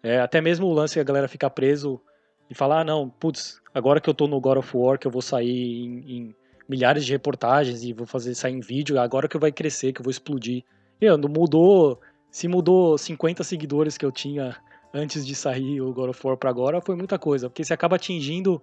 É, 0.00 0.20
até 0.20 0.40
mesmo 0.40 0.66
o 0.66 0.72
lance 0.72 1.00
a 1.00 1.04
galera 1.04 1.26
ficar 1.26 1.50
preso 1.50 2.00
e 2.48 2.54
falar, 2.54 2.82
ah, 2.82 2.84
não, 2.84 3.10
putz, 3.10 3.60
agora 3.74 4.00
que 4.00 4.08
eu 4.08 4.14
tô 4.14 4.28
no 4.28 4.40
God 4.40 4.58
of 4.58 4.76
War, 4.76 4.96
que 4.96 5.08
eu 5.08 5.10
vou 5.10 5.22
sair 5.22 5.84
em, 5.84 5.98
em 6.06 6.34
milhares 6.68 7.04
de 7.04 7.10
reportagens 7.10 7.82
e 7.82 7.92
vou 7.92 8.06
fazer 8.06 8.34
sair 8.36 8.52
em 8.52 8.60
vídeo, 8.60 9.00
agora 9.00 9.26
que 9.26 9.36
eu 9.36 9.40
vai 9.40 9.50
crescer, 9.50 9.92
que 9.92 10.00
eu 10.00 10.04
vou 10.04 10.10
explodir. 10.10 10.62
E 11.00 11.10
mudou, 11.16 12.00
se 12.30 12.46
mudou 12.46 12.96
50 12.96 13.42
seguidores 13.42 13.98
que 13.98 14.04
eu 14.04 14.12
tinha 14.12 14.56
antes 14.94 15.26
de 15.26 15.34
sair 15.34 15.80
o 15.80 15.92
God 15.92 16.10
of 16.10 16.20
War 16.24 16.36
para 16.36 16.48
agora 16.48 16.80
foi 16.80 16.94
muita 16.94 17.18
coisa, 17.18 17.50
porque 17.50 17.64
você 17.64 17.74
acaba 17.74 17.96
atingindo 17.96 18.62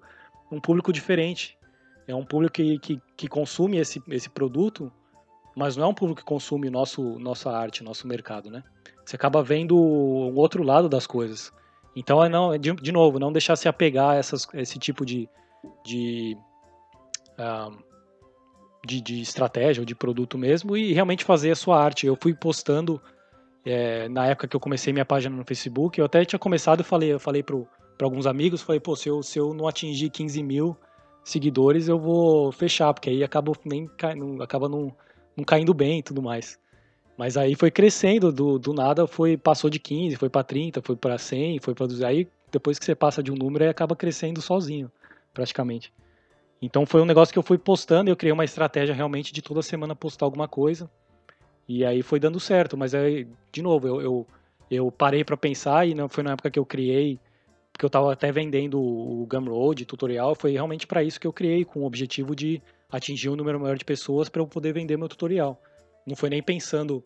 um 0.50 0.62
público 0.62 0.94
diferente. 0.94 1.58
É 2.08 2.16
um 2.16 2.26
público 2.26 2.54
que, 2.54 2.80
que, 2.80 3.02
que 3.18 3.28
consome 3.28 3.78
esse, 3.78 4.02
esse 4.08 4.30
produto, 4.30 4.92
mas 5.56 5.76
não 5.76 5.86
é 5.86 5.88
um 5.88 5.94
público 5.94 6.22
que 6.22 6.26
consome 6.26 6.70
nosso, 6.70 7.20
nossa 7.20 7.52
arte, 7.52 7.84
nosso 7.84 8.08
mercado, 8.08 8.50
né? 8.50 8.64
Você 9.06 9.16
acaba 9.16 9.44
vendo 9.44 9.78
o 9.78 10.34
outro 10.36 10.64
lado 10.64 10.88
das 10.88 11.06
coisas. 11.06 11.52
Então, 11.96 12.24
é 12.24 12.30
não, 12.30 12.58
de, 12.58 12.74
de 12.74 12.92
novo, 12.92 13.20
não 13.20 13.32
deixar 13.32 13.56
se 13.58 13.68
apegar 13.68 14.12
a 14.12 14.16
essas, 14.16 14.48
esse 14.54 14.80
tipo 14.80 15.06
de, 15.06 15.30
de, 15.86 16.38
de, 18.86 19.02
de 19.02 19.22
estratégia 19.22 19.82
ou 19.82 19.86
de 19.86 19.94
produto 19.94 20.38
mesmo 20.38 20.78
e 20.78 20.94
realmente 20.94 21.26
fazer 21.26 21.52
a 21.52 21.56
sua 21.56 21.82
arte. 21.82 22.06
Eu 22.06 22.18
fui 22.20 22.34
postando 22.34 23.02
é, 23.66 24.10
na 24.10 24.28
época 24.28 24.48
que 24.48 24.56
eu 24.56 24.60
comecei 24.60 24.92
minha 24.92 25.06
página 25.06 25.36
no 25.36 25.46
Facebook, 25.46 26.00
eu 26.00 26.06
até 26.06 26.24
tinha 26.26 26.40
começado, 26.40 26.82
eu 26.82 26.86
falei, 26.86 27.14
eu 27.14 27.20
falei 27.20 27.44
para 27.44 27.58
alguns 28.02 28.26
amigos, 28.26 28.62
falei, 28.62 28.80
pô, 28.80 28.96
se 28.96 29.10
eu, 29.10 29.22
se 29.22 29.38
eu 29.38 29.54
não 29.54 29.68
atingir 29.68 30.10
15 30.10 30.42
mil 30.44 30.78
seguidores, 31.24 31.88
eu 31.88 32.00
vou 32.00 32.52
fechar, 32.52 32.94
porque 32.94 33.10
aí 33.10 33.24
acaba 33.24 33.52
nem, 33.64 33.90
não, 34.16 34.42
acaba 34.42 34.68
não, 34.68 34.92
não 35.36 35.44
caindo 35.44 35.74
bem 35.74 36.00
e 36.00 36.04
tudo 36.04 36.22
mais. 36.22 36.60
Mas 37.18 37.38
aí 37.38 37.56
foi 37.56 37.70
crescendo, 37.70 38.32
do, 38.32 38.58
do 38.58 38.74
nada 38.74 39.06
foi 39.06 39.38
passou 39.38 39.70
de 39.70 39.80
15, 39.80 40.16
foi 40.16 40.30
para 40.30 40.44
30, 40.44 40.82
foi 40.82 40.96
para 40.96 41.18
100, 41.18 41.60
foi 41.60 41.76
para 41.76 41.86
200. 41.86 42.04
Aí 42.04 42.28
depois 42.52 42.80
que 42.80 42.86
você 42.86 42.96
passa 42.96 43.22
de 43.22 43.32
um 43.32 43.36
número, 43.36 43.64
aí 43.64 43.70
acaba 43.70 43.96
crescendo 43.96 44.42
sozinho, 44.42 44.92
praticamente. 45.34 45.94
Então 46.62 46.86
foi 46.86 47.02
um 47.02 47.06
negócio 47.06 47.32
que 47.32 47.40
eu 47.40 47.44
fui 47.44 47.58
postando, 47.58 48.10
eu 48.10 48.16
criei 48.16 48.34
uma 48.34 48.44
estratégia 48.44 48.94
realmente 48.94 49.32
de 49.34 49.42
toda 49.42 49.62
semana 49.62 49.96
postar 49.96 50.26
alguma 50.26 50.48
coisa. 50.48 50.90
E 51.68 51.86
aí 51.86 52.02
foi 52.02 52.20
dando 52.20 52.40
certo, 52.40 52.78
mas 52.78 52.94
aí, 52.94 53.28
de 53.52 53.62
novo, 53.62 53.88
eu, 53.88 54.02
eu, 54.02 54.28
eu 54.70 54.92
parei 54.92 55.24
para 55.24 55.38
pensar 55.38 55.88
e 55.88 55.94
não 55.94 56.10
foi 56.10 56.24
na 56.24 56.32
época 56.32 56.52
que 56.52 56.60
eu 56.60 56.66
criei, 56.66 57.20
porque 57.72 57.86
eu 57.86 57.88
estava 57.88 58.12
até 58.12 58.32
vendendo 58.32 58.80
o 58.82 59.26
Gumroad, 59.26 59.86
tutorial, 59.86 60.36
foi 60.36 60.52
realmente 60.52 60.86
para 60.86 61.04
isso 61.04 61.20
que 61.20 61.28
eu 61.28 61.34
criei, 61.34 61.64
com 61.64 61.82
o 61.82 61.86
objetivo 61.86 62.36
de 62.36 62.62
atingir 62.92 63.30
um 63.30 63.36
número 63.36 63.60
maior 63.60 63.78
de 63.78 63.86
pessoas 63.86 64.28
para 64.28 64.42
eu 64.42 64.48
poder 64.48 64.74
vender 64.74 64.98
meu 64.98 65.08
tutorial. 65.08 65.62
Não 66.06 66.16
foi 66.16 66.30
nem 66.30 66.44
pensando, 66.44 67.04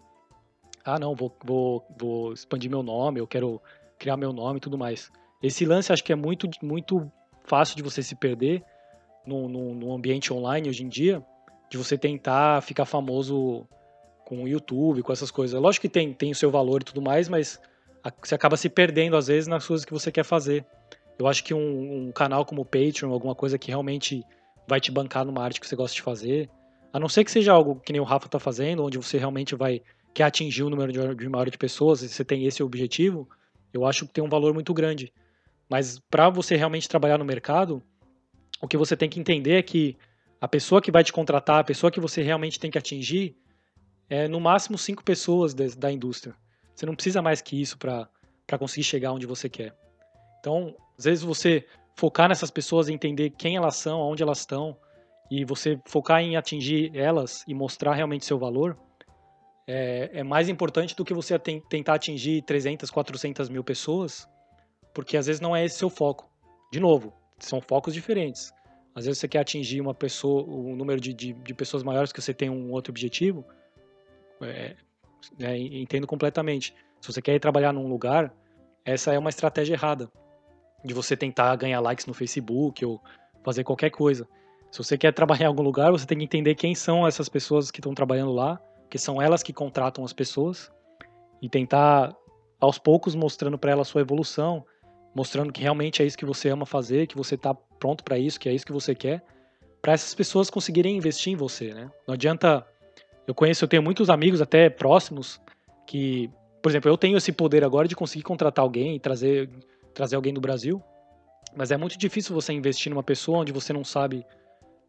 ah, 0.84 0.98
não, 0.98 1.15
vou, 1.15 1.36
vou, 1.44 1.86
vou 1.98 2.34
expandir 2.34 2.69
meu 2.69 2.82
nome, 2.82 3.19
eu 3.19 3.27
quero 3.27 3.61
criar 3.99 4.18
meu 4.18 4.34
nome 4.34 4.57
e 4.57 4.61
tudo 4.61 4.77
mais. 4.77 5.11
Esse 5.41 5.65
lance 5.65 5.94
acho 5.94 6.03
que 6.03 6.11
é 6.11 6.15
muito, 6.15 6.49
muito 6.61 7.11
fácil 7.44 7.76
de 7.76 7.84
você 7.84 8.02
se 8.02 8.15
perder 8.15 8.64
no, 9.26 9.48
no, 9.48 9.76
no 9.76 9.94
ambiente 9.94 10.34
online 10.34 10.69
hoje 10.69 10.84
em 10.84 10.90
dia, 10.90 11.23
de 11.69 11.77
você 11.77 11.98
tentar 11.98 12.61
ficar 12.61 12.86
famoso 12.86 13.68
com 14.26 14.43
o 14.43 14.47
YouTube, 14.47 15.03
com 15.03 15.14
essas 15.14 15.31
coisas. 15.31 15.60
Lógico 15.61 15.84
que 15.84 15.89
tem, 15.89 16.11
tem 16.11 16.31
o 16.31 16.35
seu 16.35 16.49
valor 16.49 16.81
e 16.81 16.85
tudo 16.85 17.02
mais, 17.02 17.30
mas 17.30 17.61
você 18.22 18.35
acaba 18.35 18.57
se 18.57 18.68
perdendo 18.68 19.15
às 19.15 19.27
vezes 19.27 19.47
nas 19.47 19.65
coisas 19.65 19.85
que 19.85 19.93
você 19.93 20.11
quer 20.11 20.26
fazer. 20.26 20.65
Eu 21.18 21.27
acho 21.27 21.43
que 21.43 21.53
um, 21.53 22.07
um 22.07 22.11
canal 22.11 22.43
como 22.43 22.64
o 22.64 22.65
Patreon, 22.65 23.11
alguma 23.11 23.35
coisa 23.35 23.57
que 23.57 23.69
realmente 23.69 24.23
vai 24.68 24.81
te 24.81 24.91
bancar 24.91 25.23
numa 25.23 25.43
arte 25.43 25.61
que 25.61 25.68
você 25.68 25.76
gosta 25.76 25.95
de 25.95 26.02
fazer, 26.02 26.49
a 26.91 26.99
não 26.99 27.07
ser 27.07 27.23
que 27.23 27.31
seja 27.31 27.53
algo 27.53 27.80
que 27.80 27.93
nem 27.93 28.02
o 28.02 28.06
Rafa 28.06 28.26
está 28.26 28.39
fazendo, 28.39 28.84
onde 28.84 28.97
você 28.97 29.18
realmente 29.18 29.56
vai 29.56 29.81
quer 30.14 30.23
atingir 30.23 30.64
o 30.64 30.69
número 30.69 30.91
de, 30.91 31.15
de 31.15 31.30
maior 31.30 31.49
de 31.49 31.57
pessoas, 31.57 32.02
e 32.02 32.10
você 32.10 32.23
tem 32.23 32.45
esse 32.45 32.64
objetivo, 32.64 33.30
eu 33.73 33.85
acho 33.85 34.07
que 34.07 34.14
tem 34.14 34.23
um 34.23 34.30
valor 34.30 34.53
muito 34.53 34.73
grande. 34.73 35.14
Mas 35.69 35.99
para 36.10 36.30
você 36.30 36.56
realmente 36.56 36.88
trabalhar 36.88 37.18
no 37.18 37.26
mercado, 37.26 37.84
o 38.61 38.68
que 38.68 38.77
você 38.77 38.95
tem 38.95 39.10
que 39.10 39.19
entender 39.19 39.56
é 39.57 39.61
que 39.61 39.97
a 40.39 40.47
pessoa 40.47 40.81
que 40.81 40.91
vai 40.91 41.03
te 41.03 41.11
contratar, 41.11 41.60
a 41.60 41.64
pessoa 41.64 41.91
que 41.91 41.99
você 41.99 42.22
realmente 42.22 42.60
tem 42.60 42.72
que 42.72 42.77
atingir, 42.77 43.35
é 44.10 44.27
no 44.27 44.40
máximo 44.40 44.77
cinco 44.77 45.03
pessoas 45.03 45.53
de, 45.53 45.76
da 45.76 45.91
indústria. 45.91 46.36
Você 46.76 46.86
não 46.86 46.94
precisa 46.94 47.22
mais 47.22 47.41
que 47.41 47.60
isso 47.60 47.77
para 47.77 48.10
conseguir 48.60 48.84
chegar 48.84 49.11
onde 49.11 49.26
você 49.26 49.49
quer. 49.49 49.76
Então, 50.40 50.76
às 50.98 51.06
vezes 51.06 51.23
você 51.23 51.65
focar 51.95 52.27
nessas 52.27 52.52
pessoas, 52.52 52.90
entender 52.90 53.32
quem 53.32 53.56
elas 53.56 53.77
são, 53.77 53.99
onde 53.99 54.22
elas 54.22 54.40
estão, 54.40 54.77
e 55.32 55.44
você 55.44 55.80
focar 55.86 56.22
em 56.22 56.36
atingir 56.36 56.95
elas 56.95 57.44
e 57.48 57.53
mostrar 57.53 57.94
realmente 57.94 58.26
seu 58.26 58.38
valor, 58.38 58.77
é, 59.68 60.11
é 60.14 60.23
mais 60.23 60.49
importante 60.49 60.95
do 60.95 61.03
que 61.03 61.14
você 61.14 61.38
tentar 61.40 61.95
atingir 61.95 62.44
300, 62.44 62.91
400 62.91 63.49
mil 63.49 63.64
pessoas, 63.64 64.27
porque 64.94 65.18
às 65.18 65.26
vezes 65.26 65.41
não 65.41 65.56
é 65.56 65.65
esse 65.65 65.77
seu 65.77 65.90
foco. 65.90 66.30
De 66.72 66.80
novo, 66.80 67.14
são 67.40 67.60
focos 67.60 67.94
diferentes. 67.94 68.53
Às 68.94 69.06
vezes 69.06 69.19
você 69.19 69.27
quer 69.27 69.40
atingir 69.40 69.82
uma 69.82 69.94
pessoa, 69.94 70.44
um 70.48 70.76
número 70.76 71.02
de, 71.02 71.14
de, 71.14 71.34
de 71.34 71.53
pessoas 71.53 71.84
maiores 71.84 72.11
que 72.11 72.22
você 72.22 72.34
tem 72.34 72.49
um 72.49 72.72
outro 72.72 72.91
objetivo. 72.91 73.45
É, 74.41 74.75
é, 75.39 75.57
entendo 75.57 76.07
completamente. 76.07 76.73
Se 77.01 77.11
você 77.11 77.21
quer 77.21 77.35
ir 77.35 77.39
trabalhar 77.39 77.73
num 77.73 77.87
lugar, 77.87 78.33
essa 78.83 79.13
é 79.13 79.19
uma 79.19 79.29
estratégia 79.29 79.73
errada. 79.73 80.09
De 80.83 80.93
você 80.93 81.17
tentar 81.17 81.55
ganhar 81.55 81.79
likes 81.79 82.05
no 82.05 82.13
Facebook 82.13 82.85
ou 82.85 83.01
fazer 83.43 83.63
qualquer 83.63 83.89
coisa. 83.89 84.27
Se 84.71 84.77
você 84.83 84.97
quer 84.97 85.13
trabalhar 85.13 85.45
em 85.45 85.47
algum 85.47 85.63
lugar, 85.63 85.91
você 85.91 86.05
tem 86.05 86.17
que 86.17 86.25
entender 86.25 86.55
quem 86.55 86.75
são 86.75 87.07
essas 87.07 87.29
pessoas 87.29 87.71
que 87.71 87.79
estão 87.79 87.93
trabalhando 87.93 88.33
lá, 88.33 88.59
que 88.89 88.97
são 88.97 89.21
elas 89.21 89.41
que 89.41 89.53
contratam 89.53 90.03
as 90.03 90.13
pessoas, 90.13 90.71
e 91.41 91.49
tentar 91.49 92.13
aos 92.59 92.77
poucos 92.77 93.15
mostrando 93.15 93.57
para 93.57 93.71
elas 93.71 93.87
sua 93.87 94.01
evolução, 94.01 94.65
mostrando 95.13 95.53
que 95.53 95.61
realmente 95.61 96.01
é 96.01 96.05
isso 96.05 96.17
que 96.17 96.25
você 96.25 96.49
ama 96.49 96.65
fazer, 96.65 97.07
que 97.07 97.15
você 97.15 97.35
está 97.35 97.53
pronto 97.53 98.03
para 98.03 98.17
isso, 98.17 98.39
que 98.39 98.49
é 98.49 98.53
isso 98.53 98.65
que 98.65 98.73
você 98.73 98.93
quer, 98.93 99.23
para 99.81 99.93
essas 99.93 100.13
pessoas 100.13 100.49
conseguirem 100.49 100.97
investir 100.97 101.31
em 101.31 101.35
você, 101.35 101.73
né? 101.73 101.89
Não 102.07 102.15
adianta. 102.15 102.67
Eu 103.27 103.34
conheço, 103.34 103.64
eu 103.64 103.68
tenho 103.68 103.81
muitos 103.81 104.10
amigos 104.10 104.41
até 104.41 104.69
próximos 104.69 105.41
que, 105.85 106.30
por 106.61 106.69
exemplo, 106.69 106.89
eu 106.89 106.97
tenho 106.97 107.18
esse 107.18 107.31
poder 107.31 107.64
agora 107.64 107.88
de 107.88 107.95
conseguir 107.95 108.23
contratar 108.23 108.64
alguém 108.64 108.95
e 108.95 108.99
trazer, 108.99 109.49
trazer 109.93 110.15
alguém 110.15 110.34
do 110.34 110.41
Brasil, 110.41 110.81
mas 111.56 111.72
é 111.72 111.77
muito 111.77 111.97
difícil 111.97 112.35
você 112.35 112.53
investir 112.53 112.91
numa 112.91 113.03
pessoa 113.03 113.39
onde 113.39 113.52
você 113.52 113.72
não 113.72 113.84
sabe, 113.84 114.26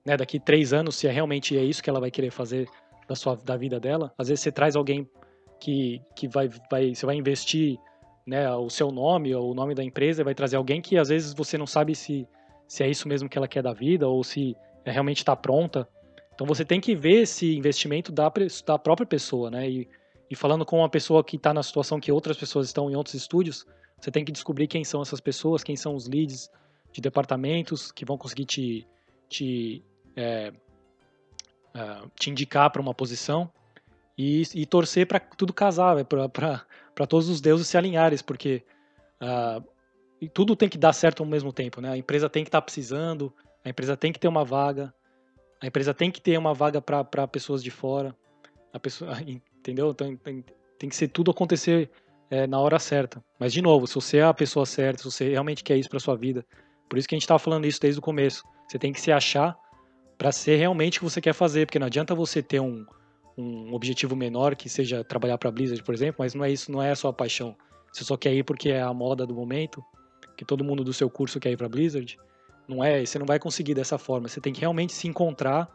né, 0.05 0.17
daqui 0.17 0.39
três 0.39 0.73
anos 0.73 0.97
se 0.97 1.07
é 1.07 1.11
realmente 1.11 1.57
é 1.57 1.63
isso 1.63 1.83
que 1.83 1.89
ela 1.89 2.01
vai 2.01 2.11
querer 2.11 2.31
fazer 2.31 2.69
da 3.09 3.15
sua 3.15 3.37
da 3.37 3.57
vida 3.57 3.79
dela. 3.79 4.13
Às 4.19 4.29
vezes 4.29 4.43
você 4.43 4.53
traz 4.53 4.75
alguém 4.77 5.09
que, 5.61 6.01
que 6.15 6.29
vai, 6.29 6.49
vai 6.71 6.95
você 6.95 7.07
vai 7.07 7.17
investir 7.17 7.79
né, 8.27 8.51
o 8.55 8.69
seu 8.69 8.91
nome 8.91 9.35
ou 9.35 9.53
o 9.53 9.55
nome 9.55 9.75
da 9.75 9.85
empresa, 9.85 10.25
vai 10.25 10.35
trazer 10.35 10.57
alguém 10.57 10.81
que 10.83 10.99
às 10.99 11.09
vezes 11.09 11.33
você 11.33 11.57
não 11.57 11.67
sabe 11.67 11.95
se, 11.95 12.27
se 12.67 12.83
é 12.83 12.89
isso 12.89 13.07
mesmo 13.07 13.29
que 13.29 13.39
ela 13.39 13.47
quer 13.47 13.63
da 13.63 13.73
vida 13.73 14.09
ou 14.09 14.25
se 14.25 14.57
é, 14.85 14.91
realmente 14.91 15.19
está 15.19 15.37
pronta. 15.37 15.89
Então 16.37 16.47
você 16.47 16.67
tem 16.67 16.79
que 16.79 16.95
ver 16.95 17.23
esse 17.23 17.57
investimento 17.57 18.13
da, 18.13 18.31
da 18.67 18.79
própria 18.79 19.07
pessoa, 19.07 19.51
né? 19.51 19.69
E, 19.69 19.89
e 20.31 20.37
falando 20.37 20.67
com 20.67 20.79
uma 20.79 20.89
pessoa 20.89 21.25
que 21.25 21.37
está 21.37 21.55
na 21.55 21.63
situação 21.63 21.99
que 21.99 22.13
outras 22.13 22.37
pessoas 22.37 22.67
estão 22.67 22.91
em 22.91 22.95
outros 22.95 23.15
estúdios, 23.15 23.67
você 23.99 24.11
tem 24.11 24.23
que 24.23 24.31
descobrir 24.31 24.67
quem 24.67 24.85
são 24.85 25.01
essas 25.01 25.19
pessoas, 25.19 25.65
quem 25.65 25.77
são 25.77 25.95
os 25.95 26.07
leads 26.07 26.51
de 26.93 27.01
departamentos 27.01 27.91
que 27.91 28.05
vão 28.05 28.19
conseguir 28.19 28.45
te, 28.45 28.87
te, 29.31 29.83
é, 30.15 30.53
uh, 31.75 32.11
te 32.15 32.31
indicar 32.31 32.71
para 32.71 32.83
uma 32.83 32.93
posição 32.93 33.51
e, 34.17 34.43
e 34.55 34.67
torcer 34.67 35.07
para 35.07 35.19
tudo 35.19 35.55
casar, 35.55 36.05
para 36.05 37.07
todos 37.09 37.31
os 37.31 37.41
deuses 37.41 37.67
se 37.67 37.79
alinharem, 37.79 38.19
porque 38.27 38.63
uh, 39.23 40.29
tudo 40.35 40.55
tem 40.55 40.69
que 40.69 40.77
dar 40.77 40.93
certo 40.93 41.23
ao 41.23 41.29
mesmo 41.29 41.51
tempo, 41.51 41.81
né? 41.81 41.93
A 41.93 41.97
empresa 41.97 42.29
tem 42.29 42.45
que 42.45 42.49
estar 42.49 42.61
tá 42.61 42.65
precisando, 42.65 43.33
a 43.65 43.71
empresa 43.71 43.97
tem 43.97 44.13
que 44.13 44.19
ter 44.19 44.29
uma 44.29 44.45
vaga, 44.45 44.93
a 45.67 45.69
empresa 45.69 45.93
tem 45.93 46.13
que 46.13 46.21
ter 46.21 46.39
uma 46.39 46.55
vaga 46.55 46.81
para 46.81 47.27
pessoas 47.27 47.61
de 47.61 47.73
fora, 47.73 48.15
a 48.73 48.79
pessoa, 48.79 49.11
entendeu? 49.59 49.91
Então, 49.91 50.17
tem, 50.17 50.45
tem 50.79 50.89
que 50.89 50.95
ser 50.95 51.09
tudo 51.09 51.33
acontecer 51.33 51.91
é, 52.31 52.47
na 52.47 52.61
hora 52.61 52.79
certa. 52.79 53.23
Mas 53.39 53.53
de 53.53 53.61
novo, 53.61 53.85
se 53.87 53.97
você 53.97 54.19
é 54.19 54.23
a 54.23 54.33
pessoa 54.33 54.65
certa, 54.65 55.03
se 55.03 55.05
você 55.05 55.31
realmente 55.31 55.65
quer 55.65 55.77
isso 55.77 55.89
para 55.89 55.99
sua 55.99 56.17
vida, 56.17 56.47
por 56.89 56.99
isso 56.99 57.09
que 57.09 57.17
a 57.17 57.17
gente 57.17 57.25
estava 57.25 57.41
falando 57.41 57.67
isso 57.67 57.81
desde 57.81 57.99
o 57.99 58.03
começo. 58.03 58.45
Você 58.69 58.79
tem 58.79 58.93
que 58.93 59.01
se 59.01 59.11
achar 59.11 59.59
para 60.17 60.31
ser 60.31 60.55
realmente 60.55 60.99
o 60.99 61.01
que 61.01 61.11
você 61.11 61.21
quer 61.21 61.33
fazer, 61.33 61.67
porque 61.67 61.81
não 61.81 61.89
adianta 61.89 62.15
você 62.15 62.41
ter 62.41 62.61
um, 62.61 62.87
um 63.37 63.75
objetivo 63.75 64.15
menor 64.15 64.55
que 64.55 64.69
seja 64.69 65.03
trabalhar 65.03 65.37
para 65.37 65.51
Blizzard, 65.51 65.83
por 65.83 65.95
exemplo, 65.95 66.17
mas 66.21 66.33
não 66.33 66.45
é 66.45 66.51
isso, 66.51 66.71
não 66.71 66.81
é 66.81 66.93
a 66.93 66.97
sua 66.97 67.13
paixão. 67.13 67.57
Você 67.93 68.05
só 68.05 68.17
quer 68.17 68.33
ir 68.33 68.45
porque 68.45 68.69
é 68.69 68.81
a 68.81 68.95
moda 68.95 69.27
do 69.27 69.35
momento, 69.35 69.85
que 70.37 70.45
todo 70.45 70.63
mundo 70.63 70.85
do 70.85 70.93
seu 70.93 71.11
curso 71.11 71.41
quer 71.41 71.51
ir 71.51 71.57
para 71.57 71.69
Blizzard. 71.69 72.17
Não 72.69 72.83
é, 72.83 73.05
você 73.05 73.19
não 73.19 73.27
vai 73.27 73.39
conseguir 73.39 73.75
dessa 73.75 73.99
forma. 73.99 74.29
Você 74.29 74.41
tem 74.41 74.53
que 74.53 74.61
realmente 74.61 74.93
se 74.93 75.07
encontrar, 75.07 75.69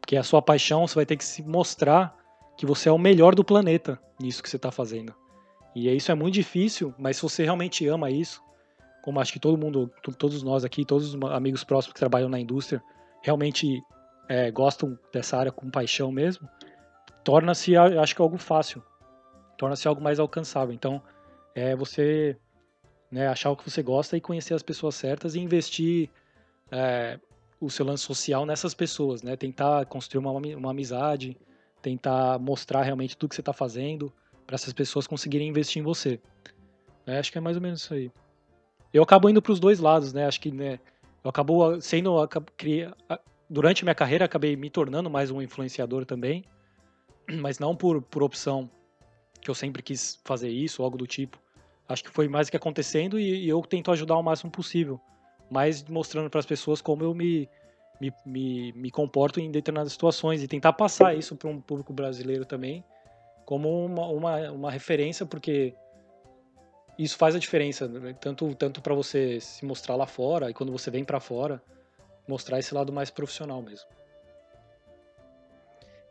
porque 0.00 0.16
é 0.16 0.18
a 0.18 0.24
sua 0.24 0.42
paixão, 0.42 0.86
você 0.86 0.94
vai 0.94 1.06
ter 1.06 1.16
que 1.16 1.24
se 1.24 1.42
mostrar 1.42 2.16
que 2.56 2.66
você 2.66 2.88
é 2.88 2.92
o 2.92 2.98
melhor 2.98 3.34
do 3.34 3.44
planeta 3.44 3.98
nisso 4.20 4.42
que 4.42 4.48
você 4.50 4.56
está 4.56 4.70
fazendo. 4.70 5.14
E 5.74 5.88
isso 5.94 6.10
é 6.10 6.14
muito 6.14 6.34
difícil, 6.34 6.94
mas 6.98 7.16
se 7.16 7.22
você 7.22 7.44
realmente 7.44 7.86
ama 7.86 8.10
isso, 8.10 8.42
como 9.02 9.20
acho 9.20 9.32
que 9.32 9.40
todo 9.40 9.56
mundo, 9.56 9.90
todos 10.18 10.42
nós 10.42 10.64
aqui, 10.64 10.84
todos 10.84 11.14
os 11.14 11.22
amigos 11.30 11.64
próximos 11.64 11.94
que 11.94 12.00
trabalham 12.00 12.28
na 12.28 12.38
indústria, 12.38 12.82
realmente 13.22 13.82
é, 14.28 14.50
gostam 14.50 14.98
dessa 15.12 15.38
área 15.38 15.52
com 15.52 15.70
paixão 15.70 16.12
mesmo, 16.12 16.48
torna-se, 17.24 17.76
acho 17.76 18.14
que, 18.14 18.22
algo 18.22 18.36
fácil. 18.36 18.82
Torna-se 19.56 19.86
algo 19.86 20.02
mais 20.02 20.18
alcançável. 20.18 20.74
Então, 20.74 21.02
é 21.54 21.74
você 21.74 22.36
né, 23.10 23.26
achar 23.28 23.50
o 23.50 23.56
que 23.56 23.68
você 23.68 23.82
gosta 23.82 24.16
e 24.16 24.20
conhecer 24.20 24.54
as 24.54 24.62
pessoas 24.62 24.94
certas 24.94 25.34
e 25.34 25.40
investir 25.40 26.08
é, 26.70 27.18
o 27.60 27.68
seu 27.68 27.84
lance 27.84 28.04
social 28.04 28.46
nessas 28.46 28.74
pessoas, 28.74 29.22
né? 29.22 29.36
Tentar 29.36 29.84
construir 29.86 30.20
uma, 30.20 30.30
uma 30.32 30.70
amizade, 30.70 31.36
tentar 31.82 32.38
mostrar 32.38 32.82
realmente 32.82 33.16
tudo 33.16 33.30
que 33.30 33.34
você 33.34 33.42
está 33.42 33.52
fazendo 33.52 34.12
para 34.46 34.54
essas 34.54 34.72
pessoas 34.72 35.06
conseguirem 35.06 35.48
investir 35.48 35.80
em 35.80 35.84
você. 35.84 36.20
É, 37.06 37.18
acho 37.18 37.32
que 37.32 37.38
é 37.38 37.40
mais 37.40 37.56
ou 37.56 37.62
menos 37.62 37.82
isso 37.82 37.94
aí. 37.94 38.10
Eu 38.92 39.02
acabo 39.02 39.28
indo 39.28 39.42
para 39.42 39.52
os 39.52 39.60
dois 39.60 39.80
lados, 39.80 40.12
né? 40.12 40.26
Acho 40.26 40.40
que 40.40 40.50
né, 40.50 40.78
eu 41.22 41.30
acabo 41.30 41.80
sendo, 41.80 42.16
durante 43.48 43.84
minha 43.84 43.94
carreira 43.94 44.24
acabei 44.24 44.56
me 44.56 44.70
tornando 44.70 45.10
mais 45.10 45.30
um 45.30 45.42
influenciador 45.42 46.04
também 46.04 46.44
mas 47.38 47.58
não 47.58 47.76
por, 47.76 48.02
por 48.02 48.22
opção 48.22 48.70
que 49.40 49.50
eu 49.50 49.54
sempre 49.54 49.82
quis 49.82 50.18
fazer 50.24 50.48
isso 50.48 50.82
algo 50.82 50.98
do 50.98 51.06
tipo. 51.06 51.38
Acho 51.92 52.04
que 52.04 52.10
foi 52.10 52.28
mais 52.28 52.48
o 52.48 52.50
que 52.50 52.56
acontecendo 52.56 53.18
e, 53.18 53.44
e 53.44 53.48
eu 53.48 53.60
tento 53.62 53.90
ajudar 53.90 54.16
o 54.16 54.22
máximo 54.22 54.50
possível, 54.50 55.00
mas 55.50 55.82
mostrando 55.84 56.30
para 56.30 56.38
as 56.40 56.46
pessoas 56.46 56.80
como 56.80 57.02
eu 57.02 57.12
me, 57.12 57.48
me, 58.00 58.12
me, 58.24 58.72
me, 58.72 58.90
comporto 58.90 59.40
em 59.40 59.50
determinadas 59.50 59.92
situações 59.92 60.42
e 60.42 60.48
tentar 60.48 60.72
passar 60.72 61.16
isso 61.16 61.34
para 61.34 61.48
um 61.48 61.60
público 61.60 61.92
brasileiro 61.92 62.44
também 62.44 62.84
como 63.50 63.84
uma, 63.84 64.06
uma, 64.06 64.50
uma 64.52 64.70
referência, 64.70 65.26
porque 65.26 65.74
isso 66.96 67.18
faz 67.18 67.34
a 67.34 67.38
diferença, 67.40 67.88
né? 67.88 68.14
tanto, 68.20 68.54
tanto 68.54 68.80
para 68.80 68.94
você 68.94 69.40
se 69.40 69.64
mostrar 69.64 69.96
lá 69.96 70.06
fora 70.06 70.48
e 70.48 70.54
quando 70.54 70.70
você 70.70 70.88
vem 70.88 71.04
para 71.04 71.18
fora, 71.18 71.60
mostrar 72.28 72.60
esse 72.60 72.72
lado 72.72 72.92
mais 72.92 73.10
profissional 73.10 73.60
mesmo. 73.60 73.88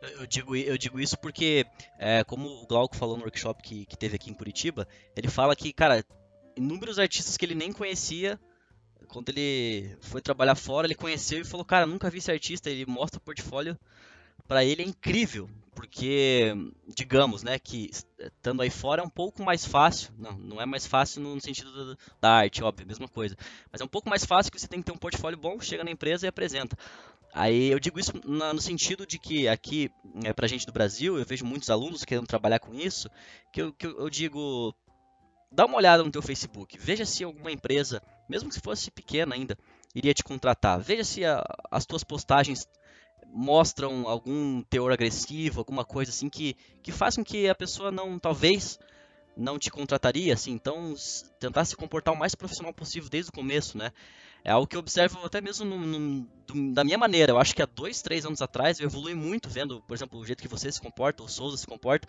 Eu 0.00 0.26
digo, 0.26 0.56
eu 0.56 0.78
digo 0.78 0.98
isso 0.98 1.18
porque, 1.18 1.66
é, 1.98 2.24
como 2.24 2.48
o 2.48 2.66
Glauco 2.66 2.96
falou 2.96 3.16
no 3.16 3.24
workshop 3.24 3.62
que, 3.62 3.84
que 3.84 3.96
teve 3.98 4.16
aqui 4.16 4.30
em 4.30 4.34
Curitiba, 4.34 4.88
ele 5.14 5.28
fala 5.28 5.54
que, 5.54 5.72
cara, 5.72 6.02
inúmeros 6.56 6.98
artistas 6.98 7.36
que 7.36 7.44
ele 7.44 7.54
nem 7.54 7.70
conhecia, 7.70 8.40
quando 9.08 9.28
ele 9.28 9.96
foi 10.00 10.22
trabalhar 10.22 10.54
fora, 10.54 10.86
ele 10.86 10.94
conheceu 10.94 11.40
e 11.40 11.44
falou, 11.44 11.66
cara, 11.66 11.86
nunca 11.86 12.08
vi 12.08 12.18
esse 12.18 12.30
artista, 12.30 12.70
ele 12.70 12.86
mostra 12.86 13.18
o 13.18 13.22
portfólio, 13.22 13.78
para 14.48 14.64
ele 14.64 14.82
é 14.82 14.86
incrível, 14.86 15.50
porque, 15.74 16.52
digamos, 16.88 17.42
né, 17.42 17.58
que 17.58 17.90
estando 18.18 18.62
aí 18.62 18.70
fora 18.70 19.02
é 19.02 19.04
um 19.04 19.10
pouco 19.10 19.42
mais 19.42 19.66
fácil, 19.66 20.12
não, 20.18 20.32
não 20.32 20.60
é 20.60 20.66
mais 20.66 20.86
fácil 20.86 21.22
no 21.22 21.40
sentido 21.40 21.96
da 22.20 22.30
arte, 22.30 22.62
óbvio, 22.62 22.86
mesma 22.86 23.06
coisa, 23.06 23.36
mas 23.70 23.80
é 23.80 23.84
um 23.84 23.88
pouco 23.88 24.08
mais 24.08 24.24
fácil 24.24 24.50
que 24.50 24.58
você 24.58 24.66
tem 24.66 24.80
que 24.80 24.86
ter 24.86 24.92
um 24.92 24.98
portfólio 24.98 25.38
bom, 25.38 25.60
chega 25.60 25.84
na 25.84 25.90
empresa 25.90 26.26
e 26.26 26.28
apresenta. 26.28 26.76
Aí 27.32 27.70
eu 27.70 27.78
digo 27.78 28.00
isso 28.00 28.12
no 28.24 28.60
sentido 28.60 29.06
de 29.06 29.18
que 29.18 29.46
aqui, 29.46 29.90
é, 30.24 30.32
pra 30.32 30.48
gente 30.48 30.66
do 30.66 30.72
Brasil, 30.72 31.18
eu 31.18 31.24
vejo 31.24 31.44
muitos 31.44 31.70
alunos 31.70 32.04
querendo 32.04 32.26
trabalhar 32.26 32.58
com 32.58 32.74
isso, 32.74 33.08
que 33.52 33.62
eu, 33.62 33.72
que 33.72 33.86
eu 33.86 34.10
digo, 34.10 34.74
dá 35.50 35.64
uma 35.64 35.76
olhada 35.76 36.02
no 36.02 36.10
teu 36.10 36.22
Facebook, 36.22 36.76
veja 36.78 37.04
se 37.04 37.22
alguma 37.22 37.52
empresa, 37.52 38.02
mesmo 38.28 38.50
que 38.50 38.60
fosse 38.60 38.90
pequena 38.90 39.34
ainda, 39.34 39.56
iria 39.94 40.12
te 40.12 40.24
contratar. 40.24 40.80
Veja 40.80 41.04
se 41.04 41.24
a, 41.24 41.44
as 41.70 41.86
tuas 41.86 42.02
postagens 42.02 42.66
mostram 43.32 44.08
algum 44.08 44.62
teor 44.62 44.92
agressivo, 44.92 45.60
alguma 45.60 45.84
coisa 45.84 46.10
assim 46.10 46.28
que, 46.28 46.56
que 46.82 46.90
faz 46.90 47.16
com 47.16 47.24
que 47.24 47.48
a 47.48 47.54
pessoa 47.54 47.92
não, 47.92 48.18
talvez, 48.18 48.78
não 49.36 49.58
te 49.58 49.70
contrataria, 49.70 50.34
assim. 50.34 50.52
Então, 50.52 50.94
tentar 51.38 51.64
se 51.64 51.76
comportar 51.76 52.12
o 52.12 52.18
mais 52.18 52.34
profissional 52.34 52.72
possível 52.72 53.08
desde 53.08 53.30
o 53.30 53.32
começo, 53.32 53.78
né? 53.78 53.92
É 54.44 54.50
algo 54.50 54.66
que 54.66 54.76
eu 54.76 54.80
observo 54.80 55.24
até 55.24 55.40
mesmo 55.40 55.64
no, 55.64 55.78
no, 55.78 56.74
da 56.74 56.84
minha 56.84 56.98
maneira. 56.98 57.32
Eu 57.32 57.38
acho 57.38 57.54
que 57.54 57.62
há 57.62 57.66
dois, 57.66 58.02
três 58.02 58.24
anos 58.24 58.40
atrás 58.40 58.80
eu 58.80 58.86
evolui 58.86 59.14
muito 59.14 59.48
vendo, 59.48 59.82
por 59.82 59.94
exemplo, 59.94 60.18
o 60.18 60.24
jeito 60.24 60.42
que 60.42 60.48
você 60.48 60.70
se 60.70 60.80
comporta, 60.80 61.22
o 61.22 61.28
Souza 61.28 61.56
se 61.56 61.66
comporta. 61.66 62.08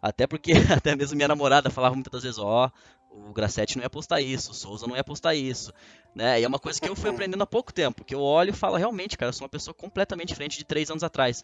Até 0.00 0.26
porque 0.26 0.52
até 0.70 0.94
mesmo 0.94 1.16
minha 1.16 1.28
namorada 1.28 1.70
falava 1.70 1.94
muitas 1.94 2.22
vezes, 2.22 2.38
ó, 2.38 2.66
oh, 2.66 3.30
o 3.30 3.32
Grassetti 3.32 3.76
não 3.76 3.84
ia 3.84 3.90
postar 3.90 4.20
isso, 4.20 4.50
o 4.50 4.54
Souza 4.54 4.86
não 4.86 4.96
ia 4.96 5.04
postar 5.04 5.34
isso, 5.34 5.72
né? 6.14 6.40
E 6.40 6.44
é 6.44 6.48
uma 6.48 6.58
coisa 6.58 6.80
que 6.80 6.88
eu 6.88 6.96
fui 6.96 7.10
aprendendo 7.10 7.42
há 7.42 7.46
pouco 7.46 7.72
tempo, 7.72 8.04
que 8.04 8.14
eu 8.14 8.20
olho 8.20 8.50
e 8.50 8.52
falo, 8.52 8.76
realmente, 8.76 9.16
cara, 9.16 9.30
eu 9.30 9.32
sou 9.32 9.44
uma 9.44 9.48
pessoa 9.48 9.72
completamente 9.72 10.28
diferente 10.28 10.58
de 10.58 10.64
três 10.64 10.90
anos 10.90 11.04
atrás. 11.04 11.42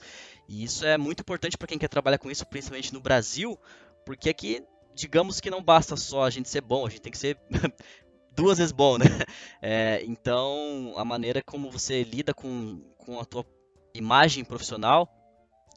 E 0.48 0.64
isso 0.64 0.84
é 0.84 0.98
muito 0.98 1.20
importante 1.20 1.56
para 1.56 1.68
quem 1.68 1.78
quer 1.78 1.88
trabalhar 1.88 2.18
com 2.18 2.30
isso, 2.30 2.44
principalmente 2.46 2.92
no 2.92 3.00
Brasil, 3.00 3.58
porque 4.04 4.28
aqui, 4.28 4.62
digamos 4.94 5.40
que 5.40 5.48
não 5.48 5.62
basta 5.62 5.96
só 5.96 6.24
a 6.24 6.30
gente 6.30 6.48
ser 6.48 6.60
bom, 6.60 6.86
a 6.86 6.90
gente 6.90 7.02
tem 7.02 7.12
que 7.12 7.18
ser 7.18 7.38
duas 8.40 8.58
vezes 8.58 8.72
bom, 8.72 8.98
né? 8.98 9.04
É, 9.62 10.02
então, 10.06 10.94
a 10.96 11.04
maneira 11.04 11.42
como 11.42 11.70
você 11.70 12.02
lida 12.02 12.32
com, 12.32 12.80
com 12.96 13.20
a 13.20 13.24
tua 13.26 13.44
imagem 13.92 14.42
profissional, 14.42 15.06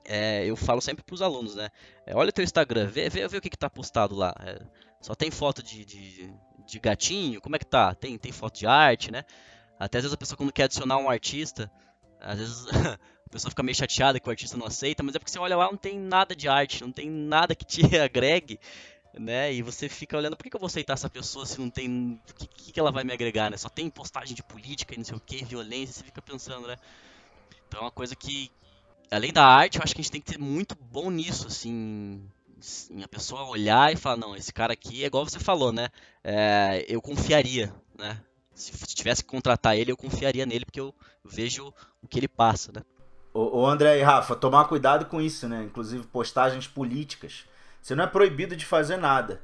é, 0.05 0.45
eu 0.45 0.55
falo 0.55 0.79
sempre 0.79 1.03
para 1.03 1.13
os 1.13 1.21
alunos, 1.21 1.55
né? 1.55 1.69
É, 2.05 2.15
olha 2.15 2.29
o 2.29 2.31
teu 2.31 2.43
Instagram, 2.43 2.87
vê, 2.87 3.09
vê, 3.09 3.27
vê 3.27 3.37
o 3.37 3.41
que, 3.41 3.49
que 3.49 3.57
tá 3.57 3.69
postado 3.69 4.15
lá. 4.15 4.33
É, 4.39 4.61
só 5.01 5.13
tem 5.13 5.29
foto 5.29 5.61
de, 5.61 5.83
de, 5.83 6.33
de, 6.65 6.79
gatinho? 6.79 7.41
Como 7.41 7.57
é 7.57 7.59
que 7.59 7.65
tá? 7.65 7.93
Tem, 7.93 8.17
tem 8.17 8.31
foto 8.31 8.59
de 8.59 8.67
arte, 8.67 9.11
né? 9.11 9.25
Até 9.77 9.97
às 9.97 10.03
vezes 10.05 10.13
a 10.13 10.17
pessoa 10.17 10.37
quando 10.37 10.53
quer 10.53 10.63
adicionar 10.63 10.97
um 10.97 11.09
artista, 11.09 11.69
às 12.21 12.39
vezes 12.39 12.65
a 13.27 13.29
pessoa 13.29 13.49
fica 13.49 13.63
meio 13.63 13.75
chateada 13.75 14.17
que 14.17 14.27
o 14.27 14.31
artista 14.31 14.57
não 14.57 14.67
aceita, 14.67 15.03
mas 15.03 15.15
é 15.15 15.19
porque 15.19 15.31
você 15.31 15.39
olha 15.39 15.57
lá 15.57 15.65
não 15.65 15.77
tem 15.77 15.99
nada 15.99 16.33
de 16.33 16.47
arte, 16.47 16.81
não 16.81 16.91
tem 16.91 17.09
nada 17.09 17.53
que 17.53 17.65
te 17.65 17.81
agregue 17.99 18.59
né? 19.13 19.53
E 19.53 19.61
você 19.61 19.87
fica 19.87 20.17
olhando, 20.17 20.35
por 20.35 20.43
que, 20.43 20.55
eu 20.55 20.59
vou 20.59 20.67
aceitar 20.67 20.93
essa 20.93 21.09
pessoa 21.09 21.45
se 21.45 21.59
não 21.59 21.69
tem. 21.69 22.19
O 22.29 22.33
que, 22.33 22.71
que, 22.71 22.79
ela 22.79 22.91
vai 22.91 23.03
me 23.03 23.13
agregar, 23.13 23.51
né? 23.51 23.57
Só 23.57 23.69
tem 23.69 23.89
postagem 23.89 24.35
de 24.35 24.43
política 24.43 24.93
e 24.93 24.97
não 24.97 25.05
sei 25.05 25.15
o 25.15 25.19
que, 25.19 25.43
violência, 25.43 25.93
você 25.93 26.03
fica 26.03 26.21
pensando, 26.21 26.67
né? 26.67 26.77
Então 27.67 27.81
é 27.81 27.83
uma 27.83 27.91
coisa 27.91 28.15
que, 28.15 28.51
além 29.11 29.31
da 29.31 29.45
arte, 29.45 29.77
eu 29.77 29.83
acho 29.83 29.93
que 29.93 30.01
a 30.01 30.03
gente 30.03 30.11
tem 30.11 30.21
que 30.21 30.31
ter 30.31 30.39
muito 30.39 30.75
bom 30.75 31.11
nisso, 31.11 31.47
assim. 31.47 32.23
A 33.03 33.07
pessoa 33.07 33.43
olhar 33.43 33.91
e 33.91 33.97
falar, 33.97 34.17
não, 34.17 34.35
esse 34.35 34.53
cara 34.53 34.73
aqui 34.73 35.03
é 35.03 35.07
igual 35.07 35.25
você 35.25 35.39
falou, 35.39 35.71
né? 35.71 35.89
É, 36.23 36.85
eu 36.87 37.01
confiaria, 37.01 37.73
né? 37.97 38.19
Se, 38.55 38.71
se 38.71 38.95
tivesse 38.95 39.23
que 39.23 39.29
contratar 39.29 39.77
ele, 39.77 39.91
eu 39.91 39.97
confiaria 39.97 40.45
nele, 40.45 40.65
porque 40.65 40.79
eu 40.79 40.93
vejo 41.25 41.73
o 42.01 42.07
que 42.07 42.19
ele 42.19 42.27
passa, 42.27 42.71
né? 42.71 42.81
Ô, 43.33 43.65
André 43.65 43.97
e 43.97 44.03
Rafa, 44.03 44.35
tomar 44.35 44.65
cuidado 44.65 45.05
com 45.05 45.19
isso, 45.19 45.47
né? 45.47 45.63
Inclusive 45.63 46.05
postagens 46.05 46.67
políticas 46.67 47.45
você 47.83 47.95
não 47.95 48.05
é 48.05 48.07
proibido 48.07 48.55
de 48.55 48.65
fazer 48.65 48.95
nada, 48.95 49.43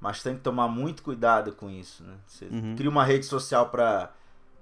mas 0.00 0.22
tem 0.22 0.36
que 0.36 0.42
tomar 0.42 0.68
muito 0.68 1.02
cuidado 1.02 1.52
com 1.52 1.68
isso. 1.68 2.04
Né? 2.04 2.14
Você 2.24 2.44
uhum. 2.44 2.76
cria 2.76 2.88
uma 2.88 3.04
rede 3.04 3.26
social 3.26 3.68
para 3.68 4.12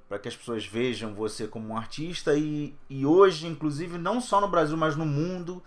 para 0.08 0.18
que 0.18 0.26
as 0.26 0.34
pessoas 0.34 0.64
vejam 0.64 1.12
você 1.12 1.46
como 1.46 1.68
um 1.68 1.76
artista 1.76 2.34
e, 2.34 2.74
e 2.88 3.04
hoje, 3.04 3.46
inclusive, 3.46 3.98
não 3.98 4.22
só 4.22 4.40
no 4.40 4.48
Brasil, 4.48 4.74
mas 4.74 4.96
no 4.96 5.04
mundo, 5.04 5.62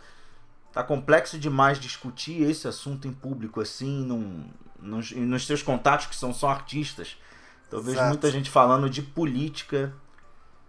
tá 0.74 0.84
complexo 0.84 1.38
demais 1.38 1.80
discutir 1.80 2.42
esse 2.42 2.68
assunto 2.68 3.08
em 3.08 3.14
público 3.14 3.62
assim, 3.62 4.04
num, 4.04 4.50
nos, 4.80 5.12
nos 5.12 5.46
seus 5.46 5.62
contatos 5.62 6.08
que 6.08 6.16
são 6.16 6.34
só 6.34 6.50
artistas. 6.50 7.18
Então 7.68 7.78
eu 7.78 7.84
vejo 7.84 8.04
muita 8.06 8.32
gente 8.32 8.50
falando 8.50 8.90
de 8.90 9.04
política 9.04 9.94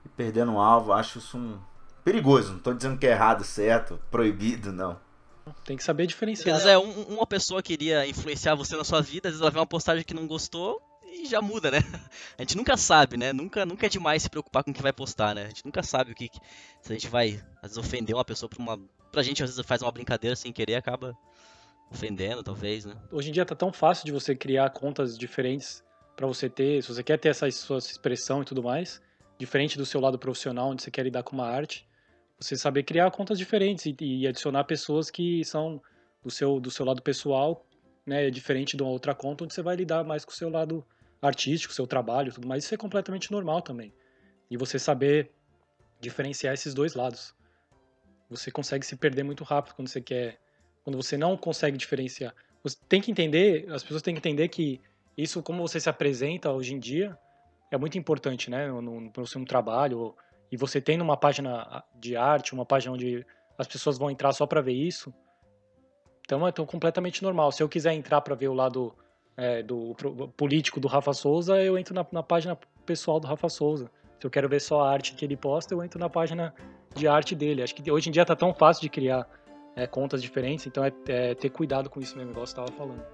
e 0.05 0.09
perdendo 0.11 0.59
alvo. 0.59 0.93
Acho 0.93 1.19
isso 1.19 1.39
um 1.39 1.59
perigoso. 2.05 2.51
Não 2.51 2.59
estou 2.59 2.75
dizendo 2.75 2.99
que 2.99 3.07
é 3.07 3.13
errado, 3.13 3.43
certo, 3.43 3.99
proibido, 4.11 4.71
não. 4.71 5.01
Tem 5.65 5.77
que 5.77 5.85
saber 5.85 6.07
diferenciar. 6.07 6.57
Às 6.57 6.63
vezes 6.65 6.75
é 6.75 6.79
um, 6.79 7.15
uma 7.15 7.27
pessoa 7.27 7.63
queria 7.63 8.07
influenciar 8.07 8.55
você 8.55 8.77
na 8.77 8.85
sua 8.85 9.01
vida, 9.01 9.29
às 9.29 9.33
vezes 9.33 9.41
ela 9.41 9.51
vê 9.51 9.59
uma 9.59 9.67
postagem 9.67 10.05
que 10.05 10.15
não 10.15 10.27
gostou 10.27 10.81
e 11.05 11.27
já 11.27 11.43
muda, 11.43 11.71
né? 11.71 11.79
A 12.39 12.43
gente 12.43 12.57
nunca 12.57 12.77
sabe, 12.77 13.17
né? 13.17 13.33
Nunca, 13.33 13.67
nunca 13.67 13.87
é 13.87 13.89
demais 13.89 14.23
se 14.23 14.31
preocupar 14.31 14.65
com 14.65 14.71
o 14.71 14.75
que 14.75 14.83
vai 14.83 14.93
postar, 14.93 15.35
né? 15.35 15.45
A 15.45 15.49
gente 15.49 15.65
nunca 15.65 15.83
sabe 15.83 16.13
o 16.13 16.15
que. 16.15 16.31
Se 16.81 16.93
a 16.93 16.95
gente 16.95 17.09
vai, 17.09 17.43
às 17.57 17.73
vezes, 17.73 17.77
ofender 17.77 18.15
uma 18.15 18.25
pessoa 18.25 18.49
pra 18.49 18.59
uma. 18.59 18.81
Pra 19.11 19.23
gente, 19.23 19.43
às 19.43 19.51
vezes, 19.51 19.67
faz 19.67 19.83
uma 19.83 19.93
brincadeira 19.93 20.35
sem 20.35 20.53
querer 20.53 20.77
acaba 20.77 21.17
ofendendo, 21.91 22.43
talvez, 22.43 22.87
né? 22.87 22.97
Hoje 23.11 23.29
em 23.29 23.33
dia 23.33 23.45
tá 23.45 23.55
tão 23.55 23.73
fácil 23.73 24.07
de 24.07 24.13
você 24.13 24.35
criar 24.35 24.71
contas 24.71 25.19
diferentes 25.19 25.85
para 26.17 26.27
você 26.27 26.49
ter, 26.49 26.83
se 26.83 26.89
você 26.89 27.03
quer 27.03 27.19
ter 27.19 27.29
essa 27.29 27.51
sua 27.51 27.79
expressão 27.79 28.43
e 28.43 28.45
tudo 28.45 28.63
mais, 28.63 29.01
diferente 29.39 29.77
do 29.77 29.85
seu 29.85 30.01
lado 30.01 30.19
profissional, 30.19 30.71
onde 30.71 30.83
você 30.83 30.91
quer 30.91 31.05
lidar 31.05 31.23
com 31.23 31.35
uma 31.35 31.47
arte, 31.47 31.87
você 32.43 32.57
saber 32.57 32.83
criar 32.83 33.11
contas 33.11 33.39
diferentes 33.39 33.87
e, 33.87 33.97
e, 34.01 34.27
adicionar 34.27 34.65
pessoas 34.65 35.11
que 35.11 35.45
são 35.45 35.81
do 36.23 36.31
seu, 36.31 36.61
do 36.61 36.71
seu 36.71 36.85
lado 36.85 37.03
pessoal, 37.03 37.65
né, 38.05 38.31
diferente 38.31 38.77
de 38.77 38.83
uma 38.83 38.91
outra 38.91 39.15
conta 39.15 39.45
onde 39.45 39.55
você 39.55 39.63
vai 39.63 39.77
lidar 39.77 40.05
mais 40.05 40.25
com 40.25 40.33
o 40.33 40.35
seu 40.35 40.49
lado 40.49 40.85
artístico, 41.21 41.73
seu 41.73 41.87
trabalho, 41.87 42.33
tudo 42.33 42.49
mais. 42.49 42.65
Isso 42.65 42.75
é 42.75 42.77
completamente 42.77 43.31
normal 43.31 43.63
também. 43.63 43.93
E 44.51 44.57
você 44.57 44.79
saber 44.79 45.31
diferenciar 46.01 46.53
esses 46.53 46.75
dois 46.75 46.95
lados. 46.95 47.35
Você 48.29 48.51
consegue 48.51 48.85
se 48.85 48.97
perder 48.97 49.23
muito 49.23 49.45
rápido 49.45 49.75
quando 49.75 49.89
você 49.89 50.01
quer, 50.01 50.39
quando 50.83 50.97
você 50.97 51.17
não 51.17 51.37
consegue 51.37 51.77
diferenciar. 51.77 52.35
Você 52.63 52.77
tem 52.89 53.01
que 53.01 53.11
entender, 53.11 53.71
as 53.71 53.83
pessoas 53.83 54.03
têm 54.03 54.15
que 54.15 54.19
entender 54.19 54.49
que 54.49 54.81
isso, 55.17 55.43
como 55.43 55.67
você 55.67 55.79
se 55.79 55.89
apresenta 55.89 56.51
hoje 56.51 56.75
em 56.75 56.79
dia, 56.79 57.17
é 57.71 57.79
muito 57.79 57.97
importante, 57.97 58.51
né, 58.51 58.67
no, 58.67 58.83
no, 58.83 59.01
no 59.01 59.45
trabalho 59.45 60.15
e 60.53 60.57
você 60.57 60.83
tem 60.83 61.01
uma 61.01 61.17
página 61.17 61.83
de 61.95 62.15
arte, 62.15 62.53
uma 62.53 62.67
página 62.67 62.93
onde 62.93 63.27
as 63.57 63.67
pessoas 63.67 63.97
vão 63.97 64.11
entrar 64.11 64.33
só 64.35 64.47
para 64.47 64.61
ver 64.61 64.75
isso, 64.75 65.13
então 66.21 66.47
é 66.47 66.53
completamente 66.53 67.23
normal. 67.23 67.51
Se 67.51 67.63
eu 67.63 67.69
quiser 67.69 67.95
entrar 67.95 68.21
para 68.21 68.35
ver 68.35 68.49
o 68.49 68.55
lado 68.55 68.95
é, 69.37 69.63
do 69.63 69.95
político 70.37 70.79
do 70.79 70.89
Rafa 70.89 71.13
Souza, 71.13 71.63
eu 71.63 71.79
entro 71.79 71.95
na, 71.95 72.07
na, 72.13 72.23
página 72.23 72.57
pessoal 72.85 73.19
do 73.19 73.27
Rafa 73.27 73.49
Souza. 73.49 73.91
Se 74.21 74.27
eu 74.27 74.31
quero 74.31 74.49
ver 74.49 74.61
só 74.61 74.83
a 74.83 74.93
arte 74.93 75.15
que 75.15 75.25
ele 75.25 75.37
posta, 75.37 75.75
eu 75.75 75.83
entro 75.83 75.99
na 75.99 76.09
página 76.09 76.55
de 76.95 77.09
arte 77.09 77.35
dele. 77.35 77.63
Acho 77.63 77.75
que 77.75 77.91
hoje 77.91 78.09
em 78.09 78.13
dia 78.13 78.25
tá 78.25 78.37
tão 78.37 78.55
fácil 78.55 78.83
de 78.83 78.89
criar 78.89 79.29
é, 79.75 79.87
contas 79.87 80.23
diferentes, 80.23 80.67
então 80.67 80.85
é, 80.85 80.93
é, 81.09 81.35
ter 81.35 81.51
cuidado 81.51 81.91
com 81.91 81.99
isso 81.99 82.17
mesmo, 82.17 82.31
igual 82.31 82.47
você 82.47 82.53
estava 82.53 82.71
falando. 82.73 83.05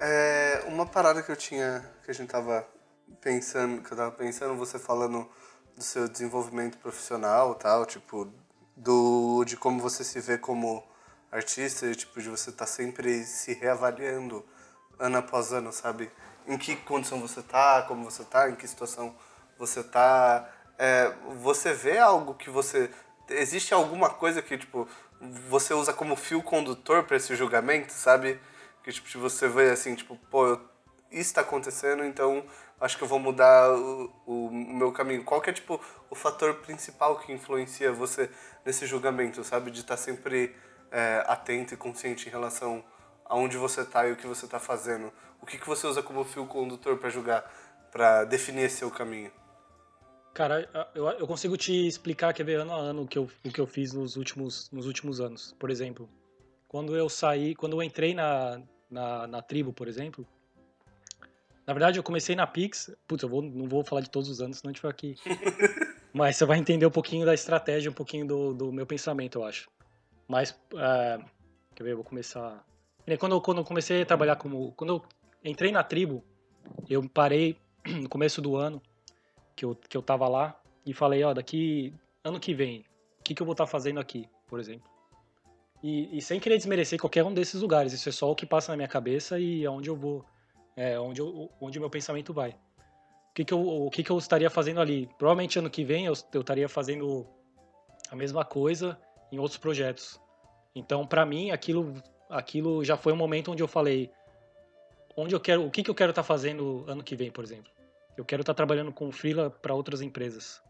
É, 0.00 0.64
uma 0.66 0.84
parada 0.84 1.22
que 1.22 1.30
eu 1.32 1.36
tinha, 1.36 1.88
que 2.04 2.10
a 2.10 2.14
gente 2.14 2.28
tava 2.28 2.66
pensando, 3.20 3.82
que 3.82 3.92
eu 3.92 3.96
tava 3.96 4.12
pensando, 4.12 4.56
você 4.56 4.78
falando 4.78 5.28
do 5.76 5.82
seu 5.82 6.08
desenvolvimento 6.08 6.78
profissional 6.78 7.54
tal, 7.54 7.84
tipo, 7.84 8.32
do, 8.76 9.44
de 9.44 9.56
como 9.56 9.80
você 9.80 10.04
se 10.04 10.20
vê 10.20 10.38
como 10.38 10.82
artista, 11.30 11.92
tipo, 11.94 12.20
de 12.20 12.28
você 12.28 12.50
estar 12.50 12.64
tá 12.64 12.70
sempre 12.70 13.24
se 13.24 13.52
reavaliando 13.54 14.44
ano 14.98 15.18
após 15.18 15.52
ano, 15.52 15.72
sabe? 15.72 16.10
Em 16.46 16.56
que 16.56 16.76
condição 16.76 17.20
você 17.20 17.42
tá, 17.42 17.82
como 17.82 18.04
você 18.04 18.24
tá, 18.24 18.48
em 18.48 18.54
que 18.54 18.66
situação 18.66 19.14
você 19.58 19.82
tá. 19.82 20.48
É, 20.78 21.12
você 21.40 21.72
vê 21.72 21.98
algo 21.98 22.34
que 22.34 22.50
você. 22.50 22.90
Existe 23.28 23.74
alguma 23.74 24.10
coisa 24.10 24.40
que, 24.40 24.56
tipo, 24.56 24.88
você 25.48 25.74
usa 25.74 25.92
como 25.92 26.16
fio 26.16 26.42
condutor 26.42 27.04
para 27.04 27.16
esse 27.16 27.34
julgamento, 27.34 27.92
sabe? 27.92 28.40
Que, 28.82 28.92
tipo, 28.92 29.18
você 29.18 29.48
vê 29.48 29.70
assim, 29.70 29.94
tipo, 29.94 30.16
pô, 30.30 30.58
isso 31.10 31.30
está 31.30 31.40
acontecendo, 31.40 32.04
então 32.04 32.44
acho 32.80 32.96
que 32.96 33.04
eu 33.04 33.08
vou 33.08 33.18
mudar 33.18 33.70
o, 33.72 34.12
o, 34.26 34.50
meu 34.50 34.92
caminho. 34.92 35.24
Qual 35.24 35.40
que 35.40 35.50
é, 35.50 35.52
tipo, 35.52 35.80
o 36.10 36.14
fator 36.14 36.54
principal 36.56 37.18
que 37.18 37.32
influencia 37.32 37.92
você 37.92 38.30
nesse 38.64 38.86
julgamento, 38.86 39.42
sabe? 39.44 39.70
De 39.70 39.80
estar 39.80 39.96
tá 39.96 40.02
sempre 40.02 40.54
é, 40.90 41.24
atento 41.26 41.74
e 41.74 41.76
consciente 41.76 42.28
em 42.28 42.30
relação 42.30 42.84
aonde 43.24 43.56
você 43.56 43.82
está 43.82 44.06
e 44.06 44.12
o 44.12 44.16
que 44.16 44.26
você 44.26 44.44
está 44.44 44.58
fazendo. 44.58 45.12
O 45.40 45.46
que, 45.46 45.58
que 45.58 45.66
você 45.66 45.86
usa 45.86 46.02
como 46.02 46.24
fio 46.24 46.46
condutor 46.46 46.98
para 46.98 47.10
julgar, 47.10 47.50
para 47.90 48.24
definir 48.24 48.70
seu 48.70 48.90
caminho? 48.90 49.30
Cara, 50.34 50.68
eu, 50.94 51.08
eu 51.08 51.26
consigo 51.26 51.56
te 51.56 51.86
explicar, 51.86 52.34
quer 52.34 52.44
ver, 52.44 52.60
ano 52.60 52.72
a 52.72 52.76
ano 52.76 53.02
o 53.02 53.08
que 53.08 53.16
eu, 53.16 53.28
o 53.44 53.50
que 53.50 53.60
eu 53.60 53.66
fiz 53.66 53.94
nos 53.94 54.16
últimos, 54.16 54.70
nos 54.70 54.86
últimos 54.86 55.18
anos. 55.18 55.54
Por 55.58 55.70
exemplo, 55.70 56.08
quando 56.68 56.94
eu 56.94 57.08
saí, 57.08 57.54
quando 57.54 57.74
eu 57.74 57.82
entrei 57.82 58.12
na, 58.12 58.60
na, 58.90 59.26
na 59.26 59.42
tribo, 59.42 59.72
por 59.72 59.88
exemplo, 59.88 60.26
na 61.66 61.72
verdade 61.72 61.98
eu 61.98 62.02
comecei 62.02 62.36
na 62.36 62.46
Pix, 62.46 62.94
putz, 63.08 63.22
eu 63.22 63.28
vou, 63.28 63.42
não 63.42 63.68
vou 63.68 63.84
falar 63.84 64.00
de 64.00 64.10
todos 64.10 64.28
os 64.28 64.40
anos, 64.40 64.58
senão 64.58 64.70
a 64.70 64.72
gente 64.72 64.82
vai 64.82 64.90
aqui. 64.90 65.16
Mas 66.12 66.36
você 66.36 66.44
vai 66.44 66.58
entender 66.58 66.86
um 66.86 66.90
pouquinho 66.90 67.26
da 67.26 67.34
estratégia, 67.34 67.90
um 67.90 67.94
pouquinho 67.94 68.26
do, 68.26 68.54
do 68.54 68.72
meu 68.72 68.86
pensamento, 68.86 69.38
eu 69.38 69.44
acho. 69.44 69.68
Mas, 70.26 70.58
é, 70.74 71.18
quer 71.74 71.84
ver, 71.84 71.92
eu 71.92 71.96
vou 71.96 72.04
começar... 72.04 72.64
Quando 73.18 73.40
quando 73.40 73.58
eu 73.58 73.64
comecei 73.64 74.02
a 74.02 74.06
trabalhar 74.06 74.36
como... 74.36 74.72
Quando 74.72 74.94
eu 74.94 75.02
entrei 75.44 75.70
na 75.70 75.82
tribo, 75.82 76.24
eu 76.88 77.06
parei 77.08 77.56
no 77.84 78.08
começo 78.08 78.40
do 78.40 78.56
ano, 78.56 78.80
que 79.54 79.64
eu, 79.64 79.74
que 79.74 79.96
eu 79.96 80.02
tava 80.02 80.28
lá 80.28 80.58
e 80.84 80.92
falei, 80.92 81.22
ó, 81.24 81.34
daqui 81.34 81.92
ano 82.22 82.40
que 82.40 82.54
vem, 82.54 82.84
o 83.20 83.22
que, 83.22 83.34
que 83.34 83.42
eu 83.42 83.46
vou 83.46 83.52
estar 83.52 83.64
tá 83.64 83.70
fazendo 83.70 83.98
aqui, 83.98 84.28
por 84.46 84.60
exemplo. 84.60 84.88
E, 85.82 86.16
e, 86.16 86.22
sem 86.22 86.40
querer 86.40 86.56
desmerecer 86.56 86.98
qualquer 86.98 87.24
um 87.24 87.32
desses 87.32 87.60
lugares, 87.60 87.92
isso 87.92 88.08
é 88.08 88.12
só 88.12 88.30
o 88.30 88.34
que 88.34 88.46
passa 88.46 88.72
na 88.72 88.76
minha 88.76 88.88
cabeça 88.88 89.38
e 89.38 89.64
aonde 89.64 89.88
eu 89.88 89.96
vou, 89.96 90.24
é, 90.76 91.00
onde, 91.00 91.20
eu, 91.20 91.50
onde 91.60 91.80
meu 91.80 91.88
pensamento 91.88 92.32
vai. 92.34 92.50
O 92.50 93.34
que, 93.34 93.44
que, 93.44 93.52
eu, 93.52 93.60
o 93.60 93.90
que, 93.90 94.02
que 94.02 94.10
eu 94.10 94.18
estaria 94.18 94.50
fazendo 94.50 94.80
ali? 94.80 95.08
Provavelmente 95.18 95.58
ano 95.58 95.70
que 95.70 95.84
vem 95.84 96.06
eu, 96.06 96.12
eu 96.32 96.40
estaria 96.42 96.68
fazendo 96.68 97.26
a 98.10 98.16
mesma 98.16 98.44
coisa 98.44 98.98
em 99.32 99.38
outros 99.38 99.58
projetos. 99.58 100.20
Então, 100.74 101.06
para 101.06 101.24
mim, 101.24 101.50
aquilo, 101.50 101.94
aquilo 102.28 102.84
já 102.84 102.96
foi 102.96 103.12
um 103.12 103.16
momento 103.16 103.50
onde 103.50 103.62
eu 103.62 103.68
falei, 103.68 104.10
onde 105.16 105.34
eu 105.34 105.40
quero, 105.40 105.66
o 105.66 105.70
que, 105.70 105.82
que 105.82 105.90
eu 105.90 105.94
quero 105.94 106.10
estar 106.10 106.22
tá 106.22 106.26
fazendo 106.26 106.84
ano 106.86 107.02
que 107.02 107.16
vem, 107.16 107.30
por 107.30 107.42
exemplo. 107.42 107.72
Eu 108.16 108.24
quero 108.24 108.42
estar 108.42 108.52
tá 108.52 108.56
trabalhando 108.56 108.92
com 108.92 109.10
freela 109.10 109.50
para 109.50 109.74
outras 109.74 110.00
empresas 110.00 110.62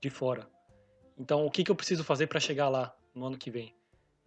de 0.00 0.10
fora. 0.10 0.46
Então, 1.18 1.46
o 1.46 1.50
que, 1.50 1.62
que 1.64 1.70
eu 1.70 1.76
preciso 1.76 2.02
fazer 2.02 2.26
para 2.26 2.40
chegar 2.40 2.68
lá 2.68 2.94
no 3.14 3.26
ano 3.26 3.38
que 3.38 3.50
vem? 3.50 3.74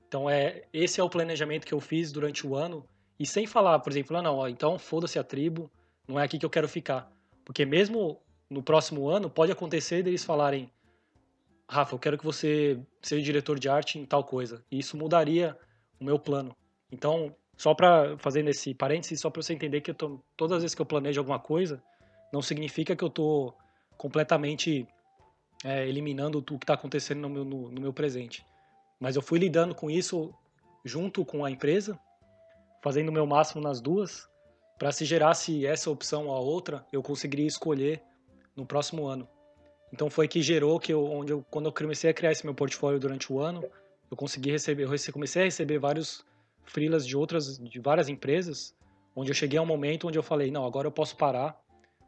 Então, 0.08 0.30
é 0.30 0.64
esse 0.72 1.00
é 1.02 1.04
o 1.04 1.10
planejamento 1.10 1.66
que 1.66 1.74
eu 1.74 1.80
fiz 1.80 2.12
durante 2.12 2.46
o 2.46 2.56
ano 2.56 2.88
e 3.20 3.26
sem 3.26 3.46
falar, 3.46 3.80
por 3.80 3.92
exemplo, 3.92 4.16
ah, 4.18 4.22
não, 4.22 4.38
ó, 4.38 4.48
então 4.48 4.78
foda-se 4.78 5.18
a 5.18 5.24
tribo, 5.24 5.72
não 6.08 6.20
é 6.20 6.24
aqui 6.24 6.38
que 6.38 6.46
eu 6.46 6.50
quero 6.50 6.68
ficar. 6.68 7.12
Porque 7.44 7.66
mesmo 7.66 8.20
no 8.50 8.62
próximo 8.62 9.10
ano, 9.10 9.30
pode 9.30 9.52
acontecer 9.52 10.04
deles 10.04 10.24
falarem, 10.24 10.70
Rafa, 11.68 11.96
eu 11.96 12.00
quero 12.00 12.18
que 12.18 12.26
você 12.26 12.80
seja 13.02 13.24
diretor 13.24 13.60
de 13.60 13.70
arte 13.70 13.98
em 13.98 14.06
tal 14.06 14.24
coisa. 14.24 14.64
E 14.72 14.80
isso 14.80 14.98
mudaria 14.98 15.58
o 16.00 16.04
meu 16.04 16.20
plano. 16.20 16.56
Então, 16.92 17.36
só 17.58 17.74
para 17.74 18.18
fazer 18.18 18.44
nesse 18.44 18.74
parênteses, 18.74 19.20
só 19.20 19.30
para 19.30 19.42
você 19.42 19.54
entender 19.54 19.82
que 19.82 19.94
tô, 19.94 20.20
todas 20.38 20.58
as 20.58 20.64
vezes 20.64 20.76
que 20.76 20.82
eu 20.82 20.86
planejo 20.86 21.20
alguma 21.20 21.40
coisa, 21.40 21.82
não 22.32 22.42
significa 22.42 22.96
que 22.96 23.04
eu 23.04 23.08
estou 23.08 23.58
completamente 23.98 24.88
é, 25.64 25.88
eliminando 25.88 26.38
o 26.38 26.44
que 26.44 26.56
está 26.56 26.74
acontecendo 26.74 27.22
no 27.22 27.30
meu, 27.30 27.46
no, 27.46 27.72
no 27.72 27.82
meu 27.82 27.94
presente. 27.94 28.46
Mas 29.00 29.16
eu 29.16 29.22
fui 29.22 29.40
lidando 29.40 29.74
com 29.74 29.90
isso 29.90 30.34
junto 30.84 31.26
com 31.26 31.44
a 31.44 31.50
empresa, 31.50 32.00
fazendo 32.86 33.10
o 33.10 33.12
meu 33.12 33.26
máximo 33.26 33.64
nas 33.64 33.82
duas, 33.82 34.30
para 34.78 34.92
se 34.92 35.06
gerasse 35.06 35.66
essa 35.66 35.90
opção 35.90 36.28
ou 36.28 36.36
a 36.36 36.40
outra, 36.40 36.86
eu 36.94 37.02
conseguiria 37.02 37.48
escolher 37.48 38.00
no 38.56 38.64
próximo 38.64 39.08
ano. 39.08 39.28
Então 39.92 40.08
foi 40.08 40.28
que 40.28 40.40
gerou 40.40 40.80
que 40.80 40.94
eu, 40.94 41.04
onde 41.04 41.34
eu, 41.34 41.44
quando 41.50 41.66
eu 41.66 41.74
comecei 41.74 42.12
a 42.12 42.14
criar 42.14 42.32
esse 42.32 42.46
meu 42.46 42.54
portfólio 42.54 43.00
durante 43.00 43.34
o 43.34 43.40
ano, 43.40 43.64
eu 44.12 44.16
consegui 44.16 44.52
receber, 44.52 44.84
eu 44.84 45.14
comecei 45.14 45.42
a 45.42 45.46
receber 45.46 45.80
vários 45.80 46.24
freelas 46.64 47.08
de 47.08 47.18
outras, 47.18 47.58
de 47.58 47.80
várias 47.80 48.08
empresas, 48.08 48.76
onde 49.16 49.32
eu 49.32 49.36
cheguei 49.36 49.58
a 49.58 49.64
um 49.64 49.66
momento 49.66 50.08
onde 50.08 50.20
eu 50.20 50.24
falei, 50.24 50.52
não, 50.52 50.64
agora 50.64 50.88
eu 50.88 50.92
posso 50.92 51.18
parar, 51.18 51.60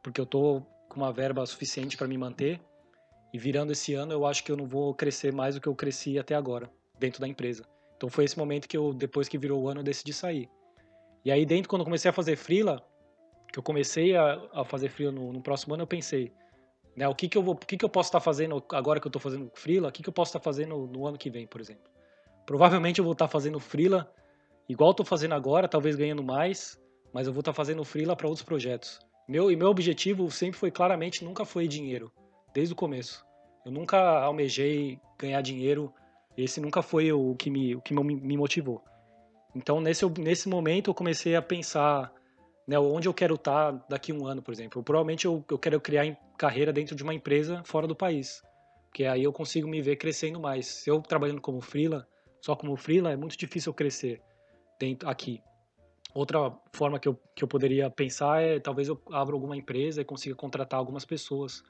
porque 0.04 0.22
eu 0.22 0.28
tô 0.28 0.62
com 0.90 0.98
uma 0.98 1.12
verba 1.12 1.44
suficiente 1.48 1.98
para 1.98 2.08
me 2.08 2.20
manter, 2.20 2.62
e 3.34 3.40
virando 3.40 3.72
esse 3.72 3.96
ano 3.96 4.12
eu 4.14 4.28
acho 4.28 4.44
que 4.44 4.52
eu 4.52 4.58
não 4.58 4.68
vou 4.68 4.94
crescer 4.94 5.34
mais 5.34 5.56
do 5.56 5.62
que 5.62 5.68
eu 5.68 5.74
cresci 5.74 6.20
até 6.20 6.36
agora, 6.36 6.70
dentro 7.00 7.20
da 7.20 7.28
empresa. 7.28 7.64
Então 7.96 8.12
foi 8.12 8.26
esse 8.26 8.38
momento 8.38 8.68
que 8.68 8.78
eu, 8.78 8.94
depois 8.94 9.28
que 9.28 9.40
virou 9.40 9.64
o 9.64 9.68
ano, 9.68 9.80
eu 9.80 9.84
decidi 9.84 10.14
sair. 10.14 10.48
E 11.28 11.32
aí 11.32 11.46
dentro, 11.46 11.68
quando 11.68 11.82
eu 11.82 11.86
comecei 11.86 12.08
a 12.08 12.14
fazer 12.14 12.38
freela, 12.38 12.82
que 13.52 13.60
eu 13.60 13.64
comecei 13.64 14.16
a, 14.16 14.42
a 14.54 14.64
fazer 14.64 14.88
freela 14.88 15.12
no, 15.12 15.34
no, 15.34 15.42
próximo 15.42 15.74
ano, 15.74 15.84
eu 15.84 15.88
pensei, 15.88 16.32
né, 16.96 17.06
o 17.06 17.14
que 17.14 17.28
que 17.28 17.38
eu 17.38 17.44
vou, 17.44 17.54
o 17.54 17.58
que 17.58 17.76
que 17.76 17.84
eu 17.84 17.90
posso 17.90 18.08
estar 18.08 18.22
fazendo 18.22 18.64
agora 18.72 18.98
que 18.98 19.08
eu 19.08 19.10
estou 19.10 19.22
fazendo 19.22 19.52
freela, 19.54 19.90
o 19.90 19.92
que 19.92 20.02
que 20.02 20.08
eu 20.08 20.14
posso 20.14 20.30
estar 20.30 20.40
fazendo 20.40 20.88
no 20.88 21.06
ano 21.06 21.18
que 21.18 21.30
vem, 21.30 21.46
por 21.46 21.60
exemplo. 21.60 21.92
Provavelmente 22.46 23.00
eu 23.00 23.04
vou 23.04 23.12
estar 23.12 23.28
fazendo 23.28 23.60
freela 23.60 24.10
igual 24.70 24.92
estou 24.92 25.06
fazendo 25.06 25.34
agora, 25.36 25.68
talvez 25.68 25.98
ganhando 25.98 26.24
mais, 26.24 26.82
mas 27.12 27.28
eu 27.28 27.34
vou 27.34 27.42
estar 27.42 27.52
fazendo 27.52 27.84
freela 27.84 28.16
para 28.16 28.26
outros 28.26 28.46
projetos. 28.46 28.98
Meu, 29.28 29.52
e 29.52 29.56
meu 29.58 29.68
objetivo 29.68 30.32
sempre 30.32 30.58
foi 30.58 30.72
claramente, 30.72 31.26
nunca 31.26 31.44
foi 31.44 31.68
dinheiro, 31.68 32.10
desde 32.54 32.72
o 32.72 32.78
começo. 32.78 33.26
Eu 33.66 33.72
nunca 33.74 34.00
almejei 34.22 34.98
ganhar 35.20 35.42
dinheiro, 35.42 35.94
esse 36.38 36.62
nunca 36.62 36.82
foi 36.82 37.12
o 37.12 37.36
que 37.36 37.50
me, 37.50 37.76
o 37.76 37.82
que 37.82 37.94
me 37.94 38.38
motivou. 38.38 38.82
Então, 39.58 39.82
nesse, 39.82 40.06
nesse 40.20 40.48
momento, 40.48 40.92
eu 40.92 40.94
comecei 40.94 41.36
a 41.36 41.42
pensar 41.42 42.14
né, 42.68 42.78
onde 42.78 43.08
eu 43.08 43.14
quero 43.14 43.34
estar 43.34 43.72
daqui 43.90 44.12
a 44.12 44.16
um 44.16 44.28
ano, 44.28 44.40
por 44.40 44.54
exemplo. 44.54 44.84
Provavelmente 44.84 45.26
eu, 45.26 45.44
eu 45.50 45.58
quero 45.58 45.82
criar 45.82 46.16
carreira 46.38 46.72
dentro 46.72 46.96
de 46.96 47.02
uma 47.02 47.14
empresa 47.14 47.64
fora 47.66 47.88
do 47.88 47.96
país, 47.96 48.44
porque 48.86 49.06
aí 49.06 49.24
eu 49.24 49.34
consigo 49.34 49.68
me 49.68 49.82
ver 49.82 49.96
crescendo 49.96 50.40
mais. 50.40 50.68
Se 50.68 50.92
eu 50.92 51.02
trabalhando 51.02 51.42
como 51.42 51.60
freela, 51.60 52.08
só 52.40 52.56
como 52.56 52.76
freela, 52.78 53.12
é 53.12 53.16
muito 53.16 53.36
difícil 53.36 53.72
eu 53.72 53.74
crescer 53.74 54.22
dentro, 54.80 55.10
aqui. 55.10 55.42
Outra 56.14 56.56
forma 56.72 57.00
que 57.00 57.08
eu, 57.08 57.20
que 57.36 57.44
eu 57.44 57.48
poderia 57.48 57.90
pensar 57.90 58.42
é 58.42 58.60
talvez 58.60 58.88
eu 58.88 59.02
abra 59.12 59.34
alguma 59.34 59.58
empresa 59.58 60.02
e 60.02 60.06
consiga 60.06 60.36
contratar 60.36 60.80
algumas 60.80 61.04
pessoas 61.04 61.64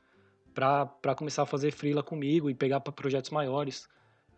para 0.53 1.15
começar 1.15 1.43
a 1.43 1.45
fazer 1.45 1.71
freela 1.71 2.03
comigo 2.03 2.49
e 2.49 2.53
pegar 2.53 2.81
projetos 2.81 3.29
maiores, 3.29 3.87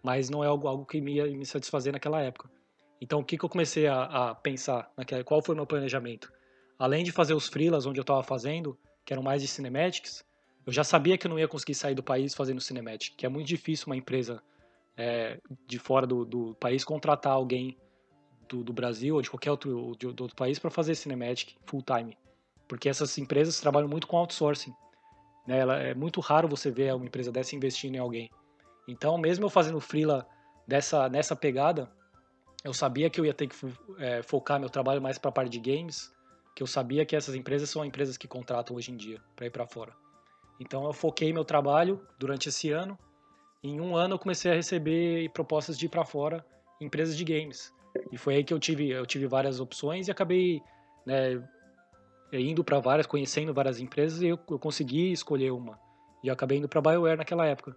mas 0.03 0.29
não 0.29 0.43
é 0.43 0.47
algo, 0.47 0.67
algo 0.67 0.85
que 0.85 1.01
me 1.01 1.15
ia 1.15 1.25
me 1.25 1.45
satisfazer 1.47 1.91
naquela 1.91 2.21
época. 2.21 2.58
Então, 3.01 3.19
o 3.19 3.23
que, 3.23 3.37
que 3.37 3.45
eu 3.45 3.49
comecei 3.49 3.87
a, 3.87 4.03
a 4.03 4.35
pensar? 4.35 4.91
Naquela, 4.97 5.23
qual 5.23 5.41
foi 5.41 5.53
o 5.53 5.55
meu 5.55 5.65
planejamento? 5.65 6.31
Além 6.77 7.03
de 7.03 7.11
fazer 7.11 7.33
os 7.33 7.47
freelas 7.47 7.85
onde 7.85 7.99
eu 7.99 8.03
estava 8.03 8.23
fazendo, 8.23 8.77
que 9.05 9.13
eram 9.13 9.23
mais 9.23 9.41
de 9.41 9.47
cinematics, 9.47 10.23
eu 10.65 10.73
já 10.73 10.83
sabia 10.83 11.17
que 11.17 11.25
eu 11.25 11.29
não 11.29 11.39
ia 11.39 11.47
conseguir 11.47 11.73
sair 11.73 11.95
do 11.95 12.03
país 12.03 12.33
fazendo 12.35 12.61
cinematic, 12.61 13.15
que 13.15 13.25
é 13.25 13.29
muito 13.29 13.47
difícil 13.47 13.87
uma 13.87 13.95
empresa 13.95 14.41
é, 14.95 15.39
de 15.65 15.79
fora 15.79 16.05
do, 16.05 16.25
do, 16.25 16.55
país 16.55 16.83
contratar 16.83 17.33
alguém 17.33 17.77
do, 18.47 18.63
do, 18.63 18.73
Brasil 18.73 19.15
ou 19.15 19.21
de 19.21 19.29
qualquer 19.29 19.51
outro, 19.51 19.95
de, 19.97 20.05
outro 20.05 20.35
país 20.35 20.59
para 20.59 20.69
fazer 20.69 20.93
cinematic 20.95 21.55
full 21.65 21.81
time, 21.81 22.17
porque 22.67 22.89
essas 22.89 23.17
empresas 23.17 23.59
trabalham 23.59 23.87
muito 23.87 24.05
com 24.05 24.17
outsourcing. 24.17 24.73
Né? 25.47 25.59
Ela, 25.59 25.79
é 25.79 25.93
muito 25.95 26.19
raro 26.19 26.47
você 26.47 26.69
ver 26.69 26.93
uma 26.93 27.05
empresa 27.05 27.31
dessa 27.31 27.55
investindo 27.55 27.95
em 27.95 27.99
alguém. 27.99 28.29
Então, 28.87 29.17
mesmo 29.17 29.45
eu 29.45 29.49
fazendo 29.49 29.79
freela 29.79 30.27
dessa 30.67 31.09
nessa 31.09 31.35
pegada, 31.35 31.89
eu 32.63 32.73
sabia 32.73 33.09
que 33.09 33.19
eu 33.19 33.25
ia 33.25 33.33
ter 33.33 33.47
que 33.47 33.55
é, 33.99 34.21
focar 34.21 34.59
meu 34.59 34.69
trabalho 34.69 35.01
mais 35.01 35.17
para 35.17 35.29
a 35.29 35.31
parte 35.31 35.49
de 35.49 35.59
games, 35.59 36.11
que 36.55 36.61
eu 36.61 36.67
sabia 36.67 37.05
que 37.05 37.15
essas 37.15 37.35
empresas 37.35 37.69
são 37.69 37.85
empresas 37.85 38.17
que 38.17 38.27
contratam 38.27 38.75
hoje 38.75 38.91
em 38.91 38.97
dia 38.97 39.21
para 39.35 39.45
ir 39.45 39.49
para 39.49 39.65
fora. 39.65 39.93
Então 40.59 40.85
eu 40.85 40.91
foquei 40.91 41.31
meu 41.31 41.45
trabalho 41.45 42.05
durante 42.17 42.49
esse 42.49 42.69
ano. 42.71 42.97
Em 43.63 43.79
um 43.79 43.95
ano 43.95 44.15
eu 44.15 44.19
comecei 44.19 44.51
a 44.51 44.55
receber 44.55 45.29
propostas 45.29 45.77
de 45.77 45.85
ir 45.85 45.89
para 45.89 46.03
fora, 46.03 46.45
empresas 46.81 47.15
de 47.15 47.23
games. 47.23 47.73
E 48.11 48.17
foi 48.17 48.35
aí 48.35 48.43
que 48.43 48.53
eu 48.53 48.59
tive 48.59 48.89
eu 48.89 49.05
tive 49.05 49.25
várias 49.25 49.59
opções 49.59 50.07
e 50.07 50.11
acabei 50.11 50.61
né, 51.05 51.41
indo 52.33 52.63
para 52.63 52.79
várias, 52.79 53.07
conhecendo 53.07 53.53
várias 53.53 53.79
empresas 53.79 54.21
e 54.21 54.27
eu, 54.27 54.39
eu 54.49 54.59
consegui 54.59 55.11
escolher 55.11 55.51
uma. 55.51 55.79
E 56.21 56.29
acabei 56.29 56.57
indo 56.57 56.67
para 56.67 56.81
BioWare 56.81 57.17
naquela 57.17 57.45
época. 57.45 57.75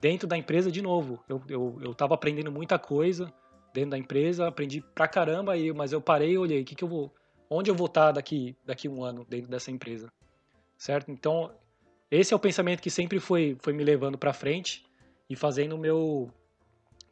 Dentro 0.00 0.28
da 0.28 0.36
empresa, 0.36 0.70
de 0.70 0.82
novo, 0.82 1.24
eu, 1.28 1.42
eu, 1.48 1.78
eu 1.80 1.94
tava 1.94 2.14
aprendendo 2.14 2.52
muita 2.52 2.78
coisa, 2.78 3.32
dentro 3.72 3.90
da 3.90 3.98
empresa, 3.98 4.48
aprendi 4.48 4.80
pra 4.94 5.08
caramba, 5.08 5.52
aí, 5.52 5.72
mas 5.72 5.92
eu 5.92 6.00
parei 6.00 6.32
e 6.32 6.38
olhei, 6.38 6.64
que 6.64 6.74
que 6.74 6.84
eu 6.84 6.88
vou, 6.88 7.12
onde 7.50 7.70
eu 7.70 7.74
vou 7.74 7.86
estar 7.86 8.12
daqui, 8.12 8.56
daqui 8.64 8.88
um 8.88 9.02
ano 9.02 9.24
dentro 9.28 9.50
dessa 9.50 9.70
empresa, 9.70 10.08
certo? 10.76 11.10
Então, 11.10 11.52
esse 12.10 12.32
é 12.32 12.36
o 12.36 12.40
pensamento 12.40 12.80
que 12.80 12.90
sempre 12.90 13.20
foi, 13.20 13.56
foi 13.60 13.72
me 13.72 13.84
levando 13.84 14.18
para 14.18 14.32
frente 14.32 14.84
e 15.28 15.36
fazendo 15.36 15.74
o 15.74 15.78
meu, 15.78 16.30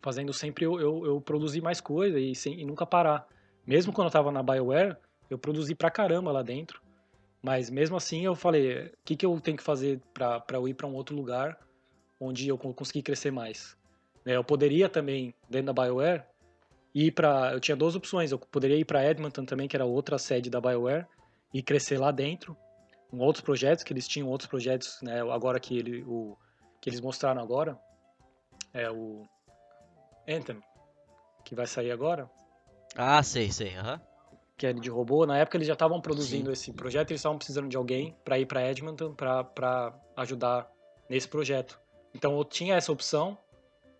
fazendo 0.00 0.32
sempre 0.32 0.64
eu, 0.64 0.80
eu, 0.80 1.06
eu 1.06 1.20
produzir 1.20 1.60
mais 1.60 1.80
coisa 1.80 2.18
e, 2.18 2.34
sem, 2.34 2.60
e 2.60 2.64
nunca 2.64 2.86
parar. 2.86 3.26
Mesmo 3.66 3.92
quando 3.92 4.06
eu 4.06 4.08
estava 4.08 4.30
na 4.30 4.42
BioWare, 4.42 4.96
eu 5.28 5.38
produzi 5.38 5.74
pra 5.74 5.90
caramba 5.90 6.32
lá 6.32 6.42
dentro, 6.42 6.80
mas 7.42 7.68
mesmo 7.68 7.96
assim 7.96 8.24
eu 8.24 8.34
falei, 8.34 8.86
o 8.86 8.90
que, 9.04 9.16
que 9.16 9.26
eu 9.26 9.38
tenho 9.40 9.56
que 9.56 9.62
fazer 9.62 10.00
para 10.14 10.42
eu 10.52 10.68
ir 10.68 10.74
para 10.74 10.86
um 10.86 10.94
outro 10.94 11.14
lugar 11.14 11.58
onde 12.18 12.48
eu 12.48 12.56
consegui 12.56 13.02
crescer 13.02 13.30
mais? 13.30 13.76
Né, 14.24 14.36
eu 14.36 14.42
poderia 14.42 14.88
também, 14.88 15.34
dentro 15.48 15.72
da 15.72 15.82
BioWare, 15.82 16.24
ir 16.97 17.10
para. 17.10 17.52
Eu 17.52 17.60
tinha 17.60 17.77
duas 17.77 17.94
opções. 17.94 18.32
Eu 18.32 18.39
poderia 18.39 18.77
ir 18.77 18.85
para 18.85 19.05
Edmonton 19.05 19.44
também, 19.44 19.68
que 19.68 19.77
era 19.77 19.85
outra 19.85 20.18
sede 20.18 20.48
da 20.48 20.60
BioWare, 20.60 21.06
e 21.52 21.62
crescer 21.62 21.98
lá 21.98 22.10
dentro, 22.10 22.56
com 23.10 23.18
outros 23.18 23.44
projetos, 23.44 23.85
que 23.85 23.93
eles 23.93 24.09
tinham 24.09 24.28
outros 24.28 24.48
projetos, 24.48 24.98
né? 25.02 25.20
Agora 25.20 25.60
que, 25.60 25.77
ele, 25.77 26.02
o, 26.05 26.36
que 26.81 26.89
eles 26.89 27.01
mostraram 27.01 27.43
agora, 27.43 27.78
é 28.73 28.90
o 28.90 29.27
Anthem, 30.27 30.60
que 31.44 31.55
vai 31.55 31.66
sair 31.66 31.90
agora. 31.90 32.31
Ah, 32.97 33.23
sei, 33.23 33.52
sei, 33.52 33.77
aham. 33.77 34.01
Que 34.56 34.68
é 34.68 34.73
de 34.73 34.89
robô. 34.89 35.27
Na 35.27 35.36
época 35.36 35.59
eles 35.59 35.66
já 35.66 35.74
estavam 35.74 36.01
produzindo 36.01 36.47
Sim. 36.47 36.52
esse 36.52 36.73
projeto, 36.73 37.10
eles 37.10 37.20
estavam 37.20 37.36
precisando 37.36 37.68
de 37.68 37.77
alguém 37.77 38.16
para 38.24 38.39
ir 38.39 38.47
para 38.47 38.66
Edmonton 38.70 39.14
para 39.14 39.94
ajudar 40.16 40.66
nesse 41.10 41.28
projeto. 41.28 41.78
Então 42.14 42.39
eu 42.39 42.44
tinha 42.44 42.74
essa 42.74 42.90
opção, 42.90 43.36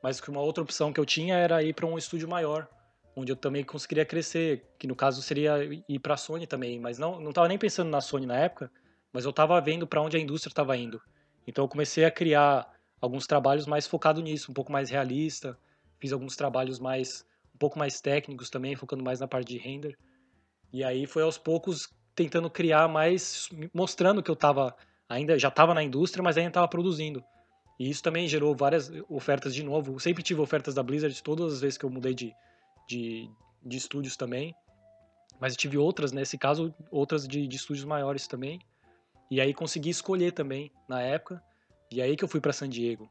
mas 0.03 0.19
uma 0.21 0.41
outra 0.41 0.63
opção 0.63 0.95
que 0.95 0.99
eu 0.99 1.05
tinha 1.05 1.37
era 1.37 1.63
ir 1.63 1.75
para 1.75 1.87
um 1.87 1.99
estúdio 1.99 2.27
maior, 2.27 2.67
onde 3.17 3.33
eu 3.33 3.37
também 3.37 3.65
conseguiria 3.65 4.05
crescer, 4.05 4.65
que 4.79 4.87
no 4.87 4.95
caso 4.95 5.23
seria 5.23 5.59
ir 5.89 5.99
para 5.99 6.15
a 6.15 6.17
Sony 6.19 6.47
também, 6.47 6.79
mas 6.79 6.99
não 6.99 7.19
não 7.19 7.31
estava 7.31 7.49
nem 7.49 7.59
pensando 7.59 7.91
na 7.91 8.01
Sony 8.01 8.27
na 8.27 8.37
época, 8.37 8.71
mas 9.13 9.25
eu 9.25 9.31
estava 9.31 9.59
vendo 9.61 9.87
para 9.87 10.03
onde 10.03 10.17
a 10.17 10.21
indústria 10.21 10.51
estava 10.51 10.77
indo. 10.77 11.01
Então 11.47 11.65
eu 11.65 11.69
comecei 11.69 12.05
a 12.05 12.11
criar 12.11 12.71
alguns 13.01 13.27
trabalhos 13.27 13.67
mais 13.67 13.87
focado 13.87 14.21
nisso, 14.21 14.51
um 14.51 14.55
pouco 14.55 14.71
mais 14.71 14.91
realista. 14.91 15.59
Fiz 15.99 16.13
alguns 16.13 16.37
trabalhos 16.37 16.79
mais 16.79 17.25
um 17.55 17.59
pouco 17.59 17.79
mais 17.79 18.01
técnicos 18.03 18.51
também, 18.51 18.77
focando 18.77 19.03
mais 19.03 19.19
na 19.19 19.27
parte 19.27 19.49
de 19.49 19.59
render. 19.59 19.97
E 20.71 20.85
aí 20.85 21.07
foi 21.07 21.23
aos 21.23 21.39
poucos 21.39 21.89
tentando 22.15 22.51
criar 22.51 22.87
mais, 22.87 23.49
mostrando 23.73 24.23
que 24.23 24.31
eu 24.31 24.35
estava 24.35 24.77
ainda 25.09 25.39
já 25.39 25.49
estava 25.49 25.73
na 25.73 25.83
indústria, 25.83 26.23
mas 26.23 26.37
ainda 26.37 26.51
estava 26.51 26.69
produzindo. 26.69 27.25
E 27.79 27.89
isso 27.89 28.03
também 28.03 28.27
gerou 28.29 28.55
várias 28.55 28.91
ofertas 29.09 29.55
de 29.55 29.63
novo. 29.63 29.95
Eu 29.95 29.99
sempre 29.99 30.23
tive 30.23 30.41
ofertas 30.41 30.75
da 30.75 30.83
Blizzard 30.83 31.23
todas 31.23 31.55
as 31.55 31.61
vezes 31.61 31.79
que 31.79 31.85
eu 31.85 31.91
mudei 31.91 32.15
de, 32.15 32.33
de, 32.87 33.31
de 33.65 33.77
estúdios 33.77 34.17
também. 34.17 34.55
Mas 35.41 35.53
eu 35.53 35.59
tive 35.59 35.77
outras, 35.77 36.13
nesse 36.13 36.39
caso, 36.39 36.75
outras 36.91 37.27
de, 37.27 37.47
de 37.47 37.57
estúdios 37.57 37.85
maiores 37.85 38.27
também. 38.27 38.61
E 39.31 39.41
aí 39.41 39.53
consegui 39.53 39.91
escolher 39.91 40.33
também 40.33 40.73
na 40.89 41.01
época. 41.03 41.43
E 41.91 42.01
aí 42.01 42.17
que 42.17 42.25
eu 42.25 42.29
fui 42.29 42.41
para 42.41 42.53
San 42.53 42.69
Diego. 42.69 43.11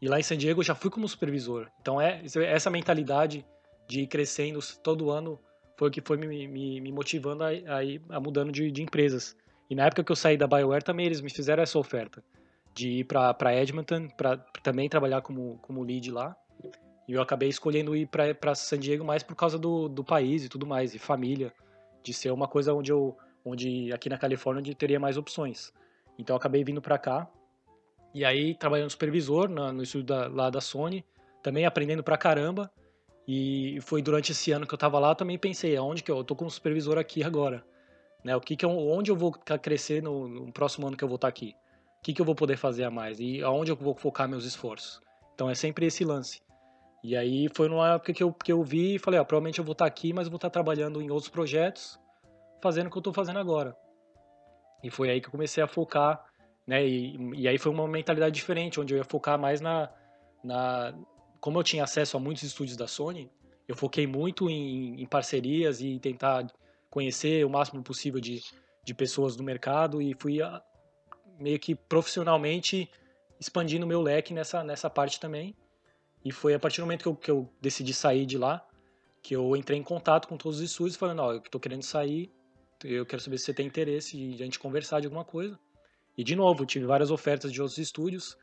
E 0.00 0.08
lá 0.08 0.20
em 0.20 0.22
San 0.22 0.36
Diego 0.36 0.60
eu 0.60 0.64
já 0.64 0.74
fui 0.74 0.90
como 0.90 1.08
supervisor. 1.08 1.70
Então 1.80 2.00
é 2.00 2.22
essa 2.36 2.70
mentalidade 2.70 3.44
de 3.88 4.02
ir 4.02 4.06
crescendo 4.06 4.60
todo 4.82 5.10
ano 5.10 5.38
foi 5.76 5.88
o 5.88 5.90
que 5.90 6.00
foi 6.00 6.16
me, 6.16 6.46
me, 6.46 6.80
me 6.80 6.92
motivando 6.92 7.44
a, 7.44 7.48
a, 7.48 7.84
ir 7.84 8.00
a 8.08 8.20
mudando 8.20 8.52
de, 8.52 8.70
de, 8.70 8.82
empresas. 8.82 9.36
E 9.68 9.74
na 9.74 9.86
época 9.86 10.04
que 10.04 10.12
eu 10.12 10.16
saí 10.16 10.36
da 10.36 10.46
BioWare 10.46 10.84
também 10.84 11.06
eles 11.06 11.20
me 11.20 11.30
fizeram 11.30 11.62
essa 11.62 11.78
oferta 11.78 12.22
de 12.74 12.88
ir 12.88 13.04
para 13.04 13.54
Edmonton, 13.54 14.08
para 14.08 14.36
também 14.62 14.88
trabalhar 14.88 15.22
como, 15.22 15.58
como 15.62 15.82
lead 15.82 16.10
lá. 16.10 16.36
E 17.06 17.12
eu 17.12 17.20
acabei 17.20 17.48
escolhendo 17.48 17.94
ir 17.94 18.06
para 18.06 18.54
San 18.54 18.78
Diego 18.78 19.04
mais 19.04 19.22
por 19.22 19.36
causa 19.36 19.58
do, 19.58 19.88
do 19.88 20.02
país 20.02 20.44
e 20.44 20.48
tudo 20.48 20.66
mais, 20.66 20.94
e 20.94 20.98
família, 20.98 21.52
de 22.02 22.14
ser 22.14 22.30
uma 22.30 22.48
coisa 22.48 22.72
onde 22.72 22.90
eu, 22.90 23.16
onde 23.44 23.92
aqui 23.92 24.08
na 24.08 24.18
Califórnia 24.18 24.60
onde 24.60 24.74
teria 24.74 24.98
mais 24.98 25.16
opções. 25.16 25.72
Então 26.18 26.34
eu 26.34 26.38
acabei 26.38 26.64
vindo 26.64 26.80
para 26.80 26.98
cá 26.98 27.28
e 28.14 28.24
aí 28.24 28.54
trabalhando 28.54 28.90
supervisor 28.90 29.48
na, 29.48 29.72
no 29.72 29.82
estúdio 29.82 30.06
da, 30.06 30.28
lá 30.28 30.48
da 30.48 30.60
Sony, 30.60 31.04
também 31.42 31.66
aprendendo 31.66 32.02
pra 32.02 32.16
caramba. 32.16 32.70
E 33.26 33.78
foi 33.80 34.02
durante 34.02 34.32
esse 34.32 34.52
ano 34.52 34.66
que 34.66 34.74
eu 34.74 34.78
tava 34.78 34.98
lá, 34.98 35.10
eu 35.10 35.14
também 35.14 35.38
pensei, 35.38 35.76
aonde 35.76 36.02
que 36.02 36.10
eu, 36.10 36.18
eu 36.18 36.24
tô 36.24 36.36
como 36.36 36.50
supervisor 36.50 36.98
aqui 36.98 37.24
agora, 37.24 37.64
né? 38.22 38.36
O 38.36 38.40
que 38.40 38.54
que 38.54 38.64
eu, 38.64 38.70
onde 38.70 39.10
eu 39.10 39.16
vou 39.16 39.32
crescer 39.32 40.02
no, 40.02 40.28
no 40.28 40.52
próximo 40.52 40.86
ano 40.86 40.96
que 40.96 41.02
eu 41.02 41.08
vou 41.08 41.16
estar 41.16 41.28
tá 41.28 41.30
aqui? 41.30 41.54
O 41.98 42.02
que 42.04 42.12
que 42.12 42.20
eu 42.20 42.24
vou 42.24 42.34
poder 42.34 42.56
fazer 42.56 42.84
a 42.84 42.90
mais 42.90 43.18
e 43.18 43.42
aonde 43.42 43.72
eu 43.72 43.76
vou 43.76 43.94
focar 43.94 44.28
meus 44.28 44.44
esforços? 44.44 45.00
Então 45.34 45.48
é 45.48 45.54
sempre 45.54 45.86
esse 45.86 46.04
lance. 46.04 46.40
E 47.04 47.14
aí 47.14 47.50
foi 47.52 47.68
numa 47.68 47.96
época 47.96 48.14
que 48.14 48.22
eu, 48.22 48.32
que 48.32 48.50
eu 48.50 48.62
vi 48.64 48.94
e 48.94 48.98
falei, 48.98 49.20
ah, 49.20 49.24
provavelmente 49.26 49.58
eu 49.58 49.64
vou 49.64 49.72
estar 49.72 49.84
tá 49.84 49.88
aqui, 49.88 50.14
mas 50.14 50.26
vou 50.26 50.36
estar 50.36 50.48
tá 50.48 50.54
trabalhando 50.54 51.02
em 51.02 51.10
outros 51.10 51.28
projetos, 51.28 52.00
fazendo 52.62 52.86
o 52.86 52.90
que 52.90 52.96
eu 52.96 53.00
estou 53.00 53.12
fazendo 53.12 53.38
agora. 53.38 53.76
E 54.82 54.88
foi 54.88 55.10
aí 55.10 55.20
que 55.20 55.26
eu 55.26 55.30
comecei 55.30 55.62
a 55.62 55.66
focar, 55.66 56.24
né? 56.66 56.82
E, 56.82 57.14
e 57.34 57.46
aí 57.46 57.58
foi 57.58 57.70
uma 57.70 57.86
mentalidade 57.86 58.34
diferente, 58.34 58.80
onde 58.80 58.94
eu 58.94 58.98
ia 58.98 59.04
focar 59.04 59.38
mais 59.38 59.60
na, 59.60 59.90
na... 60.42 60.94
Como 61.42 61.58
eu 61.58 61.62
tinha 61.62 61.84
acesso 61.84 62.16
a 62.16 62.20
muitos 62.20 62.42
estúdios 62.42 62.74
da 62.74 62.86
Sony, 62.86 63.30
eu 63.68 63.76
foquei 63.76 64.06
muito 64.06 64.48
em, 64.48 65.02
em 65.02 65.06
parcerias 65.06 65.82
e 65.82 65.98
tentar 65.98 66.46
conhecer 66.88 67.44
o 67.44 67.50
máximo 67.50 67.82
possível 67.82 68.18
de, 68.18 68.40
de 68.82 68.94
pessoas 68.94 69.36
do 69.36 69.44
mercado 69.44 70.00
e 70.00 70.14
fui 70.18 70.40
a, 70.40 70.56
ah, 70.56 70.62
meio 71.38 71.58
que 71.58 71.74
profissionalmente 71.74 72.90
expandindo 73.38 73.86
meu 73.86 74.00
leque 74.00 74.32
nessa, 74.32 74.64
nessa 74.64 74.88
parte 74.88 75.20
também. 75.20 75.54
E 76.24 76.32
foi 76.32 76.54
a 76.54 76.58
partir 76.58 76.80
do 76.80 76.84
momento 76.84 77.02
que 77.02 77.08
eu, 77.08 77.16
que 77.16 77.30
eu 77.30 77.52
decidi 77.60 77.92
sair 77.92 78.24
de 78.24 78.38
lá, 78.38 78.66
que 79.22 79.36
eu 79.36 79.54
entrei 79.56 79.78
em 79.78 79.82
contato 79.82 80.26
com 80.26 80.36
todos 80.36 80.58
os 80.58 80.64
estúdios, 80.70 80.96
falando, 80.96 81.20
ó, 81.20 81.28
oh, 81.28 81.32
eu 81.32 81.38
estou 81.38 81.60
querendo 81.60 81.82
sair, 81.82 82.32
eu 82.82 83.06
quero 83.06 83.22
saber 83.22 83.38
se 83.38 83.44
você 83.44 83.54
tem 83.54 83.66
interesse 83.66 84.16
de 84.16 84.42
a 84.42 84.44
gente 84.44 84.58
conversar 84.58 85.00
de 85.00 85.06
alguma 85.06 85.24
coisa. 85.24 85.58
E 86.16 86.22
de 86.22 86.36
novo, 86.36 86.66
tive 86.66 86.86
várias 86.86 87.10
ofertas 87.10 87.52
de 87.52 87.60
outros 87.60 87.78
estúdios. 87.78 88.36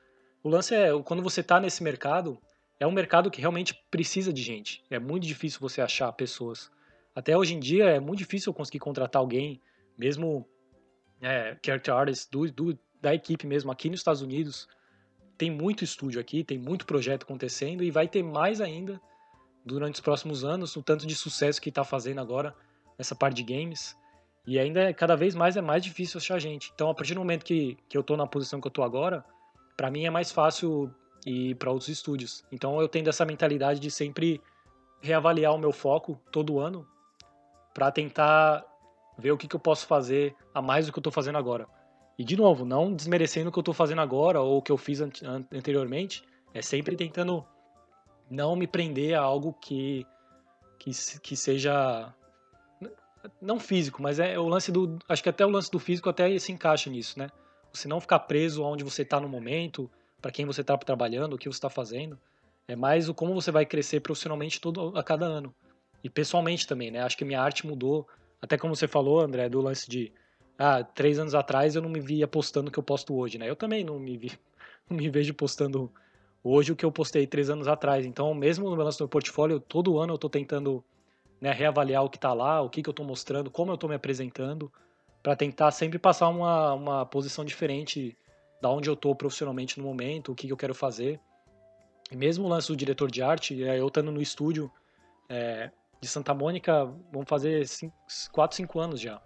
O 0.44 0.50
lance 0.50 0.74
é, 0.74 0.90
quando 1.04 1.22
você 1.22 1.42
está 1.42 1.60
nesse 1.60 1.84
mercado, 1.84 2.40
é 2.80 2.88
um 2.88 2.92
mercado 2.92 3.30
que 3.30 3.40
realmente 3.40 3.76
precisa 3.90 4.34
de 4.34 4.42
gente. 4.42 4.84
É 4.90 4.98
muito 4.98 5.26
difícil 5.26 5.60
você 5.60 5.82
achar 5.82 6.12
pessoas. 6.14 6.72
Até 7.14 7.38
hoje 7.38 7.54
em 7.54 7.60
dia 7.60 7.86
é 7.86 8.00
muito 8.00 8.20
difícil 8.20 8.54
conseguir 8.54 8.80
contratar 8.80 9.20
alguém, 9.20 9.62
mesmo 9.98 10.48
é, 11.22 11.56
character 11.64 11.94
artist 11.94 12.32
do, 12.32 12.52
do, 12.52 12.80
da 13.00 13.14
equipe 13.14 13.46
mesmo 13.46 13.72
aqui 13.72 13.90
nos 13.90 14.00
Estados 14.00 14.22
Unidos. 14.22 14.68
Tem 15.42 15.50
muito 15.50 15.84
estúdio 15.84 16.22
aqui, 16.22 16.44
tem 16.44 16.60
muito 16.60 16.86
projeto 16.86 17.24
acontecendo 17.24 17.84
e 17.84 17.90
vai 17.90 18.08
ter 18.08 18.22
mais 18.22 18.62
ainda 18.62 19.02
durante 19.66 19.96
os 19.96 20.00
próximos 20.00 20.46
anos, 20.46 20.76
o 20.76 20.84
tanto 20.84 21.08
de 21.08 21.16
sucesso 21.16 21.60
que 21.60 21.70
está 21.70 21.84
fazendo 21.84 22.22
agora 22.22 22.56
nessa 22.96 23.16
parte 23.16 23.38
de 23.38 23.52
games. 23.52 23.98
E 24.46 24.60
ainda 24.60 24.82
é, 24.82 24.94
cada 24.94 25.16
vez 25.16 25.34
mais 25.34 25.58
é 25.58 25.62
mais 25.62 25.84
difícil 25.84 26.20
achar 26.20 26.38
gente. 26.38 26.72
Então, 26.76 26.92
a 26.92 26.94
partir 26.94 27.16
do 27.16 27.22
momento 27.22 27.44
que, 27.44 27.76
que 27.90 27.98
eu 27.98 28.02
estou 28.02 28.16
na 28.16 28.28
posição 28.28 28.62
que 28.62 28.68
eu 28.68 28.70
estou 28.70 28.84
agora, 28.84 29.26
para 29.76 29.90
mim 29.90 30.06
é 30.06 30.12
mais 30.12 30.32
fácil 30.32 30.94
ir 31.26 31.56
para 31.56 31.72
outros 31.72 31.90
estúdios. 31.90 32.46
Então, 32.52 32.80
eu 32.80 32.88
tenho 32.88 33.10
essa 33.10 33.26
mentalidade 33.26 33.80
de 33.80 33.90
sempre 33.90 34.40
reavaliar 35.02 35.56
o 35.56 35.58
meu 35.58 35.72
foco 35.72 36.22
todo 36.32 36.60
ano 36.60 36.88
para 37.74 37.92
tentar 37.92 38.64
ver 39.18 39.32
o 39.32 39.38
que, 39.40 39.48
que 39.48 39.56
eu 39.56 39.60
posso 39.60 39.88
fazer 39.88 40.36
a 40.54 40.62
mais 40.62 40.86
do 40.86 40.92
que 40.92 41.00
eu 41.00 41.02
estou 41.02 41.12
fazendo 41.12 41.40
agora. 41.40 41.68
E, 42.22 42.24
de 42.24 42.38
novo, 42.38 42.64
não 42.64 42.94
desmerecendo 42.94 43.50
o 43.50 43.52
que 43.52 43.58
eu 43.58 43.62
estou 43.62 43.74
fazendo 43.74 44.00
agora 44.00 44.40
ou 44.40 44.60
o 44.60 44.62
que 44.62 44.72
eu 44.72 44.78
fiz 44.78 45.02
an 45.02 45.10
anteriormente, 45.52 46.24
é 46.54 46.62
sempre 46.62 46.96
tentando 46.96 47.44
não 48.30 48.56
me 48.56 48.68
prender 48.68 49.16
a 49.16 49.22
algo 49.22 49.54
que, 49.54 50.06
que, 50.78 50.92
que 51.20 51.36
seja 51.36 52.14
não 53.42 53.60
físico, 53.60 54.04
mas 54.04 54.20
é 54.20 54.38
o 54.38 54.48
lance 54.48 54.72
do. 54.72 55.00
Acho 55.10 55.24
que 55.24 55.30
até 55.30 55.44
o 55.44 55.50
lance 55.50 55.72
do 55.72 55.80
físico 55.80 56.12
até 56.12 56.38
se 56.38 56.52
encaixa 56.52 56.92
nisso, 56.92 57.18
né? 57.18 57.28
Você 57.74 57.88
não 57.88 58.00
ficar 58.00 58.20
preso 58.20 58.64
aonde 58.64 58.84
você 58.84 59.02
está 59.02 59.20
no 59.20 59.28
momento, 59.28 59.90
para 60.22 60.32
quem 60.32 60.46
você 60.46 60.62
está 60.62 60.78
trabalhando, 60.78 61.34
o 61.34 61.38
que 61.40 61.50
você 61.50 61.58
está 61.58 61.72
fazendo. 61.72 62.20
É 62.68 62.76
mais 62.76 63.10
o 63.10 63.16
como 63.16 63.34
você 63.34 63.50
vai 63.50 63.66
crescer 63.66 64.00
profissionalmente 64.00 64.62
todo 64.62 64.96
a 64.96 65.02
cada 65.02 65.26
ano. 65.26 65.52
E 66.04 66.10
pessoalmente 66.10 66.68
também, 66.68 66.92
né? 66.92 67.02
Acho 67.02 67.18
que 67.18 67.26
minha 67.26 67.42
arte 67.42 67.66
mudou. 67.66 68.08
Até 68.40 68.60
como 68.60 68.76
você 68.76 68.88
falou, 68.88 69.22
André, 69.22 69.50
do 69.50 69.60
lance 69.60 69.90
de. 69.90 70.14
Ah, 70.58 70.84
três 70.84 71.18
anos 71.18 71.34
atrás 71.34 71.76
eu 71.76 71.82
não 71.82 71.90
me 71.90 72.00
via 72.00 72.28
postando 72.28 72.70
o 72.70 72.72
que 72.72 72.78
eu 72.78 72.84
posto 72.84 73.16
hoje, 73.16 73.38
né? 73.38 73.50
Eu 73.50 73.56
também 73.56 73.84
não 73.84 74.00
me, 74.00 74.18
vi, 74.18 74.32
não 74.90 74.98
me 74.98 75.10
vejo 75.10 75.34
postando 75.34 75.92
hoje 76.44 76.72
o 76.72 76.76
que 76.76 76.86
eu 76.86 76.92
postei 76.92 77.26
três 77.26 77.50
anos 77.50 77.68
atrás. 77.68 78.06
Então, 78.06 78.34
mesmo 78.34 78.70
no 78.70 78.76
meu 78.76 78.86
lance 78.86 79.00
do 79.00 79.08
portfólio, 79.08 79.60
todo 79.60 80.00
ano 80.00 80.14
eu 80.14 80.16
estou 80.16 80.30
tentando 80.30 80.84
né, 81.40 81.52
reavaliar 81.52 82.04
o 82.04 82.10
que 82.10 82.18
está 82.18 82.34
lá, 82.34 82.62
o 82.62 82.70
que, 82.70 82.84
que 82.84 82.90
eu 82.90 82.92
estou 82.92 83.06
mostrando, 83.06 83.50
como 83.50 83.72
eu 83.72 83.76
estou 83.76 83.90
me 83.90 83.96
apresentando, 83.96 84.72
para 85.24 85.36
tentar 85.36 85.72
sempre 85.72 85.98
passar 85.98 86.30
uma, 86.30 86.74
uma 86.74 87.06
posição 87.06 87.44
diferente 87.44 88.18
da 88.62 88.70
onde 88.70 88.90
eu 88.90 88.94
estou 88.94 89.16
profissionalmente 89.16 89.80
no 89.80 89.86
momento, 89.86 90.32
o 90.32 90.36
que, 90.36 90.48
que 90.48 90.54
eu 90.54 90.58
quero 90.58 90.76
fazer. 90.76 91.20
E 92.12 92.16
mesmo 92.16 92.46
o 92.46 92.50
lance 92.50 92.68
do 92.68 92.76
diretor 92.76 93.10
de 93.10 93.24
arte, 93.24 93.64
é, 93.64 93.80
eu 93.80 93.88
estando 93.88 94.12
no 94.12 94.22
estúdio 94.22 94.72
é, 95.28 95.72
de 96.00 96.08
Santa 96.08 96.34
Mônica, 96.34 96.86
vamos 97.12 97.28
fazer 97.28 97.66
4, 98.32 98.58
5 98.58 98.80
anos 98.80 99.00
já. 99.00 99.22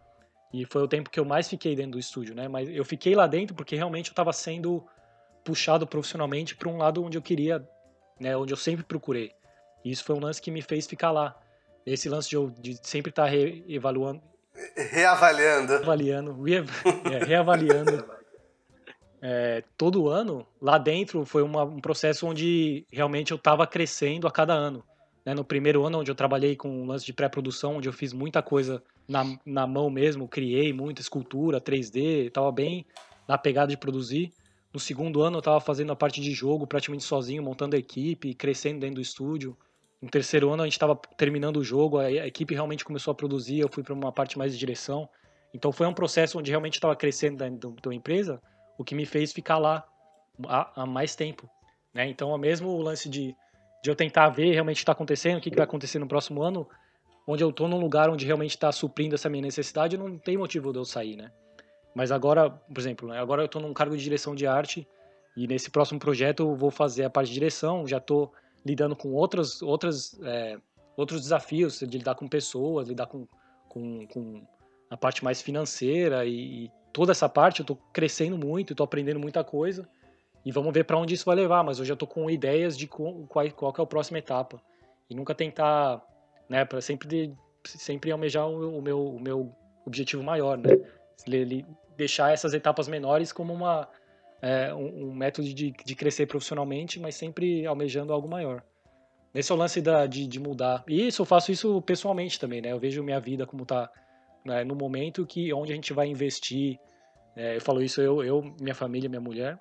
E 0.55 0.65
foi 0.65 0.81
o 0.81 0.87
tempo 0.87 1.09
que 1.09 1.19
eu 1.19 1.25
mais 1.25 1.49
fiquei 1.49 1.75
dentro 1.75 1.93
do 1.93 1.99
estúdio, 1.99 2.33
né? 2.33 2.47
Mas 2.47 2.69
eu 2.69 2.85
fiquei 2.85 3.13
lá 3.13 3.27
dentro 3.27 3.53
porque 3.53 3.75
realmente 3.75 4.07
eu 4.07 4.13
estava 4.13 4.31
sendo 4.31 4.81
puxado 5.43 5.85
profissionalmente 5.85 6.55
para 6.55 6.69
um 6.69 6.77
lado 6.77 7.03
onde 7.03 7.17
eu 7.17 7.21
queria, 7.21 7.61
né? 8.17 8.37
Onde 8.37 8.53
eu 8.53 8.57
sempre 8.57 8.81
procurei. 8.81 9.33
E 9.83 9.91
isso 9.91 10.05
foi 10.05 10.15
um 10.15 10.21
lance 10.21 10.41
que 10.41 10.49
me 10.49 10.61
fez 10.61 10.87
ficar 10.87 11.11
lá. 11.11 11.37
Esse 11.85 12.07
lance 12.07 12.29
de, 12.29 12.61
de 12.61 12.87
sempre 12.87 13.09
estar 13.09 13.25
tá. 13.25 13.29
Reavaliando. 13.29 14.21
Reavaliando, 15.73 16.41
re, 16.41 16.55
é, 17.13 17.25
reavaliando. 17.25 18.05
É, 19.21 19.61
todo 19.77 20.07
ano, 20.07 20.47
lá 20.61 20.77
dentro 20.77 21.25
foi 21.25 21.43
uma, 21.43 21.63
um 21.63 21.81
processo 21.81 22.25
onde 22.25 22.85
realmente 22.89 23.31
eu 23.31 23.37
estava 23.37 23.67
crescendo 23.67 24.25
a 24.25 24.31
cada 24.31 24.53
ano. 24.53 24.85
Né? 25.25 25.33
No 25.33 25.43
primeiro 25.43 25.85
ano, 25.85 25.99
onde 25.99 26.11
eu 26.11 26.15
trabalhei 26.15 26.55
com 26.55 26.69
um 26.69 26.85
lance 26.85 27.05
de 27.05 27.11
pré-produção, 27.11 27.77
onde 27.77 27.89
eu 27.89 27.93
fiz 27.93 28.13
muita 28.13 28.41
coisa 28.41 28.83
na, 29.07 29.23
na 29.45 29.65
mão 29.65 29.89
mesmo, 29.89 30.27
criei 30.27 30.71
muita 30.71 31.01
escultura, 31.01 31.59
3D, 31.59 32.27
estava 32.27 32.51
bem 32.51 32.85
na 33.27 33.37
pegada 33.37 33.69
de 33.69 33.77
produzir. 33.77 34.31
No 34.71 34.79
segundo 34.79 35.21
ano, 35.21 35.37
eu 35.37 35.39
estava 35.39 35.59
fazendo 35.59 35.91
a 35.91 35.95
parte 35.95 36.21
de 36.21 36.31
jogo 36.31 36.67
praticamente 36.67 37.03
sozinho, 37.03 37.41
montando 37.41 37.75
a 37.75 37.79
equipe, 37.79 38.33
crescendo 38.33 38.81
dentro 38.81 38.95
do 38.95 39.01
estúdio. 39.01 39.57
No 40.01 40.09
terceiro 40.09 40.51
ano 40.51 40.61
a 40.61 40.65
gente 40.65 40.73
estava 40.73 40.95
terminando 41.17 41.57
o 41.57 41.63
jogo, 41.63 41.97
a 41.97 42.11
equipe 42.11 42.53
realmente 42.53 42.85
começou 42.85 43.11
a 43.11 43.15
produzir, 43.15 43.59
eu 43.59 43.69
fui 43.71 43.81
para 43.81 43.93
uma 43.93 44.11
parte 44.11 44.37
mais 44.37 44.53
de 44.53 44.59
direção. 44.59 45.09
Então 45.53 45.71
foi 45.71 45.87
um 45.87 45.93
processo 45.93 46.37
onde 46.37 46.51
realmente 46.51 46.75
estava 46.75 46.95
crescendo 46.95 47.37
dentro 47.37 47.73
da 47.81 47.95
empresa, 47.95 48.41
o 48.77 48.83
que 48.83 48.93
me 48.93 49.05
fez 49.05 49.31
ficar 49.31 49.57
lá 49.57 49.83
há, 50.47 50.83
há 50.83 50.85
mais 50.85 51.15
tempo. 51.15 51.49
Né? 51.93 52.09
Então, 52.09 52.35
é 52.35 52.37
mesmo 52.37 52.69
o 52.69 52.81
lance 52.81 53.07
de, 53.07 53.33
de 53.85 53.91
eu 53.91 53.95
tentar 53.95 54.29
ver 54.29 54.51
realmente 54.51 54.77
o 54.77 54.79
que 54.79 54.81
está 54.81 54.93
acontecendo, 54.93 55.37
o 55.37 55.41
que, 55.41 55.51
que 55.51 55.55
vai 55.55 55.63
acontecer 55.63 55.99
no 55.99 56.07
próximo 56.07 56.41
ano, 56.41 56.67
onde 57.27 57.43
eu 57.43 57.51
estou 57.51 57.67
num 57.67 57.79
lugar 57.79 58.09
onde 58.09 58.25
realmente 58.25 58.49
está 58.49 58.71
suprindo 58.71 59.13
essa 59.13 59.29
minha 59.29 59.43
necessidade, 59.43 59.95
não 59.95 60.17
tem 60.17 60.35
motivo 60.35 60.73
de 60.73 60.79
eu 60.79 60.85
sair, 60.85 61.15
né? 61.15 61.31
Mas 61.93 62.11
agora, 62.11 62.49
por 62.49 62.79
exemplo, 62.79 63.07
né? 63.07 63.19
agora 63.19 63.43
eu 63.43 63.45
estou 63.45 63.61
num 63.61 63.75
cargo 63.75 63.95
de 63.95 64.03
direção 64.03 64.33
de 64.33 64.47
arte 64.47 64.87
E 65.37 65.45
nesse 65.45 65.69
próximo 65.69 65.99
projeto 65.99 66.41
eu 66.41 66.55
vou 66.55 66.71
fazer 66.71 67.03
a 67.03 67.09
parte 67.11 67.27
de 67.27 67.35
direção, 67.35 67.87
já 67.87 67.97
estou 67.97 68.33
lidando 68.65 68.95
com 68.95 69.13
outras, 69.13 69.61
outras, 69.61 70.19
é, 70.23 70.57
outros 70.97 71.21
desafios, 71.21 71.79
de 71.79 71.97
lidar 71.99 72.15
com 72.15 72.27
pessoas, 72.27 72.87
lidar 72.87 73.05
com, 73.05 73.27
com, 73.69 74.07
com 74.07 74.41
a 74.89 74.97
parte 74.97 75.23
mais 75.23 75.43
financeira 75.43 76.25
e, 76.25 76.65
e 76.65 76.71
toda 76.91 77.11
essa 77.11 77.29
parte 77.29 77.59
eu 77.59 77.63
estou 77.63 77.77
crescendo 77.93 78.35
muito, 78.35 78.73
estou 78.73 78.83
aprendendo 78.83 79.19
muita 79.19 79.43
coisa 79.43 79.87
e 80.45 80.51
vamos 80.51 80.71
ver 80.71 80.83
para 80.83 80.97
onde 80.97 81.15
isso 81.15 81.25
vai 81.25 81.35
levar, 81.35 81.63
mas 81.63 81.79
eu 81.79 81.85
já 81.85 81.93
estou 81.93 82.07
com 82.07 82.29
ideias 82.29 82.77
de 82.77 82.87
qual, 82.87 83.25
qual 83.27 83.45
é 83.45 83.81
a 83.81 83.85
próxima 83.85 84.19
etapa 84.19 84.61
e 85.09 85.15
nunca 85.15 85.33
tentar, 85.33 86.01
né, 86.47 86.63
para 86.63 86.79
sempre 86.81 87.35
sempre 87.63 88.11
almejar 88.11 88.47
o, 88.47 88.79
meu, 88.79 89.03
o 89.03 89.19
meu 89.19 89.51
objetivo 89.85 90.21
maior, 90.21 90.55
né, 90.55 90.69
deixar 91.97 92.31
essas 92.31 92.53
etapas 92.53 92.87
menores 92.87 93.31
como 93.31 93.51
uma 93.51 93.89
é, 94.41 94.73
um, 94.73 95.07
um, 95.09 95.15
método 95.15 95.51
de, 95.51 95.71
de 95.71 95.95
crescer 95.95 96.27
profissionalmente, 96.27 96.99
mas 96.99 97.15
sempre 97.15 97.65
almejando 97.65 98.13
algo 98.13 98.27
maior. 98.27 98.63
Nesse 99.33 99.51
é 99.51 99.55
o 99.55 99.57
lance 99.57 99.81
da, 99.81 100.05
de, 100.05 100.27
de 100.27 100.39
mudar. 100.39 100.83
E 100.87 101.07
isso 101.07 101.21
eu 101.21 101.25
faço 101.25 101.51
isso 101.51 101.81
pessoalmente 101.81 102.39
também, 102.39 102.61
né? 102.61 102.71
Eu 102.71 102.79
vejo 102.79 103.03
minha 103.03 103.19
vida 103.19 103.45
como 103.45 103.63
está 103.63 103.89
né, 104.45 104.63
no 104.63 104.75
momento 104.75 105.25
que 105.25 105.51
onde 105.51 105.71
a 105.71 105.75
gente 105.75 105.91
vai 105.93 106.07
investir. 106.07 106.79
É, 107.35 107.55
eu 107.55 107.61
falo 107.61 107.81
isso 107.81 108.01
eu, 108.01 108.23
eu, 108.23 108.41
minha 108.61 108.75
família, 108.75 109.09
minha 109.09 109.19
mulher, 109.19 109.59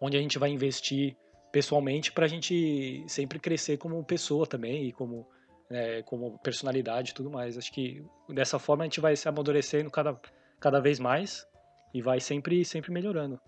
onde 0.00 0.16
a 0.16 0.20
gente 0.20 0.38
vai 0.38 0.50
investir 0.50 1.16
pessoalmente 1.50 2.12
para 2.12 2.26
a 2.26 2.28
gente 2.28 3.04
sempre 3.08 3.38
crescer 3.38 3.78
como 3.78 4.02
pessoa 4.04 4.46
também 4.46 4.88
e 4.88 4.92
como 4.92 5.26
é, 5.70 6.02
como 6.02 6.38
personalidade 6.38 7.10
e 7.10 7.14
tudo 7.14 7.30
mais. 7.30 7.56
Acho 7.58 7.72
que 7.72 8.04
dessa 8.28 8.58
forma 8.58 8.84
a 8.84 8.86
gente 8.86 9.00
vai 9.00 9.16
se 9.16 9.28
amadurecendo 9.28 9.90
cada, 9.90 10.18
cada 10.60 10.80
vez 10.80 10.98
mais 10.98 11.46
e 11.92 12.00
vai 12.02 12.20
sempre 12.20 12.64
sempre 12.64 12.92
melhorando. 12.92 13.40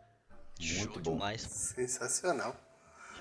Muito 0.60 1.00
bom. 1.00 1.12
Demais. 1.12 1.42
Sensacional. 1.42 2.56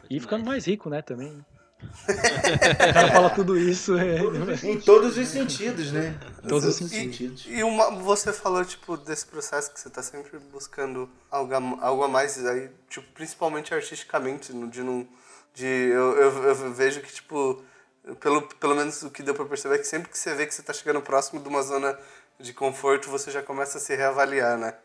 E 0.10 0.20
ficando 0.20 0.46
mais 0.46 0.66
rico, 0.66 0.90
né, 0.90 1.02
também. 1.02 1.46
O 1.80 2.94
cara 2.94 3.12
fala 3.12 3.30
tudo 3.30 3.58
isso. 3.58 3.98
É... 3.98 4.18
Em 4.64 4.80
todos 4.80 5.18
os 5.18 5.28
sentidos, 5.28 5.92
né? 5.92 6.18
Todos 6.48 6.82
os 6.82 6.90
sentidos. 6.90 7.46
E, 7.46 7.60
e 7.60 7.64
uma, 7.64 7.92
você 7.92 8.34
falou, 8.34 8.64
tipo, 8.66 8.98
desse 8.98 9.26
processo 9.26 9.72
que 9.72 9.80
você 9.80 9.90
tá 9.90 10.02
sempre 10.02 10.40
buscando 10.52 11.10
algo, 11.30 11.54
algo 11.82 12.04
a 12.04 12.08
mais, 12.08 12.44
aí, 12.46 12.70
tipo, 12.90 13.08
principalmente 13.14 13.74
artisticamente, 13.74 14.52
de 14.70 14.82
não. 14.82 15.08
De, 15.54 15.66
eu, 15.66 16.16
eu, 16.18 16.44
eu 16.44 16.74
vejo 16.74 17.02
que, 17.02 17.12
tipo, 17.12 17.64
pelo, 18.20 18.42
pelo 18.44 18.76
menos 18.76 19.02
o 19.04 19.10
que 19.10 19.24
deu 19.24 19.34
pra 19.34 19.46
perceber 19.46 19.76
é 19.76 19.78
que 19.80 19.88
sempre 19.88 20.10
que 20.10 20.18
você 20.18 20.34
vê 20.34 20.46
que 20.46 20.54
você 20.54 20.62
tá 20.62 20.74
chegando 20.74 21.02
próximo 21.02 21.42
de 21.42 21.48
uma 21.48 21.62
zona 21.62 21.98
de 22.40 22.54
conforto, 22.54 23.10
você 23.10 23.32
já 23.32 23.42
começa 23.42 23.78
a 23.78 23.82
se 23.82 23.96
reavaliar, 23.96 24.58
né? 24.58 24.76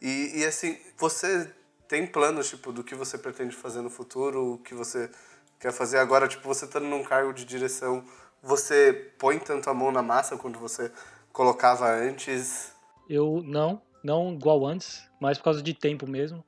E, 0.00 0.40
e 0.40 0.44
assim, 0.44 0.78
você 0.96 1.50
tem 1.88 2.06
planos, 2.06 2.48
tipo, 2.48 2.72
do 2.72 2.84
que 2.84 2.94
você 2.94 3.16
pretende 3.16 3.56
fazer 3.56 3.80
no 3.80 3.90
futuro, 3.90 4.54
o 4.54 4.58
que 4.58 4.74
você 4.74 5.10
quer 5.58 5.72
fazer 5.72 5.98
agora, 5.98 6.28
tipo, 6.28 6.46
você 6.46 6.64
estando 6.64 6.86
num 6.86 7.02
cargo 7.02 7.32
de 7.32 7.44
direção, 7.44 8.04
você 8.42 9.12
põe 9.18 9.38
tanto 9.38 9.68
a 9.68 9.74
mão 9.74 9.90
na 9.90 10.02
massa 10.02 10.36
quanto 10.36 10.58
você 10.58 10.92
colocava 11.32 11.88
antes? 11.90 12.72
Eu 13.08 13.42
não, 13.44 13.82
não 14.02 14.32
igual 14.32 14.66
antes, 14.66 15.08
mas 15.20 15.38
por 15.38 15.44
causa 15.44 15.62
de 15.62 15.74
tempo 15.74 16.06
mesmo. 16.06 16.44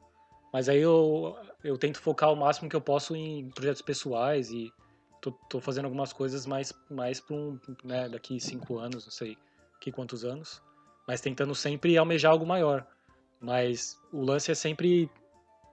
Mas 0.52 0.68
aí 0.68 0.80
eu, 0.80 1.36
eu 1.62 1.78
tento 1.78 2.00
focar 2.00 2.32
o 2.32 2.36
máximo 2.36 2.68
que 2.68 2.76
eu 2.76 2.80
posso 2.80 3.14
em 3.14 3.48
projetos 3.50 3.82
pessoais 3.82 4.50
e 4.50 4.72
tô, 5.20 5.32
tô 5.48 5.60
fazendo 5.60 5.84
algumas 5.84 6.12
coisas 6.12 6.46
mais, 6.46 6.72
mais 6.90 7.20
para 7.20 7.36
um, 7.36 7.58
né, 7.84 8.08
daqui 8.08 8.40
cinco 8.40 8.78
anos, 8.78 9.04
não 9.04 9.12
sei 9.12 9.36
que 9.80 9.92
quantos 9.92 10.24
anos, 10.24 10.60
mas 11.06 11.20
tentando 11.20 11.54
sempre 11.54 11.96
almejar 11.96 12.32
algo 12.32 12.46
maior. 12.46 12.86
Mas 13.40 13.98
o 14.12 14.22
lance 14.22 14.50
é 14.50 14.54
sempre 14.54 15.10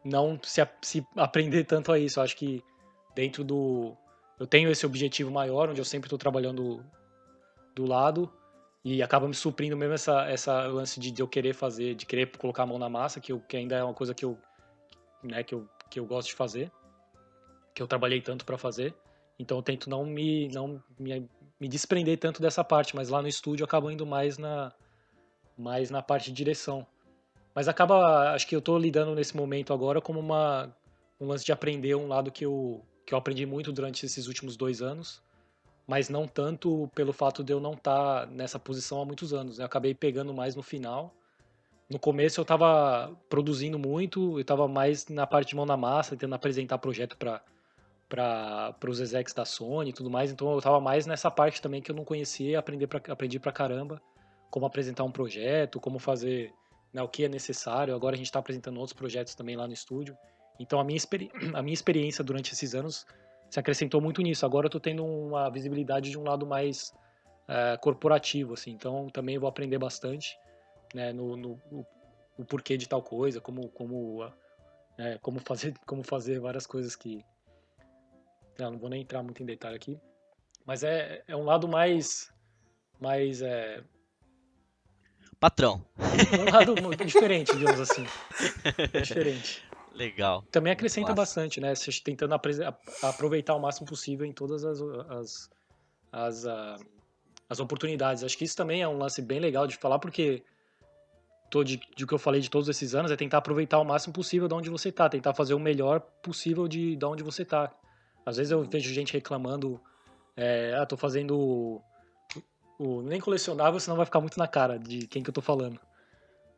não 0.04 0.40
se, 0.42 0.66
se 0.82 1.06
aprender 1.16 1.66
tanto 1.66 1.92
a 1.92 2.00
isso. 2.00 2.20
Eu 2.20 2.24
acho 2.24 2.38
que 2.38 2.64
dentro 3.18 3.44
do. 3.44 3.98
Eu 4.40 4.46
tenho 4.46 4.70
esse 4.70 4.86
objetivo 4.86 5.32
maior, 5.32 5.70
onde 5.72 5.82
eu 5.82 5.86
sempre 5.86 6.06
estou 6.06 6.20
trabalhando 6.20 6.86
do 7.76 7.86
lado 7.86 8.32
e 8.86 9.02
acaba 9.02 9.28
me 9.28 9.34
suprindo 9.34 9.76
mesmo 9.76 9.96
essa, 9.96 10.30
essa 10.30 10.68
lance 10.68 11.00
de, 11.00 11.10
de, 11.10 11.22
eu 11.22 11.28
querer 11.28 11.54
fazer, 11.54 11.96
de 11.96 12.06
querer 12.06 12.28
colocar 12.38 12.64
a 12.64 12.66
mão 12.68 12.78
na 12.78 12.88
massa, 12.88 13.20
que, 13.20 13.32
eu, 13.32 13.40
que 13.40 13.58
ainda 13.58 13.76
é 13.76 13.84
uma 13.84 13.94
coisa 13.94 14.14
que 14.14 14.24
eu, 14.24 14.38
né, 15.24 15.44
que 15.44 15.56
eu, 15.56 15.68
que 15.90 16.00
eu 16.00 16.06
gosto 16.06 16.28
de 16.28 16.36
fazer, 16.36 16.72
que 17.74 17.82
eu 17.82 17.88
trabalhei 17.88 18.22
tanto 18.22 18.46
para 18.46 18.58
fazer. 18.58 18.94
Então 19.40 19.58
eu 19.58 19.64
tento 19.64 19.90
não 19.90 20.06
me 20.06 20.48
não 20.50 20.82
me, 21.00 21.28
me 21.60 21.68
desprender 21.68 22.20
tanto 22.20 22.40
dessa 22.40 22.64
parte, 22.64 22.96
mas 22.96 23.10
lá 23.10 23.20
no 23.20 23.28
estúdio 23.28 23.64
eu 23.64 23.66
acabo 23.66 23.90
indo 23.90 24.06
mais 24.06 24.38
na 24.38 24.72
mais 25.58 25.90
na 25.90 26.04
parte 26.04 26.26
de 26.26 26.34
direção. 26.34 26.86
Mas 27.56 27.68
acaba, 27.68 28.34
acho 28.34 28.46
que 28.46 28.56
eu 28.56 28.60
estou 28.60 28.78
lidando 28.78 29.16
nesse 29.16 29.36
momento 29.36 29.74
agora 29.74 30.00
como 30.00 30.20
uma, 30.20 30.72
um 31.20 31.28
lance 31.28 31.44
de 31.44 31.52
aprender 31.52 31.96
um 31.96 32.08
lado 32.08 32.32
que 32.32 32.46
eu, 32.46 32.86
que 33.08 33.14
eu 33.14 33.18
aprendi 33.18 33.46
muito 33.46 33.72
durante 33.72 34.06
esses 34.06 34.28
últimos 34.28 34.58
dois 34.58 34.82
anos, 34.82 35.24
mas 35.88 36.10
não 36.10 36.28
tanto 36.28 36.92
pelo 36.94 37.14
fato 37.14 37.42
de 37.42 37.54
eu 37.54 37.60
não 37.62 37.72
estar 37.72 38.26
tá 38.26 38.26
nessa 38.26 38.60
posição 38.60 39.02
há 39.02 39.06
muitos 39.06 39.34
anos. 39.34 39.58
Né? 39.58 39.64
Eu 39.64 39.66
acabei 39.66 39.96
pegando 39.96 40.34
mais 40.34 40.56
no 40.56 40.62
final. 40.62 41.16
No 41.90 41.98
começo 41.98 42.38
eu 42.38 42.42
estava 42.42 43.18
produzindo 43.30 43.80
muito, 43.80 44.34
eu 44.34 44.42
estava 44.42 44.68
mais 44.68 45.08
na 45.08 45.26
parte 45.26 45.50
de 45.50 45.56
mão 45.56 45.66
na 45.66 45.78
massa, 45.78 46.18
tentando 46.18 46.36
apresentar 46.36 46.78
projeto 46.78 47.16
para 47.18 47.42
para 48.10 48.90
os 48.90 49.02
execs 49.02 49.34
da 49.34 49.44
Sony 49.44 49.90
e 49.90 49.94
tudo 49.94 50.10
mais, 50.10 50.32
então 50.32 50.50
eu 50.54 50.60
estava 50.60 50.80
mais 50.80 51.06
nessa 51.06 51.30
parte 51.30 51.62
também 51.62 51.82
que 51.82 51.92
eu 51.92 51.96
não 51.96 52.06
conhecia, 52.06 52.58
aprender 52.58 52.88
pra, 52.88 53.02
aprendi 53.12 53.38
pra 53.38 53.52
caramba 53.52 54.02
como 54.50 54.66
apresentar 54.66 55.04
um 55.04 55.12
projeto, 55.12 55.78
como 55.78 56.00
fazer 56.00 56.54
né, 56.94 57.02
o 57.02 57.08
que 57.10 57.26
é 57.26 57.28
necessário. 57.28 57.94
Agora 57.94 58.16
a 58.16 58.18
gente 58.18 58.28
está 58.28 58.40
apresentando 58.40 58.78
outros 58.78 58.98
projetos 58.98 59.36
também 59.36 59.58
lá 59.58 59.68
no 59.68 59.74
estúdio. 59.74 60.18
Então 60.60 60.80
a 60.80 60.84
minha, 60.84 61.00
a 61.54 61.62
minha 61.62 61.74
experiência 61.74 62.24
durante 62.24 62.54
esses 62.54 62.74
anos 62.74 63.06
se 63.50 63.60
acrescentou 63.60 64.02
muito 64.02 64.22
nisso. 64.22 64.46
Agora 64.46 64.66
eu 64.66 64.70
estou 64.70 64.82
tendo 64.82 65.06
uma 65.06 65.50
visibilidade 65.50 66.10
de 66.10 66.18
um 66.18 66.24
lado 66.24 66.46
mais 66.46 66.94
é, 67.48 67.78
corporativo, 67.78 68.54
assim. 68.54 68.72
Então 68.72 69.08
também 69.10 69.38
vou 69.38 69.48
aprender 69.48 69.78
bastante 69.78 70.38
né, 70.94 71.14
no, 71.14 71.36
no, 71.36 71.60
porquê 72.48 72.78
de 72.78 72.88
tal 72.88 73.02
coisa, 73.02 73.42
como 73.42 73.70
como 73.70 74.32
é, 74.98 75.18
como 75.20 75.40
fazer 75.40 75.74
como 75.86 76.04
fazer 76.04 76.40
várias 76.40 76.66
coisas 76.66 76.96
que 76.96 77.24
não, 78.58 78.72
não 78.72 78.80
vou 78.80 78.90
nem 78.90 79.02
entrar 79.02 79.24
muito 79.24 79.42
em 79.42 79.46
detalhe 79.46 79.76
aqui, 79.76 80.00
mas 80.66 80.84
é, 80.84 81.24
é 81.28 81.36
um 81.36 81.44
lado 81.44 81.68
mais 81.68 82.34
mais 83.00 83.42
é, 83.42 83.84
patrão. 85.40 85.86
Um 86.40 86.52
lado 86.52 87.06
diferente, 87.06 87.56
digamos 87.56 87.80
assim. 87.80 88.06
diferente. 89.02 89.64
Legal. 89.98 90.44
Também 90.52 90.72
acrescenta 90.72 91.12
bastante, 91.14 91.60
né? 91.60 91.74
Você 91.74 91.92
tentando 92.04 92.36
aproveitar 93.02 93.56
o 93.56 93.60
máximo 93.60 93.88
possível 93.88 94.26
em 94.26 94.32
todas 94.32 94.64
as, 94.64 94.80
as, 94.80 95.50
as, 96.12 96.46
uh, 96.46 96.86
as 97.50 97.60
oportunidades. 97.60 98.24
Acho 98.24 98.38
que 98.38 98.44
isso 98.44 98.56
também 98.56 98.84
é 98.84 98.88
um 98.88 98.98
lance 98.98 99.22
bem 99.24 99.40
legal 99.40 99.66
de 99.66 99.76
falar, 99.76 99.98
porque 99.98 100.44
todo 101.50 101.66
de, 101.66 101.82
de 101.96 102.06
que 102.06 102.14
eu 102.14 102.20
falei 102.20 102.40
de 102.40 102.50
todos 102.50 102.70
esses 102.70 102.94
anos 102.94 103.10
é 103.10 103.16
tentar 103.16 103.40
aproveitar 103.40 103.80
o 103.80 103.84
máximo 103.84 104.14
possível 104.14 104.48
de 104.48 104.54
onde 104.54 104.70
você 104.70 104.92
tá, 104.92 105.10
tentar 105.10 105.34
fazer 105.34 105.56
o 105.56 105.60
melhor 105.60 106.00
possível 106.22 106.68
de, 106.68 106.96
de 106.96 107.06
onde 107.06 107.24
você 107.24 107.44
tá. 107.44 107.74
Às 108.24 108.38
vezes 108.38 108.52
eu 108.52 108.64
vejo 108.64 108.94
gente 108.94 109.14
reclamando, 109.14 109.82
é, 110.36 110.76
ah, 110.80 110.86
tô 110.86 110.96
fazendo 110.96 111.82
o 112.78 113.02
nem 113.02 113.20
colecionável, 113.20 113.80
senão 113.80 113.98
vai 113.98 114.06
ficar 114.06 114.20
muito 114.20 114.38
na 114.38 114.48
cara 114.48 114.78
de 114.78 115.08
quem 115.08 115.24
que 115.24 115.30
eu 115.30 115.34
tô 115.34 115.42
falando. 115.42 115.80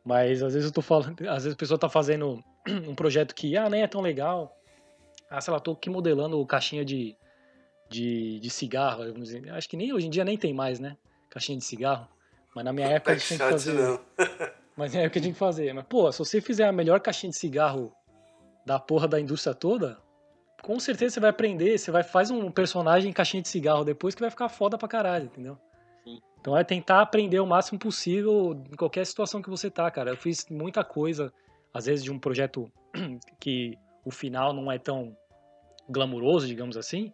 Mas 0.04 0.42
às 0.42 0.54
vezes 0.54 0.68
eu 0.68 0.74
tô 0.74 0.82
falando, 0.82 1.16
às 1.28 1.44
vezes 1.44 1.54
a 1.54 1.56
pessoa 1.56 1.78
tá 1.78 1.88
fazendo 1.88 2.42
um 2.68 2.94
projeto 2.94 3.34
que 3.34 3.56
ah, 3.56 3.68
nem 3.68 3.82
é 3.82 3.86
tão 3.86 4.00
legal. 4.00 4.56
Ah, 5.28 5.40
sei 5.40 5.52
lá, 5.52 5.60
tô 5.60 5.72
aqui 5.72 5.88
modelando 5.88 6.44
caixinha 6.46 6.84
de, 6.84 7.16
de, 7.88 8.40
de 8.40 8.50
cigarro. 8.50 9.04
Acho 9.52 9.68
que 9.68 9.76
nem 9.76 9.92
hoje 9.92 10.06
em 10.06 10.10
dia 10.10 10.24
nem 10.24 10.36
tem 10.36 10.52
mais, 10.52 10.80
né? 10.80 10.96
Caixinha 11.28 11.58
de 11.58 11.64
cigarro. 11.64 12.08
Mas 12.54 12.64
na 12.64 12.72
minha 12.72 12.88
época 12.88 13.12
a 13.12 13.14
gente 13.14 13.28
tem 13.28 13.38
que 13.38 13.48
fazer. 13.48 13.72
Não. 13.74 14.00
Mas 14.76 14.94
na 14.94 15.00
época 15.00 15.18
a 15.18 15.22
gente 15.22 15.28
tem 15.28 15.32
que 15.32 15.38
fazer. 15.38 15.72
Mas, 15.72 15.84
pô, 15.86 16.10
se 16.10 16.18
você 16.18 16.40
fizer 16.40 16.64
a 16.64 16.72
melhor 16.72 17.00
caixinha 17.00 17.30
de 17.30 17.36
cigarro 17.36 17.92
da 18.64 18.78
porra 18.78 19.06
da 19.06 19.20
indústria 19.20 19.54
toda, 19.54 19.98
com 20.62 20.78
certeza 20.80 21.14
você 21.14 21.20
vai 21.20 21.30
aprender, 21.30 21.78
você 21.78 21.90
vai 21.90 22.02
faz 22.02 22.30
um 22.30 22.50
personagem 22.50 23.10
em 23.10 23.12
caixinha 23.12 23.42
de 23.42 23.48
cigarro 23.48 23.84
depois 23.84 24.14
que 24.14 24.20
vai 24.20 24.30
ficar 24.30 24.48
foda 24.48 24.76
pra 24.76 24.88
caralho, 24.88 25.26
entendeu? 25.26 25.58
Então 26.40 26.56
é 26.56 26.64
tentar 26.64 27.02
aprender 27.02 27.38
o 27.38 27.46
máximo 27.46 27.78
possível 27.78 28.52
em 28.72 28.76
qualquer 28.76 29.04
situação 29.04 29.42
que 29.42 29.50
você 29.50 29.70
tá, 29.70 29.90
cara. 29.90 30.10
Eu 30.10 30.16
fiz 30.16 30.46
muita 30.48 30.82
coisa, 30.82 31.32
às 31.72 31.86
vezes 31.86 32.02
de 32.02 32.10
um 32.10 32.18
projeto 32.18 32.70
que 33.38 33.76
o 34.04 34.10
final 34.10 34.52
não 34.52 34.72
é 34.72 34.78
tão 34.78 35.16
glamuroso, 35.88 36.46
digamos 36.46 36.76
assim, 36.76 37.12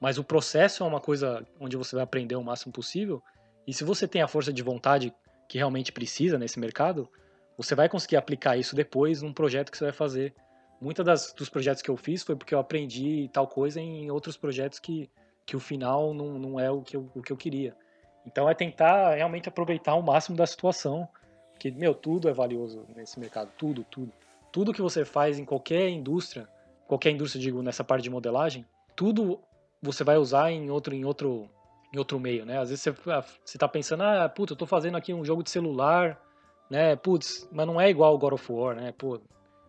mas 0.00 0.18
o 0.18 0.24
processo 0.24 0.84
é 0.84 0.86
uma 0.86 1.00
coisa 1.00 1.44
onde 1.58 1.76
você 1.76 1.96
vai 1.96 2.04
aprender 2.04 2.36
o 2.36 2.44
máximo 2.44 2.72
possível. 2.72 3.22
E 3.66 3.74
se 3.74 3.82
você 3.82 4.06
tem 4.06 4.22
a 4.22 4.28
força 4.28 4.52
de 4.52 4.62
vontade 4.62 5.12
que 5.48 5.58
realmente 5.58 5.90
precisa 5.92 6.38
nesse 6.38 6.60
mercado, 6.60 7.08
você 7.56 7.74
vai 7.74 7.88
conseguir 7.88 8.16
aplicar 8.16 8.56
isso 8.56 8.74
depois 8.74 9.20
num 9.20 9.32
projeto 9.32 9.70
que 9.70 9.76
você 9.76 9.84
vai 9.84 9.92
fazer. 9.92 10.34
Muitos 10.80 11.32
dos 11.34 11.48
projetos 11.50 11.82
que 11.82 11.90
eu 11.90 11.96
fiz 11.96 12.22
foi 12.22 12.36
porque 12.36 12.54
eu 12.54 12.58
aprendi 12.58 13.28
tal 13.32 13.46
coisa 13.46 13.80
em 13.80 14.10
outros 14.10 14.36
projetos 14.36 14.78
que, 14.78 15.10
que 15.44 15.56
o 15.56 15.60
final 15.60 16.14
não, 16.14 16.38
não 16.38 16.60
é 16.60 16.70
o 16.70 16.80
que, 16.80 16.96
eu, 16.96 17.10
o 17.14 17.20
que 17.20 17.32
eu 17.32 17.36
queria. 17.36 17.76
Então 18.26 18.48
é 18.48 18.54
tentar 18.54 19.14
realmente 19.14 19.48
aproveitar 19.48 19.94
o 19.94 20.02
máximo 20.02 20.36
da 20.36 20.46
situação, 20.46 21.08
porque, 21.52 21.70
meu, 21.70 21.94
tudo 21.94 22.28
é 22.28 22.32
valioso 22.32 22.84
nesse 22.96 23.18
mercado, 23.18 23.50
tudo, 23.56 23.84
tudo. 23.84 24.12
tudo 24.50 24.72
que 24.72 24.82
você 24.82 25.04
faz 25.04 25.38
em 25.38 25.44
qualquer 25.44 25.88
indústria, 25.88 26.48
qualquer 26.86 27.10
indústria, 27.10 27.40
digo, 27.40 27.62
nessa 27.62 27.84
parte 27.84 28.02
de 28.02 28.10
modelagem, 28.10 28.64
tudo 28.96 29.40
você 29.82 30.04
vai 30.04 30.16
usar 30.16 30.50
em 30.50 30.70
outro, 30.70 30.94
em 30.94 31.04
outro, 31.04 31.48
em 31.92 31.98
outro 31.98 32.18
meio, 32.18 32.44
né? 32.44 32.58
Às 32.58 32.70
vezes 32.70 32.82
você, 32.82 33.10
ah, 33.10 33.24
você 33.44 33.58
tá 33.58 33.68
pensando, 33.68 34.02
ah, 34.02 34.28
puta, 34.28 34.52
eu 34.52 34.56
tô 34.56 34.66
fazendo 34.66 34.96
aqui 34.96 35.12
um 35.12 35.24
jogo 35.24 35.42
de 35.42 35.50
celular, 35.50 36.20
né? 36.68 36.96
Putz, 36.96 37.48
mas 37.50 37.66
não 37.66 37.80
é 37.80 37.88
igual 37.88 38.14
o 38.14 38.18
God 38.18 38.34
of 38.34 38.52
War, 38.52 38.76
né? 38.76 38.92
Pô, 38.96 39.20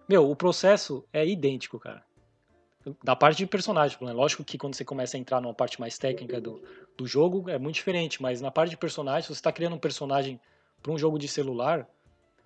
meu, 0.07 0.29
o 0.29 0.35
processo 0.35 1.05
é 1.13 1.25
idêntico, 1.25 1.79
cara. 1.79 2.03
Da 3.03 3.15
parte 3.15 3.37
de 3.37 3.45
personagem, 3.45 3.97
né? 4.01 4.11
lógico 4.11 4.43
que 4.43 4.57
quando 4.57 4.73
você 4.73 4.83
começa 4.83 5.15
a 5.15 5.19
entrar 5.19 5.39
numa 5.39 5.53
parte 5.53 5.79
mais 5.79 5.99
técnica 5.99 6.41
do, 6.41 6.63
do 6.97 7.05
jogo 7.05 7.47
é 7.47 7.59
muito 7.59 7.75
diferente, 7.75 8.21
mas 8.21 8.41
na 8.41 8.49
parte 8.49 8.71
de 8.71 8.77
personagem, 8.77 9.21
se 9.21 9.27
você 9.27 9.33
está 9.33 9.51
criando 9.51 9.75
um 9.75 9.79
personagem 9.79 10.39
para 10.81 10.91
um 10.91 10.97
jogo 10.97 11.19
de 11.19 11.27
celular, 11.27 11.87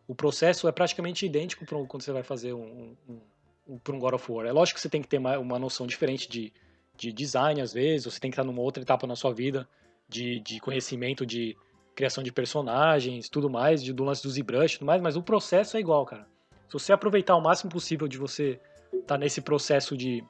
o 0.07 0.13
processo 0.13 0.67
é 0.67 0.71
praticamente 0.71 1.25
idêntico 1.25 1.65
para 1.65 1.81
quando 1.85 2.03
você 2.03 2.11
vai 2.11 2.21
fazer 2.21 2.53
um, 2.53 2.95
um, 3.07 3.21
um, 3.67 3.79
um 3.89 3.99
God 3.99 4.13
of 4.13 4.31
War. 4.31 4.45
É 4.45 4.51
lógico 4.51 4.75
que 4.75 4.81
você 4.81 4.89
tem 4.89 5.01
que 5.01 5.07
ter 5.07 5.17
uma, 5.17 5.39
uma 5.39 5.57
noção 5.57 5.87
diferente 5.87 6.29
de, 6.29 6.51
de 6.97 7.13
design, 7.13 7.61
às 7.61 7.73
vezes, 7.73 8.05
você 8.05 8.19
tem 8.19 8.29
que 8.29 8.35
estar 8.35 8.43
numa 8.43 8.61
outra 8.61 8.83
etapa 8.83 9.07
na 9.07 9.15
sua 9.15 9.33
vida 9.33 9.67
de, 10.07 10.39
de 10.41 10.59
conhecimento 10.59 11.25
de 11.25 11.55
criação 11.95 12.23
de 12.23 12.31
personagens, 12.31 13.29
tudo 13.29 13.49
mais, 13.49 13.81
de, 13.81 13.93
do 13.93 14.03
lance 14.03 14.21
do 14.21 14.29
ZBrush 14.29 14.73
e 14.73 14.79
tudo 14.79 14.87
mais, 14.87 15.01
mas 15.01 15.15
o 15.15 15.23
processo 15.23 15.77
é 15.77 15.79
igual, 15.79 16.05
cara. 16.05 16.27
Se 16.67 16.73
você 16.73 16.91
aproveitar 16.91 17.35
o 17.35 17.41
máximo 17.41 17.71
possível 17.71 18.07
de 18.07 18.17
você 18.17 18.59
estar 19.01 19.15
tá 19.15 19.17
nesse 19.17 19.41
processo 19.41 19.95
de 19.95 20.23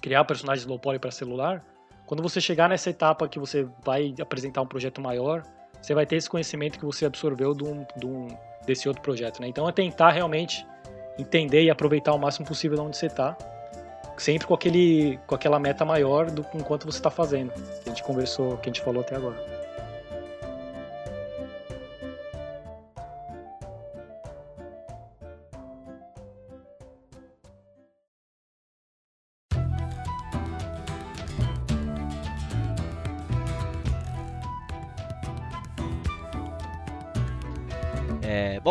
criar 0.00 0.24
personagens 0.24 0.66
low 0.66 0.78
poly 0.78 0.98
para 0.98 1.10
celular, 1.10 1.64
quando 2.06 2.22
você 2.22 2.40
chegar 2.40 2.68
nessa 2.68 2.90
etapa 2.90 3.28
que 3.28 3.38
você 3.38 3.68
vai 3.84 4.14
apresentar 4.20 4.62
um 4.62 4.66
projeto 4.66 5.00
maior, 5.00 5.42
você 5.82 5.94
vai 5.94 6.06
ter 6.06 6.16
esse 6.16 6.30
conhecimento 6.30 6.78
que 6.78 6.84
você 6.84 7.04
absorveu 7.04 7.52
de 7.54 7.64
um, 7.64 7.84
de 7.96 8.06
um 8.06 8.28
desse 8.64 8.88
outro 8.88 9.02
projeto, 9.02 9.40
né? 9.40 9.48
Então 9.48 9.68
é 9.68 9.72
tentar 9.72 10.10
realmente 10.10 10.66
entender 11.18 11.62
e 11.62 11.70
aproveitar 11.70 12.12
o 12.12 12.18
máximo 12.18 12.46
possível 12.46 12.76
de 12.76 12.82
onde 12.82 12.96
você 12.96 13.06
está, 13.06 13.36
sempre 14.16 14.46
com 14.46 14.54
aquele, 14.54 15.18
com 15.26 15.34
aquela 15.34 15.58
meta 15.58 15.84
maior 15.84 16.30
do 16.30 16.44
enquanto 16.54 16.84
você 16.84 16.98
está 16.98 17.10
fazendo, 17.10 17.52
que 17.52 17.88
a 17.88 17.88
gente 17.88 18.02
conversou, 18.02 18.56
que 18.58 18.68
a 18.68 18.72
gente 18.72 18.82
falou 18.82 19.02
até 19.02 19.16
agora. 19.16 19.55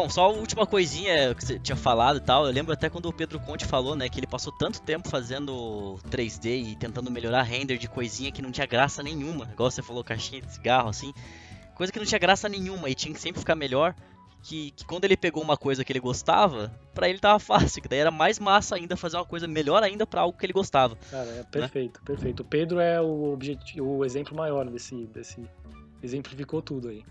Bom, 0.05 0.09
só 0.09 0.25
a 0.25 0.27
última 0.27 0.67
coisinha 0.67 1.33
que 1.33 1.43
você 1.43 1.57
tinha 1.57 1.75
falado 1.75 2.17
e 2.17 2.21
tal. 2.21 2.45
Eu 2.45 2.53
lembro 2.53 2.71
até 2.71 2.91
quando 2.91 3.07
o 3.07 3.13
Pedro 3.13 3.39
Conte 3.39 3.65
falou, 3.65 3.95
né, 3.95 4.07
que 4.07 4.19
ele 4.19 4.27
passou 4.27 4.53
tanto 4.53 4.79
tempo 4.79 5.09
fazendo 5.09 5.97
3D 6.11 6.73
e 6.73 6.75
tentando 6.75 7.09
melhorar 7.09 7.41
render 7.41 7.79
de 7.79 7.89
coisinha 7.89 8.31
que 8.31 8.39
não 8.39 8.51
tinha 8.51 8.67
graça 8.67 9.01
nenhuma. 9.01 9.49
Igual 9.51 9.71
você 9.71 9.81
falou, 9.81 10.03
caixinha 10.03 10.41
de 10.41 10.53
cigarro, 10.53 10.89
assim. 10.89 11.11
Coisa 11.73 11.91
que 11.91 11.97
não 11.97 12.05
tinha 12.05 12.19
graça 12.19 12.47
nenhuma 12.47 12.87
e 12.87 12.93
tinha 12.93 13.11
que 13.11 13.19
sempre 13.19 13.39
ficar 13.39 13.55
melhor. 13.55 13.95
Que, 14.43 14.69
que 14.71 14.85
quando 14.85 15.05
ele 15.05 15.17
pegou 15.17 15.41
uma 15.41 15.57
coisa 15.57 15.83
que 15.83 15.91
ele 15.91 15.99
gostava, 15.99 16.71
para 16.93 17.09
ele 17.09 17.17
tava 17.17 17.39
fácil, 17.41 17.81
que 17.81 17.89
daí 17.89 17.97
era 17.97 18.11
mais 18.11 18.37
massa 18.37 18.75
ainda 18.75 18.95
fazer 18.95 19.17
uma 19.17 19.25
coisa 19.25 19.47
melhor 19.47 19.81
ainda 19.81 20.05
para 20.05 20.21
algo 20.21 20.37
que 20.37 20.45
ele 20.45 20.53
gostava. 20.53 20.95
Cara, 21.09 21.31
é 21.31 21.43
perfeito, 21.43 21.99
né? 21.99 22.05
perfeito. 22.05 22.41
O 22.41 22.45
Pedro 22.45 22.79
é 22.79 23.01
o, 23.01 23.33
objetivo, 23.33 23.87
o 23.87 24.05
exemplo 24.05 24.37
maior 24.37 24.69
desse, 24.69 25.07
desse. 25.07 25.41
Exemplificou 26.03 26.61
tudo 26.61 26.89
aí. 26.89 27.03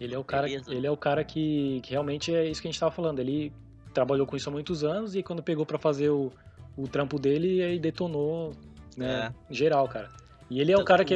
Ele 0.00 0.14
é 0.14 0.18
o 0.18 0.24
cara, 0.24 0.48
ele 0.48 0.86
é 0.86 0.90
o 0.90 0.96
cara 0.96 1.24
que, 1.24 1.80
que, 1.82 1.90
realmente 1.90 2.34
é 2.34 2.46
isso 2.46 2.62
que 2.62 2.68
a 2.68 2.70
gente 2.70 2.76
estava 2.76 2.92
falando. 2.92 3.18
Ele 3.18 3.52
trabalhou 3.92 4.26
com 4.26 4.36
isso 4.36 4.48
há 4.48 4.52
muitos 4.52 4.84
anos 4.84 5.14
e 5.16 5.22
quando 5.22 5.42
pegou 5.42 5.66
para 5.66 5.78
fazer 5.78 6.10
o, 6.10 6.32
o 6.76 6.86
trampo 6.86 7.18
dele, 7.18 7.62
aí 7.62 7.78
detonou, 7.78 8.52
né, 8.96 9.32
é. 9.50 9.54
geral, 9.54 9.88
cara. 9.88 10.08
E 10.48 10.60
ele 10.60 10.72
é 10.72 10.78
o 10.78 10.84
cara 10.84 11.04
que, 11.04 11.14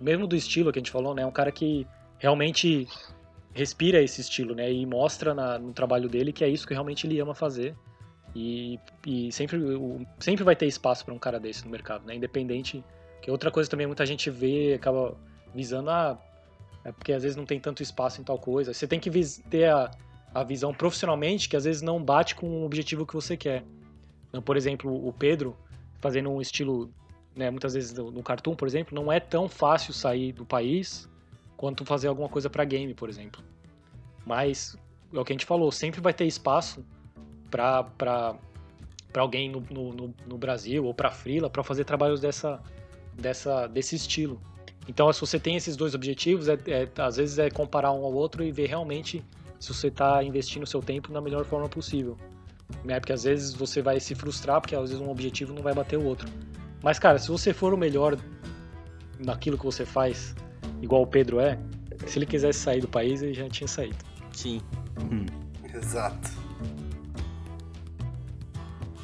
mesmo 0.00 0.26
do 0.26 0.36
estilo 0.36 0.72
que 0.72 0.78
a 0.78 0.80
gente 0.80 0.90
falou, 0.90 1.14
né, 1.14 1.22
é 1.22 1.26
um 1.26 1.32
cara 1.32 1.50
que 1.50 1.86
realmente 2.18 2.86
respira 3.52 4.00
esse 4.00 4.20
estilo, 4.20 4.54
né, 4.54 4.72
e 4.72 4.86
mostra 4.86 5.34
na, 5.34 5.58
no 5.58 5.72
trabalho 5.72 6.08
dele 6.08 6.32
que 6.32 6.44
é 6.44 6.48
isso 6.48 6.66
que 6.66 6.72
realmente 6.72 7.06
ele 7.06 7.18
ama 7.18 7.34
fazer. 7.34 7.74
E, 8.34 8.78
e 9.04 9.32
sempre, 9.32 9.58
sempre 10.20 10.44
vai 10.44 10.54
ter 10.54 10.66
espaço 10.66 11.04
para 11.04 11.12
um 11.12 11.18
cara 11.18 11.40
desse 11.40 11.64
no 11.64 11.70
mercado, 11.70 12.06
né, 12.06 12.14
independente. 12.14 12.84
Que 13.20 13.30
outra 13.30 13.50
coisa 13.50 13.68
também 13.68 13.86
muita 13.86 14.06
gente 14.06 14.30
vê, 14.30 14.74
acaba 14.74 15.16
visando, 15.52 15.90
ah, 15.90 16.16
é 16.84 16.92
porque 16.92 17.12
às 17.12 17.22
vezes 17.22 17.36
não 17.36 17.44
tem 17.44 17.60
tanto 17.60 17.82
espaço 17.82 18.20
em 18.20 18.24
tal 18.24 18.38
coisa. 18.38 18.72
Você 18.72 18.86
tem 18.86 18.98
que 18.98 19.10
ter 19.50 19.70
a, 19.70 19.90
a 20.34 20.42
visão 20.42 20.72
profissionalmente 20.72 21.48
que 21.48 21.56
às 21.56 21.64
vezes 21.64 21.82
não 21.82 22.02
bate 22.02 22.34
com 22.34 22.46
o 22.46 22.64
objetivo 22.64 23.06
que 23.06 23.14
você 23.14 23.36
quer. 23.36 23.64
Então, 24.28 24.40
por 24.40 24.56
exemplo, 24.56 25.06
o 25.06 25.12
Pedro, 25.12 25.56
fazendo 26.00 26.30
um 26.30 26.40
estilo, 26.40 26.90
né, 27.34 27.50
muitas 27.50 27.74
vezes 27.74 27.92
no 27.92 28.22
cartoon, 28.22 28.54
por 28.54 28.66
exemplo, 28.66 28.94
não 28.94 29.12
é 29.12 29.20
tão 29.20 29.48
fácil 29.48 29.92
sair 29.92 30.32
do 30.32 30.46
país 30.46 31.08
quanto 31.56 31.84
fazer 31.84 32.08
alguma 32.08 32.28
coisa 32.28 32.48
para 32.48 32.64
game, 32.64 32.94
por 32.94 33.08
exemplo. 33.08 33.42
Mas, 34.24 34.78
é 35.12 35.18
o 35.18 35.24
que 35.24 35.32
a 35.32 35.34
gente 35.34 35.44
falou, 35.44 35.70
sempre 35.72 36.00
vai 36.00 36.14
ter 36.14 36.24
espaço 36.24 36.84
para 37.50 38.38
alguém 39.16 39.50
no, 39.50 39.60
no, 39.70 40.14
no, 40.26 40.38
Brasil 40.38 40.84
ou 40.84 40.94
para 40.94 41.10
Frila 41.10 41.50
para 41.50 41.62
fazer 41.64 41.84
trabalhos 41.84 42.20
dessa, 42.20 42.62
dessa, 43.12 43.66
desse 43.66 43.96
estilo. 43.96 44.40
Então, 44.90 45.12
se 45.12 45.20
você 45.20 45.38
tem 45.38 45.54
esses 45.54 45.76
dois 45.76 45.94
objetivos, 45.94 46.48
é, 46.48 46.58
é, 46.66 46.88
às 47.00 47.16
vezes 47.16 47.38
é 47.38 47.48
comparar 47.48 47.92
um 47.92 48.04
ao 48.04 48.12
outro 48.12 48.42
e 48.42 48.50
ver 48.50 48.66
realmente 48.66 49.24
se 49.60 49.72
você 49.72 49.86
está 49.86 50.20
investindo 50.24 50.64
o 50.64 50.66
seu 50.66 50.82
tempo 50.82 51.12
da 51.12 51.20
melhor 51.20 51.44
forma 51.44 51.68
possível. 51.68 52.16
Né? 52.84 52.98
Porque 52.98 53.12
às 53.12 53.22
vezes 53.22 53.54
você 53.54 53.80
vai 53.80 54.00
se 54.00 54.16
frustrar 54.16 54.60
porque 54.60 54.74
às 54.74 54.90
vezes 54.90 55.00
um 55.00 55.08
objetivo 55.08 55.54
não 55.54 55.62
vai 55.62 55.72
bater 55.72 55.96
o 55.96 56.04
outro. 56.04 56.28
Mas, 56.82 56.98
cara, 56.98 57.20
se 57.20 57.28
você 57.28 57.54
for 57.54 57.72
o 57.72 57.76
melhor 57.78 58.18
naquilo 59.16 59.56
que 59.56 59.64
você 59.64 59.86
faz, 59.86 60.34
igual 60.82 61.02
o 61.02 61.06
Pedro 61.06 61.38
é, 61.38 61.56
se 62.06 62.18
ele 62.18 62.26
quisesse 62.26 62.58
sair 62.58 62.80
do 62.80 62.88
país, 62.88 63.22
ele 63.22 63.32
já 63.32 63.48
tinha 63.48 63.68
saído. 63.68 64.04
Sim. 64.32 64.60
Hum. 65.00 65.24
Exato. 65.72 66.32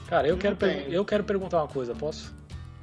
Cara, 0.08 0.26
eu 0.26 0.36
quero, 0.36 0.56
eu 0.88 1.04
quero 1.04 1.22
perguntar 1.22 1.58
uma 1.58 1.68
coisa, 1.68 1.94
posso? 1.94 2.34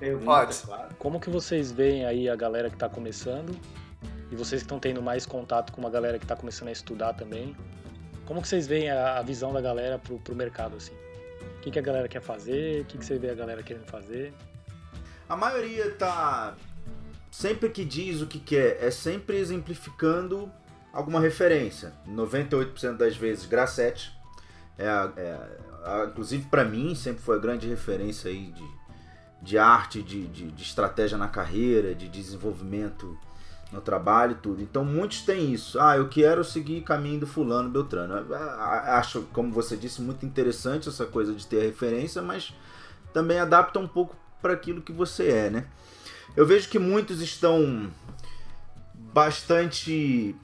Pergunta, 0.04 0.26
Pode. 0.26 0.58
Claro. 0.58 0.96
Como 1.00 1.18
que 1.18 1.30
vocês 1.30 1.72
veem 1.72 2.06
aí 2.06 2.28
a 2.28 2.36
galera 2.36 2.70
que 2.70 2.76
está 2.76 2.90
começando 2.90 3.58
e 4.30 4.36
vocês 4.36 4.62
que 4.62 4.66
estão 4.66 4.78
tendo 4.78 5.02
mais 5.02 5.26
contato 5.26 5.72
com 5.72 5.80
uma 5.80 5.90
galera 5.90 6.20
que 6.20 6.26
está 6.26 6.36
começando 6.36 6.68
a 6.68 6.72
estudar 6.74 7.14
também? 7.14 7.56
Como 8.26 8.42
que 8.42 8.48
vocês 8.50 8.68
veem 8.68 8.92
a, 8.92 9.20
a 9.20 9.22
visão 9.22 9.54
da 9.54 9.62
galera 9.62 9.98
pro, 9.98 10.20
pro 10.20 10.36
mercado 10.36 10.76
assim? 10.76 10.92
O 11.58 11.62
que, 11.62 11.72
que 11.72 11.80
a 11.80 11.82
galera 11.82 12.10
quer 12.10 12.22
fazer? 12.22 12.82
O 12.82 12.86
que, 12.86 12.98
que 12.98 13.06
você 13.06 13.18
vê 13.18 13.30
a 13.30 13.34
galera 13.34 13.64
querendo 13.64 13.86
fazer? 13.86 14.34
A 15.30 15.38
maioria 15.38 15.90
tá 15.92 16.58
sempre 17.32 17.70
que 17.70 17.86
diz 17.86 18.20
o 18.20 18.28
que 18.28 18.42
quer, 18.42 18.84
é 18.84 18.92
sempre 18.92 19.38
exemplificando 19.38 20.52
alguma 20.92 21.22
referência. 21.22 21.94
98% 22.10 22.98
das 22.98 23.16
vezes, 23.16 23.46
Grassetti. 23.46 24.12
É, 24.78 24.86
é, 25.16 26.06
inclusive 26.08 26.46
para 26.50 26.66
mim 26.66 26.94
sempre 26.94 27.22
foi 27.22 27.38
a 27.38 27.40
grande 27.40 27.70
referência 27.70 28.30
aí 28.30 28.52
de 28.52 28.83
de 29.44 29.57
arte, 29.57 30.02
de, 30.02 30.26
de, 30.28 30.52
de, 30.52 30.64
estratégia 30.64 31.18
na 31.18 31.28
carreira, 31.28 31.94
de 31.94 32.07
desenvolvimento 32.07 33.18
no 33.72 33.82
trabalho 33.82 34.32
e 34.32 34.36
tudo. 34.36 34.61
Então 34.61 34.86
muitos 34.86 35.22
têm 35.22 35.52
isso. 35.52 35.80
Ah, 35.80 35.98
eu 35.98 36.07
quero 36.07 36.44
seguir 36.45 36.82
caminho 36.82 37.20
do 37.20 37.28
fulano 37.28 37.70
Beltrano. 37.70 38.34
Acho, 38.34 39.24
como 39.34 39.52
você 39.52 39.76
disse, 39.76 40.02
muito 40.02 40.26
interessante 40.26 40.88
essa 40.88 41.06
coisa 41.06 41.34
de 41.34 41.45
ter 41.45 41.61
referência, 41.61 42.22
mas 42.22 42.53
também 43.11 43.38
adapta 43.38 43.80
um 43.80 43.88
pouco 43.88 44.15
para 44.41 44.53
aquilo 44.53 44.82
que 44.82 44.94
você 44.94 45.28
é, 45.30 45.49
né? 45.49 45.65
Eu 46.36 46.48
vejo 46.48 46.70
que 46.70 46.80
muitos 46.80 47.22
estão 47.22 47.91
bastante 48.94 50.36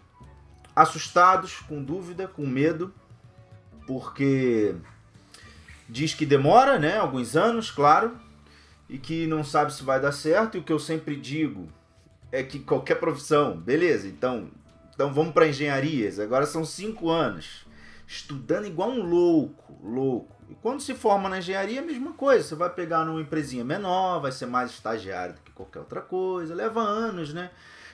assustados, 0.75 1.59
com 1.61 1.81
dúvida, 1.81 2.27
com 2.27 2.45
medo, 2.45 2.93
porque 3.87 4.75
diz 5.87 6.13
que 6.13 6.25
demora, 6.25 6.77
né? 6.77 6.97
Alguns 6.97 7.35
anos, 7.35 7.71
claro, 7.71 8.15
e 8.89 8.97
que 8.97 9.27
não 9.27 9.43
sabe 9.43 9.73
se 9.73 9.83
vai 9.83 10.01
dar 10.01 10.11
certo. 10.11 10.57
E 10.57 10.59
o 10.59 10.63
que 10.63 10.73
eu 10.73 10.79
sempre 10.79 11.15
digo 11.15 11.69
é 12.31 12.41
que 12.43 12.59
qualquer 12.59 12.95
profissão, 12.95 13.55
beleza, 13.55 14.07
então, 14.07 14.49
então 14.93 15.13
vamos 15.13 15.33
para 15.33 15.47
engenharias. 15.47 16.19
Agora 16.19 16.45
são 16.45 16.65
cinco 16.65 17.09
anos 17.09 17.65
estudando 18.07 18.65
igual 18.65 18.89
um 18.89 19.03
louco, 19.03 19.77
louco. 19.83 20.35
E 20.49 20.55
quando 20.55 20.81
se 20.81 20.95
forma 20.95 21.29
na 21.29 21.37
engenharia, 21.37 21.79
a 21.79 21.85
mesma 21.85 22.13
coisa. 22.13 22.43
Você 22.43 22.55
vai 22.55 22.69
pegar 22.71 23.05
numa 23.05 23.21
empresinha 23.21 23.63
menor, 23.63 24.19
vai 24.19 24.31
ser 24.31 24.47
mais 24.47 24.71
estagiário 24.71 25.35
do 25.35 25.41
que 25.41 25.51
qualquer 25.51 25.79
outra 25.79 26.01
coisa. 26.01 26.55
Leva 26.55 26.81
anos, 26.81 27.31
né? 27.33 27.51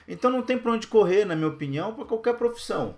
Então 0.08 0.30
não 0.30 0.40
tem 0.40 0.56
para 0.56 0.72
onde 0.72 0.86
correr, 0.86 1.26
na 1.26 1.36
minha 1.36 1.48
opinião, 1.48 1.92
para 1.92 2.06
qualquer 2.06 2.34
profissão 2.34 2.94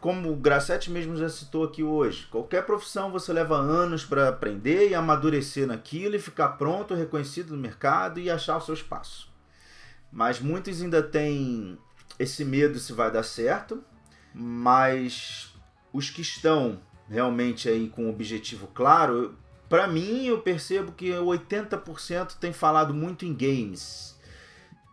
como 0.00 0.32
o 0.32 0.36
Grassetti 0.36 0.90
mesmo 0.90 1.16
já 1.16 1.28
citou 1.28 1.64
aqui 1.64 1.82
hoje, 1.82 2.26
qualquer 2.30 2.64
profissão 2.64 3.10
você 3.10 3.32
leva 3.32 3.56
anos 3.56 4.04
para 4.04 4.28
aprender 4.28 4.88
e 4.88 4.94
amadurecer 4.94 5.66
naquilo 5.66 6.16
e 6.16 6.20
ficar 6.20 6.50
pronto, 6.50 6.94
reconhecido 6.94 7.54
no 7.54 7.60
mercado 7.60 8.18
e 8.18 8.30
achar 8.30 8.56
o 8.56 8.60
seu 8.60 8.74
espaço. 8.74 9.30
Mas 10.10 10.40
muitos 10.40 10.80
ainda 10.80 11.02
têm 11.02 11.78
esse 12.18 12.44
medo 12.44 12.78
se 12.78 12.92
vai 12.92 13.10
dar 13.10 13.22
certo, 13.22 13.84
mas 14.34 15.54
os 15.92 16.08
que 16.08 16.22
estão 16.22 16.80
realmente 17.08 17.68
aí 17.68 17.88
com 17.88 18.06
um 18.06 18.10
objetivo 18.10 18.68
claro, 18.68 19.36
para 19.68 19.86
mim 19.86 20.26
eu 20.26 20.40
percebo 20.40 20.92
que 20.92 21.10
80% 21.10 22.38
tem 22.38 22.52
falado 22.52 22.94
muito 22.94 23.26
em 23.26 23.34
games. 23.34 24.18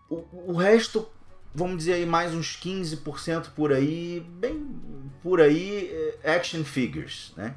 O, 0.09 0.51
o 0.51 0.53
resto, 0.53 1.07
vamos 1.53 1.77
dizer 1.77 1.93
aí 1.93 2.05
mais 2.05 2.33
uns 2.33 2.57
15% 2.57 3.49
por 3.55 3.71
aí, 3.71 4.19
bem 4.19 4.67
por 5.21 5.41
aí, 5.41 5.89
é, 6.23 6.35
action 6.35 6.63
figures, 6.63 7.33
né? 7.35 7.55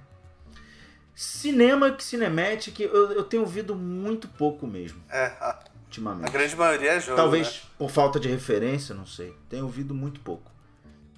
Cinema, 1.15 1.95
cinematic, 1.99 2.81
eu, 2.81 3.13
eu 3.13 3.25
tenho 3.25 3.43
ouvido 3.43 3.75
muito 3.75 4.27
pouco 4.27 4.67
mesmo. 4.67 5.03
É, 5.11 5.27
a, 5.27 5.63
ultimamente. 5.85 6.29
A 6.29 6.33
grande 6.33 6.57
maioria 6.57 6.93
é 6.93 7.01
jogo. 7.01 7.17
Talvez 7.17 7.47
né? 7.47 7.71
por 7.77 7.91
falta 7.91 8.19
de 8.19 8.29
referência, 8.29 8.95
não 8.95 9.05
sei. 9.05 9.35
Tenho 9.49 9.65
ouvido 9.65 9.95
muito 9.95 10.21
pouco. 10.21 10.51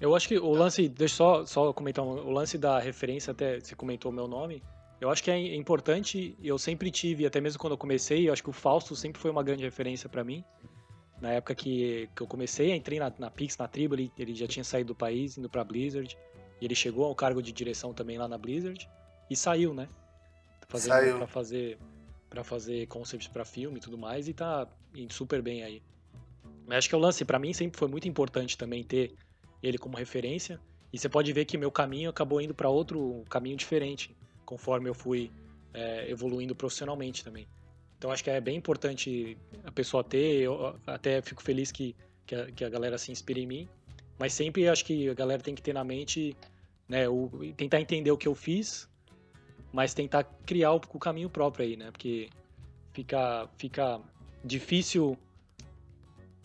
Eu 0.01 0.13
acho 0.13 0.27
que 0.27 0.37
o 0.37 0.51
lance, 0.51 0.89
deixa 0.89 1.13
eu 1.13 1.17
só, 1.17 1.45
só 1.45 1.73
comentar, 1.73 2.03
o 2.03 2.29
lance 2.31 2.57
da 2.57 2.77
referência, 2.79 3.31
até 3.31 3.59
você 3.59 3.73
comentou 3.73 4.11
o 4.11 4.13
meu 4.13 4.27
nome, 4.27 4.61
eu 4.99 5.09
acho 5.09 5.23
que 5.23 5.31
é 5.31 5.55
importante, 5.55 6.35
eu 6.43 6.57
sempre 6.57 6.91
tive, 6.91 7.25
até 7.25 7.39
mesmo 7.39 7.59
quando 7.59 7.71
eu 7.71 7.77
comecei, 7.77 8.27
eu 8.27 8.33
acho 8.33 8.43
que 8.43 8.49
o 8.49 8.53
Fausto 8.53 8.95
sempre 8.95 9.21
foi 9.21 9.31
uma 9.31 9.43
grande 9.43 9.63
referência 9.63 10.09
para 10.09 10.23
mim. 10.23 10.43
Na 11.23 11.31
época 11.31 11.55
que, 11.55 12.09
que 12.13 12.21
eu 12.21 12.27
comecei, 12.27 12.75
entrei 12.75 12.99
na, 12.99 13.09
na 13.17 13.31
Pix, 13.31 13.57
na 13.57 13.65
tribo, 13.65 13.95
ele, 13.95 14.11
ele 14.19 14.35
já 14.35 14.45
tinha 14.45 14.61
saído 14.61 14.89
do 14.89 14.95
país, 14.95 15.37
indo 15.37 15.49
pra 15.49 15.63
Blizzard. 15.63 16.17
E 16.59 16.65
ele 16.65 16.75
chegou 16.75 17.05
ao 17.05 17.15
cargo 17.15 17.41
de 17.41 17.49
direção 17.53 17.93
também 17.93 18.17
lá 18.17 18.27
na 18.27 18.37
Blizzard. 18.37 18.89
E 19.29 19.35
saiu, 19.37 19.73
né? 19.73 19.87
Fazendo, 20.67 20.89
saiu. 20.89 21.17
Pra 21.19 21.25
fazer, 21.25 21.77
pra 22.29 22.43
fazer 22.43 22.87
concepts 22.87 23.29
pra 23.29 23.45
filme 23.45 23.77
e 23.77 23.79
tudo 23.79 23.97
mais, 23.97 24.27
e 24.27 24.33
tá 24.33 24.67
indo 24.93 25.13
super 25.13 25.41
bem 25.41 25.63
aí. 25.63 25.81
Mas 26.67 26.79
acho 26.79 26.89
que 26.89 26.95
o 26.97 26.99
lance, 26.99 27.23
para 27.23 27.39
mim, 27.39 27.53
sempre 27.53 27.79
foi 27.79 27.87
muito 27.87 28.05
importante 28.05 28.57
também 28.57 28.83
ter 28.83 29.15
ele 29.61 29.77
como 29.77 29.95
referência. 29.95 30.59
E 30.91 30.99
você 30.99 31.07
pode 31.07 31.31
ver 31.31 31.45
que 31.45 31.57
meu 31.57 31.71
caminho 31.71 32.09
acabou 32.09 32.41
indo 32.41 32.53
para 32.53 32.67
outro 32.67 33.23
caminho 33.29 33.55
diferente, 33.55 34.13
conforme 34.43 34.89
eu 34.89 34.93
fui 34.93 35.31
é, 35.73 36.11
evoluindo 36.11 36.53
profissionalmente 36.53 37.23
também. 37.23 37.47
Então 38.03 38.11
acho 38.11 38.21
que 38.21 38.29
é 38.29 38.41
bem 38.41 38.57
importante 38.57 39.37
a 39.63 39.71
pessoa 39.71 40.03
ter, 40.03 40.41
eu 40.41 40.75
até 40.85 41.21
fico 41.21 41.41
feliz 41.41 41.71
que, 41.71 41.95
que, 42.25 42.35
a, 42.35 42.51
que 42.51 42.65
a 42.65 42.67
galera 42.67 42.97
se 42.97 43.13
inspire 43.13 43.39
em 43.39 43.47
mim, 43.47 43.69
mas 44.19 44.33
sempre 44.33 44.67
acho 44.67 44.83
que 44.83 45.07
a 45.07 45.13
galera 45.13 45.41
tem 45.41 45.55
que 45.55 45.61
ter 45.61 45.71
na 45.71 45.85
mente, 45.85 46.35
né, 46.85 47.07
o, 47.07 47.31
tentar 47.55 47.79
entender 47.79 48.11
o 48.11 48.17
que 48.17 48.27
eu 48.27 48.35
fiz, 48.35 48.89
mas 49.71 49.93
tentar 49.93 50.25
criar 50.45 50.73
o, 50.73 50.81
o 50.93 50.99
caminho 50.99 51.29
próprio 51.29 51.65
aí, 51.65 51.77
né, 51.77 51.91
porque 51.91 52.29
fica, 52.91 53.47
fica 53.55 54.01
difícil 54.43 55.17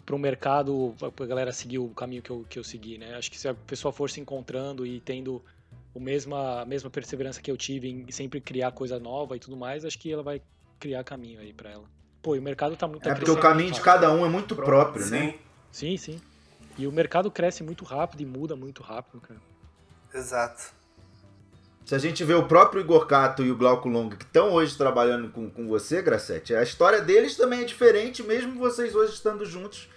para 0.06 0.14
o 0.14 0.18
mercado, 0.18 0.94
a 1.02 1.26
galera 1.26 1.50
seguir 1.50 1.80
o 1.80 1.88
caminho 1.88 2.22
que 2.22 2.30
eu, 2.30 2.46
que 2.48 2.56
eu 2.60 2.62
segui, 2.62 2.98
né? 2.98 3.16
Acho 3.16 3.32
que 3.32 3.36
se 3.36 3.48
a 3.48 3.54
pessoa 3.54 3.90
for 3.92 4.08
se 4.08 4.20
encontrando 4.20 4.86
e 4.86 5.00
tendo 5.00 5.44
o 5.92 5.98
mesma, 5.98 6.60
a 6.62 6.64
mesma 6.64 6.88
perseverança 6.88 7.42
que 7.42 7.50
eu 7.50 7.56
tive 7.56 7.90
em 7.90 8.10
sempre 8.12 8.40
criar 8.40 8.70
coisa 8.70 9.00
nova 9.00 9.34
e 9.34 9.40
tudo 9.40 9.56
mais, 9.56 9.84
acho 9.84 9.98
que 9.98 10.12
ela 10.12 10.22
vai 10.22 10.40
criar 10.78 11.04
caminho 11.04 11.40
aí 11.40 11.52
para 11.52 11.70
ela. 11.70 11.84
Pô, 12.22 12.34
e 12.34 12.38
o 12.38 12.42
mercado 12.42 12.76
tá 12.76 12.86
muito 12.86 13.08
É 13.08 13.14
porque 13.14 13.30
o 13.30 13.38
caminho 13.38 13.72
de 13.72 13.80
cada 13.80 14.12
um 14.12 14.24
é 14.24 14.28
muito 14.28 14.56
próprio, 14.56 15.04
sim. 15.04 15.10
né? 15.10 15.34
Sim, 15.70 15.96
sim. 15.96 16.20
E 16.76 16.86
o 16.86 16.92
mercado 16.92 17.30
cresce 17.30 17.62
muito 17.62 17.84
rápido 17.84 18.20
e 18.20 18.26
muda 18.26 18.56
muito 18.56 18.82
rápido, 18.82 19.20
cara. 19.20 19.40
Exato. 20.14 20.72
Se 21.84 21.94
a 21.94 21.98
gente 21.98 22.22
vê 22.22 22.34
o 22.34 22.46
próprio 22.46 22.80
Igor 22.82 23.06
Cato 23.06 23.42
e 23.42 23.50
o 23.50 23.56
Glauco 23.56 23.88
Longa 23.88 24.16
que 24.16 24.24
estão 24.24 24.52
hoje 24.52 24.76
trabalhando 24.76 25.30
com, 25.30 25.50
com 25.50 25.66
você, 25.66 26.02
Gracete, 26.02 26.54
a 26.54 26.62
história 26.62 27.00
deles 27.00 27.34
também 27.36 27.62
é 27.62 27.64
diferente, 27.64 28.22
mesmo 28.22 28.58
vocês 28.58 28.94
hoje 28.94 29.14
estando 29.14 29.46
juntos 29.46 29.88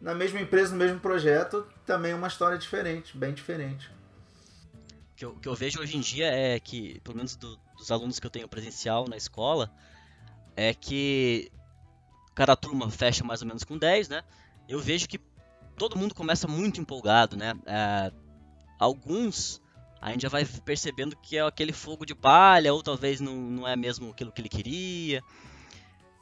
na 0.00 0.14
mesma 0.14 0.40
empresa, 0.40 0.72
no 0.72 0.78
mesmo 0.78 1.00
projeto, 1.00 1.66
também 1.84 2.12
é 2.12 2.14
uma 2.14 2.28
história 2.28 2.58
diferente, 2.58 3.16
bem 3.16 3.32
diferente. 3.32 3.90
O 5.12 5.16
que 5.16 5.24
eu, 5.24 5.34
que 5.36 5.48
eu 5.48 5.54
vejo 5.54 5.80
hoje 5.80 5.96
em 5.96 6.00
dia 6.00 6.26
é 6.26 6.58
que, 6.58 6.98
pelo 7.00 7.16
menos 7.16 7.36
do, 7.36 7.58
dos 7.76 7.90
alunos 7.90 8.18
que 8.18 8.26
eu 8.26 8.30
tenho 8.30 8.48
presencial 8.48 9.06
na 9.08 9.16
escola, 9.16 9.70
é 10.56 10.74
que 10.74 11.50
cada 12.34 12.56
turma 12.56 12.90
fecha 12.90 13.24
mais 13.24 13.42
ou 13.42 13.48
menos 13.48 13.64
com 13.64 13.78
10, 13.78 14.08
né? 14.08 14.22
Eu 14.68 14.80
vejo 14.80 15.08
que 15.08 15.20
todo 15.76 15.98
mundo 15.98 16.14
começa 16.14 16.48
muito 16.48 16.80
empolgado, 16.80 17.36
né? 17.36 17.54
É, 17.66 18.12
alguns 18.78 19.62
a 20.00 20.10
gente 20.10 20.22
já 20.22 20.28
vai 20.28 20.44
percebendo 20.44 21.16
que 21.16 21.38
é 21.38 21.40
aquele 21.40 21.72
fogo 21.72 22.04
de 22.04 22.14
palha, 22.14 22.74
ou 22.74 22.82
talvez 22.82 23.20
não, 23.20 23.34
não 23.34 23.66
é 23.66 23.74
mesmo 23.74 24.10
aquilo 24.10 24.30
que 24.30 24.42
ele 24.42 24.50
queria. 24.50 25.22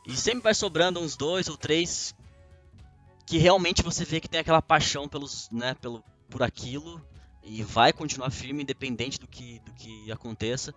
E 0.06 0.16
sempre 0.16 0.42
vai 0.42 0.54
sobrando 0.54 1.00
uns 1.00 1.16
dois 1.16 1.48
ou 1.48 1.56
três 1.56 2.14
que 3.26 3.38
realmente 3.38 3.82
você 3.82 4.04
vê 4.04 4.20
que 4.20 4.28
tem 4.28 4.40
aquela 4.40 4.62
paixão 4.62 5.08
pelos, 5.08 5.48
né, 5.50 5.74
pelo, 5.74 6.04
por 6.30 6.44
aquilo 6.44 7.04
e 7.42 7.62
vai 7.64 7.92
continuar 7.92 8.30
firme 8.30 8.62
independente 8.62 9.18
do 9.18 9.26
que, 9.26 9.58
do 9.60 9.72
que 9.72 10.12
aconteça. 10.12 10.72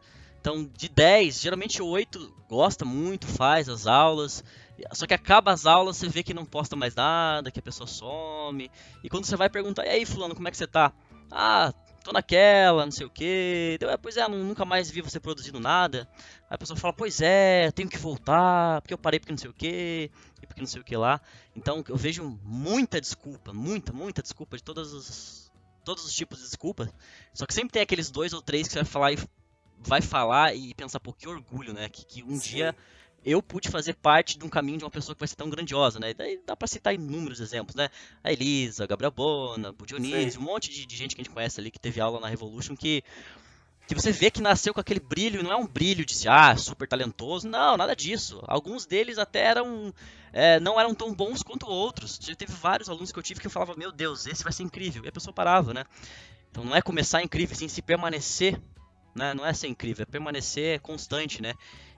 Então, 0.46 0.70
de 0.78 0.88
10, 0.88 1.42
geralmente 1.42 1.82
8 1.82 2.32
gosta 2.48 2.86
muito, 2.86 3.26
faz 3.26 3.68
as 3.68 3.88
aulas. 3.88 4.44
Só 4.94 5.08
que 5.08 5.14
acaba 5.16 5.52
as 5.52 5.66
aulas, 5.66 5.98
você 5.98 6.08
vê 6.08 6.22
que 6.22 6.36
não 6.36 6.46
posta 6.46 6.76
mais 6.76 6.94
nada, 6.94 7.50
que 7.50 7.58
a 7.58 7.64
pessoa 7.64 7.88
some. 7.88 8.70
E 9.04 9.10
quando 9.10 9.26
você 9.26 9.36
vai 9.36 9.50
perguntar, 9.50 9.88
e 9.88 9.90
aí, 9.90 10.06
fulano, 10.06 10.36
como 10.36 10.48
é 10.48 10.52
que 10.52 10.58
você 10.58 10.68
tá? 10.68 10.94
Ah, 11.32 11.74
tô 12.04 12.12
naquela, 12.12 12.86
não 12.86 12.92
sei 12.92 13.08
o 13.08 13.10
que. 13.10 13.80
Ah, 13.92 13.98
pois 13.98 14.18
é, 14.18 14.28
nunca 14.28 14.64
mais 14.66 14.88
vi 14.88 15.02
você 15.02 15.20
produzindo 15.20 15.60
nada. 15.60 16.08
Aí 16.48 16.54
a 16.54 16.58
pessoa 16.60 16.78
fala, 16.78 16.94
pois 16.94 17.22
é, 17.22 17.72
tenho 17.72 17.90
que 17.90 17.98
voltar, 17.98 18.82
porque 18.82 18.94
eu 18.94 19.00
parei 19.00 19.20
porque 19.20 19.34
não 19.34 19.40
sei 19.40 19.50
o 19.50 19.54
que 19.54 20.12
e 20.44 20.46
porque 20.46 20.62
não 20.62 20.68
sei 20.68 20.80
o 20.80 20.84
que 20.84 20.96
lá. 20.96 21.20
Então 21.56 21.84
eu 21.90 21.98
vejo 21.98 22.24
muita 22.44 23.02
desculpa, 23.02 23.52
muita, 23.52 23.92
muita 23.92 24.22
desculpa 24.22 24.56
de 24.58 24.64
todos 24.64 24.94
os, 24.94 25.52
todos 25.84 26.06
os 26.06 26.14
tipos 26.14 26.38
de 26.38 26.46
desculpa. 26.46 26.88
Só 27.34 27.48
que 27.48 27.54
sempre 27.56 27.72
tem 27.72 27.82
aqueles 27.82 28.12
dois 28.12 28.32
ou 28.32 28.44
três 28.44 28.68
que 28.68 28.74
você 28.74 28.84
vai 28.84 28.86
falar 28.86 29.12
e 29.14 29.18
vai 29.86 30.02
falar 30.02 30.56
e 30.56 30.74
pensar, 30.74 31.00
pô, 31.00 31.14
que 31.14 31.28
orgulho, 31.28 31.74
né? 31.74 31.88
Que, 31.90 32.06
que 32.06 32.24
um 32.24 32.38
Sim. 32.38 32.50
dia 32.50 32.76
eu 33.26 33.42
pude 33.42 33.70
fazer 33.70 33.96
parte 33.96 34.38
de 34.38 34.46
um 34.46 34.50
caminho 34.50 34.78
de 34.78 34.84
uma 34.84 34.92
pessoa 34.92 35.16
que 35.16 35.20
vai 35.20 35.28
ser 35.28 35.36
tão 35.36 35.50
grandiosa, 35.50 36.00
né? 36.00 36.12
E 36.12 36.14
daí 36.14 36.40
dá 36.46 36.56
pra 36.56 36.68
citar 36.68 36.94
inúmeros 36.94 37.40
exemplos, 37.40 37.76
né? 37.76 37.90
A 38.24 38.32
Elisa, 38.32 38.84
a 38.84 38.88
Gabriel 38.88 39.12
Bona, 39.12 39.74
o 39.80 39.86
Dionísio, 39.86 40.40
um 40.40 40.44
monte 40.44 40.70
de, 40.70 40.86
de, 40.86 40.96
gente 40.96 41.16
que 41.16 41.22
a 41.22 41.24
gente 41.24 41.34
conhece 41.34 41.60
ali 41.60 41.72
que 41.72 41.80
teve 41.80 42.00
aula 42.00 42.20
na 42.20 42.28
Revolution 42.28 42.76
que 42.76 43.04
que 43.88 43.94
você 43.94 44.12
vê 44.12 44.32
que 44.32 44.42
nasceu 44.42 44.74
com 44.74 44.80
aquele 44.80 45.00
brilho, 45.00 45.44
não 45.44 45.52
é 45.52 45.56
um 45.56 45.68
brilho 45.68 46.04
de 46.04 46.28
ah, 46.28 46.56
super 46.58 46.88
talentoso, 46.88 47.48
não, 47.48 47.78
nada 47.78 47.96
disso. 47.96 48.42
Alguns 48.48 48.86
deles 48.86 49.20
até 49.20 49.42
eram, 49.42 49.94
é, 50.34 50.60
não 50.60 50.80
eram 50.80 50.96
tão 50.96 51.14
bons 51.14 51.44
quanto 51.44 51.68
outros. 51.68 52.20
Já 52.20 52.36
teve 52.36 52.52
vários 52.52 52.90
alunos 52.90 53.12
que 53.12 53.20
eu 53.20 53.24
tive 53.24 53.40
que 53.40 53.46
eu 53.46 53.52
falava, 53.52 53.76
meu 53.76 53.92
Deus, 53.92 54.26
esse 54.26 54.44
vai 54.44 54.52
ser 54.52 54.64
incrível, 54.64 55.06
e 55.06 55.08
a 55.08 55.12
pessoa 55.12 55.32
parava, 55.32 55.72
né? 55.72 55.86
Então 56.50 56.64
não 56.64 56.76
é 56.76 56.82
começar 56.82 57.22
incrível, 57.22 57.56
sim, 57.56 57.68
se 57.68 57.82
permanecer, 57.82 58.60
né? 59.16 59.34
Não 59.34 59.46
é 59.46 59.54
ser 59.54 59.68
incrível, 59.68 60.04
é 60.04 60.06
permanecer 60.06 60.80
constante, 60.82 61.42
né? 61.42 61.54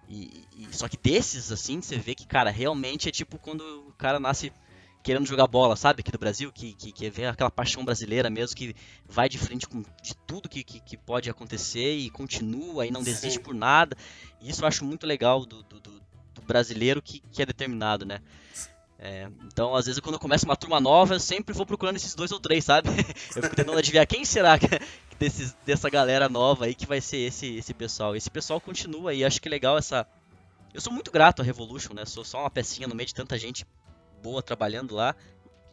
E, 0.07 0.45
e, 0.55 0.67
só 0.71 0.87
que 0.87 0.97
desses, 0.97 1.51
assim, 1.51 1.81
você 1.81 1.97
vê 1.97 2.15
que, 2.15 2.25
cara, 2.25 2.49
realmente 2.49 3.09
é 3.09 3.11
tipo 3.11 3.37
quando 3.37 3.61
o 3.61 3.93
cara 3.97 4.19
nasce 4.19 4.53
querendo 5.03 5.25
jogar 5.25 5.47
bola, 5.47 5.75
sabe? 5.75 6.01
Aqui 6.01 6.11
do 6.11 6.17
Brasil, 6.17 6.51
que, 6.51 6.73
que, 6.73 6.91
que 6.91 7.09
vê 7.09 7.25
aquela 7.25 7.49
paixão 7.49 7.83
brasileira 7.83 8.29
mesmo, 8.29 8.55
que 8.55 8.75
vai 9.07 9.27
de 9.27 9.37
frente 9.37 9.67
com 9.67 9.81
de 10.01 10.15
tudo 10.25 10.47
que, 10.49 10.63
que, 10.63 10.79
que 10.79 10.97
pode 10.97 11.29
acontecer 11.29 11.95
e 11.95 12.09
continua 12.09 12.85
e 12.85 12.91
não 12.91 13.03
desiste 13.03 13.37
Sim. 13.37 13.43
por 13.43 13.53
nada. 13.53 13.97
E 14.41 14.49
isso 14.49 14.63
eu 14.63 14.67
acho 14.67 14.85
muito 14.85 15.05
legal 15.05 15.45
do, 15.45 15.63
do, 15.63 15.79
do 15.79 16.01
brasileiro 16.47 17.01
que, 17.01 17.19
que 17.19 17.41
é 17.41 17.45
determinado, 17.45 18.05
né? 18.05 18.21
É, 18.99 19.29
então, 19.45 19.75
às 19.75 19.85
vezes, 19.85 19.99
quando 19.99 20.15
eu 20.15 20.19
começo 20.19 20.45
uma 20.45 20.55
turma 20.55 20.79
nova, 20.79 21.15
eu 21.15 21.19
sempre 21.19 21.53
vou 21.53 21.65
procurando 21.65 21.97
esses 21.97 22.15
dois 22.15 22.31
ou 22.31 22.39
três, 22.39 22.65
sabe? 22.65 22.89
Eu 23.35 23.43
fico 23.43 23.55
tentando 23.55 23.77
adivinhar 23.77 24.07
quem 24.07 24.25
será 24.25 24.57
desses, 25.19 25.55
dessa 25.65 25.89
galera 25.89 26.29
nova 26.29 26.65
aí 26.65 26.75
que 26.75 26.85
vai 26.85 27.01
ser 27.01 27.17
esse, 27.17 27.57
esse 27.57 27.73
pessoal. 27.73 28.15
Esse 28.15 28.29
pessoal 28.29 28.61
continua 28.61 29.13
e 29.13 29.23
acho 29.23 29.41
que 29.41 29.49
legal 29.49 29.77
essa. 29.77 30.07
Eu 30.73 30.81
sou 30.81 30.93
muito 30.93 31.11
grato 31.11 31.41
à 31.41 31.45
Revolution, 31.45 31.93
né? 31.93 32.05
Sou 32.05 32.23
só 32.23 32.41
uma 32.41 32.49
pecinha 32.49 32.87
no 32.87 32.95
meio 32.95 33.07
de 33.07 33.15
tanta 33.15 33.37
gente 33.37 33.65
boa 34.21 34.41
trabalhando 34.43 34.93
lá, 34.95 35.15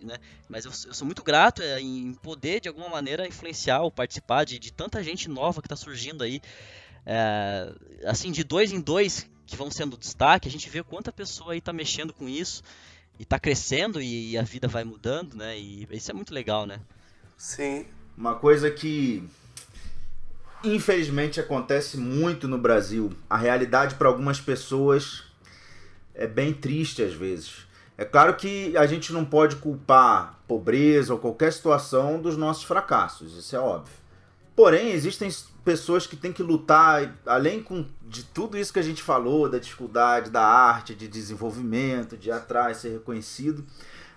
né? 0.01 0.17
Mas 0.49 0.65
eu, 0.65 0.71
eu 0.87 0.95
sou 0.95 1.07
muito 1.07 1.23
grato 1.23 1.63
é, 1.63 1.81
em 1.81 2.15
poder, 2.15 2.61
de 2.61 2.69
alguma 2.69 2.89
maneira, 2.89 3.27
influenciar 3.27 3.83
ou 3.83 3.91
participar 3.91 4.45
de, 4.45 4.59
de 4.59 4.73
tanta 4.73 5.03
gente 5.03 5.29
nova 5.29 5.61
que 5.61 5.67
está 5.67 5.77
surgindo 5.77 6.25
aí. 6.25 6.41
É, 7.07 7.73
assim, 8.07 8.33
de 8.33 8.43
dois 8.43 8.73
em 8.73 8.81
dois 8.81 9.29
que 9.47 9.57
vão 9.57 9.71
sendo 9.71 9.97
destaque, 9.99 10.49
a 10.49 10.51
gente 10.51 10.71
vê 10.71 10.83
quanta 10.83 11.13
pessoa 11.13 11.53
aí 11.53 11.59
está 11.59 11.73
mexendo 11.73 12.15
com 12.15 12.27
isso 12.27 12.63
e 13.19 13.25
está 13.25 13.39
crescendo 13.39 14.01
e, 14.01 14.31
e, 14.31 14.39
a 14.39 14.43
vida 14.43 14.67
vai 14.67 14.85
mudando, 14.85 15.37
né? 15.37 15.59
E 15.59 15.87
isso 15.91 16.11
é 16.11 16.15
muito 16.15 16.33
legal, 16.33 16.65
né? 16.67 16.81
Sim. 17.37 17.87
Uma 18.17 18.35
coisa 18.35 18.71
que 18.71 19.23
infelizmente 20.63 21.41
acontece 21.41 21.97
muito 21.97 22.49
no 22.49 22.59
Brasil. 22.59 23.13
A 23.29 23.37
realidade 23.37 23.97
para 23.97 24.09
algumas 24.09 24.41
pessoas 24.41 25.25
é 26.15 26.27
bem 26.27 26.53
triste 26.53 27.03
às 27.03 27.13
vezes. 27.13 27.67
É 27.97 28.05
claro 28.05 28.35
que 28.35 28.77
a 28.77 28.87
gente 28.87 29.13
não 29.13 29.25
pode 29.25 29.57
culpar 29.57 30.41
pobreza 30.49 31.13
ou 31.13 31.19
qualquer 31.19 31.53
situação 31.53 32.21
dos 32.21 32.37
nossos 32.37 32.65
fracassos, 32.65 33.37
isso 33.37 33.55
é 33.55 33.59
óbvio. 33.59 33.95
Porém, 34.57 34.93
existem 34.93 35.29
pessoas 35.65 36.07
que 36.07 36.17
têm 36.17 36.33
que 36.33 36.43
lutar, 36.43 37.17
além 37.27 37.63
com, 37.63 37.85
de 38.03 38.23
tudo 38.23 38.57
isso 38.57 38.73
que 38.73 38.79
a 38.79 38.85
gente 38.85 39.03
falou, 39.03 39.49
da 39.49 39.59
dificuldade, 39.59 40.31
da 40.31 40.45
arte, 40.45 40.95
de 40.95 41.09
desenvolvimento, 41.09 42.17
de 42.17 42.29
ir 42.29 42.33
atrás, 42.33 42.77
ser 42.79 42.91
reconhecido. 42.91 43.65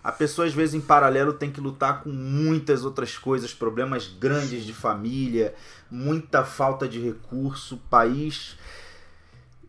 A 0.08 0.12
pessoa 0.14 0.48
às 0.48 0.54
vezes 0.54 0.74
em 0.74 0.80
paralelo 0.80 1.34
tem 1.34 1.52
que 1.52 1.60
lutar 1.60 2.02
com 2.02 2.10
muitas 2.10 2.86
outras 2.86 3.18
coisas, 3.18 3.54
problemas 3.54 4.08
grandes 4.08 4.64
de 4.64 4.72
família, 4.72 5.54
muita 5.92 6.46
falta 6.46 6.88
de 6.88 6.98
recurso, 6.98 7.76
o 7.76 7.90
país 7.90 8.58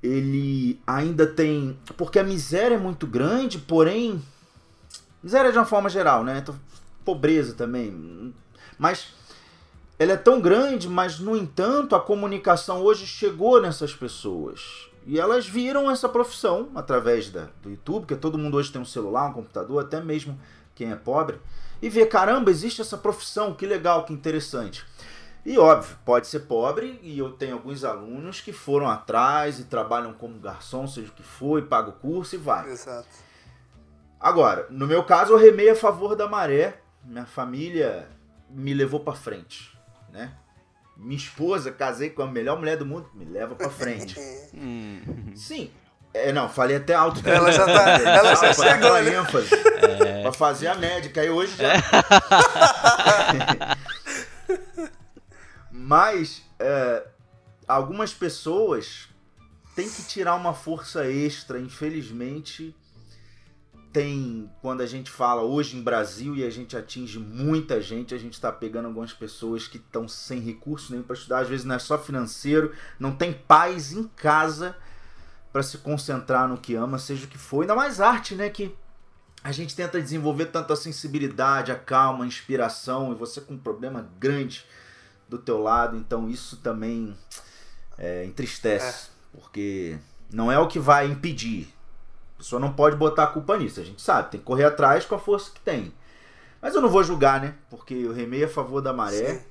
ele 0.01 0.81
ainda 0.87 1.27
tem, 1.27 1.77
porque 1.97 2.21
a 2.21 2.23
miséria 2.23 2.77
é 2.77 2.79
muito 2.79 3.05
grande, 3.05 3.59
porém 3.59 4.23
miséria 5.21 5.51
de 5.51 5.59
uma 5.59 5.65
forma 5.65 5.89
geral, 5.89 6.23
né? 6.23 6.39
Então, 6.39 6.55
pobreza 7.05 7.55
também, 7.55 8.33
mas 8.79 9.09
ela 9.99 10.13
é 10.13 10.17
tão 10.17 10.41
grande, 10.41 10.89
mas 10.89 11.19
no 11.19 11.37
entanto 11.37 11.97
a 11.97 12.01
comunicação 12.01 12.81
hoje 12.81 13.09
chegou 13.09 13.61
nessas 13.61 13.93
pessoas. 13.93 14.88
E 15.09 15.19
elas 15.19 15.49
viram 15.49 15.91
essa 15.91 16.07
profissão 16.07 16.69
através 16.75 17.31
da, 17.31 17.49
do 17.63 17.71
YouTube, 17.71 18.05
que 18.05 18.15
todo 18.15 18.37
mundo 18.37 18.59
hoje 18.59 18.71
tem 18.71 18.79
um 18.79 18.85
celular, 18.85 19.31
um 19.31 19.33
computador, 19.33 19.83
até 19.83 20.03
mesmo 20.03 20.39
quem 20.75 20.93
é 20.93 20.97
pobre, 20.97 21.41
e 21.81 21.89
vê, 21.89 22.05
caramba, 22.05 22.51
existe 22.51 22.83
essa 22.83 22.99
profissão, 22.99 23.55
que 23.55 23.65
legal, 23.65 24.05
que 24.05 24.13
interessante. 24.13 24.85
E 25.47 25.57
óbvio, 25.57 25.97
pode 26.05 26.27
ser 26.27 26.41
pobre, 26.41 27.01
e 27.03 27.19
eu 27.19 27.33
tenho 27.33 27.55
alguns 27.55 27.85
alunos 27.85 28.43
que 28.43 28.53
foram 28.53 28.87
atrás 28.87 29.59
e 29.59 29.65
trabalham 29.65 30.13
como 30.13 30.39
garçom, 30.39 30.87
seja 30.87 31.09
o 31.09 31.15
que 31.15 31.23
for, 31.23 31.59
e 31.59 31.63
pagam 31.63 31.89
o 31.89 31.95
curso 31.95 32.35
e 32.35 32.39
vai. 32.39 32.69
Exato. 32.69 33.09
Agora, 34.21 34.67
no 34.69 34.87
meu 34.87 35.03
caso, 35.05 35.33
eu 35.33 35.39
remei 35.39 35.71
a 35.71 35.75
favor 35.75 36.15
da 36.17 36.29
maré. 36.29 36.83
Minha 37.03 37.25
família 37.25 38.11
me 38.51 38.75
levou 38.75 39.01
para 39.01 39.15
frente, 39.15 39.75
né? 40.11 40.37
Minha 40.99 41.17
esposa, 41.17 41.71
casei 41.71 42.11
com 42.11 42.23
a 42.23 42.27
melhor 42.27 42.59
mulher 42.59 42.77
do 42.77 42.85
mundo, 42.85 43.09
me 43.15 43.25
leva 43.25 43.55
para 43.55 43.71
frente. 43.71 44.17
Hum. 44.55 45.33
Sim. 45.37 45.71
É, 46.13 46.33
não, 46.33 46.49
falei 46.49 46.77
até 46.77 46.95
alto. 46.95 47.23
Também. 47.23 47.35
Ela 47.35 47.53
já 47.53 47.67
tá, 47.67 47.91
ela 47.91 48.35
já 48.35 48.53
chegou, 48.53 49.03
né? 49.03 49.15
ênfase 49.15 49.55
é. 49.55 50.23
pra 50.23 50.33
fazer 50.33 50.67
a 50.69 50.75
médica, 50.75 51.21
aí 51.21 51.31
hoje 51.31 51.55
já... 51.57 51.75
Mas, 55.71 56.43
é, 56.59 57.07
algumas 57.69 58.13
pessoas 58.13 59.09
têm 59.77 59.89
que 59.89 60.03
tirar 60.03 60.35
uma 60.35 60.55
força 60.55 61.07
extra, 61.07 61.61
infelizmente 61.61 62.75
tem, 63.93 64.51
quando 64.61 64.83
a 64.83 64.87
gente 64.87 65.11
fala 65.11 65.43
hoje 65.43 65.77
em 65.77 65.83
Brasil 65.83 66.37
e 66.37 66.45
a 66.45 66.51
gente 66.51 66.77
atinge 66.77 67.19
muita 67.19 67.81
gente, 67.81 68.15
a 68.15 68.19
gente 68.19 68.35
está 68.35 68.53
pegando 68.53 68.87
algumas 68.87 69.13
pessoas 69.13 69.67
que 69.67 69.79
estão 69.79 70.07
sem 70.07 70.41
recurso 70.41 70.93
nenhum 70.93 71.05
para 71.05 71.15
estudar, 71.15 71.41
às 71.41 71.49
vezes 71.49 71.65
não 71.65 71.75
é 71.75 71.79
só 71.79 71.99
financeiro, 71.99 72.73
não 72.99 73.13
tem 73.13 73.33
paz 73.33 73.93
em 73.93 74.05
casa 74.05 74.77
para 75.53 75.63
se 75.63 75.79
concentrar 75.79 76.47
no 76.47 76.59
que 76.59 76.75
ama, 76.75 76.99
seja 76.99 77.25
o 77.25 77.29
que 77.29 77.39
for, 77.39 77.63
ainda 77.63 77.75
mais 77.75 78.01
arte, 78.01 78.35
né, 78.35 78.51
que 78.51 78.75
a 79.43 79.53
gente 79.53 79.75
tenta 79.75 80.01
desenvolver 80.01 80.47
tanto 80.47 80.73
a 80.73 80.77
sensibilidade, 80.77 81.73
a 81.73 81.77
calma, 81.77 82.25
a 82.25 82.27
inspiração, 82.27 83.13
e 83.13 83.15
você 83.15 83.41
com 83.41 83.55
um 83.55 83.59
problema 83.59 84.11
grande 84.19 84.67
do 85.29 85.39
teu 85.39 85.63
lado, 85.63 85.97
então 85.97 86.29
isso 86.29 86.57
também 86.59 87.17
é, 87.97 88.25
entristece, 88.25 89.09
é. 89.09 89.39
porque 89.39 89.99
não 90.31 90.53
é 90.53 90.59
o 90.59 90.69
que 90.69 90.79
vai 90.79 91.07
impedir, 91.07 91.73
a 92.39 92.43
pessoa 92.43 92.61
não 92.61 92.73
pode 92.73 92.95
botar 92.95 93.25
a 93.25 93.27
culpa 93.27 93.59
nisso, 93.59 93.81
a 93.81 93.85
gente 93.85 94.01
sabe, 94.01 94.31
tem 94.31 94.41
que 94.41 94.47
correr 94.47 94.65
atrás 94.65 95.05
com 95.05 95.17
a 95.17 95.19
força 95.19 95.51
que 95.51 95.61
tem. 95.61 95.93
Mas 96.63 96.75
eu 96.75 96.81
não 96.81 96.89
vou 96.89 97.03
julgar, 97.03 97.41
né? 97.41 97.55
Porque 97.69 97.95
eu 97.95 98.13
remei 98.13 98.45
a 98.45 98.49
favor 98.49 98.81
da 98.81 98.93
maré 98.93 99.35
Sim. 99.35 99.43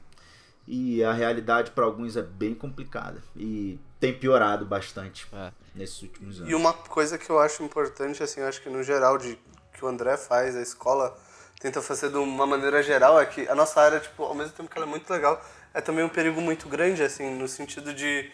e 0.65 1.03
a 1.03 1.11
realidade 1.11 1.71
para 1.71 1.83
alguns 1.83 2.15
é 2.15 2.21
bem 2.21 2.55
complicada 2.55 3.21
e 3.35 3.77
tem 3.99 4.17
piorado 4.17 4.65
bastante 4.65 5.27
é. 5.33 5.51
nesses 5.75 6.01
últimos 6.01 6.37
anos. 6.37 6.49
E 6.49 6.55
uma 6.55 6.73
coisa 6.73 7.17
que 7.17 7.29
eu 7.29 7.39
acho 7.39 7.61
importante, 7.61 8.23
assim, 8.23 8.39
eu 8.39 8.47
acho 8.47 8.61
que 8.61 8.69
no 8.69 8.81
geral 8.81 9.17
de 9.17 9.37
que 9.73 9.83
o 9.83 9.87
André 9.87 10.15
faz, 10.15 10.55
a 10.55 10.61
escola 10.61 11.17
tenta 11.59 11.81
fazer 11.81 12.09
de 12.09 12.17
uma 12.17 12.45
maneira 12.45 12.81
geral 12.81 13.19
é 13.19 13.25
que 13.25 13.47
a 13.49 13.55
nossa 13.55 13.81
área, 13.81 13.99
tipo, 13.99 14.23
ao 14.23 14.33
mesmo 14.33 14.53
tempo 14.53 14.69
que 14.69 14.77
ela 14.77 14.85
é 14.85 14.89
muito 14.89 15.11
legal, 15.11 15.43
é 15.73 15.81
também 15.81 16.03
um 16.05 16.09
perigo 16.09 16.39
muito 16.39 16.69
grande, 16.69 17.03
assim, 17.03 17.35
no 17.35 17.47
sentido 17.47 17.93
de 17.93 18.31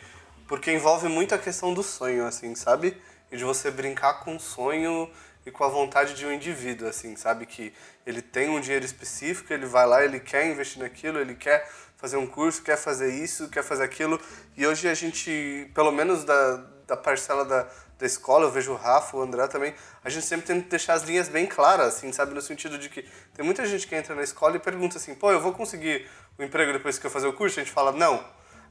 porque 0.48 0.72
envolve 0.72 1.08
muito 1.08 1.34
a 1.34 1.38
questão 1.38 1.74
do 1.74 1.82
sonho, 1.82 2.26
assim, 2.26 2.54
sabe? 2.54 2.98
E 3.34 3.38
de 3.38 3.44
você 3.44 3.72
brincar 3.72 4.20
com 4.20 4.36
o 4.36 4.40
sonho 4.40 5.10
e 5.44 5.50
com 5.50 5.64
a 5.64 5.68
vontade 5.68 6.14
de 6.14 6.24
um 6.24 6.32
indivíduo, 6.32 6.88
assim, 6.88 7.16
sabe? 7.16 7.48
Que 7.48 7.74
ele 8.06 8.22
tem 8.22 8.48
um 8.48 8.62
dinheiro 8.62 8.86
específico, 8.86 9.52
ele 9.52 9.66
vai 9.66 9.88
lá, 9.88 10.06
ele 10.06 10.20
quer 10.20 10.46
investir 10.46 10.82
naquilo, 10.82 11.20
ele 11.20 11.34
quer 11.34 11.68
fazer 11.98 12.16
um 12.16 12.28
curso, 12.28 12.62
quer 12.62 12.78
fazer 12.78 13.12
isso, 13.12 13.50
quer 13.50 13.64
fazer 13.64 13.84
aquilo. 13.84 14.22
E 14.56 14.68
hoje 14.68 14.88
a 14.88 14.94
gente, 14.94 15.68
pelo 15.74 15.92
menos 15.92 16.24
da, 16.24 16.64
da 16.86 16.96
parcela 16.96 17.44
da, 17.44 17.68
da 17.98 18.06
escola, 18.06 18.46
eu 18.46 18.52
vejo 18.52 18.72
o 18.72 18.76
Rafa, 18.76 19.18
o 19.18 19.22
André 19.24 19.48
também, 19.48 19.74
a 20.04 20.10
gente 20.12 20.28
sempre 20.28 20.46
tenta 20.46 20.70
deixar 20.70 20.94
as 20.94 21.02
linhas 21.02 21.28
bem 21.28 21.48
claras, 21.48 21.96
assim, 21.96 22.12
sabe? 22.14 22.36
No 22.36 22.42
sentido 22.42 22.78
de 22.78 22.88
que 22.88 23.04
tem 23.34 23.44
muita 23.44 23.66
gente 23.66 23.88
que 23.88 23.96
entra 23.96 24.14
na 24.14 24.22
escola 24.22 24.58
e 24.58 24.60
pergunta 24.60 24.98
assim, 24.98 25.16
pô, 25.16 25.32
eu 25.32 25.42
vou 25.42 25.54
conseguir 25.54 26.08
o 26.38 26.44
um 26.44 26.46
emprego 26.46 26.72
depois 26.72 27.00
que 27.00 27.08
eu 27.08 27.12
fazer 27.12 27.26
o 27.26 27.34
curso? 27.34 27.60
A 27.60 27.64
gente 27.64 27.74
fala, 27.74 27.92
não. 27.92 28.24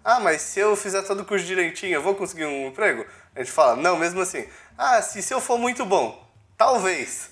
Ah, 0.04 0.18
mas 0.20 0.42
se 0.42 0.58
eu 0.60 0.74
fizer 0.74 1.02
todo 1.02 1.20
o 1.20 1.24
curso 1.24 1.44
direitinho, 1.44 1.94
eu 1.94 2.02
vou 2.02 2.14
conseguir 2.14 2.44
um 2.44 2.68
emprego? 2.68 3.06
A 3.34 3.38
gente 3.38 3.52
fala, 3.52 3.76
não, 3.76 3.96
mesmo 3.96 4.20
assim. 4.20 4.46
Ah, 4.76 5.00
se, 5.00 5.22
se 5.22 5.32
eu 5.32 5.40
for 5.40 5.58
muito 5.58 5.84
bom, 5.84 6.26
talvez. 6.56 7.30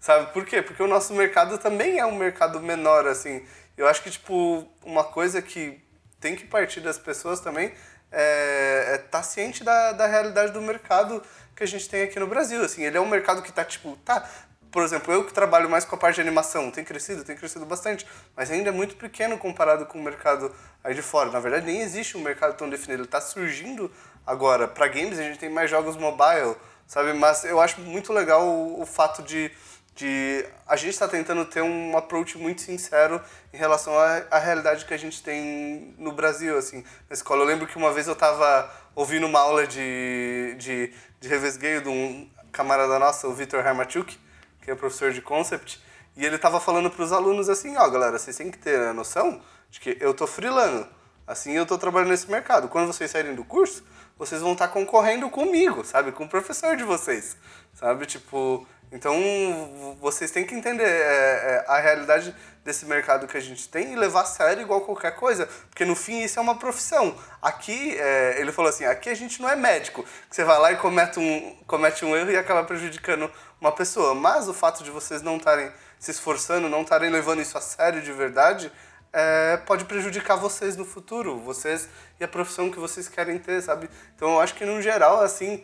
Sabe 0.00 0.32
por 0.32 0.44
quê? 0.44 0.62
Porque 0.62 0.82
o 0.82 0.88
nosso 0.88 1.14
mercado 1.14 1.58
também 1.58 1.98
é 1.98 2.06
um 2.06 2.16
mercado 2.16 2.60
menor, 2.60 3.06
assim. 3.06 3.44
Eu 3.76 3.86
acho 3.88 4.02
que, 4.02 4.10
tipo, 4.10 4.66
uma 4.84 5.04
coisa 5.04 5.40
que 5.42 5.80
tem 6.20 6.36
que 6.36 6.44
partir 6.44 6.80
das 6.80 6.98
pessoas 6.98 7.40
também 7.40 7.72
é 8.10 8.94
é 8.94 8.98
tá 8.98 9.22
ciente 9.22 9.64
da, 9.64 9.92
da 9.92 10.06
realidade 10.06 10.52
do 10.52 10.60
mercado 10.60 11.22
que 11.56 11.64
a 11.64 11.66
gente 11.66 11.88
tem 11.88 12.02
aqui 12.02 12.18
no 12.20 12.26
Brasil, 12.26 12.62
assim. 12.62 12.82
Ele 12.82 12.96
é 12.96 13.00
um 13.00 13.08
mercado 13.08 13.42
que 13.42 13.52
tá, 13.52 13.64
tipo, 13.64 13.96
tá... 14.04 14.28
Por 14.72 14.82
exemplo, 14.82 15.12
eu 15.12 15.24
que 15.24 15.32
trabalho 15.32 15.68
mais 15.68 15.84
com 15.84 15.94
a 15.94 15.98
parte 15.98 16.16
de 16.16 16.22
animação, 16.22 16.70
tem 16.70 16.82
crescido, 16.82 17.22
tem 17.22 17.36
crescido 17.36 17.66
bastante, 17.66 18.06
mas 18.34 18.50
ainda 18.50 18.70
é 18.70 18.72
muito 18.72 18.96
pequeno 18.96 19.38
comparado 19.38 19.86
com 19.86 19.98
o 19.98 20.02
mercado 20.02 20.52
aí 20.82 20.94
de 20.94 21.02
fora. 21.02 21.30
Na 21.30 21.38
verdade, 21.38 21.66
nem 21.66 21.82
existe 21.82 22.16
um 22.16 22.22
mercado 22.22 22.56
tão 22.56 22.70
definido. 22.70 23.02
Ele 23.02 23.06
está 23.06 23.20
surgindo 23.20 23.90
Agora, 24.26 24.68
para 24.68 24.86
games 24.86 25.18
a 25.18 25.22
gente 25.22 25.38
tem 25.38 25.50
mais 25.50 25.68
jogos 25.68 25.96
mobile, 25.96 26.54
sabe? 26.86 27.12
Mas 27.12 27.44
eu 27.44 27.60
acho 27.60 27.80
muito 27.80 28.12
legal 28.12 28.46
o, 28.46 28.80
o 28.80 28.86
fato 28.86 29.20
de, 29.22 29.50
de 29.96 30.44
a 30.66 30.76
gente 30.76 30.90
estar 30.90 31.06
tá 31.06 31.12
tentando 31.12 31.44
ter 31.44 31.60
um 31.60 31.96
approach 31.96 32.38
muito 32.38 32.60
sincero 32.60 33.20
em 33.52 33.56
relação 33.56 33.92
à, 33.98 34.38
realidade 34.38 34.84
que 34.84 34.94
a 34.94 34.96
gente 34.96 35.22
tem 35.22 35.94
no 35.98 36.12
Brasil, 36.12 36.56
assim, 36.56 36.84
na 37.10 37.14
escola. 37.14 37.42
Eu 37.42 37.46
lembro 37.46 37.66
que 37.66 37.76
uma 37.76 37.92
vez 37.92 38.06
eu 38.06 38.12
estava 38.12 38.70
ouvindo 38.94 39.26
uma 39.26 39.40
aula 39.40 39.66
de, 39.66 40.54
de, 40.56 40.92
de 41.20 41.28
revesgueio 41.28 41.82
de 41.82 41.88
um 41.88 42.30
camarada 42.52 42.98
nosso, 43.00 43.26
o 43.26 43.34
Vitor 43.34 43.66
Hermachuk, 43.66 44.16
que 44.62 44.70
é 44.70 44.74
professor 44.74 45.12
de 45.12 45.20
concept, 45.20 45.82
e 46.16 46.24
ele 46.24 46.36
estava 46.36 46.60
falando 46.60 46.90
para 46.90 47.02
os 47.02 47.12
alunos 47.12 47.48
assim, 47.48 47.76
ó, 47.76 47.88
galera, 47.88 48.18
vocês 48.18 48.36
têm 48.36 48.50
que 48.50 48.58
ter 48.58 48.78
a 48.78 48.92
noção 48.92 49.42
de 49.70 49.80
que 49.80 49.96
eu 50.00 50.14
tô 50.14 50.26
freelando, 50.26 50.86
assim 51.26 51.52
eu 51.52 51.66
tô 51.66 51.76
trabalhando 51.78 52.10
nesse 52.10 52.30
mercado. 52.30 52.68
Quando 52.68 52.86
vocês 52.86 53.10
saírem 53.10 53.34
do 53.34 53.44
curso, 53.44 53.84
vocês 54.18 54.40
vão 54.40 54.52
estar 54.52 54.68
concorrendo 54.68 55.28
comigo, 55.30 55.84
sabe? 55.84 56.12
Com 56.12 56.24
o 56.24 56.28
professor 56.28 56.76
de 56.76 56.84
vocês, 56.84 57.36
sabe? 57.74 58.06
Tipo, 58.06 58.66
então 58.92 59.96
vocês 60.00 60.30
têm 60.30 60.44
que 60.44 60.54
entender 60.54 60.84
é, 60.84 60.86
é, 60.86 61.64
a 61.66 61.78
realidade 61.78 62.34
desse 62.62 62.84
mercado 62.84 63.26
que 63.26 63.36
a 63.36 63.40
gente 63.40 63.66
tem 63.68 63.92
e 63.92 63.96
levar 63.96 64.20
a 64.20 64.24
sério 64.26 64.62
igual 64.62 64.82
qualquer 64.82 65.16
coisa, 65.16 65.48
porque 65.70 65.84
no 65.84 65.96
fim 65.96 66.22
isso 66.22 66.38
é 66.38 66.42
uma 66.42 66.58
profissão. 66.58 67.16
Aqui, 67.40 67.96
é, 67.98 68.36
ele 68.38 68.52
falou 68.52 68.68
assim, 68.68 68.84
aqui 68.84 69.08
a 69.08 69.14
gente 69.14 69.40
não 69.40 69.48
é 69.48 69.56
médico, 69.56 70.04
que 70.28 70.36
você 70.36 70.44
vai 70.44 70.58
lá 70.58 70.72
e 70.72 70.76
comete 70.76 71.18
um, 71.18 71.56
comete 71.66 72.04
um 72.04 72.14
erro 72.14 72.30
e 72.30 72.36
acaba 72.36 72.64
prejudicando 72.64 73.30
uma 73.62 73.72
pessoa. 73.72 74.14
Mas 74.14 74.48
o 74.48 74.52
fato 74.52 74.82
de 74.82 74.90
vocês 74.90 75.22
não 75.22 75.36
estarem 75.36 75.70
se 75.98 76.10
esforçando, 76.10 76.68
não 76.68 76.82
estarem 76.82 77.08
levando 77.08 77.40
isso 77.40 77.56
a 77.56 77.60
sério 77.60 78.02
de 78.02 78.12
verdade, 78.12 78.72
é, 79.12 79.56
pode 79.58 79.84
prejudicar 79.84 80.36
vocês 80.36 80.76
no 80.76 80.84
futuro, 80.84 81.38
vocês 81.38 81.88
e 82.18 82.24
a 82.24 82.28
profissão 82.28 82.70
que 82.70 82.78
vocês 82.78 83.08
querem 83.08 83.38
ter, 83.38 83.62
sabe? 83.62 83.88
Então 84.16 84.30
eu 84.32 84.40
acho 84.40 84.54
que 84.54 84.64
no 84.64 84.82
geral, 84.82 85.22
assim, 85.22 85.62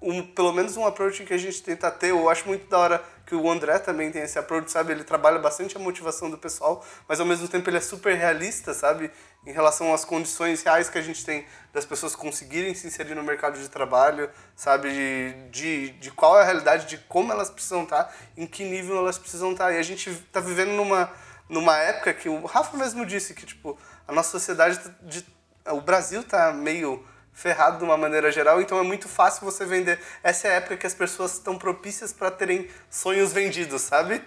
um, 0.00 0.22
pelo 0.22 0.52
menos 0.52 0.76
um 0.76 0.86
approach 0.86 1.22
que 1.24 1.34
a 1.34 1.38
gente 1.38 1.62
tenta 1.62 1.90
ter, 1.90 2.10
eu 2.10 2.30
acho 2.30 2.46
muito 2.46 2.66
da 2.68 2.78
hora 2.78 3.04
que 3.26 3.34
o 3.34 3.50
André 3.50 3.78
também 3.78 4.10
tem 4.10 4.22
esse 4.22 4.38
approach, 4.38 4.70
sabe? 4.70 4.92
Ele 4.92 5.04
trabalha 5.04 5.38
bastante 5.38 5.76
a 5.76 5.80
motivação 5.80 6.30
do 6.30 6.38
pessoal, 6.38 6.84
mas 7.06 7.20
ao 7.20 7.26
mesmo 7.26 7.48
tempo 7.48 7.68
ele 7.68 7.76
é 7.78 7.80
super 7.80 8.14
realista, 8.16 8.72
sabe? 8.72 9.10
Em 9.46 9.52
relação 9.52 9.92
às 9.92 10.04
condições 10.04 10.62
reais 10.62 10.88
que 10.88 10.98
a 10.98 11.02
gente 11.02 11.24
tem 11.24 11.46
das 11.72 11.84
pessoas 11.84 12.16
conseguirem 12.16 12.74
se 12.74 12.86
inserir 12.86 13.14
no 13.14 13.22
mercado 13.22 13.58
de 13.58 13.68
trabalho, 13.68 14.30
sabe? 14.56 14.90
De, 14.90 15.32
de, 15.50 15.90
de 15.90 16.10
qual 16.10 16.38
é 16.38 16.42
a 16.42 16.44
realidade, 16.44 16.86
de 16.86 16.98
como 16.98 17.32
elas 17.32 17.50
precisam 17.50 17.82
estar, 17.82 18.14
em 18.36 18.46
que 18.46 18.64
nível 18.64 18.96
elas 18.96 19.18
precisam 19.18 19.52
estar. 19.52 19.72
E 19.72 19.78
a 19.78 19.82
gente 19.82 20.10
está 20.10 20.40
vivendo 20.40 20.72
numa 20.72 21.10
numa 21.48 21.76
época 21.76 22.14
que 22.14 22.28
o 22.28 22.44
Rafa 22.46 22.76
mesmo 22.76 23.04
disse 23.04 23.34
que 23.34 23.44
tipo 23.44 23.78
a 24.08 24.12
nossa 24.12 24.30
sociedade 24.30 24.78
tá 24.78 24.90
de, 25.02 25.26
o 25.70 25.80
Brasil 25.80 26.22
tá 26.22 26.52
meio 26.52 27.04
ferrado 27.32 27.78
de 27.78 27.84
uma 27.84 27.96
maneira 27.96 28.30
geral, 28.30 28.60
então 28.60 28.78
é 28.78 28.82
muito 28.82 29.08
fácil 29.08 29.44
você 29.44 29.64
vender. 29.64 30.00
Essa 30.22 30.48
é 30.48 30.50
a 30.52 30.54
época 30.54 30.76
que 30.76 30.86
as 30.86 30.94
pessoas 30.94 31.34
estão 31.34 31.58
propícias 31.58 32.12
para 32.12 32.30
terem 32.30 32.68
sonhos 32.88 33.32
vendidos, 33.32 33.82
sabe? 33.82 34.22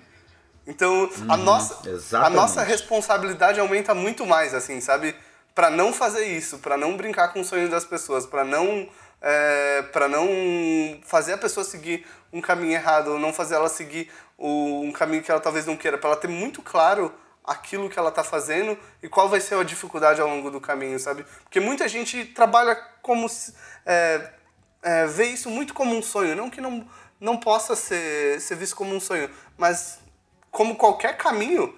Então, 0.68 1.10
a, 1.30 1.36
uhum, 1.36 1.44
nossa, 1.44 2.18
a 2.18 2.30
nossa 2.30 2.62
responsabilidade 2.62 3.60
aumenta 3.60 3.96
muito 3.96 4.26
mais, 4.26 4.54
assim, 4.54 4.82
sabe? 4.82 5.16
Para 5.56 5.70
não 5.70 5.94
fazer 5.94 6.26
isso, 6.26 6.60
para 6.60 6.78
não 6.78 6.98
brincar 6.98 7.30
com 7.30 7.40
o 7.40 7.46
sonho 7.46 7.70
das 7.70 7.86
pessoas, 7.86 8.26
para 8.26 8.44
não 8.44 8.88
é, 9.22 9.82
para 9.94 10.08
não 10.08 10.28
fazer 11.04 11.34
a 11.34 11.38
pessoa 11.38 11.64
seguir 11.64 12.06
um 12.32 12.42
caminho 12.42 12.74
errado, 12.74 13.14
ou 13.14 13.20
não 13.20 13.34
fazer 13.34 13.56
ela 13.56 13.70
seguir 13.70 14.12
o, 14.38 14.82
um 14.82 14.92
caminho 14.92 15.24
que 15.24 15.32
ela 15.32 15.40
talvez 15.40 15.66
não 15.66 15.78
queira, 15.78 15.98
para 15.98 16.10
ela 16.10 16.20
ter 16.20 16.28
muito 16.28 16.62
claro 16.62 17.14
aquilo 17.44 17.90
que 17.90 17.98
ela 17.98 18.10
está 18.10 18.24
fazendo 18.24 18.78
e 19.02 19.08
qual 19.08 19.30
vai 19.30 19.40
ser 19.40 19.56
a 19.56 19.64
dificuldade 19.64 20.20
ao 20.20 20.28
longo 20.28 20.52
do 20.52 20.60
caminho, 20.60 21.00
sabe? 21.00 21.26
Porque 21.44 21.62
muita 21.62 21.88
gente 21.88 22.26
trabalha 22.26 22.76
como 23.02 23.26
é, 23.86 24.30
é, 24.84 25.08
vê 25.08 25.28
isso 25.28 25.50
muito 25.50 25.74
como 25.74 25.96
um 25.96 26.02
sonho, 26.02 26.36
não 26.36 26.50
que 26.50 26.60
não, 26.60 26.86
não 27.20 27.38
possa 27.38 27.74
ser, 27.74 28.42
ser 28.42 28.56
visto 28.56 28.76
como 28.76 28.94
um 28.94 29.00
sonho, 29.00 29.30
mas 29.58 30.00
como 30.58 30.76
qualquer 30.76 31.16
caminho, 31.18 31.72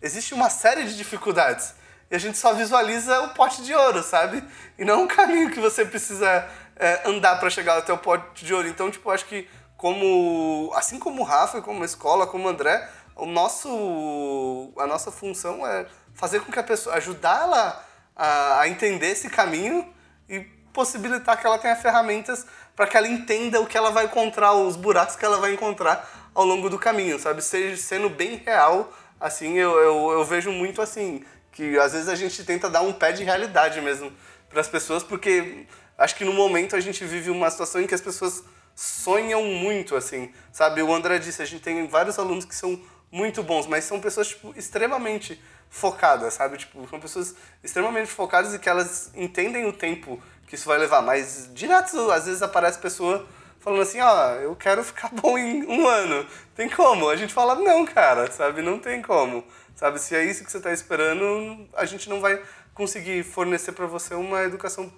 existe 0.00 0.32
uma 0.32 0.48
série 0.48 0.84
de 0.84 0.96
dificuldades. 0.96 1.74
E 2.10 2.14
a 2.16 2.18
gente 2.18 2.38
só 2.38 2.54
visualiza 2.54 3.20
o 3.24 3.34
pote 3.34 3.62
de 3.62 3.74
ouro, 3.74 4.02
sabe? 4.02 4.42
E 4.78 4.86
não 4.86 5.02
um 5.02 5.06
caminho 5.06 5.50
que 5.50 5.60
você 5.60 5.84
precisa 5.84 6.48
é, 6.76 7.02
andar 7.04 7.38
para 7.38 7.50
chegar 7.50 7.76
até 7.76 7.92
o 7.92 7.98
pote 7.98 8.42
de 8.42 8.54
ouro. 8.54 8.66
Então, 8.66 8.90
tipo, 8.90 9.10
acho 9.10 9.26
que 9.26 9.46
como 9.76 10.72
assim 10.74 10.98
como 10.98 11.20
o 11.20 11.24
Rafa, 11.26 11.60
como 11.60 11.82
a 11.82 11.84
escola, 11.84 12.26
como 12.26 12.46
o 12.46 12.48
André, 12.48 12.88
o 13.14 13.26
nosso 13.26 14.72
a 14.78 14.86
nossa 14.86 15.10
função 15.10 15.66
é 15.66 15.84
fazer 16.14 16.40
com 16.40 16.50
que 16.50 16.58
a 16.58 16.62
pessoa 16.62 16.96
ajudar 16.96 17.42
ela 17.42 17.84
a, 18.16 18.60
a 18.60 18.68
entender 18.68 19.08
esse 19.08 19.28
caminho 19.28 19.92
e 20.26 20.40
possibilitar 20.72 21.38
que 21.38 21.46
ela 21.46 21.58
tenha 21.58 21.76
ferramentas 21.76 22.46
para 22.74 22.86
que 22.86 22.96
ela 22.96 23.08
entenda 23.08 23.60
o 23.60 23.66
que 23.66 23.76
ela 23.76 23.90
vai 23.90 24.06
encontrar, 24.06 24.54
os 24.54 24.74
buracos 24.74 25.16
que 25.16 25.24
ela 25.24 25.36
vai 25.36 25.52
encontrar 25.52 26.21
ao 26.34 26.44
longo 26.44 26.68
do 26.70 26.78
caminho, 26.78 27.18
sabe? 27.18 27.42
Seja 27.42 27.76
sendo 27.76 28.08
bem 28.08 28.36
real, 28.36 28.92
assim, 29.20 29.58
eu, 29.58 29.72
eu, 29.78 30.10
eu 30.12 30.24
vejo 30.24 30.50
muito 30.50 30.80
assim, 30.80 31.24
que 31.52 31.78
às 31.78 31.92
vezes 31.92 32.08
a 32.08 32.14
gente 32.14 32.44
tenta 32.44 32.68
dar 32.68 32.82
um 32.82 32.92
pé 32.92 33.12
de 33.12 33.24
realidade 33.24 33.80
mesmo 33.80 34.12
para 34.48 34.60
as 34.60 34.68
pessoas, 34.68 35.02
porque 35.02 35.66
acho 35.96 36.16
que 36.16 36.24
no 36.24 36.32
momento 36.32 36.74
a 36.74 36.80
gente 36.80 37.04
vive 37.04 37.30
uma 37.30 37.50
situação 37.50 37.80
em 37.80 37.86
que 37.86 37.94
as 37.94 38.00
pessoas 38.00 38.42
sonham 38.74 39.44
muito, 39.44 39.94
assim, 39.94 40.32
sabe? 40.52 40.82
O 40.82 40.92
André 40.92 41.18
disse, 41.18 41.42
a 41.42 41.44
gente 41.44 41.62
tem 41.62 41.86
vários 41.86 42.18
alunos 42.18 42.44
que 42.44 42.54
são 42.54 42.80
muito 43.10 43.42
bons, 43.42 43.66
mas 43.66 43.84
são 43.84 44.00
pessoas, 44.00 44.28
tipo, 44.28 44.54
extremamente 44.56 45.40
focadas, 45.68 46.34
sabe? 46.34 46.56
Tipo, 46.56 46.86
são 46.88 46.98
pessoas 46.98 47.34
extremamente 47.62 48.10
focadas 48.10 48.54
e 48.54 48.58
que 48.58 48.68
elas 48.68 49.10
entendem 49.14 49.66
o 49.66 49.72
tempo 49.72 50.22
que 50.46 50.54
isso 50.54 50.66
vai 50.66 50.78
levar, 50.78 51.02
mas 51.02 51.50
direto, 51.54 52.10
às 52.10 52.26
vezes 52.26 52.42
aparece 52.42 52.78
pessoa 52.78 53.26
falando 53.62 53.82
assim, 53.82 54.00
ó, 54.00 54.34
eu 54.34 54.54
quero 54.56 54.82
ficar 54.84 55.08
bom 55.14 55.38
em 55.38 55.64
um 55.64 55.86
ano. 55.86 56.26
Tem 56.54 56.68
como? 56.68 57.08
A 57.08 57.16
gente 57.16 57.32
fala, 57.32 57.54
não, 57.54 57.86
cara, 57.86 58.30
sabe? 58.30 58.60
Não 58.60 58.78
tem 58.78 59.00
como. 59.00 59.44
Sabe, 59.74 59.98
se 59.98 60.14
é 60.14 60.24
isso 60.24 60.44
que 60.44 60.50
você 60.50 60.58
está 60.58 60.72
esperando, 60.72 61.66
a 61.72 61.84
gente 61.86 62.08
não 62.08 62.20
vai 62.20 62.42
conseguir 62.74 63.22
fornecer 63.22 63.72
para 63.72 63.86
você 63.86 64.14
uma 64.14 64.42
educação 64.42 64.90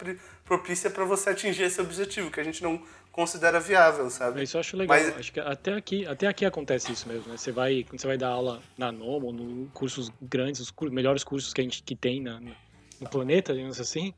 propícia 0.44 0.90
para 0.90 1.04
você 1.04 1.30
atingir 1.30 1.64
esse 1.64 1.80
objetivo, 1.80 2.30
que 2.30 2.40
a 2.40 2.44
gente 2.44 2.62
não 2.62 2.80
considera 3.10 3.60
viável, 3.60 4.10
sabe? 4.10 4.42
Isso 4.42 4.56
eu 4.56 4.60
acho 4.60 4.76
legal. 4.76 4.96
Mas... 4.96 5.16
Acho 5.16 5.32
que 5.32 5.40
até 5.40 5.72
aqui, 5.74 6.06
até 6.06 6.26
aqui 6.26 6.44
acontece 6.44 6.92
isso 6.92 7.08
mesmo, 7.08 7.30
né? 7.30 7.36
Você 7.36 7.52
vai, 7.52 7.84
quando 7.88 8.00
você 8.00 8.06
vai 8.06 8.18
dar 8.18 8.28
aula 8.28 8.60
na 8.76 8.90
Nomo, 8.90 9.32
no 9.32 9.68
cursos 9.70 10.10
grandes, 10.20 10.60
os 10.60 10.72
melhores 10.90 11.22
cursos 11.22 11.52
que 11.52 11.60
a 11.60 11.64
gente 11.64 11.82
que 11.82 11.94
tem 11.94 12.20
na, 12.20 12.40
no 12.40 13.08
planeta, 13.08 13.52
digamos 13.52 13.80
assim, 13.80 14.12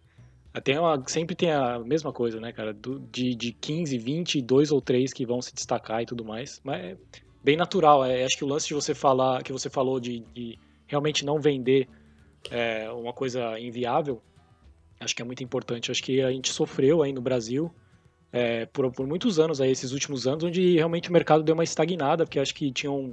até 0.57 0.81
uma, 0.81 1.03
sempre 1.07 1.37
tem 1.37 1.53
a 1.53 1.78
mesma 1.78 2.11
coisa, 2.15 2.41
né, 2.41 2.51
cara? 2.51 2.73
Do, 2.73 2.99
de, 3.12 3.35
de 3.35 3.53
15, 3.53 3.99
20, 3.99 4.41
dois 4.41 4.73
ou 4.73 4.81
três 4.81 5.12
que 5.12 5.27
vão 5.27 5.43
se 5.43 5.55
destacar 5.55 6.03
e 6.03 6.07
tudo 6.07 6.24
mais. 6.24 6.62
Mas 6.65 6.83
é 6.83 6.97
bem 7.45 7.59
natural. 7.59 8.03
É, 8.03 8.24
acho 8.24 8.39
que 8.39 8.45
o 8.45 8.49
lance 8.49 8.66
de 8.66 8.73
você 8.73 8.95
falar, 8.95 9.43
que 9.43 9.53
você 9.53 9.69
falou 9.69 10.01
de, 10.01 10.20
de 10.33 10.59
realmente 10.87 11.27
não 11.27 11.39
vender 11.39 11.87
é, 12.51 12.91
uma 12.91 13.12
coisa 13.12 13.61
inviável, 13.61 14.23
acho 14.99 15.15
que 15.15 15.20
é 15.20 15.24
muito 15.27 15.45
importante. 15.45 15.91
Acho 15.91 16.03
que 16.03 16.23
a 16.23 16.31
gente 16.31 16.51
sofreu 16.51 17.03
aí 17.03 17.12
no 17.12 17.20
Brasil 17.20 17.70
é, 18.33 18.65
por, 18.65 18.91
por 18.91 19.07
muitos 19.07 19.39
anos, 19.39 19.61
aí, 19.61 19.70
esses 19.70 19.93
últimos 19.93 20.27
anos, 20.27 20.43
onde 20.43 20.77
realmente 20.77 21.11
o 21.11 21.12
mercado 21.12 21.43
deu 21.45 21.53
uma 21.53 21.65
estagnada, 21.65 22.24
porque 22.24 22.41
acho 22.41 22.55
que 22.55 22.73
tinham 22.73 23.12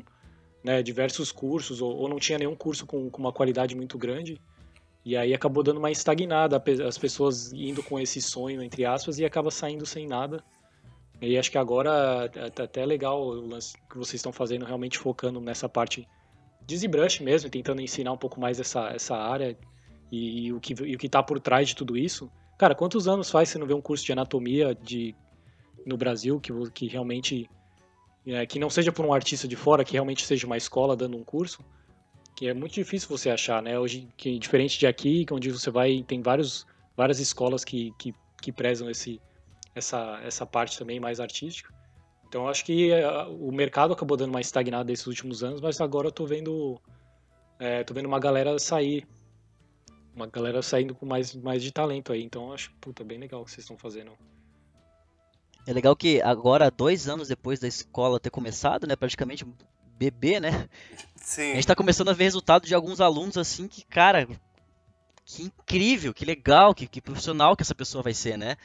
né, 0.63 0.81
diversos 0.81 1.29
cursos, 1.29 1.81
ou, 1.81 1.93
ou, 1.93 2.07
não 2.07 2.19
tinha 2.19 2.39
nenhum 2.39 2.55
curso 2.55 2.85
com, 2.85 3.09
com, 3.09 3.21
uma 3.21 3.33
qualidade 3.33 3.75
muito 3.75 3.97
grande, 3.97 4.39
e 5.05 5.17
aí 5.17 5.33
acabou 5.33 5.63
dando 5.63 5.77
uma 5.77 5.91
estagnada, 5.91 6.61
as 6.87 6.97
pessoas 6.97 7.51
indo 7.51 7.83
com 7.83 7.99
esse 7.99 8.21
sonho, 8.21 8.61
entre 8.63 8.85
aspas, 8.85 9.19
e 9.19 9.25
acaba 9.25 9.51
saindo 9.51 9.85
sem 9.85 10.07
nada. 10.07 10.43
E 11.21 11.37
acho 11.37 11.51
que 11.51 11.57
agora 11.57 12.29
tá 12.53 12.63
até 12.63 12.85
legal 12.85 13.21
o 13.21 13.47
lance 13.47 13.75
que 13.89 13.97
vocês 13.97 14.15
estão 14.15 14.31
fazendo, 14.31 14.65
realmente 14.65 14.97
focando 14.97 15.39
nessa 15.39 15.67
parte 15.67 16.07
de 16.65 16.77
ZBrush 16.77 17.21
mesmo, 17.21 17.49
tentando 17.49 17.81
ensinar 17.81 18.11
um 18.11 18.17
pouco 18.17 18.39
mais 18.39 18.59
essa, 18.59 18.89
essa 18.89 19.15
área 19.15 19.57
e, 20.11 20.47
e 20.47 20.53
o 20.53 20.59
que 20.59 20.73
e 20.73 20.95
o 20.95 20.97
que 20.97 21.07
está 21.07 21.21
por 21.21 21.39
trás 21.39 21.69
de 21.69 21.75
tudo 21.75 21.97
isso. 21.97 22.31
Cara, 22.57 22.75
quantos 22.75 23.07
anos 23.07 23.29
faz 23.29 23.49
você 23.49 23.57
não 23.57 23.67
vê 23.67 23.73
um 23.73 23.81
curso 23.81 24.05
de 24.05 24.11
anatomia 24.11 24.75
de, 24.75 25.15
no 25.85 25.97
Brasil 25.97 26.39
que, 26.39 26.51
que 26.71 26.87
realmente. 26.87 27.49
É, 28.25 28.45
que 28.45 28.57
não 28.57 28.69
seja 28.69 28.89
por 28.89 29.05
um 29.05 29.11
artista 29.11 29.49
de 29.49 29.55
fora, 29.57 29.83
que 29.83 29.93
realmente 29.93 30.25
seja 30.25 30.47
uma 30.47 30.55
escola 30.55 30.95
dando 30.95 31.17
um 31.17 31.25
curso, 31.25 31.61
que 32.35 32.47
é 32.47 32.53
muito 32.53 32.73
difícil 32.73 33.09
você 33.09 33.29
achar, 33.29 33.61
né? 33.61 33.77
Hoje, 33.79 34.07
que, 34.17 34.37
diferente 34.39 34.79
de 34.79 34.87
aqui, 34.87 35.25
onde 35.31 35.51
você 35.51 35.69
vai, 35.69 36.03
tem 36.07 36.21
vários, 36.21 36.65
várias 36.95 37.19
escolas 37.19 37.63
que, 37.63 37.93
que, 37.97 38.13
que 38.41 38.51
prezam 38.51 38.89
esse, 38.89 39.21
essa, 39.75 40.19
essa 40.23 40.45
parte 40.45 40.77
também 40.77 40.99
mais 40.99 41.19
artística. 41.19 41.73
Então 42.27 42.47
acho 42.47 42.65
que 42.65 42.91
é, 42.91 43.07
o 43.25 43.51
mercado 43.51 43.93
acabou 43.93 44.17
dando 44.17 44.31
uma 44.31 44.41
estagnada 44.41 44.85
nesses 44.85 45.05
últimos 45.05 45.43
anos, 45.43 45.61
mas 45.61 45.79
agora 45.79 46.07
eu 46.07 46.11
tô 46.11 46.25
vendo, 46.25 46.81
é, 47.59 47.83
tô 47.83 47.93
vendo 47.93 48.07
uma 48.07 48.19
galera 48.19 48.57
sair 48.57 49.07
uma 50.15 50.27
galera 50.27 50.61
saindo 50.61 50.93
com 50.93 51.05
mais, 51.05 51.33
mais 51.35 51.63
de 51.63 51.71
talento 51.71 52.13
aí. 52.13 52.23
Então 52.23 52.53
acho, 52.53 52.71
puta, 52.79 53.03
bem 53.03 53.17
legal 53.17 53.41
o 53.41 53.45
que 53.45 53.51
vocês 53.51 53.63
estão 53.63 53.77
fazendo. 53.77 54.11
É 55.65 55.73
legal 55.73 55.95
que 55.95 56.21
agora, 56.21 56.69
dois 56.69 57.07
anos 57.07 57.27
depois 57.29 57.59
da 57.59 57.67
escola 57.67 58.19
ter 58.19 58.29
começado, 58.29 58.85
né, 58.85 58.95
praticamente 58.95 59.45
bebê, 60.03 60.39
né? 60.39 60.67
Sim. 61.15 61.51
A 61.51 61.55
gente 61.55 61.67
tá 61.67 61.75
começando 61.75 62.09
a 62.09 62.13
ver 62.13 62.25
resultado 62.25 62.65
de 62.65 62.75
alguns 62.75 62.99
alunos 62.99 63.37
assim 63.37 63.67
que, 63.67 63.85
cara, 63.85 64.27
que 65.25 65.43
incrível, 65.43 66.13
que 66.13 66.25
legal, 66.25 66.73
que, 66.73 66.87
que 66.87 67.01
profissional 67.01 67.55
que 67.55 67.63
essa 67.63 67.75
pessoa 67.75 68.03
vai 68.03 68.13
ser, 68.13 68.37
né? 68.37 68.57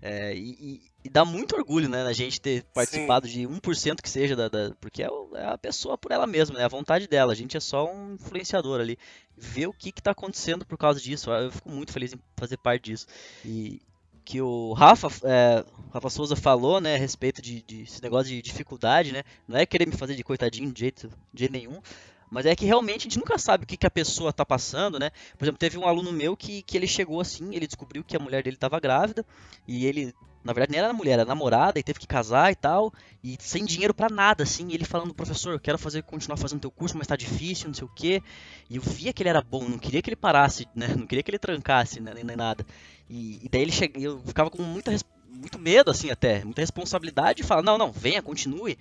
É, 0.00 0.34
e, 0.34 0.82
e, 1.04 1.08
dá 1.08 1.24
muito 1.24 1.56
orgulho, 1.56 1.88
né, 1.88 2.02
a 2.02 2.12
gente 2.12 2.40
ter 2.40 2.64
participado 2.74 3.26
Sim. 3.26 3.46
de 3.46 3.48
1% 3.48 4.02
que 4.02 4.10
seja, 4.10 4.36
da, 4.36 4.48
da 4.48 4.74
porque 4.80 5.02
é, 5.02 5.08
é, 5.34 5.46
a 5.46 5.56
pessoa 5.56 5.96
por 5.96 6.12
ela 6.12 6.26
mesma, 6.26 6.58
né, 6.58 6.64
a 6.64 6.68
vontade 6.68 7.06
dela, 7.06 7.32
a 7.32 7.36
gente 7.36 7.56
é 7.56 7.60
só 7.60 7.90
um 7.90 8.14
influenciador 8.14 8.80
ali. 8.80 8.98
Ver 9.36 9.66
o 9.66 9.72
que 9.72 9.90
está 9.90 10.10
acontecendo 10.10 10.66
por 10.66 10.76
causa 10.76 11.00
disso, 11.00 11.30
eu 11.30 11.50
fico 11.50 11.70
muito 11.70 11.92
feliz 11.92 12.12
em 12.12 12.18
fazer 12.36 12.56
parte 12.58 12.90
disso. 12.90 13.06
E 13.44 13.80
que 14.26 14.40
o 14.40 14.72
Rafa, 14.72 15.06
é, 15.22 15.64
Rafa 15.94 16.10
Souza 16.10 16.34
falou, 16.34 16.80
né, 16.80 16.96
a 16.96 16.98
respeito 16.98 17.40
de, 17.40 17.62
de 17.62 17.82
esse 17.82 18.02
negócio 18.02 18.26
de 18.26 18.42
dificuldade, 18.42 19.12
né, 19.12 19.22
não 19.46 19.56
é 19.56 19.64
querer 19.64 19.86
me 19.86 19.96
fazer 19.96 20.16
de 20.16 20.24
coitadinho 20.24 20.72
de 20.72 20.80
jeito, 20.80 21.08
de 21.32 21.48
nenhum, 21.48 21.80
mas 22.28 22.44
é 22.44 22.56
que 22.56 22.66
realmente 22.66 23.02
a 23.02 23.04
gente 23.04 23.20
nunca 23.20 23.38
sabe 23.38 23.62
o 23.62 23.66
que, 23.66 23.76
que 23.76 23.86
a 23.86 23.90
pessoa 23.90 24.30
está 24.30 24.44
passando, 24.44 24.98
né? 24.98 25.12
Por 25.38 25.44
exemplo, 25.44 25.60
teve 25.60 25.78
um 25.78 25.86
aluno 25.86 26.12
meu 26.12 26.36
que, 26.36 26.60
que 26.62 26.76
ele 26.76 26.88
chegou 26.88 27.20
assim, 27.20 27.54
ele 27.54 27.68
descobriu 27.68 28.02
que 28.02 28.16
a 28.16 28.18
mulher 28.18 28.42
dele 28.42 28.56
estava 28.56 28.80
grávida 28.80 29.24
e 29.64 29.86
ele, 29.86 30.12
na 30.42 30.52
verdade, 30.52 30.72
nem 30.72 30.80
era 30.80 30.92
mulher, 30.92 31.12
era 31.12 31.24
namorada 31.24 31.78
e 31.78 31.84
teve 31.84 32.00
que 32.00 32.06
casar 32.06 32.50
e 32.50 32.56
tal, 32.56 32.92
e 33.22 33.36
sem 33.38 33.64
dinheiro 33.64 33.94
para 33.94 34.12
nada, 34.12 34.42
assim. 34.42 34.66
E 34.70 34.74
ele 34.74 34.84
falando, 34.84 35.14
professor, 35.14 35.52
eu 35.52 35.60
quero 35.60 35.78
fazer, 35.78 36.02
continuar 36.02 36.36
fazendo 36.36 36.62
teu 36.62 36.70
curso, 36.70 36.98
mas 36.98 37.06
tá 37.06 37.14
difícil, 37.14 37.68
não 37.68 37.74
sei 37.74 37.84
o 37.84 37.90
quê. 37.94 38.20
E 38.68 38.74
eu 38.74 38.82
via 38.82 39.12
que 39.12 39.22
ele 39.22 39.30
era 39.30 39.40
bom, 39.40 39.62
não 39.68 39.78
queria 39.78 40.02
que 40.02 40.10
ele 40.10 40.16
parasse, 40.16 40.66
né? 40.74 40.88
Não 40.98 41.06
queria 41.06 41.22
que 41.22 41.30
ele 41.30 41.38
trancasse, 41.38 42.00
né? 42.00 42.12
nem, 42.12 42.24
nem 42.24 42.36
nada. 42.36 42.66
E, 43.08 43.44
e 43.44 43.48
daí 43.48 43.62
ele 43.62 43.72
chega, 43.72 43.98
eu 43.98 44.20
ficava 44.20 44.50
com 44.50 44.62
muita 44.62 44.92
muito 45.28 45.58
medo, 45.58 45.90
assim, 45.90 46.10
até, 46.10 46.42
muita 46.44 46.62
responsabilidade 46.62 47.42
de 47.42 47.42
falar, 47.42 47.62
não, 47.62 47.76
não, 47.76 47.92
venha, 47.92 48.22
continue 48.22 48.78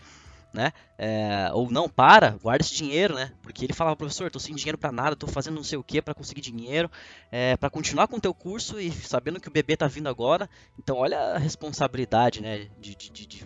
né? 0.56 0.72
É, 0.98 1.50
ou 1.54 1.70
não, 1.70 1.90
para, 1.90 2.32
guarda 2.42 2.64
esse 2.64 2.74
dinheiro, 2.74 3.14
né? 3.14 3.32
Porque 3.44 3.66
ele 3.66 3.74
falava, 3.74 3.96
professor, 3.96 4.32
tô 4.32 4.40
sem 4.40 4.56
dinheiro 4.56 4.78
para 4.78 4.92
nada, 4.92 5.16
tô 5.16 5.28
fazendo 5.28 5.56
não 5.56 5.64
sei 5.64 5.78
o 5.78 5.84
que 5.84 6.02
para 6.02 6.14
conseguir 6.14 6.42
dinheiro, 6.42 6.90
é, 7.30 7.58
para 7.58 7.70
continuar 7.70 8.08
com 8.08 8.16
o 8.16 8.22
teu 8.22 8.34
curso 8.34 8.80
e 8.80 8.90
sabendo 8.90 9.40
que 9.40 9.50
o 9.50 9.52
bebê 9.52 9.76
tá 9.76 9.86
vindo 9.88 10.08
agora. 10.08 10.50
Então, 10.80 10.96
olha 10.98 11.20
a 11.20 11.38
responsabilidade, 11.38 12.42
né? 12.42 12.70
De, 12.80 12.96
de, 12.96 13.28
de 13.28 13.44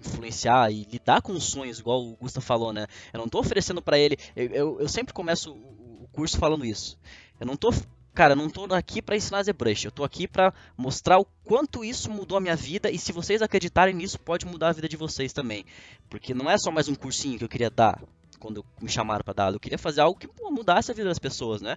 influenciar 0.00 0.70
e 0.70 0.84
lidar 0.84 1.20
com 1.20 1.32
os 1.32 1.44
sonhos, 1.44 1.80
igual 1.80 2.00
o 2.00 2.16
Gustavo 2.16 2.46
falou, 2.46 2.72
né? 2.72 2.86
Eu 3.12 3.18
não 3.18 3.28
tô 3.28 3.40
oferecendo 3.40 3.82
para 3.82 3.98
ele, 3.98 4.16
eu, 4.36 4.46
eu, 4.46 4.80
eu 4.82 4.88
sempre 4.88 5.12
começo 5.12 5.52
o 5.52 6.08
curso 6.12 6.38
falando 6.38 6.64
isso. 6.64 6.96
Eu 7.40 7.46
não 7.46 7.56
tô 7.56 7.72
cara, 8.14 8.34
não 8.34 8.48
tô 8.48 8.64
aqui 8.74 9.00
para 9.00 9.16
ensinar 9.16 9.42
ZBrush, 9.42 9.84
eu 9.84 9.90
tô 9.90 10.04
aqui 10.04 10.28
para 10.28 10.52
mostrar 10.76 11.18
o 11.18 11.26
quanto 11.44 11.84
isso 11.84 12.10
mudou 12.10 12.38
a 12.38 12.40
minha 12.40 12.56
vida 12.56 12.90
e 12.90 12.98
se 12.98 13.12
vocês 13.12 13.42
acreditarem 13.42 13.94
nisso, 13.94 14.18
pode 14.20 14.46
mudar 14.46 14.68
a 14.68 14.72
vida 14.72 14.88
de 14.88 14.96
vocês 14.96 15.32
também. 15.32 15.64
Porque 16.08 16.34
não 16.34 16.50
é 16.50 16.56
só 16.58 16.70
mais 16.70 16.88
um 16.88 16.94
cursinho 16.94 17.38
que 17.38 17.44
eu 17.44 17.48
queria 17.48 17.70
dar 17.70 18.00
quando 18.42 18.64
me 18.80 18.88
chamaram 18.88 19.22
para 19.22 19.32
dar, 19.32 19.52
eu 19.52 19.60
queria 19.60 19.78
fazer 19.78 20.00
algo 20.00 20.18
que 20.18 20.28
mudasse 20.50 20.90
a 20.90 20.94
vida 20.94 21.08
das 21.08 21.18
pessoas, 21.20 21.62
né? 21.62 21.76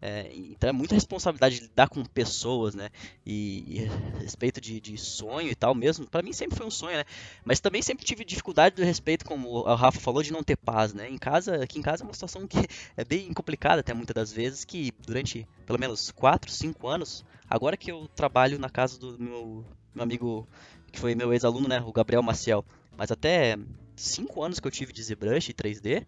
É, 0.00 0.30
então 0.34 0.68
é 0.68 0.72
muita 0.72 0.94
responsabilidade 0.94 1.54
de 1.54 1.62
lidar 1.62 1.88
com 1.88 2.04
pessoas, 2.04 2.74
né? 2.74 2.90
E, 3.24 3.64
e 3.66 4.20
respeito 4.20 4.60
de, 4.60 4.78
de, 4.78 4.98
sonho 4.98 5.48
e 5.48 5.54
tal 5.54 5.74
mesmo, 5.74 6.06
para 6.06 6.20
mim 6.20 6.34
sempre 6.34 6.58
foi 6.58 6.66
um 6.66 6.70
sonho, 6.70 6.98
né? 6.98 7.04
Mas 7.42 7.60
também 7.60 7.80
sempre 7.80 8.04
tive 8.04 8.26
dificuldade 8.26 8.76
do 8.76 8.84
respeito, 8.84 9.24
como 9.24 9.48
o 9.48 9.74
Rafa 9.74 10.00
falou, 10.00 10.22
de 10.22 10.32
não 10.32 10.42
ter 10.42 10.56
paz, 10.56 10.92
né? 10.92 11.08
Em 11.08 11.16
casa, 11.16 11.62
aqui 11.64 11.78
em 11.78 11.82
casa 11.82 12.02
é 12.02 12.04
uma 12.04 12.12
situação 12.12 12.46
que 12.46 12.58
é 12.94 13.04
bem 13.06 13.32
complicada 13.32 13.80
até 13.80 13.94
muitas 13.94 14.14
das 14.14 14.32
vezes, 14.32 14.66
que 14.66 14.92
durante 15.06 15.48
pelo 15.64 15.78
menos 15.78 16.10
4, 16.10 16.50
5 16.50 16.86
anos, 16.88 17.24
agora 17.48 17.74
que 17.74 17.90
eu 17.90 18.06
trabalho 18.14 18.58
na 18.58 18.68
casa 18.68 18.98
do 18.98 19.18
meu 19.18 19.64
meu 19.94 20.04
amigo, 20.04 20.48
que 20.90 20.98
foi 20.98 21.14
meu 21.14 21.32
ex-aluno, 21.32 21.68
né, 21.68 21.80
o 21.80 21.92
Gabriel 21.92 22.22
Maciel. 22.22 22.64
Mas 22.96 23.10
até 23.10 23.56
5 23.96 24.42
anos 24.42 24.60
que 24.60 24.66
eu 24.66 24.70
tive 24.70 24.92
de 24.92 25.02
ZBrush 25.02 25.50
e 25.50 25.54
3D, 25.54 26.06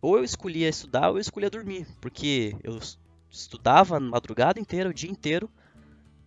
ou 0.00 0.18
eu 0.18 0.24
escolhia 0.24 0.68
estudar 0.68 1.10
ou 1.10 1.16
eu 1.16 1.20
escolhia 1.20 1.50
dormir, 1.50 1.86
porque 2.00 2.56
eu 2.62 2.78
estudava 3.30 3.98
madrugada 4.00 4.60
inteira, 4.60 4.90
o 4.90 4.94
dia 4.94 5.10
inteiro, 5.10 5.48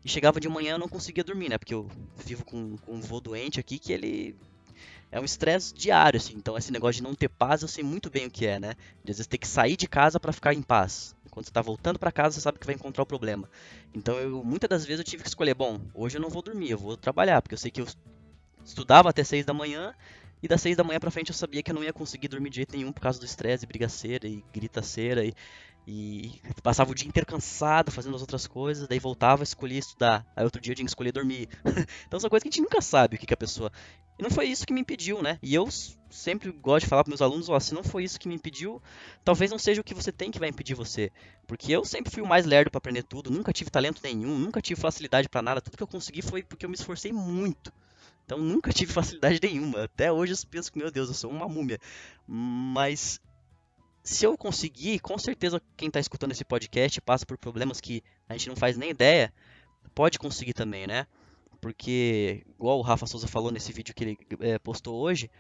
e 0.03 0.09
chegava 0.09 0.39
de 0.39 0.47
manhã 0.47 0.73
eu 0.73 0.79
não 0.79 0.87
conseguia 0.87 1.23
dormir, 1.23 1.49
né? 1.49 1.57
Porque 1.57 1.73
eu 1.73 1.89
vivo 2.15 2.45
com, 2.45 2.77
com 2.77 2.93
um 2.93 3.01
vô 3.01 3.19
doente 3.19 3.59
aqui 3.59 3.79
que 3.79 3.91
ele 3.91 4.35
é 5.11 5.19
um 5.19 5.23
estresse 5.23 5.73
diário, 5.73 6.17
assim. 6.17 6.33
Então, 6.35 6.57
esse 6.57 6.71
negócio 6.71 7.01
de 7.01 7.03
não 7.07 7.15
ter 7.15 7.29
paz, 7.29 7.61
eu 7.61 7.67
sei 7.67 7.83
muito 7.83 8.09
bem 8.09 8.27
o 8.27 8.31
que 8.31 8.45
é, 8.45 8.59
né? 8.59 8.75
De 9.03 9.11
às 9.11 9.17
vezes 9.17 9.27
ter 9.27 9.37
que 9.37 9.47
sair 9.47 9.75
de 9.75 9.87
casa 9.87 10.19
para 10.19 10.31
ficar 10.31 10.53
em 10.53 10.61
paz. 10.61 11.15
Quando 11.31 11.45
você 11.45 11.51
tá 11.51 11.61
voltando 11.61 11.97
para 11.97 12.11
casa, 12.11 12.35
você 12.35 12.41
sabe 12.41 12.59
que 12.59 12.65
vai 12.65 12.75
encontrar 12.75 13.03
o 13.03 13.05
problema. 13.05 13.49
Então, 13.93 14.15
eu, 14.17 14.43
muitas 14.43 14.69
das 14.69 14.85
vezes 14.85 14.99
eu 14.99 15.05
tive 15.05 15.23
que 15.23 15.29
escolher, 15.29 15.53
bom, 15.53 15.79
hoje 15.93 16.17
eu 16.17 16.21
não 16.21 16.29
vou 16.29 16.41
dormir, 16.41 16.69
eu 16.71 16.77
vou 16.77 16.95
trabalhar, 16.95 17.41
porque 17.41 17.53
eu 17.53 17.57
sei 17.57 17.71
que 17.71 17.81
eu 17.81 17.87
estudava 18.63 19.09
até 19.09 19.23
seis 19.23 19.45
da 19.45 19.53
manhã 19.53 19.93
e 20.41 20.47
das 20.47 20.61
seis 20.61 20.77
da 20.77 20.83
manhã 20.83 20.99
pra 20.99 21.11
frente 21.11 21.29
eu 21.29 21.35
sabia 21.35 21.63
que 21.63 21.71
eu 21.71 21.75
não 21.75 21.83
ia 21.83 21.93
conseguir 21.93 22.27
dormir 22.27 22.49
de 22.49 22.57
jeito 22.57 22.75
nenhum 22.75 22.91
por 22.91 23.01
causa 23.01 23.19
do 23.19 23.25
estresse, 23.25 23.65
brigaceira 23.65 24.27
e 24.27 24.43
gritaceira 24.53 25.25
e, 25.25 25.33
e 25.87 26.41
passava 26.63 26.91
o 26.91 26.95
dia 26.95 27.07
inteiro 27.07 27.27
cansado 27.27 27.91
fazendo 27.91 28.15
as 28.15 28.21
outras 28.21 28.47
coisas, 28.47 28.87
daí 28.87 28.99
voltava, 28.99 29.43
escolhia 29.43 29.79
estudar. 29.79 30.25
Aí 30.35 30.43
outro 30.43 30.61
dia 30.61 30.71
eu 30.71 30.75
tinha 30.75 30.85
que 30.85 30.91
escolher 30.91 31.11
dormir. 31.11 31.47
então 32.07 32.19
são 32.19 32.29
coisas 32.29 32.43
que 32.43 32.49
a 32.49 32.51
gente 32.51 32.61
nunca 32.61 32.81
sabe 32.81 33.15
o 33.15 33.19
que, 33.19 33.25
que 33.25 33.33
a 33.33 33.37
pessoa. 33.37 33.71
E 34.17 34.23
não 34.23 34.29
foi 34.29 34.45
isso 34.45 34.65
que 34.65 34.73
me 34.73 34.79
impediu, 34.79 35.21
né? 35.21 35.37
E 35.41 35.53
eu 35.53 35.67
sempre 36.09 36.49
gosto 36.51 36.85
de 36.85 36.89
falar 36.89 37.03
para 37.03 37.11
meus 37.11 37.21
alunos, 37.21 37.49
ó, 37.49 37.59
se 37.59 37.73
não 37.73 37.83
foi 37.83 38.05
isso 38.05 38.19
que 38.19 38.29
me 38.29 38.35
impediu, 38.35 38.81
talvez 39.23 39.51
não 39.51 39.59
seja 39.59 39.81
o 39.81 39.83
que 39.83 39.93
você 39.93 40.11
tem 40.11 40.31
que 40.31 40.39
vai 40.39 40.47
impedir 40.47 40.73
você. 40.73 41.11
Porque 41.45 41.71
eu 41.71 41.83
sempre 41.83 42.11
fui 42.11 42.23
o 42.23 42.27
mais 42.27 42.45
lerdo 42.45 42.71
para 42.71 42.77
aprender 42.77 43.03
tudo, 43.03 43.29
nunca 43.29 43.51
tive 43.51 43.69
talento 43.69 44.01
nenhum, 44.01 44.39
nunca 44.39 44.61
tive 44.61 44.79
facilidade 44.79 45.27
para 45.27 45.41
nada, 45.41 45.61
tudo 45.61 45.75
que 45.75 45.83
eu 45.83 45.87
consegui 45.87 46.21
foi 46.21 46.41
porque 46.41 46.65
eu 46.65 46.69
me 46.69 46.75
esforcei 46.75 47.11
muito. 47.11 47.73
Então 48.25 48.37
nunca 48.37 48.73
tive 48.73 48.91
facilidade 48.93 49.39
nenhuma. 49.41 49.83
Até 49.83 50.11
hoje 50.11 50.33
eu 50.33 50.37
penso 50.49 50.71
que, 50.71 50.77
meu 50.77 50.91
Deus, 50.91 51.07
eu 51.07 51.13
sou 51.13 51.31
uma 51.31 51.47
múmia. 51.47 51.79
Mas 52.27 53.21
se 54.03 54.25
eu 54.25 54.37
conseguir, 54.37 54.99
com 54.99 55.17
certeza 55.17 55.61
quem 55.77 55.87
está 55.87 55.99
escutando 55.99 56.31
esse 56.31 56.43
podcast 56.43 56.99
passa 57.01 57.25
por 57.25 57.37
problemas 57.37 57.79
que 57.79 58.03
a 58.27 58.33
gente 58.33 58.49
não 58.49 58.55
faz 58.55 58.77
nem 58.77 58.89
ideia, 58.89 59.33
pode 59.93 60.19
conseguir 60.19 60.53
também, 60.53 60.85
né? 60.85 61.07
Porque, 61.61 62.43
igual 62.47 62.77
o 62.77 62.81
Rafa 62.83 63.07
Souza 63.07 63.27
falou 63.27 63.51
nesse 63.51 63.73
vídeo 63.73 63.95
que 63.95 64.03
ele 64.03 64.17
é, 64.41 64.59
postou 64.59 64.99
hoje, 64.99 65.31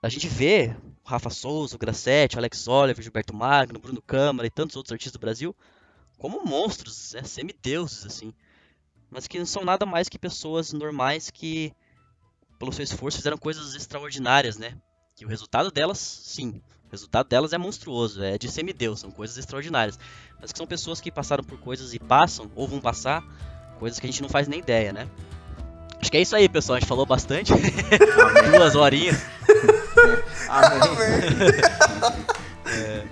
a 0.00 0.08
gente 0.08 0.28
vê 0.28 0.76
o 1.04 1.08
Rafa 1.08 1.30
Souza, 1.30 1.74
o 1.74 1.78
Grassetti, 1.78 2.36
o 2.36 2.38
Alex 2.38 2.68
Oliver, 2.68 3.02
Gilberto 3.02 3.34
Magno, 3.34 3.80
Bruno 3.80 4.02
Câmara 4.02 4.46
e 4.46 4.50
tantos 4.50 4.76
outros 4.76 4.92
artistas 4.92 5.12
do 5.12 5.20
Brasil 5.20 5.54
como 6.18 6.44
monstros, 6.44 7.14
né? 7.14 7.24
semideuses, 7.24 8.06
assim. 8.06 8.32
Mas 9.10 9.26
que 9.26 9.38
não 9.38 9.46
são 9.46 9.64
nada 9.64 9.84
mais 9.84 10.08
que 10.08 10.18
pessoas 10.18 10.72
normais 10.72 11.30
que 11.30 11.72
pelo 12.62 12.72
seu 12.72 12.84
esforço, 12.84 13.18
fizeram 13.18 13.36
coisas 13.36 13.74
extraordinárias, 13.74 14.56
né? 14.56 14.76
Que 15.16 15.24
o 15.24 15.28
resultado 15.28 15.68
delas, 15.68 15.98
sim, 15.98 16.62
o 16.86 16.92
resultado 16.92 17.28
delas 17.28 17.52
é 17.52 17.58
monstruoso, 17.58 18.22
é 18.22 18.38
de 18.38 18.48
semideus, 18.48 19.00
são 19.00 19.10
coisas 19.10 19.36
extraordinárias. 19.36 19.98
Mas 20.40 20.52
que 20.52 20.58
são 20.58 20.66
pessoas 20.66 21.00
que 21.00 21.10
passaram 21.10 21.42
por 21.42 21.58
coisas 21.58 21.92
e 21.92 21.98
passam, 21.98 22.48
ou 22.54 22.68
vão 22.68 22.80
passar, 22.80 23.20
coisas 23.80 23.98
que 23.98 24.06
a 24.06 24.10
gente 24.10 24.22
não 24.22 24.28
faz 24.28 24.46
nem 24.46 24.60
ideia, 24.60 24.92
né? 24.92 25.08
Acho 26.00 26.08
que 26.08 26.16
é 26.16 26.20
isso 26.20 26.36
aí, 26.36 26.48
pessoal. 26.48 26.76
A 26.76 26.80
gente 26.80 26.88
falou 26.88 27.04
bastante. 27.04 27.52
Duas 28.56 28.76
horinhas. 28.76 29.16
Amém. 30.48 30.80
é. 32.66 33.04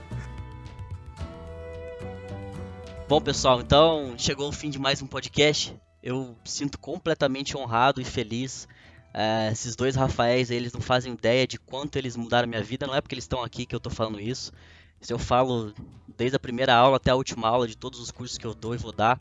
Bom, 3.09 3.21
pessoal, 3.21 3.61
então 3.61 4.15
chegou 4.17 4.49
o 4.49 4.53
fim 4.53 4.71
de 4.71 4.79
mais 4.79 5.03
um 5.03 5.09
podcast. 5.09 5.75
Eu 6.01 6.37
sinto 6.45 6.79
completamente 6.79 7.57
honrado 7.57 8.01
e 8.01 8.05
feliz 8.05 8.69
é, 9.13 9.51
esses 9.53 9.75
dois 9.75 9.97
Rafaéis, 9.97 10.51
eles 10.51 10.73
não 10.73 10.81
fazem 10.81 11.13
ideia 11.13 11.47
de 11.47 11.59
quanto 11.59 11.97
eles 11.97 12.17
mudaram 12.17 12.49
minha 12.49 12.63
vida. 12.63 12.87
Não 12.87 12.95
é 12.95 13.01
porque 13.01 13.15
eles 13.15 13.25
estão 13.25 13.43
aqui 13.43 13.67
que 13.67 13.75
eu 13.75 13.79
estou 13.79 13.93
falando 13.93 14.21
isso. 14.21 14.53
Se 15.01 15.13
eu 15.13 15.19
falo 15.19 15.75
desde 16.17 16.37
a 16.37 16.41
primeira 16.41 16.75
aula 16.75 16.97
até 16.97 17.11
a 17.11 17.17
última 17.17 17.49
aula 17.49 17.67
de 17.67 17.77
todos 17.77 17.99
os 17.99 18.11
cursos 18.11 18.37
que 18.37 18.47
eu 18.47 18.55
dou 18.55 18.75
e 18.75 18.79
vou 18.79 18.93
dar, 18.93 19.21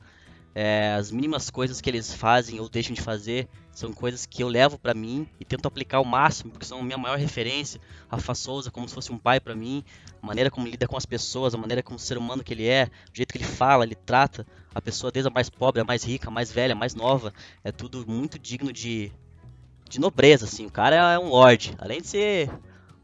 é, 0.53 0.93
as 0.93 1.11
mínimas 1.11 1.49
coisas 1.49 1.79
que 1.79 1.89
eles 1.89 2.13
fazem 2.13 2.59
ou 2.59 2.67
deixam 2.67 2.93
de 2.93 3.01
fazer 3.01 3.47
são 3.71 3.93
coisas 3.93 4.25
que 4.25 4.43
eu 4.43 4.49
levo 4.49 4.77
para 4.77 4.93
mim 4.93 5.27
e 5.39 5.45
tento 5.45 5.65
aplicar 5.67 5.97
ao 5.97 6.05
máximo, 6.05 6.51
porque 6.51 6.65
são 6.65 6.79
a 6.79 6.83
minha 6.83 6.97
maior 6.97 7.17
referência. 7.17 7.79
Rafa 8.09 8.35
Souza, 8.35 8.69
como 8.69 8.87
se 8.87 8.93
fosse 8.93 9.11
um 9.11 9.17
pai 9.17 9.39
para 9.39 9.55
mim, 9.55 9.83
a 10.21 10.25
maneira 10.25 10.51
como 10.51 10.67
lida 10.67 10.87
com 10.87 10.97
as 10.97 11.05
pessoas, 11.05 11.55
a 11.55 11.57
maneira 11.57 11.81
como 11.81 11.97
ser 11.97 12.17
humano 12.17 12.43
que 12.43 12.53
ele 12.53 12.67
é, 12.67 12.89
o 13.11 13.15
jeito 13.15 13.31
que 13.31 13.37
ele 13.37 13.45
fala, 13.45 13.85
ele 13.85 13.95
trata 13.95 14.45
a 14.75 14.81
pessoa 14.81 15.11
desde 15.11 15.29
a 15.29 15.33
mais 15.33 15.49
pobre, 15.49 15.81
a 15.81 15.85
mais 15.85 16.03
rica, 16.03 16.27
a 16.27 16.31
mais 16.31 16.51
velha, 16.51 16.73
a 16.73 16.75
mais 16.75 16.93
nova, 16.93 17.33
é 17.63 17.71
tudo 17.71 18.05
muito 18.05 18.37
digno 18.37 18.73
de 18.73 19.11
de 19.89 19.99
nobreza, 19.99 20.45
assim. 20.45 20.65
O 20.65 20.71
cara 20.71 21.13
é 21.13 21.19
um 21.19 21.29
lord, 21.29 21.75
além 21.79 22.01
de 22.01 22.07
ser 22.07 22.49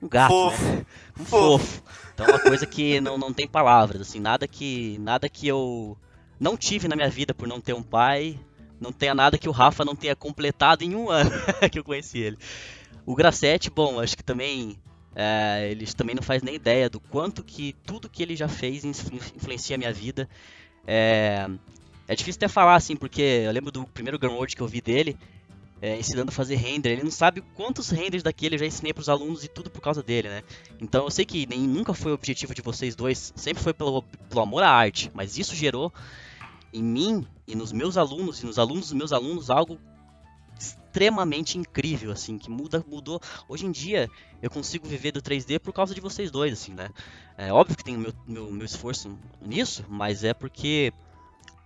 um 0.02 0.08
gato, 0.08 0.30
fofo. 0.30 0.64
né? 0.64 0.86
Um 1.20 1.26
fofo. 1.26 1.66
fofo. 1.66 1.84
Então 2.14 2.26
é 2.26 2.30
uma 2.30 2.40
coisa 2.40 2.66
que 2.66 3.02
não, 3.02 3.18
não 3.18 3.34
tem 3.34 3.48
palavras, 3.48 4.02
assim, 4.02 4.20
nada 4.20 4.48
que 4.48 4.98
nada 5.00 5.28
que 5.28 5.48
eu 5.48 5.98
não 6.40 6.56
tive 6.56 6.88
na 6.88 6.96
minha 6.96 7.10
vida 7.10 7.34
por 7.34 7.48
não 7.48 7.60
ter 7.60 7.74
um 7.74 7.84
pai, 7.84 8.40
não 8.80 8.92
tenha 8.92 9.16
nada 9.16 9.38
que 9.38 9.50
o 9.50 9.52
Rafa 9.52 9.84
não 9.84 9.96
tenha 9.96 10.16
completado 10.16 10.84
em 10.84 10.96
um 10.96 11.10
ano 11.12 11.32
que 11.72 11.80
eu 11.80 11.84
conheci 11.84 12.20
ele. 12.20 12.38
O 13.06 13.16
Grassetti, 13.16 13.70
bom, 13.70 14.00
acho 14.00 14.16
que 14.18 14.24
também 14.24 14.78
é, 15.16 15.70
ele 15.72 15.86
também 15.88 16.16
não 16.16 16.24
faz 16.24 16.44
nem 16.44 16.56
ideia 16.56 16.90
do 16.90 17.00
quanto 17.00 17.44
que 17.44 17.74
tudo 17.86 18.10
que 18.10 18.22
ele 18.22 18.36
já 18.36 18.48
fez 18.48 18.84
influencia 18.84 19.76
a 19.76 19.78
minha 19.78 19.94
vida. 19.94 20.28
É, 20.86 21.50
é 22.08 22.16
difícil 22.16 22.40
até 22.40 22.48
falar 22.48 22.76
assim, 22.76 22.96
porque 22.96 23.22
eu 23.22 23.52
lembro 23.52 23.72
do 23.72 23.86
primeiro 23.86 24.20
Gunword 24.20 24.56
que 24.56 24.62
eu 24.62 24.68
vi 24.68 24.82
dele, 24.82 25.18
é, 25.86 26.00
ensinando 26.00 26.30
a 26.30 26.34
fazer 26.34 26.56
render. 26.56 26.94
Ele 26.94 27.04
não 27.04 27.12
sabe 27.12 27.42
quantos 27.54 27.92
renders 27.92 28.24
daquele 28.24 28.56
eu 28.56 28.60
já 28.60 28.66
ensinei 28.66 28.92
para 28.92 29.02
os 29.02 29.10
alunos 29.10 29.44
e 29.44 29.48
tudo 29.48 29.70
por 29.70 29.82
causa 29.82 30.02
dele, 30.02 30.30
né? 30.30 30.44
Então 30.82 31.04
eu 31.04 31.12
sei 31.12 31.26
que 31.26 31.46
nem, 31.46 31.60
nunca 31.60 31.94
foi 31.94 32.12
o 32.12 32.16
objetivo 32.16 32.56
de 32.56 32.62
vocês 32.64 32.96
dois, 32.96 33.32
sempre 33.36 33.62
foi 33.62 33.72
pelo, 33.72 34.02
pelo 34.02 34.42
amor 34.42 34.64
à 34.64 34.70
arte, 34.72 35.12
mas 35.14 35.38
isso 35.38 35.56
gerou 35.56 35.94
em 36.74 36.82
mim 36.82 37.28
e 37.48 37.56
nos 37.56 37.72
meus 37.72 37.98
alunos 37.98 38.42
e 38.42 38.48
nos 38.48 38.58
alunos 38.58 38.86
dos 38.86 38.94
meus 38.94 39.14
alunos 39.14 39.52
algo 39.52 39.80
extremamente 40.58 41.60
incrível, 41.60 42.12
assim, 42.12 42.40
que 42.40 42.50
muda, 42.50 42.84
mudou. 42.88 43.22
Hoje 43.48 43.68
em 43.68 43.72
dia 43.72 44.10
eu 44.42 44.50
consigo 44.50 44.88
viver 44.88 45.12
do 45.12 45.22
3D 45.22 45.60
por 45.60 45.72
causa 45.72 45.94
de 45.94 46.02
vocês 46.02 46.32
dois, 46.32 46.52
assim, 46.52 46.74
né? 46.74 46.90
É 47.38 47.54
óbvio 47.54 47.78
que 47.78 47.84
tem 47.84 47.96
o 47.96 48.00
meu, 48.00 48.14
meu, 48.26 48.52
meu 48.52 48.66
esforço 48.66 49.16
nisso, 49.40 49.86
mas 49.88 50.24
é 50.24 50.34
porque 50.34 50.92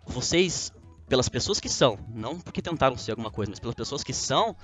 vocês 0.06 0.74
pelas 1.10 1.28
pessoas 1.28 1.60
que 1.60 1.68
são, 1.68 1.98
não 2.14 2.40
porque 2.40 2.62
tentaram 2.62 2.98
ser 2.98 3.12
alguma 3.12 3.32
coisa, 3.32 3.52
mas 3.52 3.60
pelas 3.60 3.76
pessoas 3.76 4.04
que 4.04 4.14
são, 4.14 4.56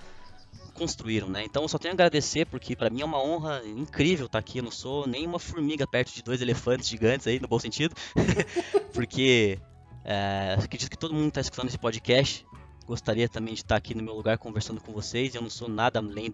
construíram, 0.74 1.28
né? 1.28 1.44
Então 1.44 1.64
eu 1.64 1.68
só 1.68 1.78
tenho 1.78 1.94
a 1.94 1.96
agradecer 1.96 2.46
porque 2.46 2.76
para 2.76 2.90
mim 2.90 3.02
é 3.02 3.06
uma 3.06 3.22
honra 3.22 3.62
incrível 3.66 4.28
estar 4.28 4.38
tá 4.38 4.40
aqui. 4.40 4.60
Eu 4.60 4.64
não 4.64 4.72
sou 4.72 5.08
nem 5.08 5.26
uma 5.26 5.40
formiga 5.40 5.86
perto 5.88 6.14
de 6.14 6.22
dois 6.22 6.42
elefantes 6.42 6.88
gigantes 6.88 7.28
aí, 7.28 7.40
no 7.40 7.48
bom 7.48 7.60
sentido, 7.60 7.96
porque 8.94 9.60
é, 10.04 10.56
acredito 10.58 10.90
que 10.90 10.98
todo 10.98 11.14
mundo 11.14 11.30
está 11.30 11.42
escutando 11.42 11.68
esse 11.68 11.78
podcast 11.78 12.46
gostaria 12.86 13.28
também 13.28 13.54
de 13.54 13.62
estar 13.62 13.76
tá 13.76 13.78
aqui 13.78 13.96
no 13.96 14.04
meu 14.04 14.14
lugar 14.14 14.38
conversando 14.38 14.80
com 14.80 14.94
vocês. 14.94 15.34
Eu 15.34 15.42
não 15.42 15.50
sou 15.50 15.68
nada 15.68 16.00
além 16.00 16.34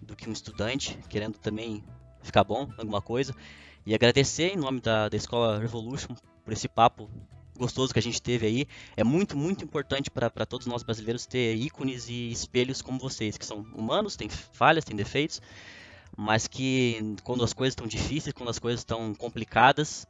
do 0.00 0.16
que 0.16 0.28
um 0.28 0.32
estudante, 0.32 0.98
querendo 1.08 1.38
também 1.38 1.84
ficar 2.22 2.44
bom 2.44 2.68
alguma 2.76 3.00
coisa. 3.00 3.34
E 3.86 3.94
agradecer 3.94 4.52
em 4.52 4.56
nome 4.56 4.80
da, 4.80 5.08
da 5.08 5.16
Escola 5.16 5.58
Revolution 5.58 6.14
por 6.44 6.52
esse 6.52 6.68
papo 6.68 7.08
gostoso 7.62 7.92
que 7.92 7.98
a 7.98 8.02
gente 8.02 8.20
teve 8.20 8.46
aí. 8.46 8.66
É 8.96 9.04
muito, 9.04 9.36
muito 9.36 9.64
importante 9.64 10.10
para 10.10 10.44
todos 10.44 10.66
nós 10.66 10.82
brasileiros 10.82 11.24
ter 11.24 11.54
ícones 11.54 12.08
e 12.08 12.30
espelhos 12.30 12.82
como 12.82 12.98
vocês, 12.98 13.38
que 13.38 13.46
são 13.46 13.60
humanos, 13.74 14.16
têm 14.16 14.28
falhas, 14.28 14.84
têm 14.84 14.96
defeitos, 14.96 15.40
mas 16.16 16.46
que 16.46 17.16
quando 17.22 17.42
as 17.44 17.52
coisas 17.52 17.72
estão 17.72 17.86
difíceis, 17.86 18.34
quando 18.34 18.50
as 18.50 18.58
coisas 18.58 18.80
estão 18.80 19.14
complicadas, 19.14 20.06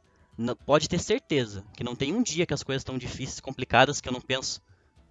pode 0.65 0.89
ter 0.89 0.99
certeza 0.99 1.63
que 1.77 1.83
não 1.83 1.95
tem 1.95 2.13
um 2.13 2.23
dia 2.23 2.45
que 2.45 2.53
as 2.53 2.63
coisas 2.63 2.81
estão 2.81 2.97
difíceis, 2.97 3.39
complicadas, 3.39 4.01
que 4.01 4.09
eu 4.09 4.13
não 4.13 4.21
penso, 4.21 4.61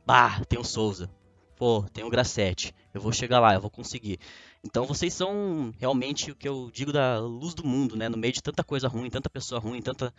bah, 0.04 0.44
tem 0.48 0.58
o 0.58 0.64
Souza, 0.64 1.08
pô, 1.56 1.86
tem 1.92 2.04
o 2.04 2.10
Grassetti, 2.10 2.74
eu 2.92 3.00
vou 3.00 3.12
chegar 3.12 3.40
lá, 3.40 3.54
eu 3.54 3.60
vou 3.60 3.70
conseguir. 3.70 4.18
Então 4.64 4.84
vocês 4.84 5.14
são 5.14 5.72
realmente 5.78 6.30
o 6.30 6.34
que 6.36 6.48
eu 6.48 6.70
digo 6.72 6.92
da 6.92 7.18
luz 7.18 7.54
do 7.54 7.66
mundo, 7.66 7.96
né? 7.96 8.08
No 8.08 8.16
meio 8.16 8.32
de 8.32 8.42
tanta 8.42 8.62
coisa 8.62 8.88
ruim, 8.88 9.08
tanta 9.10 9.30
pessoa 9.30 9.60
ruim, 9.60 9.80
tanta 9.80 10.12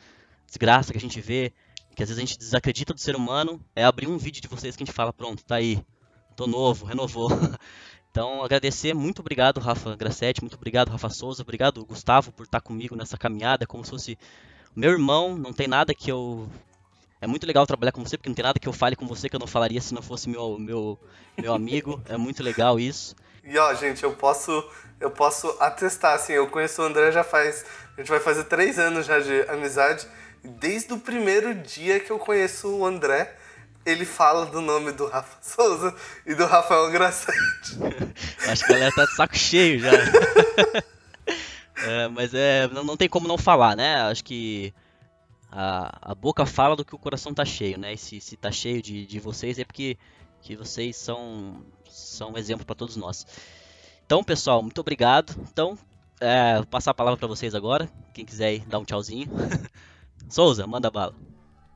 desgraça 0.47 0.91
que 0.91 0.97
a 0.97 1.01
gente 1.01 1.21
vê, 1.21 1.53
que 1.95 2.03
às 2.03 2.09
vezes 2.09 2.21
a 2.21 2.25
gente 2.25 2.37
desacredita 2.37 2.93
do 2.93 2.99
ser 2.99 3.15
humano, 3.15 3.63
é 3.75 3.83
abrir 3.83 4.07
um 4.07 4.17
vídeo 4.17 4.41
de 4.41 4.47
vocês 4.47 4.75
que 4.75 4.83
a 4.83 4.85
gente 4.85 4.95
fala, 4.95 5.13
pronto, 5.13 5.43
tá 5.43 5.55
aí, 5.55 5.83
tô 6.35 6.47
novo, 6.47 6.85
renovou. 6.87 7.29
Então, 8.11 8.43
agradecer, 8.43 8.93
muito 8.93 9.19
obrigado, 9.19 9.59
Rafa 9.59 9.95
Grassetti, 9.95 10.41
muito 10.41 10.55
obrigado, 10.55 10.89
Rafa 10.89 11.09
Souza, 11.09 11.41
obrigado, 11.41 11.83
Gustavo, 11.85 12.31
por 12.31 12.43
estar 12.43 12.61
comigo 12.61 12.95
nessa 12.95 13.17
caminhada, 13.17 13.65
como 13.65 13.83
se 13.83 13.91
fosse 13.91 14.17
meu 14.75 14.91
irmão, 14.91 15.37
não 15.37 15.53
tem 15.53 15.67
nada 15.67 15.93
que 15.93 16.11
eu... 16.11 16.47
É 17.21 17.27
muito 17.27 17.47
legal 17.47 17.65
trabalhar 17.65 17.91
com 17.91 18.03
você, 18.03 18.17
porque 18.17 18.29
não 18.29 18.35
tem 18.35 18.43
nada 18.43 18.59
que 18.59 18.67
eu 18.67 18.73
fale 18.73 18.95
com 18.95 19.07
você 19.07 19.29
que 19.29 19.35
eu 19.35 19.39
não 19.39 19.47
falaria 19.47 19.79
se 19.79 19.93
não 19.93 20.01
fosse 20.01 20.29
meu, 20.29 20.59
meu, 20.59 20.99
meu 21.37 21.53
amigo, 21.53 22.01
é 22.09 22.17
muito 22.17 22.43
legal 22.43 22.79
isso. 22.79 23.15
E 23.43 23.57
ó, 23.57 23.73
gente, 23.73 24.03
eu 24.03 24.13
posso, 24.13 24.51
eu 24.99 25.09
posso 25.09 25.47
atestar, 25.59 26.15
assim, 26.15 26.33
eu 26.33 26.47
conheço 26.49 26.81
o 26.81 26.85
André 26.85 27.11
já 27.11 27.23
faz, 27.23 27.65
a 27.95 28.01
gente 28.01 28.09
vai 28.09 28.19
fazer 28.19 28.43
três 28.45 28.77
anos 28.77 29.05
já 29.05 29.19
de 29.19 29.41
amizade, 29.49 30.05
desde 30.43 30.93
o 30.93 30.99
primeiro 30.99 31.55
dia 31.55 31.99
que 31.99 32.11
eu 32.11 32.19
conheço 32.19 32.67
o 32.69 32.85
André, 32.85 33.35
ele 33.85 34.05
fala 34.05 34.45
do 34.45 34.61
nome 34.61 34.91
do 34.91 35.07
Rafa 35.07 35.37
Souza 35.41 35.95
e 36.25 36.33
do 36.35 36.45
Rafael 36.45 36.91
Grassetti. 36.91 37.77
Acho 38.47 38.65
que 38.65 38.71
a 38.71 38.75
galera 38.75 38.95
tá 38.95 39.05
de 39.05 39.15
saco 39.15 39.37
cheio 39.37 39.79
já. 39.79 39.91
é, 41.87 42.07
mas 42.09 42.33
é, 42.33 42.67
não, 42.67 42.83
não 42.83 42.97
tem 42.97 43.09
como 43.09 43.27
não 43.27 43.37
falar, 43.37 43.75
né? 43.75 43.95
Acho 44.03 44.23
que 44.23 44.73
a, 45.51 46.11
a 46.11 46.15
boca 46.15 46.45
fala 46.45 46.75
do 46.75 46.85
que 46.85 46.95
o 46.95 46.99
coração 46.99 47.33
tá 47.33 47.45
cheio, 47.45 47.77
né? 47.77 47.93
E 47.93 47.97
se, 47.97 48.19
se 48.19 48.37
tá 48.37 48.51
cheio 48.51 48.81
de, 48.81 49.05
de 49.05 49.19
vocês 49.19 49.59
é 49.59 49.65
porque 49.65 49.97
que 50.41 50.57
vocês 50.57 50.97
são, 50.97 51.63
são 51.89 52.31
um 52.31 52.37
exemplo 52.37 52.65
para 52.65 52.75
todos 52.75 52.97
nós. 52.97 53.25
Então, 54.05 54.21
pessoal, 54.23 54.61
muito 54.61 54.79
obrigado. 54.81 55.33
Então, 55.49 55.77
é, 56.19 56.57
vou 56.57 56.65
passar 56.65 56.91
a 56.91 56.93
palavra 56.93 57.17
para 57.17 57.27
vocês 57.27 57.55
agora. 57.55 57.89
Quem 58.13 58.25
quiser 58.25 58.59
dar 58.65 58.79
um 58.79 58.83
tchauzinho. 58.83 59.29
Souza, 60.29 60.65
manda 60.65 60.89
bala. 60.89 61.13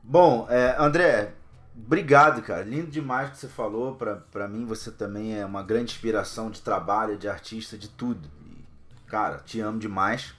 Bom, 0.02 0.46
é, 0.48 0.74
André, 0.78 1.34
obrigado, 1.76 2.42
cara. 2.42 2.62
Lindo 2.62 2.90
demais 2.90 3.28
o 3.28 3.32
que 3.32 3.38
você 3.38 3.48
falou. 3.48 3.94
Para 3.94 4.48
mim, 4.48 4.64
você 4.64 4.90
também 4.90 5.38
é 5.38 5.44
uma 5.44 5.62
grande 5.62 5.92
inspiração 5.92 6.50
de 6.50 6.60
trabalho, 6.60 7.18
de 7.18 7.28
artista, 7.28 7.76
de 7.76 7.88
tudo. 7.88 8.28
E, 8.46 8.64
cara, 9.06 9.38
te 9.38 9.60
amo 9.60 9.78
demais. 9.78 10.34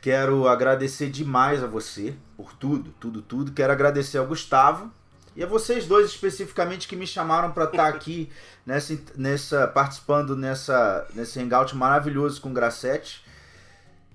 Quero 0.00 0.48
agradecer 0.48 1.10
demais 1.10 1.62
a 1.62 1.66
você 1.66 2.14
por 2.36 2.54
tudo, 2.54 2.90
tudo, 2.98 3.20
tudo. 3.20 3.52
Quero 3.52 3.72
agradecer 3.72 4.16
ao 4.16 4.26
Gustavo 4.26 4.90
e 5.36 5.44
a 5.44 5.46
vocês 5.46 5.86
dois 5.86 6.10
especificamente 6.10 6.88
que 6.88 6.96
me 6.96 7.06
chamaram 7.06 7.52
para 7.52 7.64
estar 7.64 7.76
tá 7.76 7.88
aqui 7.88 8.30
nessa, 8.64 8.98
nessa 9.14 9.68
participando 9.68 10.34
nessa 10.34 11.06
nesse 11.14 11.38
hangout 11.38 11.76
maravilhoso 11.76 12.40
com 12.40 12.50
o 12.50 12.54
Grassetti, 12.54 13.22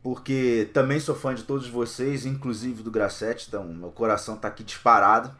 porque 0.05 0.69
também 0.71 0.99
sou 0.99 1.15
fã 1.15 1.33
de 1.33 1.41
todos 1.41 1.67
vocês, 1.67 2.27
inclusive 2.27 2.83
do 2.83 2.91
Grassetti, 2.91 3.47
então 3.47 3.63
meu 3.63 3.89
coração 3.89 4.35
está 4.35 4.49
aqui 4.49 4.63
disparado. 4.63 5.33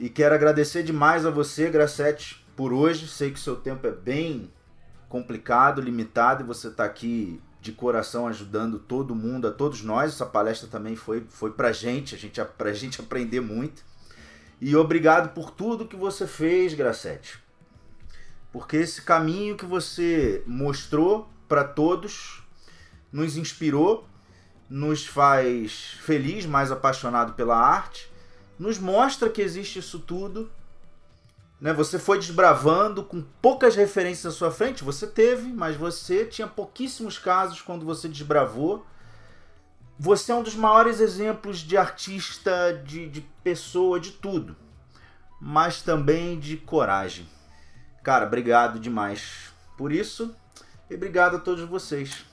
E 0.00 0.08
quero 0.08 0.34
agradecer 0.34 0.82
demais 0.82 1.24
a 1.24 1.30
você, 1.30 1.70
Grassetti, 1.70 2.44
por 2.56 2.72
hoje. 2.72 3.06
Sei 3.06 3.30
que 3.30 3.38
seu 3.38 3.54
tempo 3.54 3.86
é 3.86 3.92
bem 3.92 4.52
complicado, 5.08 5.80
limitado, 5.80 6.42
e 6.42 6.44
você 6.44 6.66
está 6.66 6.84
aqui 6.84 7.40
de 7.60 7.70
coração 7.70 8.26
ajudando 8.26 8.80
todo 8.80 9.14
mundo, 9.14 9.46
a 9.46 9.52
todos 9.52 9.80
nós. 9.82 10.14
Essa 10.14 10.26
palestra 10.26 10.68
também 10.68 10.96
foi, 10.96 11.24
foi 11.28 11.52
pra 11.52 11.70
gente, 11.70 12.16
a 12.16 12.18
gente, 12.18 12.44
pra 12.58 12.72
gente 12.72 13.00
aprender 13.00 13.40
muito. 13.40 13.84
E 14.60 14.74
obrigado 14.74 15.32
por 15.34 15.52
tudo 15.52 15.86
que 15.86 15.94
você 15.94 16.26
fez, 16.26 16.74
Gracete. 16.74 17.38
Porque 18.50 18.76
esse 18.76 19.02
caminho 19.02 19.56
que 19.56 19.66
você 19.66 20.42
mostrou 20.48 21.30
para 21.46 21.62
todos 21.62 22.39
nos 23.12 23.36
inspirou, 23.36 24.08
nos 24.68 25.06
faz 25.06 25.96
feliz, 26.00 26.46
mais 26.46 26.70
apaixonado 26.70 27.32
pela 27.34 27.56
arte, 27.56 28.10
nos 28.58 28.78
mostra 28.78 29.28
que 29.28 29.42
existe 29.42 29.78
isso 29.78 29.98
tudo 29.98 30.50
né? 31.60 31.72
Você 31.74 31.98
foi 31.98 32.18
desbravando 32.18 33.04
com 33.04 33.20
poucas 33.42 33.76
referências 33.76 34.32
à 34.32 34.36
sua 34.36 34.50
frente, 34.50 34.82
você 34.82 35.06
teve, 35.06 35.52
mas 35.52 35.76
você 35.76 36.24
tinha 36.24 36.48
pouquíssimos 36.48 37.18
casos 37.18 37.60
quando 37.60 37.84
você 37.84 38.08
desbravou. 38.08 38.86
Você 39.98 40.32
é 40.32 40.34
um 40.34 40.42
dos 40.42 40.54
maiores 40.54 40.98
exemplos 41.00 41.58
de 41.58 41.76
artista, 41.76 42.72
de, 42.84 43.06
de 43.10 43.20
pessoa, 43.44 44.00
de 44.00 44.12
tudo, 44.12 44.56
mas 45.38 45.82
também 45.82 46.40
de 46.40 46.56
coragem. 46.56 47.28
Cara, 48.02 48.24
obrigado 48.24 48.80
demais 48.80 49.52
por 49.76 49.92
isso 49.92 50.34
e 50.88 50.94
obrigado 50.94 51.36
a 51.36 51.40
todos 51.40 51.68
vocês. 51.68 52.24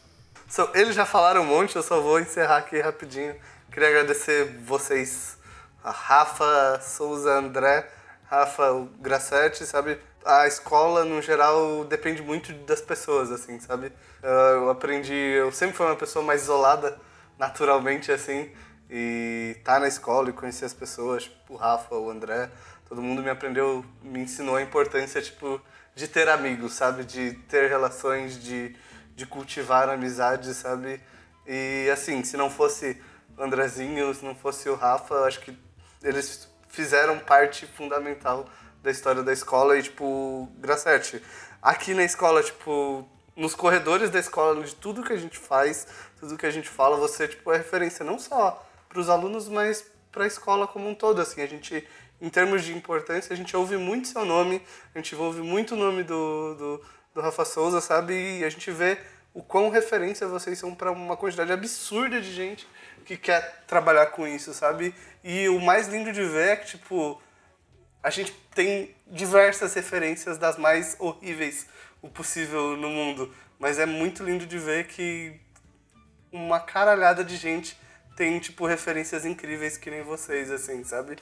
So, 0.50 0.70
eles 0.74 0.96
já 0.96 1.06
falaram 1.06 1.42
um 1.42 1.46
monte, 1.46 1.76
eu 1.76 1.84
só 1.84 2.00
vou 2.00 2.22
encerrar 2.22 2.58
aqui 2.58 2.80
rapidinho. 2.80 3.36
Queria 3.70 3.90
agradecer 3.90 4.46
vocês, 4.64 5.38
a 5.84 5.92
Rafa, 5.92 6.80
Souza, 6.82 7.34
André 7.34 7.86
Rafa, 8.30 8.72
o 8.72 8.86
Grassetti, 9.00 9.66
sabe? 9.66 10.00
A 10.26 10.48
escola, 10.48 11.04
no 11.04 11.22
geral, 11.22 11.84
depende 11.84 12.22
muito 12.22 12.54
das 12.66 12.80
pessoas, 12.80 13.30
assim, 13.30 13.60
sabe? 13.60 13.92
Eu 14.24 14.70
aprendi... 14.70 15.14
Eu 15.14 15.52
sempre 15.52 15.76
fui 15.76 15.86
uma 15.86 15.98
pessoa 15.98 16.24
mais 16.24 16.44
isolada, 16.44 16.98
naturalmente, 17.38 18.10
assim. 18.10 18.50
E 18.90 19.58
tá 19.66 19.80
na 19.80 19.88
escola 19.88 20.30
e 20.30 20.34
conhecer 20.34 20.64
as 20.64 20.74
pessoas, 20.74 21.24
tipo 21.24 21.56
o 21.56 21.58
Rafa, 21.58 21.94
o 21.96 22.10
André, 22.10 22.50
todo 22.88 23.02
mundo 23.02 23.22
me 23.22 23.30
aprendeu, 23.30 23.84
me 24.02 24.20
ensinou 24.20 24.56
a 24.56 24.62
importância, 24.62 25.22
tipo, 25.22 25.62
de 25.94 26.08
ter 26.08 26.30
amigos, 26.30 26.74
sabe? 26.74 27.04
De 27.04 27.34
ter 27.50 27.68
relações, 27.68 28.42
de, 28.42 28.74
de 29.18 29.26
cultivar 29.26 29.90
amizades, 29.90 30.58
sabe? 30.58 31.02
E, 31.48 31.90
assim, 31.92 32.24
se 32.24 32.38
não 32.38 32.52
fosse 32.52 33.02
o 33.36 33.42
Andrezinho, 33.44 34.14
se 34.14 34.24
não 34.24 34.36
fosse 34.36 34.70
o 34.70 34.76
Rafa, 34.76 35.16
acho 35.22 35.40
que 35.42 35.58
eles 36.04 36.48
fizeram 36.70 37.18
parte 37.18 37.66
fundamental 37.66 38.48
da 38.84 38.92
história 38.92 39.24
da 39.24 39.34
escola 39.34 39.76
e, 39.76 39.82
tipo, 39.82 40.48
Gracete, 40.60 41.20
aqui 41.60 41.96
na 41.96 42.04
escola, 42.04 42.44
tipo, 42.44 43.10
nos 43.36 43.56
corredores 43.56 44.12
da 44.12 44.20
escola, 44.20 44.64
de 44.64 44.76
tudo 44.76 45.04
que 45.04 45.14
a 45.14 45.18
gente 45.18 45.40
faz, 45.40 45.88
tudo 46.20 46.38
que 46.38 46.46
a 46.46 46.52
gente 46.52 46.70
fala, 46.70 46.96
você, 46.96 47.28
tipo, 47.28 47.52
é 47.52 47.58
referência 47.58 48.06
não 48.06 48.20
só 48.20 48.64
para 48.88 49.00
os 49.00 49.10
alunos, 49.10 49.50
mas 49.50 49.84
para 50.12 50.26
a 50.26 50.28
escola 50.28 50.68
como 50.68 50.88
um 50.88 50.94
todo, 50.94 51.20
assim, 51.20 51.42
a 51.42 51.48
gente, 51.48 51.88
em 52.22 52.30
termos 52.30 52.64
de 52.64 52.72
importância, 52.72 53.34
a 53.34 53.36
gente 53.36 53.58
ouve 53.58 53.78
muito 53.78 54.10
seu 54.10 54.24
nome, 54.24 54.62
a 54.94 55.00
gente 55.00 55.16
ouve 55.16 55.42
muito 55.42 55.74
o 55.74 55.78
nome 55.78 56.04
do, 56.04 56.54
do, 56.54 56.84
do 57.18 57.22
Rafa 57.22 57.44
Souza, 57.44 57.82
sabe, 57.82 58.14
e 58.14 58.46
a 58.46 58.50
gente 58.50 58.70
vê 58.70 58.96
o 59.34 59.42
quão 59.42 59.70
referência 59.70 60.28
vocês 60.28 60.60
são 60.60 60.76
para 60.76 60.92
uma 60.92 61.18
quantidade 61.18 61.52
absurda 61.52 62.22
de 62.22 62.32
gente 62.32 62.68
que 63.06 63.18
quer 63.18 63.64
trabalhar 63.66 64.06
com 64.08 64.28
isso, 64.28 64.54
sabe? 64.54 64.94
E 65.24 65.50
o 65.50 65.60
mais 65.60 65.88
lindo 65.88 66.14
de 66.14 66.24
ver 66.24 66.50
é 66.50 66.56
que, 66.58 66.68
tipo, 66.68 67.20
a 68.04 68.12
gente 68.12 68.32
tem 68.54 68.96
diversas 69.08 69.74
referências 69.74 70.38
das 70.38 70.58
mais 70.58 70.96
horríveis 71.00 71.66
o 72.04 72.08
possível 72.08 72.78
no 72.78 72.90
mundo. 72.90 73.34
Mas 73.58 73.80
é 73.80 73.86
muito 73.88 74.24
lindo 74.24 74.46
de 74.46 74.60
ver 74.60 74.86
que 74.86 75.40
uma 76.32 76.60
caralhada 76.60 77.24
de 77.24 77.36
gente 77.36 77.76
tem, 78.16 78.38
tipo, 78.38 78.68
referências 78.68 79.26
incríveis 79.26 79.76
que 79.76 79.90
nem 79.90 80.04
vocês, 80.04 80.52
assim, 80.52 80.84
sabe? 80.84 81.18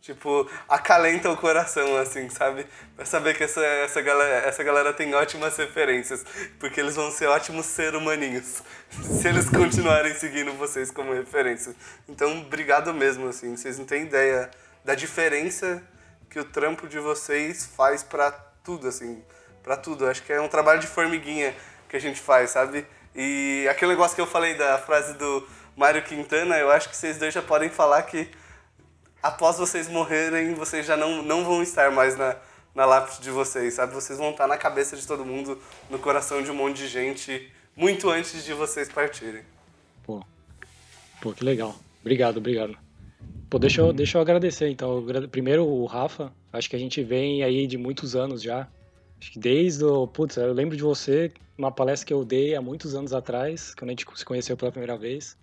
Tipo, 0.00 0.48
acalenta 0.68 1.28
o 1.28 1.36
coração, 1.36 1.96
assim, 1.96 2.30
sabe? 2.30 2.66
Pra 2.96 3.04
saber 3.04 3.36
que 3.36 3.44
essa, 3.44 3.64
essa, 3.64 4.00
galera, 4.00 4.46
essa 4.46 4.62
galera 4.62 4.92
tem 4.92 5.12
ótimas 5.14 5.56
referências. 5.56 6.24
Porque 6.58 6.80
eles 6.80 6.96
vão 6.96 7.10
ser 7.10 7.26
ótimos 7.26 7.66
seres 7.66 8.00
humaninhos. 8.00 8.62
Se 9.20 9.28
eles 9.28 9.50
continuarem 9.50 10.14
seguindo 10.14 10.52
vocês 10.52 10.90
como 10.90 11.12
referência. 11.12 11.74
Então, 12.08 12.38
obrigado 12.38 12.94
mesmo, 12.94 13.28
assim. 13.28 13.56
Vocês 13.56 13.78
não 13.78 13.84
têm 13.84 14.04
ideia 14.04 14.50
da 14.84 14.94
diferença 14.94 15.82
que 16.30 16.38
o 16.38 16.44
trampo 16.44 16.86
de 16.86 16.98
vocês 16.98 17.66
faz 17.76 18.02
pra 18.02 18.30
tudo, 18.62 18.88
assim. 18.88 19.22
Pra 19.62 19.76
tudo. 19.76 20.06
Acho 20.06 20.22
que 20.22 20.32
é 20.32 20.40
um 20.40 20.48
trabalho 20.48 20.80
de 20.80 20.86
formiguinha 20.86 21.54
que 21.88 21.96
a 21.96 22.00
gente 22.00 22.20
faz, 22.20 22.50
sabe? 22.50 22.86
E 23.14 23.66
aquele 23.68 23.90
negócio 23.90 24.14
que 24.14 24.20
eu 24.20 24.26
falei 24.26 24.54
da 24.54 24.78
frase 24.78 25.14
do 25.14 25.46
Mário 25.76 26.02
Quintana, 26.02 26.56
eu 26.56 26.70
acho 26.70 26.88
que 26.88 26.96
vocês 26.96 27.18
dois 27.18 27.34
já 27.34 27.42
podem 27.42 27.68
falar 27.68 28.02
que 28.02 28.30
após 29.22 29.58
vocês 29.58 29.88
morrerem, 29.88 30.54
vocês 30.54 30.86
já 30.86 30.96
não, 30.96 31.22
não 31.22 31.44
vão 31.44 31.62
estar 31.62 31.90
mais 31.90 32.16
na, 32.16 32.36
na 32.74 32.84
lápide 32.84 33.22
de 33.22 33.30
vocês, 33.30 33.74
sabe? 33.74 33.94
Vocês 33.94 34.18
vão 34.18 34.30
estar 34.30 34.46
na 34.46 34.56
cabeça 34.56 34.96
de 34.96 35.06
todo 35.06 35.24
mundo, 35.24 35.58
no 35.90 35.98
coração 35.98 36.42
de 36.42 36.50
um 36.50 36.54
monte 36.54 36.78
de 36.78 36.88
gente, 36.88 37.50
muito 37.76 38.08
antes 38.10 38.44
de 38.44 38.52
vocês 38.52 38.88
partirem. 38.88 39.42
Pô, 40.04 40.22
pô 41.20 41.32
que 41.32 41.44
legal. 41.44 41.74
Obrigado, 42.00 42.38
obrigado. 42.38 42.76
Pô, 43.50 43.58
deixa 43.58 43.80
eu, 43.80 43.92
deixa 43.92 44.18
eu 44.18 44.22
agradecer, 44.22 44.68
então. 44.68 45.04
Primeiro 45.30 45.66
o 45.66 45.86
Rafa, 45.86 46.32
acho 46.52 46.68
que 46.68 46.76
a 46.76 46.78
gente 46.78 47.02
vem 47.02 47.42
aí 47.42 47.66
de 47.66 47.78
muitos 47.78 48.14
anos 48.14 48.42
já. 48.42 48.68
Acho 49.20 49.32
que 49.32 49.38
desde 49.38 49.84
o... 49.84 50.06
Putz, 50.06 50.36
eu 50.36 50.52
lembro 50.52 50.76
de 50.76 50.82
você, 50.82 51.32
uma 51.56 51.72
palestra 51.72 52.06
que 52.06 52.12
eu 52.12 52.24
dei 52.24 52.54
há 52.54 52.60
muitos 52.60 52.94
anos 52.94 53.12
atrás, 53.12 53.74
quando 53.74 53.88
a 53.88 53.92
gente 53.92 54.06
se 54.14 54.24
conheceu 54.24 54.56
pela 54.56 54.70
primeira 54.70 54.96
vez. 54.96 55.36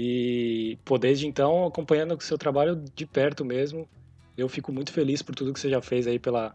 E, 0.00 0.78
pô, 0.84 0.96
desde 0.96 1.26
então, 1.26 1.66
acompanhando 1.66 2.14
o 2.14 2.20
seu 2.20 2.38
trabalho 2.38 2.76
de 2.94 3.04
perto 3.04 3.44
mesmo, 3.44 3.88
eu 4.36 4.48
fico 4.48 4.70
muito 4.70 4.92
feliz 4.92 5.22
por 5.22 5.34
tudo 5.34 5.52
que 5.52 5.58
você 5.58 5.68
já 5.68 5.82
fez 5.82 6.06
aí 6.06 6.20
pela, 6.20 6.54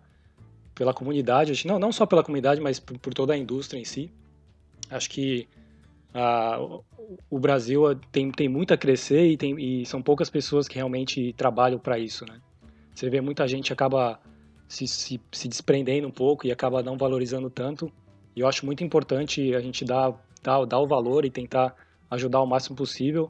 pela 0.73 0.93
comunidade. 0.93 1.67
Não, 1.67 1.77
não 1.77 1.91
só 1.91 2.05
pela 2.05 2.23
comunidade, 2.23 2.61
mas 2.61 2.79
por, 2.79 2.97
por 2.97 3.13
toda 3.13 3.33
a 3.33 3.37
indústria 3.37 3.77
em 3.77 3.83
si. 3.83 4.09
Acho 4.89 5.09
que 5.09 5.45
a, 6.13 6.57
o 7.29 7.37
Brasil 7.37 7.83
tem, 8.13 8.31
tem 8.31 8.47
muito 8.47 8.73
a 8.73 8.77
crescer 8.77 9.27
e, 9.27 9.35
tem, 9.35 9.59
e 9.59 9.85
são 9.85 10.01
poucas 10.01 10.29
pessoas 10.29 10.65
que 10.65 10.75
realmente 10.75 11.33
trabalham 11.33 11.79
para 11.79 11.99
isso, 11.99 12.23
né? 12.25 12.39
Você 12.95 13.09
vê 13.09 13.19
muita 13.19 13.45
gente 13.45 13.73
acaba 13.73 14.21
se, 14.69 14.87
se, 14.87 15.19
se 15.33 15.49
desprendendo 15.49 16.07
um 16.07 16.11
pouco 16.11 16.47
e 16.47 16.51
acaba 16.53 16.81
não 16.81 16.97
valorizando 16.97 17.49
tanto. 17.49 17.91
E 18.37 18.39
eu 18.39 18.47
acho 18.47 18.65
muito 18.65 18.85
importante 18.85 19.53
a 19.53 19.59
gente 19.59 19.83
dar, 19.83 20.13
dar, 20.41 20.63
dar 20.63 20.79
o 20.79 20.87
valor 20.87 21.25
e 21.25 21.29
tentar 21.29 21.75
ajudar 22.13 22.41
o 22.41 22.45
máximo 22.45 22.75
possível, 22.75 23.29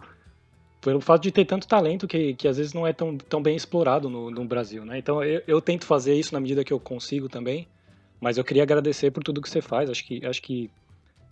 pelo 0.82 1.00
fato 1.00 1.24
de 1.24 1.32
ter 1.32 1.46
tanto 1.46 1.68
talento 1.68 2.08
que, 2.08 2.34
que 2.34 2.48
às 2.48 2.58
vezes 2.58 2.74
não 2.74 2.86
é 2.86 2.92
tão, 2.92 3.18
tão 3.18 3.42
bem 3.42 3.56
explorado 3.56 4.10
no, 4.10 4.30
no 4.30 4.46
Brasil, 4.46 4.86
né? 4.86 4.98
Então 4.98 5.24
eu, 5.24 5.42
eu, 5.48 5.62
tento 5.62 5.86
fazer 5.86 6.14
isso 6.14 6.34
na 6.34 6.40
medida 6.40 6.64
que 6.64 6.74
eu 6.74 6.80
consigo 6.80 7.30
também, 7.30 7.68
mas 8.20 8.38
eu 8.38 8.44
queria 8.44 8.64
agradecer 8.64 9.12
por 9.12 9.24
tudo 9.24 9.42
que 9.42 9.50
você 9.50 9.62
faz, 9.62 9.90
acho 9.90 10.06
que, 10.06 10.26
acho 10.26 10.42
que 10.42 10.70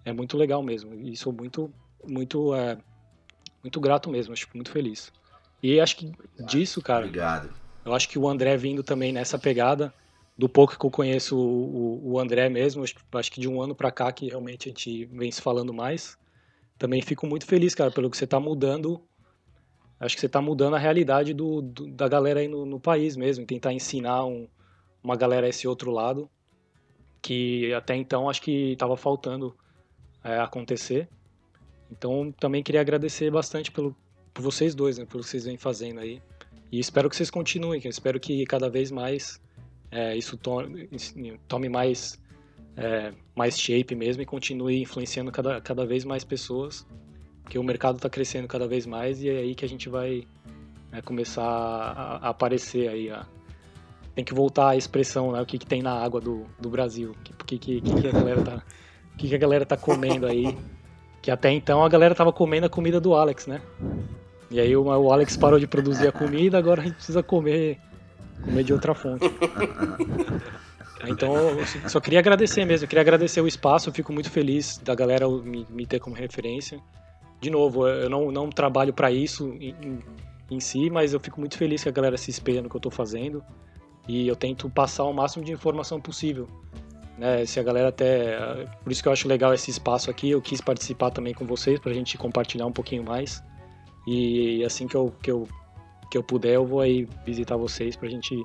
é 0.06 0.14
muito 0.14 0.38
legal 0.38 0.64
mesmo, 0.64 0.94
e 0.94 1.16
sou 1.16 1.34
muito, 1.34 1.72
muito, 2.08 2.56
é, 2.56 2.78
muito 3.62 3.80
grato 3.80 4.10
mesmo, 4.10 4.34
acho 4.34 4.48
muito 4.54 4.72
feliz. 4.72 5.12
E 5.62 5.80
acho 5.80 5.98
que 5.98 6.12
disso, 6.48 6.82
cara... 6.82 7.06
Obrigado. 7.06 7.54
Eu 7.84 7.94
acho 7.94 8.08
que 8.08 8.18
o 8.18 8.28
André 8.28 8.56
vindo 8.58 8.84
também 8.84 9.12
nessa 9.12 9.40
pegada, 9.40 9.94
do 10.38 10.48
pouco 10.48 10.78
que 10.78 10.86
eu 10.86 10.90
conheço 10.90 11.38
o, 11.38 12.14
o 12.14 12.20
André 12.20 12.48
mesmo, 12.50 12.84
acho, 12.84 12.96
acho 13.14 13.32
que 13.32 13.40
de 13.40 13.48
um 13.48 13.62
ano 13.62 13.76
para 13.76 13.92
cá 13.92 14.12
que 14.12 14.28
realmente 14.28 14.68
a 14.68 14.70
gente 14.70 15.06
vem 15.06 15.32
se 15.32 15.42
falando 15.42 15.74
mais. 15.74 16.18
Também 16.82 17.00
fico 17.00 17.28
muito 17.28 17.46
feliz, 17.46 17.76
cara, 17.76 17.92
pelo 17.92 18.10
que 18.10 18.18
você 18.18 18.24
está 18.24 18.40
mudando. 18.40 19.00
Acho 20.00 20.16
que 20.16 20.20
você 20.20 20.26
está 20.26 20.42
mudando 20.42 20.76
a 20.76 20.80
realidade 20.80 21.32
do, 21.32 21.62
do, 21.62 21.86
da 21.86 22.08
galera 22.08 22.40
aí 22.40 22.48
no, 22.48 22.66
no 22.66 22.80
país 22.80 23.16
mesmo, 23.16 23.46
tentar 23.46 23.72
ensinar 23.72 24.26
um, 24.26 24.48
uma 25.04 25.16
galera 25.16 25.48
esse 25.48 25.68
outro 25.68 25.92
lado, 25.92 26.28
que 27.22 27.72
até 27.76 27.96
então 27.96 28.28
acho 28.28 28.42
que 28.42 28.72
estava 28.72 28.98
faltando 28.98 29.56
é, 30.24 30.40
acontecer. 30.40 31.08
Então 31.92 32.34
também 32.40 32.64
queria 32.64 32.82
agradecer 32.82 33.30
bastante 33.30 33.72
pelo, 33.72 33.96
por 34.34 34.42
vocês 34.42 34.74
dois, 34.74 34.98
né, 34.98 35.06
pelo 35.06 35.22
que 35.22 35.30
vocês 35.30 35.46
vêm 35.46 35.58
fazendo 35.58 36.00
aí. 36.00 36.20
E 36.72 36.80
espero 36.80 37.12
que 37.12 37.16
vocês 37.16 37.30
continuem, 37.30 37.80
espero 37.86 38.20
que 38.20 38.44
cada 38.48 38.72
vez 38.72 38.90
mais 38.90 39.40
é, 39.92 40.18
isso 40.18 40.36
tome, 40.36 40.90
tome 41.48 41.70
mais, 41.70 42.20
é, 42.76 43.12
mais 43.36 43.60
shape 43.60 43.96
mesmo 43.96 44.22
e 44.22 44.26
continue 44.26 44.82
influenciando 44.82 45.32
cada, 45.32 45.60
cada 45.62 45.86
vez 45.86 46.06
mais 46.06 46.24
pessoas, 46.24 46.86
porque 47.44 47.58
o 47.58 47.64
mercado 47.64 47.98
está 47.98 48.10
crescendo 48.10 48.48
cada 48.48 48.68
vez 48.68 48.86
mais 48.86 49.22
e 49.22 49.30
é 49.30 49.38
aí 49.38 49.56
que 49.56 49.66
a 49.66 49.70
gente 49.70 49.90
vai 49.90 50.28
é, 50.92 51.02
começar 51.02 51.44
a, 51.44 52.18
a, 52.18 52.30
aparecer 52.30 52.88
aí. 52.90 53.10
A, 53.10 53.26
tem 54.14 54.26
que 54.26 54.34
voltar 54.34 54.70
a 54.70 54.76
expressão, 54.76 55.32
né, 55.32 55.42
o 55.42 55.46
que, 55.46 55.58
que 55.58 55.66
tem 55.66 55.82
na 55.82 55.94
água 55.94 56.20
do, 56.20 56.46
do 56.60 56.70
Brasil, 56.70 57.12
o 57.12 57.46
que, 57.46 57.58
que, 57.58 57.82
que, 57.82 58.08
a 58.08 58.12
galera 58.12 58.42
tá, 58.42 58.64
que, 59.18 59.30
que 59.30 59.36
a 59.36 59.38
galera 59.38 59.66
tá 59.66 59.78
comendo 59.78 60.26
aí. 60.26 60.58
Que 61.22 61.30
até 61.30 61.52
então 61.52 61.84
a 61.84 61.90
galera 61.90 62.16
tava 62.16 62.34
comendo 62.34 62.66
a 62.66 62.70
comida 62.70 63.00
do 63.00 63.14
Alex, 63.14 63.46
né? 63.48 63.62
E 64.50 64.60
aí 64.60 64.76
o, 64.76 64.84
o 64.84 65.14
Alex 65.14 65.38
parou 65.38 65.60
de 65.60 65.68
produzir 65.68 66.08
a 66.08 66.12
comida, 66.12 66.58
agora 66.58 66.82
a 66.82 66.84
gente 66.84 66.96
precisa 66.96 67.22
comer, 67.24 67.80
comer 68.44 68.64
de 68.64 68.74
outra 68.74 68.94
fonte. 68.94 69.26
Então, 71.08 71.34
só 71.88 72.00
queria 72.00 72.20
agradecer 72.20 72.66
mesmo, 72.66 72.88
queria 72.88 73.02
agradecer 73.02 73.42
o 73.42 73.48
espaço, 73.48 73.90
eu 73.90 73.94
fico 73.94 74.12
muito 74.14 74.30
feliz 74.30 74.78
da 74.78 74.94
galera 74.94 75.28
me, 75.28 75.66
me 75.70 75.86
ter 75.86 76.00
como 76.00 76.16
referência. 76.16 76.80
De 77.40 77.50
novo, 77.50 77.88
eu 77.88 78.10
não, 78.10 78.32
não 78.32 78.50
trabalho 78.50 78.94
para 78.94 79.12
isso 79.12 79.56
em, 79.60 80.00
em, 80.50 80.60
si, 80.60 80.90
mas 80.90 81.14
eu 81.14 81.20
fico 81.20 81.40
muito 81.40 81.58
feliz 81.58 81.82
que 81.82 81.90
a 81.90 81.92
galera 81.92 82.18
se 82.18 82.30
espelha 82.30 82.62
no 82.62 82.70
que 82.70 82.76
eu 82.76 82.80
estou 82.80 82.92
fazendo 82.92 83.44
e 84.08 84.28
eu 84.28 84.36
tento 84.36 84.70
passar 84.70 85.06
o 85.06 85.14
máximo 85.14 85.44
de 85.44 85.52
informação 85.52 86.00
possível. 86.00 86.48
Né? 87.18 87.46
Se 87.46 87.60
a 87.60 87.64
galera 87.64 87.90
até. 87.90 88.66
Por 88.84 88.92
isso 88.92 89.02
que 89.02 89.08
eu 89.08 89.12
acho 89.12 89.28
legal 89.28 89.54
esse 89.54 89.72
espaço 89.72 90.10
aqui, 90.10 90.30
eu 90.30 90.42
quis 90.42 90.62
participar 90.62 91.10
também 91.10 91.34
com 91.34 91.46
vocês, 91.46 91.80
para 91.80 91.92
a 91.92 91.94
gente 91.94 92.18
compartilhar 92.18 92.66
um 92.68 92.72
pouquinho 92.72 93.04
mais. 93.04 93.44
E 94.08 94.64
assim 94.64 94.88
que 94.88 94.96
eu, 94.96 95.14
que 95.22 95.32
eu, 95.32 95.48
que 96.10 96.18
eu 96.18 96.24
puder, 96.24 96.56
eu 96.56 96.66
vou 96.66 96.80
aí 96.80 97.08
visitar 97.26 97.58
vocês 97.58 97.96
pra 97.96 98.10
gente 98.10 98.44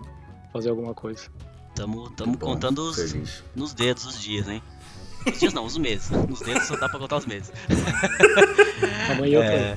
fazer 0.53 0.71
alguma 0.71 0.95
coisa. 0.95 1.31
Tamo, 1.77 2.09
tamo 2.11 2.39
Bom, 2.39 2.55
contando 2.55 2.79
os, 2.79 3.15
nos 3.55 3.75
dedos 3.75 4.07
os 4.07 4.21
dias, 4.21 4.49
hein? 4.49 4.63
Os 5.27 5.39
dias 5.39 5.53
não, 5.53 5.67
os 5.67 5.77
meses. 5.77 6.09
Nos 6.11 6.41
dedos 6.41 6.65
só 6.65 6.75
dá 6.77 6.89
pra 6.89 6.99
contar 6.99 7.19
os 7.19 7.27
meses. 7.27 7.53
Amanhã 9.13 9.45
é, 9.45 9.77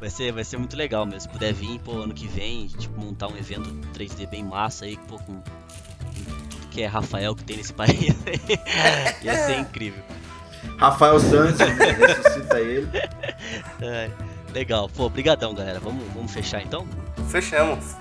vai 0.00 0.10
ser, 0.10 0.32
vai 0.32 0.42
ser 0.42 0.58
muito 0.58 0.76
legal 0.76 1.06
mesmo. 1.06 1.20
Se 1.20 1.28
puder 1.28 1.54
vir, 1.54 1.78
pô, 1.78 1.92
ano 2.02 2.12
que 2.12 2.26
vem, 2.26 2.66
tipo, 2.66 3.00
montar 3.00 3.28
um 3.28 3.36
evento 3.36 3.70
3D 3.94 4.28
bem 4.28 4.42
massa 4.42 4.84
aí, 4.84 4.96
pô, 4.96 5.16
com, 5.18 5.34
com 5.34 5.40
tudo 6.50 6.66
que 6.72 6.82
é 6.82 6.86
Rafael 6.86 7.36
que 7.36 7.44
tem 7.44 7.56
nesse 7.56 7.72
país. 7.74 8.16
Ia 9.22 9.36
ser 9.46 9.60
incrível. 9.60 10.02
Rafael 10.76 11.20
Santos, 11.20 11.60
ressuscita 11.60 12.60
ele. 12.60 12.88
É. 13.80 14.10
Legal. 14.52 14.88
Pô, 14.88 15.08
brigadão, 15.08 15.54
galera. 15.54 15.78
Vamos, 15.78 16.04
vamos 16.12 16.32
fechar 16.32 16.60
então? 16.60 16.86
Fechamos. 17.28 17.94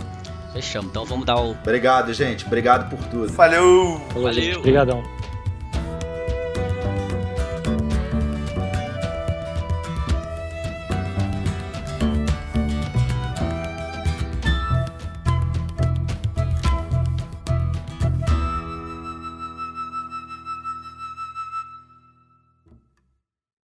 Fechamos. 0.53 0.89
Então 0.89 1.05
vamos 1.05 1.25
dar 1.25 1.37
o... 1.37 1.51
Obrigado, 1.51 2.13
gente. 2.13 2.45
Obrigado 2.45 2.89
por 2.89 3.03
tudo. 3.07 3.31
Valeu! 3.33 4.01
Valeu. 4.13 4.59
Obrigadão. 4.59 5.03